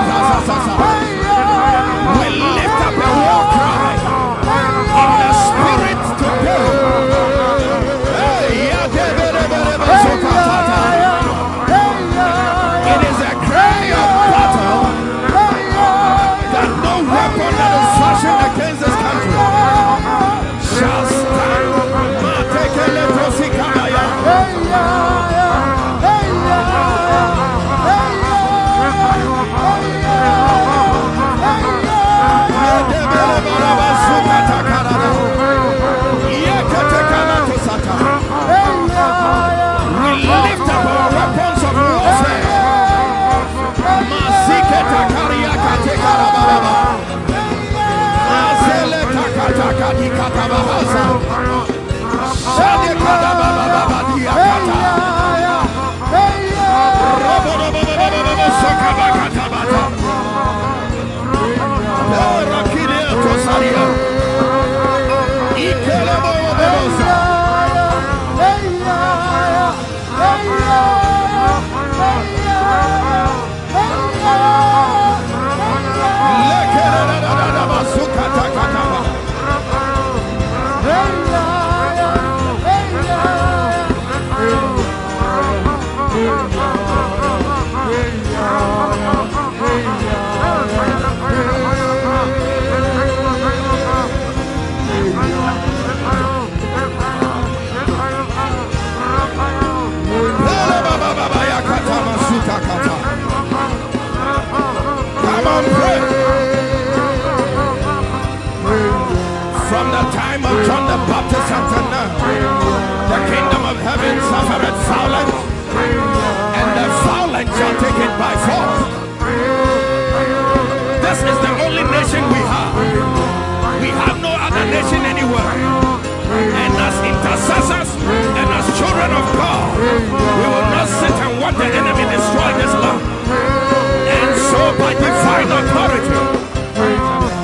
authority, 135.54 136.18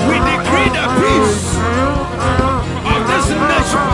we 0.08 0.16
decree 0.26 0.68
the 0.74 0.86
peace 0.98 1.46
of 2.90 3.00
this 3.06 3.26
nation. 3.30 3.86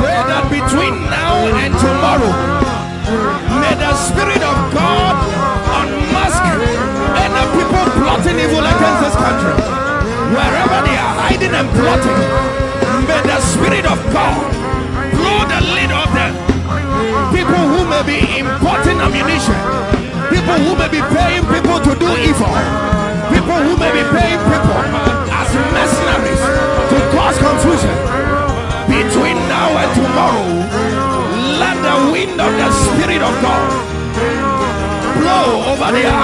Pray 0.00 0.20
that 0.28 0.44
between 0.52 0.94
now 1.08 1.34
and 1.64 1.72
tomorrow, 1.80 2.32
may 3.60 3.74
the 3.80 3.92
Spirit 3.96 4.42
of 4.44 4.58
God 4.76 5.16
unmask 5.80 6.44
any 7.24 7.44
people 7.56 7.86
plotting 7.96 8.38
evil 8.38 8.60
against 8.60 9.00
this 9.00 9.16
country. 9.16 9.56
Wherever 10.36 10.78
they 10.84 10.96
are 11.00 11.14
hiding 11.24 11.54
and 11.56 11.68
plotting, 11.72 12.20
may 13.08 13.20
the 13.24 13.40
Spirit 13.40 13.86
of 13.86 13.98
God 14.12 14.51
be 18.12 18.38
importing 18.44 19.00
ammunition, 19.00 19.56
people 20.28 20.58
who 20.64 20.72
may 20.76 20.90
be 20.92 21.00
paying 21.16 21.44
people 21.48 21.78
to 21.80 21.92
do 21.96 22.10
evil, 22.28 22.52
people 23.32 23.60
who 23.64 23.72
may 23.80 23.92
be 23.96 24.04
paying 24.12 24.40
people 24.52 24.80
as 25.32 25.48
mercenaries 25.72 26.42
to 26.92 26.96
cause 27.16 27.36
confusion. 27.40 27.96
Between 28.92 29.36
now 29.48 29.70
and 29.80 29.90
tomorrow, 29.96 30.48
let 31.62 31.76
the 31.80 31.96
wind 32.12 32.36
of 32.36 32.52
the 32.60 32.68
Spirit 32.84 33.22
of 33.22 33.34
God 33.40 33.68
blow 35.16 35.72
over 35.72 35.88
the 35.96 36.04
activities. 36.04 36.21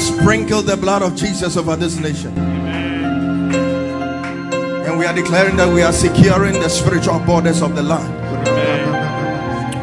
Sprinkle 0.00 0.62
the 0.62 0.76
blood 0.76 1.02
of 1.02 1.14
Jesus 1.14 1.56
over 1.56 1.76
this 1.76 1.98
nation. 1.98 2.36
And 4.86 4.98
we 4.98 5.04
are 5.04 5.14
declaring 5.14 5.56
that 5.56 5.72
we 5.72 5.82
are 5.82 5.92
securing 5.92 6.54
the 6.54 6.68
spiritual 6.68 7.20
borders 7.20 7.62
of 7.62 7.76
the 7.76 7.82
land. 7.82 8.16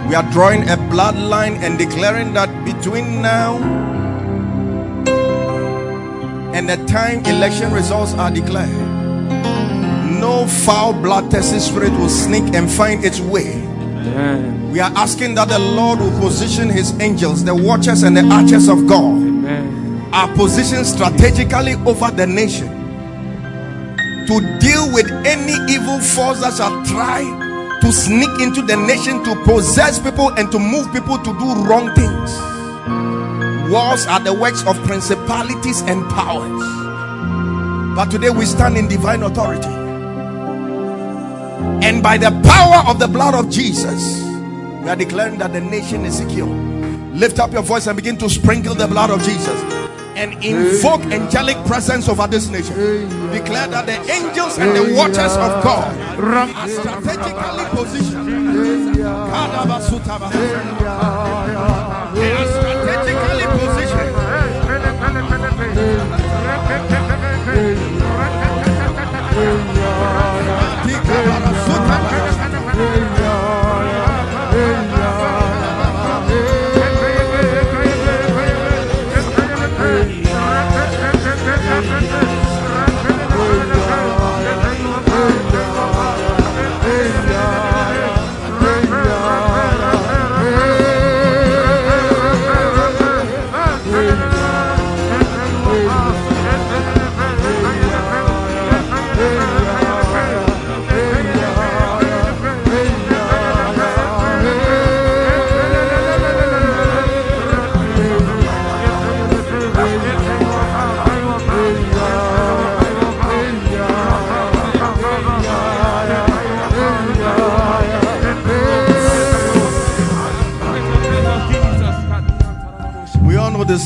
We 0.10 0.15
are 0.15 0.30
drawing 0.31 0.64
a 0.64 0.77
bloodline 0.89 1.57
and 1.57 1.77
declaring 1.77 2.34
that 2.34 2.49
between 2.65 3.22
now 3.22 3.57
and 6.53 6.68
the 6.68 6.77
time 6.88 7.26
election 7.26 7.72
results 7.72 8.14
are 8.14 8.31
declared, 8.31 8.69
no 10.19 10.48
foul 10.48 10.94
bloodthirsty 10.94 11.60
spirit 11.60 11.91
will 11.91 12.10
sneak 12.10 12.56
and 12.56 12.72
find 12.72 13.06
its 13.06 13.19
way. 13.19 13.61
We 14.72 14.80
are 14.80 14.91
asking 14.95 15.35
that 15.35 15.49
the 15.49 15.60
Lord 15.60 15.99
will 15.99 16.18
position 16.19 16.69
his 16.69 16.98
angels, 16.99 17.44
the 17.44 17.53
watchers 17.53 18.03
and 18.03 18.15
the 18.15 18.23
archers 18.31 18.68
of 18.69 18.88
God, 18.88 19.22
are 20.18 20.34
positioned 20.34 20.84
strategically 20.84 21.76
over 21.85 22.10
the 22.10 22.26
nation 22.26 22.68
to 24.26 24.39
deal 24.60 24.91
with 24.91 25.06
any 25.27 25.53
evil 25.72 25.99
force 25.99 26.41
that 26.41 26.56
shall 26.57 26.84
try 26.85 27.22
to 27.81 27.91
sneak 27.91 28.41
into 28.41 28.64
the 28.64 28.76
nation 28.76 29.23
to 29.23 29.35
possess 29.45 29.99
people 29.99 30.30
and 30.30 30.52
to 30.52 30.57
move 30.57 30.91
people 30.91 31.19
to 31.19 31.31
do 31.38 31.53
wrong 31.69 31.94
things. 31.94 32.31
Wars 33.72 34.07
are 34.07 34.19
the 34.19 34.34
works 34.34 34.65
of 34.65 34.76
principalities 34.85 35.81
and 35.81 36.03
powers. 36.10 36.64
But 37.95 38.10
today 38.10 38.31
we 38.31 38.45
stand 38.45 38.76
in 38.76 38.88
divine 38.88 39.22
authority. 39.22 39.69
And 41.85 42.02
by 42.02 42.18
the 42.18 42.31
power 42.44 42.89
of 42.89 42.98
the 42.98 43.07
blood 43.07 43.35
of 43.35 43.52
Jesus, 43.52 44.23
we 44.81 44.89
are 44.89 44.95
declaring 44.95 45.38
that 45.38 45.53
the 45.53 45.61
nation 45.61 46.06
is 46.06 46.18
secure. 46.18 46.48
Lift 47.14 47.38
up 47.38 47.52
your 47.52 47.61
voice 47.61 47.85
and 47.85 47.95
begin 47.95 48.18
to 48.18 48.27
sprinkle 48.31 48.73
the 48.73 48.88
blood 48.88 49.11
of 49.11 49.22
Jesus 49.22 49.77
and 50.18 50.44
invoke 50.44 51.02
angelic 51.14 51.56
presence 51.65 52.10
over 52.10 52.26
this 52.27 52.49
nation. 52.49 52.76
Declare 53.31 53.68
that 53.68 53.85
the 53.85 53.98
angels 54.11 54.57
and 54.57 54.76
the 54.76 54.95
watchers 54.95 55.34
of 55.38 55.64
God 55.64 55.95
are 56.19 56.68
strategically 56.68 57.65
positioned. 57.77 58.98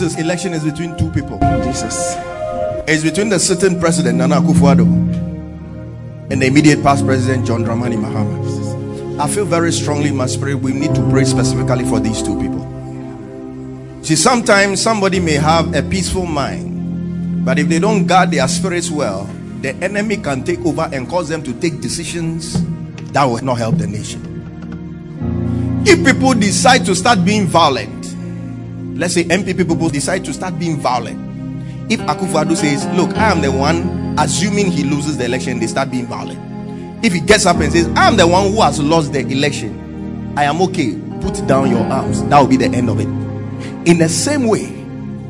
All 0.02 0.08
know 0.08 0.10
this 0.10 0.14
is 0.14 0.20
election 0.20 0.54
is 0.54 0.64
between 0.64 0.98
two 0.98 1.12
people. 1.12 1.38
Jesus. 1.64 2.16
It's 2.88 3.04
between 3.04 3.30
the 3.30 3.40
sitting 3.40 3.80
president 3.80 4.18
Nana 4.18 4.42
Akufo-Addo 4.42 4.86
and 6.32 6.42
the 6.42 6.46
immediate 6.46 6.82
past 6.82 7.06
president 7.06 7.46
John 7.46 7.64
Dramani 7.64 7.98
Mahama. 7.98 9.20
I 9.20 9.28
feel 9.28 9.46
very 9.46 9.72
strongly 9.72 10.10
in 10.10 10.16
my 10.16 10.26
spirit 10.26 10.56
we 10.56 10.74
need 10.74 10.96
to 10.96 11.10
pray 11.10 11.26
specifically 11.26 11.86
for 11.86 12.00
these 12.00 12.24
two 12.24 12.40
people. 12.40 12.68
See, 14.04 14.16
sometimes 14.16 14.82
somebody 14.82 15.20
may 15.20 15.34
have 15.34 15.76
a 15.76 15.84
peaceful 15.84 16.26
mind, 16.26 17.46
but 17.46 17.60
if 17.60 17.70
they 17.70 17.78
don't 17.80 18.08
guard 18.08 18.32
their 18.32 18.48
spirits 18.48 18.90
well, 18.90 19.26
the 19.62 19.76
enemy 19.76 20.18
can 20.18 20.44
take 20.44 20.66
over 20.66 20.90
and 20.92 21.08
cause 21.08 21.30
them 21.30 21.44
to 21.44 21.54
take 21.60 21.82
decisions 21.82 22.64
that 23.12 23.26
will 23.26 23.44
not 23.44 23.60
help 23.60 23.78
the 23.78 23.86
nation. 23.86 24.28
If 25.86 26.04
people 26.04 26.34
decide 26.34 26.86
to 26.86 26.96
start 26.96 27.24
being 27.24 27.46
violent, 27.46 28.16
let's 29.02 29.16
say 29.16 29.24
NPP 29.24 29.68
people 29.68 29.90
decide 29.90 30.24
to 30.26 30.32
start 30.32 30.60
being 30.60 30.78
violent. 30.78 31.20
If 31.92 32.00
Akufo-Addo 32.02 32.56
says, 32.56 32.86
"Look, 32.96 33.18
I 33.18 33.32
am 33.32 33.42
the 33.42 33.52
one," 33.52 34.16
assuming 34.20 34.72
he 34.72 34.84
loses 34.84 35.18
the 35.18 35.26
election, 35.26 35.60
they 35.60 35.66
start 35.66 35.90
being 35.90 36.06
violent. 36.06 36.40
If 37.04 37.12
he 37.12 37.20
gets 37.20 37.48
up 37.48 37.60
and 37.60 37.72
says, 37.74 37.90
"I'm 37.96 38.16
the 38.16 38.28
one 38.28 38.52
who 38.52 38.62
has 38.62 38.80
lost 38.80 39.12
the 39.12 39.22
election," 39.28 40.34
I 40.38 40.44
am 40.44 40.62
okay. 40.62 40.96
Put 41.20 41.46
down 41.48 41.72
your 41.72 41.84
arms. 41.86 42.22
That 42.26 42.40
will 42.40 42.48
be 42.48 42.58
the 42.58 42.66
end 42.66 42.90
of 42.90 43.00
it. 43.00 43.08
In 43.90 43.98
the 43.98 44.08
same 44.08 44.46
way, 44.48 44.72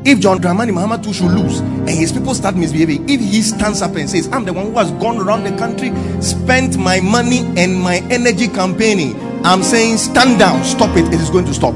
if 0.04 0.20
John 0.20 0.38
Dramani 0.38 0.70
Mahama 0.70 1.02
too 1.02 1.12
should 1.12 1.30
lose 1.30 1.60
and 1.60 1.90
his 1.90 2.12
people 2.12 2.34
start 2.34 2.56
misbehaving, 2.56 3.08
if 3.08 3.20
he 3.20 3.40
stands 3.40 3.80
up 3.82 3.96
and 3.96 4.08
says, 4.08 4.28
I'm 4.32 4.44
the 4.44 4.52
one 4.52 4.66
who 4.66 4.78
has 4.78 4.90
gone 4.92 5.18
around 5.18 5.44
the 5.44 5.52
country, 5.52 5.92
spent 6.20 6.76
my 6.76 7.00
money 7.00 7.40
and 7.56 7.80
my 7.80 8.02
energy 8.10 8.48
campaigning, 8.48 9.14
I'm 9.44 9.62
saying, 9.62 9.98
stand 9.98 10.38
down, 10.38 10.62
stop 10.64 10.96
it, 10.96 11.06
it 11.12 11.20
is 11.20 11.30
going 11.30 11.44
to 11.46 11.54
stop. 11.54 11.74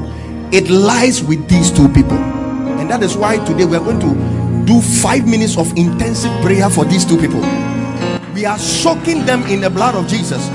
It 0.51 0.69
lies 0.69 1.21
with 1.21 1.49
these 1.49 1.71
two 1.71 1.89
people. 1.89 2.17
And 2.17 2.89
that 2.89 3.03
is 3.03 3.17
why 3.17 3.43
today 3.45 3.65
we 3.65 3.75
are 3.75 3.83
going 3.83 3.99
to 3.99 4.65
do 4.65 4.81
five 4.81 5.27
minutes 5.27 5.57
of 5.57 5.75
intensive 5.77 6.31
prayer 6.41 6.69
for 6.69 6.85
these 6.85 7.03
two 7.03 7.17
people. 7.17 7.41
We 8.33 8.45
are 8.45 8.57
soaking 8.57 9.25
them 9.25 9.43
in 9.43 9.61
the 9.61 9.69
blood 9.69 9.95
of 9.95 10.07
Jesus 10.07 10.47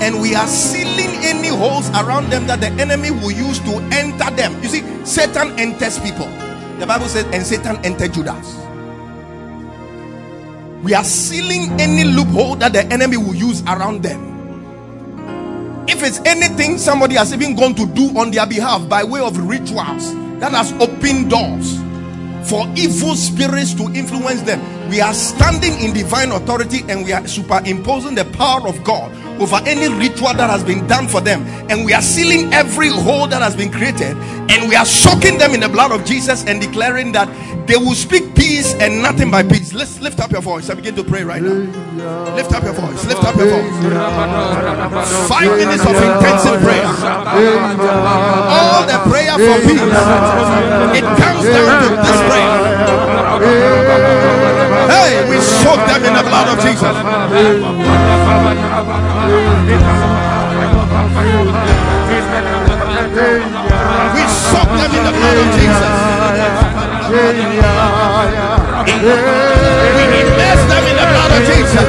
and 0.00 0.20
we 0.20 0.34
are 0.34 0.46
sealing 0.46 1.10
any 1.22 1.48
holes 1.48 1.90
around 1.90 2.30
them 2.30 2.46
that 2.46 2.60
the 2.60 2.68
enemy 2.82 3.10
will 3.10 3.30
use 3.30 3.58
to 3.60 3.74
enter 3.92 4.30
them. 4.34 4.60
You 4.62 4.68
see, 4.68 5.04
Satan 5.04 5.58
enters 5.58 5.98
people. 5.98 6.26
The 6.78 6.86
Bible 6.86 7.06
says, 7.06 7.24
and 7.32 7.44
Satan 7.44 7.76
entered 7.84 8.14
Judas. 8.14 8.56
We 10.82 10.94
are 10.94 11.04
sealing 11.04 11.80
any 11.80 12.04
loophole 12.04 12.56
that 12.56 12.72
the 12.72 12.86
enemy 12.86 13.16
will 13.16 13.34
use 13.34 13.62
around 13.62 14.02
them. 14.02 14.37
If 15.88 16.02
it's 16.02 16.20
anything 16.26 16.76
somebody 16.76 17.14
has 17.14 17.32
even 17.32 17.56
gone 17.56 17.74
to 17.76 17.86
do 17.86 18.16
on 18.18 18.30
their 18.30 18.46
behalf 18.46 18.86
by 18.90 19.02
way 19.04 19.20
of 19.20 19.38
rituals 19.38 20.14
that 20.38 20.52
has 20.52 20.70
opened 20.74 21.30
doors 21.30 21.78
for 22.48 22.66
evil 22.76 23.14
spirits 23.14 23.72
to 23.74 23.84
influence 23.94 24.42
them, 24.42 24.60
we 24.90 25.00
are 25.00 25.14
standing 25.14 25.80
in 25.80 25.94
divine 25.94 26.30
authority 26.32 26.80
and 26.88 27.04
we 27.04 27.12
are 27.12 27.26
superimposing 27.26 28.14
the 28.14 28.26
power 28.26 28.68
of 28.68 28.84
God 28.84 29.10
over 29.40 29.60
any 29.66 29.88
ritual 29.88 30.34
that 30.34 30.50
has 30.50 30.62
been 30.64 30.86
done 30.86 31.08
for 31.08 31.20
them, 31.20 31.42
and 31.70 31.84
we 31.84 31.92
are 31.92 32.02
sealing 32.02 32.52
every 32.52 32.88
hole 32.88 33.26
that 33.28 33.42
has 33.42 33.54
been 33.56 33.70
created, 33.70 34.16
and 34.50 34.68
we 34.68 34.74
are 34.74 34.86
soaking 34.86 35.38
them 35.38 35.54
in 35.54 35.60
the 35.60 35.68
blood 35.68 35.92
of 35.92 36.04
Jesus 36.04 36.44
and 36.46 36.60
declaring 36.60 37.12
that 37.12 37.28
they 37.66 37.76
will 37.76 37.94
speak 37.94 38.34
peace 38.34 38.74
and 38.80 39.02
nothing 39.02 39.30
but 39.30 39.48
peace. 39.48 39.72
Let's 39.74 40.00
lift 40.00 40.20
up 40.20 40.30
your 40.30 40.40
voice 40.40 40.68
and 40.68 40.78
begin 40.78 40.94
to 40.96 41.04
pray 41.04 41.22
right 41.22 41.42
now. 41.42 42.34
Lift 42.34 42.52
up 42.52 42.64
your 42.64 42.72
voice, 42.72 43.04
lift 43.06 43.22
up 43.24 43.36
your 43.36 43.48
voice. 43.48 43.72
Five 45.28 45.50
minutes 45.56 45.84
of 45.84 45.94
intensive 45.94 46.60
prayer. 46.62 46.86
All 48.48 48.86
the 48.86 48.98
prayer 49.10 49.36
for 49.36 49.60
peace. 49.68 49.82
It 50.96 51.04
comes 51.04 51.44
down 51.44 51.82
to 51.82 51.88
this 52.00 52.20
prayer. 52.26 52.48
Hey, 54.88 55.28
we 55.28 55.40
soak 55.40 55.80
them 55.86 56.04
in 56.04 56.14
the 56.14 56.22
blood 56.22 56.48
of 56.48 56.58
Jesus. 56.64 56.96
We 59.28 59.34
soak 64.24 64.70
them 64.72 64.92
in 64.96 65.04
the 65.04 65.12
blood 65.12 65.36
of 65.36 65.48
Jesus. 65.52 65.92
We 69.98 70.04
them 70.68 70.84
in 70.88 70.96
the 70.96 71.06
blood 71.12 71.32
of 71.36 71.42
Jesus. 71.44 71.88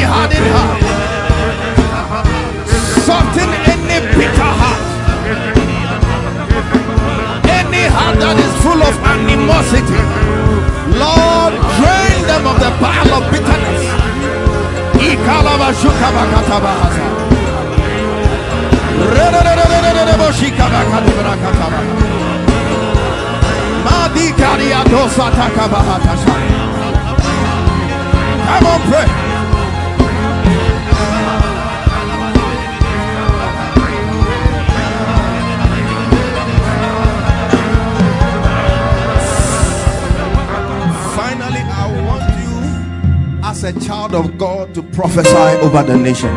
they 0.00 0.06
had 0.08 0.32
in. 0.32 0.44
Something 3.04 3.50
in 3.72 3.80
bitter 4.16 4.52
heart. 4.60 4.82
Any 7.44 7.84
heart 7.94 8.16
that 8.24 8.36
is 8.40 8.52
full 8.64 8.80
of 8.80 8.94
animosity. 9.12 10.00
Lord, 10.96 11.52
drain 11.76 12.20
them 12.30 12.44
of 12.48 12.56
the 12.64 12.72
pile 12.80 13.12
of 13.18 13.24
bitterness. 13.30 13.82
Come 28.50 28.66
on, 28.66 28.80
pray. 28.90 29.29
As 43.64 43.76
a 43.76 43.80
child 43.86 44.14
of 44.14 44.38
God, 44.38 44.74
to 44.74 44.82
prophesy 44.82 45.58
over 45.60 45.82
the 45.82 45.96
nation. 45.96 46.30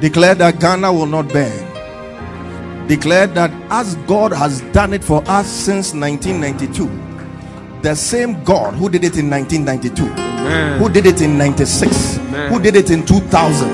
Declare 0.00 0.34
that 0.36 0.60
Ghana 0.60 0.92
will 0.92 1.06
not 1.06 1.28
burn. 1.28 2.86
Declare 2.86 3.28
that 3.28 3.50
as 3.70 3.94
God 4.06 4.32
has 4.32 4.60
done 4.72 4.92
it 4.92 5.02
for 5.02 5.22
us 5.26 5.48
since 5.48 5.94
1992, 5.94 7.80
the 7.80 7.94
same 7.94 8.44
God 8.44 8.74
who 8.74 8.90
did 8.90 9.04
it 9.04 9.16
in 9.16 9.30
1992, 9.30 10.04
who 10.78 10.88
did 10.90 11.06
it 11.06 11.22
in 11.22 11.38
96, 11.38 12.16
who 12.50 12.60
did 12.60 12.76
it 12.76 12.90
in 12.90 13.06
2000, 13.06 13.68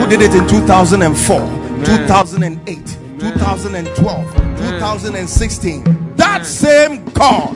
who 0.00 0.08
did 0.08 0.22
it 0.22 0.34
in 0.34 0.48
2004, 0.48 1.38
2008, 1.84 2.98
2012, 3.20 4.34
2016, 4.58 5.84
that 6.16 6.44
same 6.44 7.04
God 7.10 7.55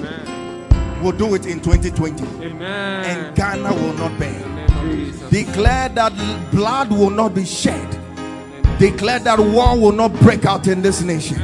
will 1.00 1.12
do 1.12 1.34
it 1.34 1.46
in 1.46 1.60
2020 1.60 2.24
Amen. 2.46 3.04
and 3.04 3.36
Ghana 3.36 3.72
will 3.74 3.94
not 3.94 4.18
burn. 4.18 5.30
Declare 5.30 5.90
that 5.90 6.50
blood 6.50 6.90
will 6.90 7.10
not 7.10 7.34
be 7.34 7.44
shed. 7.44 7.88
Declare 8.78 9.20
that 9.20 9.38
war 9.38 9.78
will 9.78 9.92
not 9.92 10.12
break 10.20 10.44
out 10.46 10.66
in 10.66 10.82
this 10.82 11.02
nation. 11.02 11.36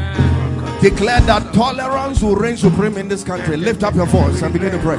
Declare 0.81 1.21
that 1.23 1.53
tolerance 1.55 2.23
will 2.23 2.37
reign 2.37 2.57
supreme 2.57 2.97
in 2.99 3.09
this 3.09 3.25
country. 3.25 3.57
Lift 3.57 3.83
up 3.83 3.95
your 3.95 4.07
voice 4.07 4.43
and 4.43 4.53
begin 4.53 4.73
to 4.73 4.79
pray. 4.79 4.97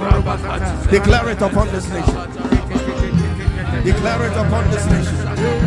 Declare 0.91 1.29
it 1.29 1.41
upon 1.41 1.67
this 1.67 1.88
nation. 1.89 2.15
Declare 3.84 4.25
it 4.25 4.38
upon 4.38 4.69
this 4.71 4.85
nation. 4.88 5.66